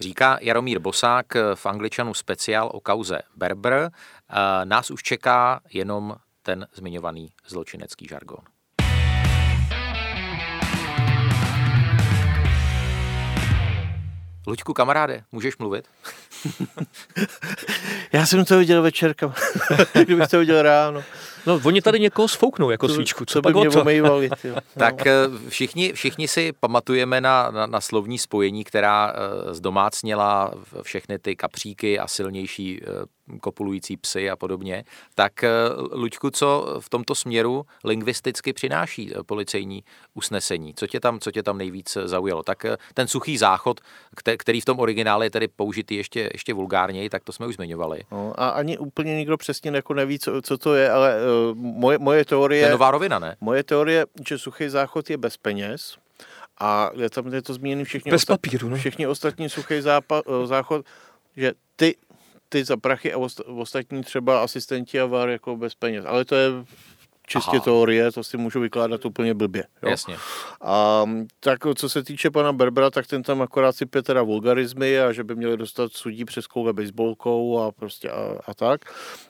Říká 0.00 0.38
Jaromír 0.40 0.78
Bosák 0.78 1.26
v 1.54 1.66
Angličanu 1.66 2.14
speciál 2.14 2.70
o 2.74 2.80
kauze 2.80 3.18
Berber. 3.36 3.90
Nás 4.64 4.90
už 4.90 5.02
čeká 5.02 5.60
jenom 5.72 6.16
ten 6.42 6.66
zmiňovaný 6.74 7.32
zločinecký 7.46 8.06
žargon. 8.08 8.44
Luďku, 14.46 14.72
kamaráde, 14.72 15.24
můžeš 15.32 15.58
mluvit? 15.58 15.88
Já 18.12 18.26
jsem 18.26 18.44
to 18.44 18.58
viděl 18.58 18.82
večerka, 18.82 19.34
kdybych 19.92 20.28
to 20.28 20.38
viděl 20.38 20.62
ráno. 20.62 21.02
No, 21.46 21.60
oni 21.64 21.82
tady 21.82 22.00
někoho 22.00 22.28
sfouknou 22.28 22.70
jako 22.70 22.88
to, 22.88 22.94
svíčku. 22.94 23.24
Co, 23.24 23.32
co 23.32 23.40
by 23.42 23.54
mě 23.54 23.68
omejvali, 23.68 24.30
no. 24.44 24.54
Tak 24.78 25.06
eh, 25.06 25.12
všichni, 25.48 25.92
všichni 25.92 26.28
si 26.28 26.52
pamatujeme 26.60 27.20
na, 27.20 27.50
na, 27.50 27.66
na 27.66 27.80
slovní 27.80 28.18
spojení, 28.18 28.64
která 28.64 29.12
uh, 29.12 29.52
zdomácněla 29.52 30.54
všechny 30.82 31.18
ty 31.18 31.36
kapříky 31.36 31.98
a 31.98 32.06
silnější 32.08 32.80
uh, 32.80 33.38
kopulující 33.40 33.96
psy 33.96 34.30
a 34.30 34.36
podobně. 34.36 34.84
Tak 35.14 35.32
uh, 35.78 35.98
Luďku, 36.00 36.30
co 36.30 36.76
v 36.80 36.88
tomto 36.88 37.14
směru 37.14 37.66
lingvisticky 37.84 38.52
přináší 38.52 39.12
policejní 39.26 39.84
usnesení? 40.14 40.74
Co 40.74 40.86
tě 40.86 41.00
tam, 41.00 41.20
co 41.20 41.30
tě 41.30 41.42
tam 41.42 41.58
nejvíc 41.58 41.98
zaujalo? 42.04 42.42
Tak 42.42 42.66
ten 42.94 43.08
suchý 43.08 43.38
záchod, 43.38 43.80
který 44.38 44.60
v 44.60 44.64
tom 44.64 44.78
originále 44.78 45.26
je 45.26 45.30
tedy 45.30 45.48
použitý 45.48 45.94
ještě, 45.94 46.30
ještě 46.32 46.54
vulgárněji, 46.54 47.10
tak 47.10 47.24
to 47.24 47.32
jsme 47.32 47.46
už 47.46 47.54
zmiňovali. 47.54 48.00
No, 48.12 48.32
a 48.36 48.48
ani 48.48 48.78
úplně 48.78 49.16
nikdo 49.16 49.36
přesně 49.36 49.70
jako 49.70 49.94
neví, 49.94 50.18
co, 50.18 50.42
co 50.42 50.58
to 50.58 50.74
je, 50.74 50.90
ale 50.90 51.16
moje, 51.54 51.98
moje 51.98 52.24
teorie... 52.24 52.62
To 52.62 52.66
je 52.66 52.78
nová 52.78 52.90
rovina, 52.90 53.18
ne? 53.18 53.36
Moje 53.40 53.62
teorie, 53.62 54.06
že 54.28 54.38
suchý 54.38 54.68
záchod 54.68 55.10
je 55.10 55.16
bez 55.16 55.36
peněz 55.36 55.96
a 56.60 56.90
je 56.94 57.10
tam 57.10 57.34
je 57.34 57.42
to 57.42 57.54
zmíněný 57.54 57.84
všichni, 57.84 58.10
bez 58.10 58.24
papíru, 58.24 58.68
no? 58.68 58.76
všichni 58.76 59.06
ostatní 59.06 59.48
suchý 59.48 59.80
zápa, 59.80 60.22
eh, 60.26 60.46
záchod, 60.46 60.86
že 61.36 61.52
ty, 61.76 61.96
ty 62.48 62.64
za 62.64 62.76
prachy 62.76 63.12
a 63.12 63.18
ostatní 63.46 64.02
třeba 64.02 64.42
asistenti 64.42 65.00
a 65.00 65.06
var 65.06 65.28
jako 65.28 65.56
bez 65.56 65.74
peněz. 65.74 66.04
Ale 66.08 66.24
to 66.24 66.34
je 66.34 66.48
čistě 67.32 67.56
Aha. 67.56 67.64
teorie, 67.64 68.12
to 68.12 68.24
si 68.24 68.36
můžu 68.36 68.60
vykládat 68.60 69.04
úplně 69.04 69.34
blbě. 69.34 69.64
Jo? 69.82 69.90
Jasně. 69.90 70.16
A 70.60 71.04
tak 71.40 71.58
co 71.74 71.88
se 71.88 72.02
týče 72.02 72.30
pana 72.30 72.52
Berbera, 72.52 72.90
tak 72.90 73.06
ten 73.06 73.22
tam 73.22 73.42
akorát 73.42 73.76
sypě 73.76 74.02
teda 74.02 74.22
vulgarizmy 74.22 75.00
a 75.00 75.12
že 75.12 75.24
by 75.24 75.34
měli 75.34 75.56
dostat 75.56 75.92
sudí 75.92 76.24
přes 76.24 76.46
koule 76.46 76.72
baseballkou 76.72 77.58
a 77.58 77.72
prostě 77.72 78.10
a, 78.10 78.38
a 78.46 78.54
tak. 78.54 78.80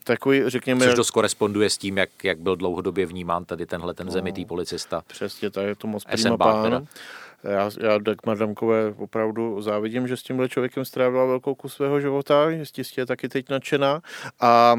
Takový, 0.04 0.42
řekněme... 0.46 0.86
Což 0.86 0.94
dost 0.94 1.10
koresponduje 1.10 1.70
s 1.70 1.78
tím, 1.78 1.98
jak, 1.98 2.24
jak 2.24 2.38
byl 2.38 2.56
dlouhodobě 2.56 3.06
vnímán 3.06 3.44
tady 3.44 3.66
tenhle 3.66 3.94
ten 3.94 4.06
no, 4.06 4.12
zemitý 4.12 4.44
policista. 4.44 5.02
Přesně, 5.06 5.50
tak 5.50 5.64
je 5.64 5.74
to 5.74 5.86
moc 5.86 6.04
prima 6.04 6.36
pán. 6.36 6.86
Já, 7.44 7.70
já 7.80 7.98
Dagmar 7.98 8.38
Damkové 8.38 8.94
opravdu 8.98 9.62
závidím, 9.62 10.08
že 10.08 10.16
s 10.16 10.22
tímhle 10.22 10.48
člověkem 10.48 10.84
strávila 10.84 11.24
velkou 11.24 11.54
kus 11.54 11.74
svého 11.74 12.00
života, 12.00 12.50
jistě 12.50 13.00
je 13.00 13.06
taky 13.06 13.28
teď 13.28 13.50
nadšená. 13.50 14.02
A 14.40 14.74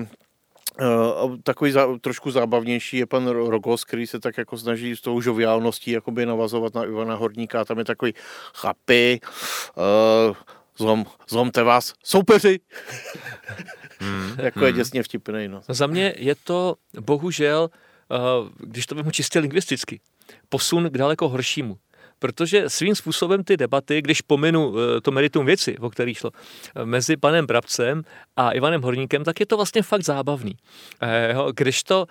Uh, 0.82 1.38
takový 1.44 1.72
zá, 1.72 1.88
trošku 2.02 2.32
zábavnější 2.32 2.98
je 2.98 3.06
pan 3.06 3.28
Rogos, 3.28 3.84
který 3.84 4.08
se 4.08 4.20
tak 4.20 4.38
jako 4.38 4.58
snaží 4.58 4.96
s 4.96 5.02
tou 5.02 5.22
žoviálností 5.22 5.92
jakoby 5.92 6.26
navazovat 6.26 6.74
na 6.74 6.84
Ivana 6.84 7.16
Horníka 7.16 7.62
a 7.62 7.66
tam 7.66 7.80
je 7.80 7.86
takový 7.86 8.14
chapy, 8.56 9.20
uh, 10.30 10.36
zlom, 10.78 11.06
zlomte 11.30 11.64
vás, 11.64 11.94
soupeři. 12.04 12.60
Hmm. 14.00 14.36
jako 14.38 14.60
je 14.60 14.72
hmm. 14.72 14.78
děsně 14.78 15.04
vtipný. 15.04 15.48
No. 15.48 15.62
Za 15.68 15.88
mě 15.88 16.14
je 16.18 16.36
to 16.36 16.76
bohužel, 17.02 17.70
uh, 18.10 18.50
když 18.58 18.86
to 18.86 18.96
vezmu 18.96 19.12
čistě 19.12 19.40
lingvisticky, 19.40 20.00
posun 20.50 20.90
k 20.90 20.98
daleko 20.98 21.30
horšímu 21.30 21.78
protože 22.24 22.70
svým 22.70 22.96
způsobem 22.96 23.44
ty 23.44 23.58
debaty, 23.58 24.02
když 24.02 24.22
pominu 24.22 24.74
eh, 24.78 25.02
to 25.02 25.12
meritum 25.12 25.46
věci, 25.46 25.78
o 25.78 25.90
který 25.90 26.14
šlo, 26.14 26.32
eh, 26.32 26.86
mezi 26.86 27.18
panem 27.18 27.46
Brabcem 27.46 28.02
a 28.36 28.52
Ivanem 28.52 28.82
Horníkem, 28.82 29.24
tak 29.24 29.40
je 29.40 29.46
to 29.46 29.56
vlastně 29.56 29.82
fakt 29.82 30.04
zábavný. 30.04 30.56
Eh, 31.02 31.36
když 31.56 31.84
to 31.84 32.06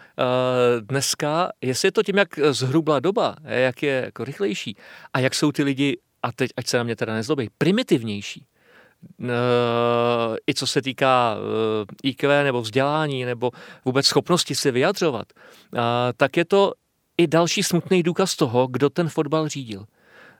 dneska, 0.81 1.51
jestli 1.61 1.89
je 1.89 1.93
to 1.93 2.03
tím, 2.03 2.19
jak 2.19 2.29
zhrubla 2.51 3.01
doba, 3.01 3.37
jak 3.45 3.83
je 3.83 4.03
jako 4.05 4.25
rychlejší 4.25 4.77
a 5.13 5.19
jak 5.19 5.35
jsou 5.35 5.53
ty 5.53 5.63
lidi, 5.63 5.99
a 6.23 6.33
teď 6.33 6.51
ať 6.57 6.67
se 6.67 6.77
na 6.77 6.83
mě 6.83 6.97
teda 6.97 7.15
nezlobí, 7.15 7.49
primitivnější, 7.59 8.47
i 10.47 10.55
co 10.55 10.67
se 10.67 10.83
týká 10.83 11.37
IQ 12.03 12.45
nebo 12.45 12.63
vzdělání 12.63 13.25
nebo 13.25 13.51
vůbec 13.85 14.07
schopnosti 14.07 14.55
se 14.55 14.71
vyjadřovat, 14.71 15.27
tak 16.17 16.37
je 16.37 16.45
to 16.45 16.73
i 17.19 17.27
další 17.27 17.63
smutný 17.63 18.03
důkaz 18.03 18.37
toho, 18.37 18.67
kdo 18.67 18.91
ten 18.91 19.09
fotbal 19.09 19.49
řídil. 19.49 19.85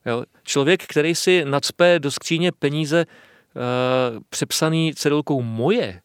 Jo? 0.07 0.25
Člověk, 0.43 0.87
který 0.87 1.15
si 1.15 1.45
nadspe 1.45 1.99
do 1.99 2.11
skříně 2.11 2.53
peníze 2.53 3.07
uh, 3.07 4.23
přepsaný 4.31 4.95
cedulkou 4.95 5.43
moje, 5.43 6.01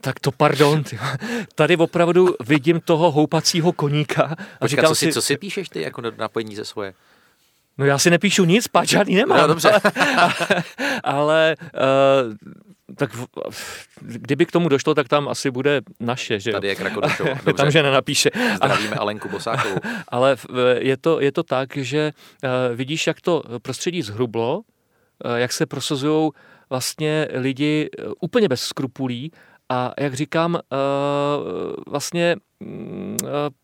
tak 0.00 0.20
to 0.20 0.32
pardon, 0.32 0.84
ty. 0.84 0.98
tady 1.54 1.76
opravdu 1.76 2.34
vidím 2.46 2.80
toho 2.80 3.10
houpacího 3.10 3.72
koníka. 3.72 4.22
A 4.22 4.36
Počka, 4.58 4.66
říkám 4.66 4.88
co 4.88 4.94
si, 4.94 5.06
si, 5.06 5.12
co 5.12 5.22
si 5.22 5.36
píšeš 5.36 5.68
ty 5.68 5.82
jako 5.82 6.02
na 6.16 6.28
peníze 6.28 6.64
svoje? 6.64 6.94
No 7.78 7.84
já 7.84 7.98
si 7.98 8.10
nepíšu 8.10 8.44
nic, 8.44 8.68
páč 8.68 8.88
žádný 8.88 9.14
nemám. 9.14 9.38
No, 9.38 9.46
dobře. 9.46 9.72
ale 11.04 11.56
uh, 11.60 12.34
tak 12.96 13.12
v, 13.14 13.26
kdyby 14.00 14.46
k 14.46 14.52
tomu 14.52 14.68
došlo, 14.68 14.94
tak 14.94 15.08
tam 15.08 15.28
asi 15.28 15.50
bude 15.50 15.80
naše, 16.00 16.40
že 16.40 16.52
Tady 16.52 16.68
je 16.68 16.74
Krakodošova, 16.74 17.30
dobře. 17.44 17.52
tam, 17.52 17.70
že 17.70 17.82
nenapíše. 17.82 18.30
Zdravíme 18.56 18.96
Alenku 18.96 19.28
Bosákovou. 19.28 19.76
Ale 20.08 20.36
je 20.78 20.96
to, 20.96 21.20
je 21.20 21.32
to 21.32 21.42
tak, 21.42 21.76
že 21.76 22.12
uh, 22.44 22.76
vidíš, 22.76 23.06
jak 23.06 23.20
to 23.20 23.42
prostředí 23.62 24.02
zhrublo, 24.02 24.58
uh, 24.58 25.34
jak 25.34 25.52
se 25.52 25.66
prosazují 25.66 26.30
vlastně 26.70 27.28
lidi 27.32 27.88
uh, 27.98 28.12
úplně 28.20 28.48
bez 28.48 28.60
skrupulí 28.60 29.32
a 29.70 29.92
jak 30.00 30.14
říkám, 30.14 30.58
vlastně 31.86 32.36
uh, 32.60 32.68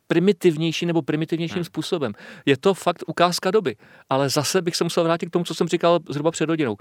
primitivnější 0.07 0.87
nebo 0.87 1.03
primitivnějším 1.03 1.57
hmm. 1.57 1.65
způsobem. 1.65 2.13
Je 2.47 2.57
to 2.57 2.75
fakt 2.75 3.05
ukázka 3.07 3.51
doby, 3.51 3.77
ale 4.11 4.29
zase 4.29 4.63
bych 4.63 4.77
se 4.77 4.85
musel 4.85 5.05
vrátit 5.05 5.27
k 5.27 5.31
tomu, 5.31 5.45
co 5.45 5.55
jsem 5.55 5.69
říkal 5.69 5.99
zhruba 6.09 6.31
před 6.31 6.49
hodinou. 6.49 6.77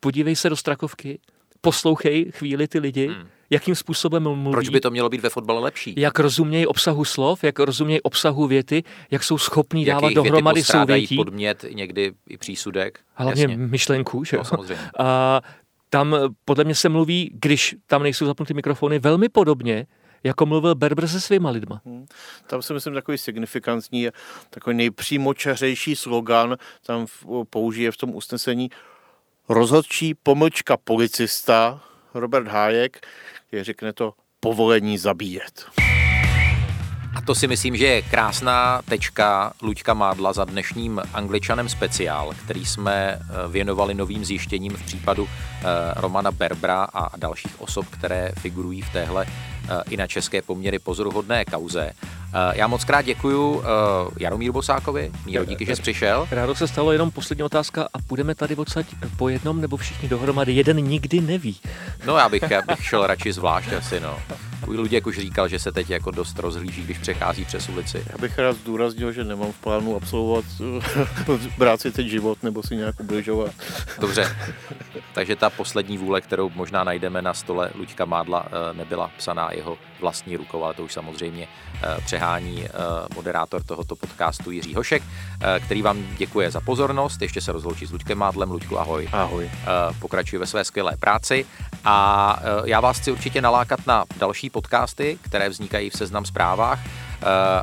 Podívej 0.00 0.36
se 0.36 0.48
do 0.48 0.56
Strakovky, 0.56 1.18
poslouchej 1.60 2.32
chvíli 2.32 2.68
ty 2.68 2.78
lidi, 2.78 3.06
hmm. 3.06 3.28
jakým 3.50 3.74
způsobem 3.74 4.22
mluví. 4.22 4.50
Proč 4.50 4.68
by 4.68 4.80
to 4.80 4.90
mělo 4.90 5.08
být 5.08 5.20
ve 5.20 5.30
fotbale 5.30 5.60
lepší? 5.60 5.94
Jak 5.96 6.18
rozumějí 6.18 6.66
obsahu 6.66 7.04
slov, 7.04 7.44
jak 7.44 7.58
rozumějí 7.58 8.02
obsahu 8.02 8.46
věty, 8.46 8.82
jak 9.10 9.24
jsou 9.24 9.38
schopní 9.38 9.84
dávat 9.84 10.02
Jakých 10.02 10.16
dohromady 10.16 10.64
souvětí. 10.64 11.16
podmět, 11.16 11.64
někdy 11.72 12.12
i 12.28 12.36
přísudek. 12.36 13.00
Hlavně 13.14 13.42
Jasně. 13.42 13.56
myšlenku, 13.56 14.24
že 14.24 14.36
no, 14.36 14.44
samozřejmě. 14.44 14.90
A 14.98 15.40
tam 15.90 16.16
podle 16.44 16.64
mě 16.64 16.74
se 16.74 16.88
mluví, 16.88 17.30
když 17.34 17.76
tam 17.86 18.02
nejsou 18.02 18.26
zapnuty 18.26 18.54
mikrofony, 18.54 18.98
velmi 18.98 19.28
podobně, 19.28 19.86
jako 20.24 20.46
mluvil 20.46 20.74
Berber 20.74 21.08
se 21.08 21.20
svýma 21.20 21.50
lidma. 21.50 21.80
Hmm. 21.84 22.06
Tam 22.46 22.62
si 22.62 22.72
myslím 22.72 22.94
takový 22.94 23.18
signifikantní, 23.18 24.08
takový 24.50 24.76
nejpřímočařejší 24.76 25.96
slogan, 25.96 26.56
tam 26.86 27.06
použije 27.50 27.90
v 27.90 27.96
tom 27.96 28.14
usnesení 28.14 28.70
rozhodčí 29.50 30.14
pomlčka 30.14 30.76
policista 30.76 31.80
Robert 32.14 32.48
Hájek, 32.48 33.06
který 33.46 33.62
řekne 33.62 33.92
to 33.92 34.14
povolení 34.40 34.98
zabíjet. 34.98 35.66
A 37.16 37.20
to 37.20 37.34
si 37.34 37.46
myslím, 37.46 37.76
že 37.76 37.86
je 37.86 38.02
krásná 38.02 38.82
tečka 38.82 39.52
Luďka 39.62 39.94
Mádla 39.94 40.32
za 40.32 40.44
dnešním 40.44 41.02
Angličanem 41.14 41.68
speciál, 41.68 42.32
který 42.44 42.66
jsme 42.66 43.18
eh, 43.20 43.48
věnovali 43.48 43.94
novým 43.94 44.24
zjištěním 44.24 44.72
v 44.72 44.82
případu 44.82 45.28
eh, 45.28 45.64
Romana 45.96 46.30
Berbra 46.30 46.84
a 46.84 47.16
dalších 47.16 47.60
osob, 47.60 47.86
které 47.86 48.32
figurují 48.38 48.82
v 48.82 48.92
téhle 48.92 49.26
i 49.90 49.96
na 49.96 50.06
české 50.06 50.42
poměry 50.42 50.78
pozoruhodné 50.78 51.44
kauze. 51.44 51.90
Já 52.52 52.66
moc 52.66 52.84
krát 52.84 53.02
děkuju 53.02 53.62
Jaromíru 54.18 54.52
Bosákovi. 54.52 55.10
Míro, 55.26 55.44
díky, 55.44 55.66
že 55.66 55.76
jsi 55.76 55.82
přišel. 55.82 56.28
Rádo 56.30 56.54
se 56.54 56.68
stalo 56.68 56.92
jenom 56.92 57.10
poslední 57.10 57.44
otázka 57.44 57.88
a 57.94 57.98
půjdeme 58.06 58.34
tady 58.34 58.56
odsaď 58.56 58.86
po 59.16 59.28
jednom 59.28 59.60
nebo 59.60 59.76
všichni 59.76 60.08
dohromady. 60.08 60.52
Jeden 60.52 60.76
nikdy 60.76 61.20
neví. 61.20 61.60
No 62.06 62.16
já 62.16 62.28
bych, 62.28 62.42
já 62.50 62.62
bych 62.62 62.84
šel 62.84 63.06
radši 63.06 63.32
zvlášť 63.32 63.72
asi, 63.72 64.00
no. 64.00 64.18
Luděk 64.66 65.06
už 65.06 65.18
říkal, 65.18 65.48
že 65.48 65.58
se 65.58 65.72
teď 65.72 65.90
jako 65.90 66.10
dost 66.10 66.38
rozhlíží, 66.38 66.82
když 66.82 66.98
přechází 66.98 67.44
přes 67.44 67.68
ulici. 67.68 68.04
Já 68.12 68.18
bych 68.18 68.38
rád 68.38 68.56
zdůraznil, 68.56 69.12
že 69.12 69.24
nemám 69.24 69.52
v 69.52 69.58
plánu 69.58 69.96
absolvovat, 69.96 70.44
brát 71.58 71.80
si 71.80 71.92
teď 71.92 72.06
život 72.06 72.42
nebo 72.42 72.62
si 72.62 72.76
nějak 72.76 73.00
ubližovat. 73.00 73.52
Dobře, 74.00 74.36
takže 75.12 75.36
ta 75.36 75.50
poslední 75.50 75.98
vůle, 75.98 76.20
kterou 76.20 76.50
možná 76.54 76.84
najdeme 76.84 77.22
na 77.22 77.34
stole 77.34 77.70
Luďka 77.74 78.04
Mádla, 78.04 78.46
eh, 78.46 78.74
nebyla 78.74 79.10
psaná 79.16 79.49
jeho 79.52 79.78
vlastní 80.00 80.36
rukou, 80.36 80.64
ale 80.64 80.74
to 80.74 80.84
už 80.84 80.92
samozřejmě 80.92 81.48
eh, 81.82 82.00
přehání 82.04 82.64
eh, 82.64 82.70
moderátor 83.14 83.62
tohoto 83.62 83.96
podcastu 83.96 84.50
Jiří 84.50 84.74
Hošek, 84.74 85.02
který 85.64 85.82
vám 85.82 86.16
děkuje 86.16 86.50
za 86.50 86.60
pozornost. 86.60 87.22
Ještě 87.22 87.40
se 87.40 87.52
rozloučí 87.52 87.86
s 87.86 87.92
Luďkem 87.92 88.18
Mádlem. 88.18 88.50
Luďku, 88.50 88.78
ahoj. 88.78 89.08
Ahoj. 89.12 89.50
Pokračuji 89.98 90.38
ve 90.38 90.46
své 90.46 90.64
skvělé 90.64 90.96
práci 90.96 91.46
a 91.84 92.38
já 92.64 92.80
vás 92.80 92.98
chci 92.98 93.12
určitě 93.12 93.40
nalákat 93.40 93.86
na 93.86 94.04
další 94.18 94.50
podcasty, 94.50 95.18
které 95.22 95.48
vznikají 95.48 95.90
v 95.90 95.96
Seznam 95.96 96.24
zprávách 96.24 96.80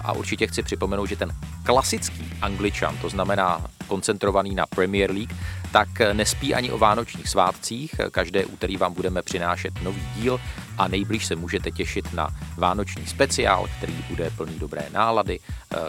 a 0.03 0.13
určitě 0.13 0.47
chci 0.47 0.63
připomenout, 0.63 1.05
že 1.05 1.15
ten 1.15 1.35
klasický 1.63 2.29
angličan, 2.41 2.97
to 2.97 3.09
znamená 3.09 3.61
koncentrovaný 3.87 4.55
na 4.55 4.65
Premier 4.65 5.11
League, 5.11 5.35
tak 5.71 5.89
nespí 6.13 6.55
ani 6.55 6.71
o 6.71 6.77
vánočních 6.77 7.29
svátcích. 7.29 7.95
Každé 8.11 8.45
úterý 8.45 8.77
vám 8.77 8.93
budeme 8.93 9.21
přinášet 9.21 9.81
nový 9.81 10.07
díl 10.15 10.39
a 10.77 10.87
nejblíž 10.87 11.25
se 11.25 11.35
můžete 11.35 11.71
těšit 11.71 12.13
na 12.13 12.27
vánoční 12.57 13.05
speciál, 13.05 13.67
který 13.77 13.93
bude 14.09 14.29
plný 14.29 14.59
dobré 14.59 14.85
nálady, 14.91 15.39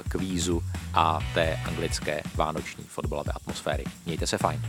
kvízu 0.09 0.63
a 0.95 1.19
té 1.35 1.57
anglické 1.67 2.23
vánoční 2.35 2.85
fotbalové 2.85 3.33
atmosféry. 3.33 3.85
Mějte 4.07 4.27
se 4.27 4.39
fajn. 4.39 4.61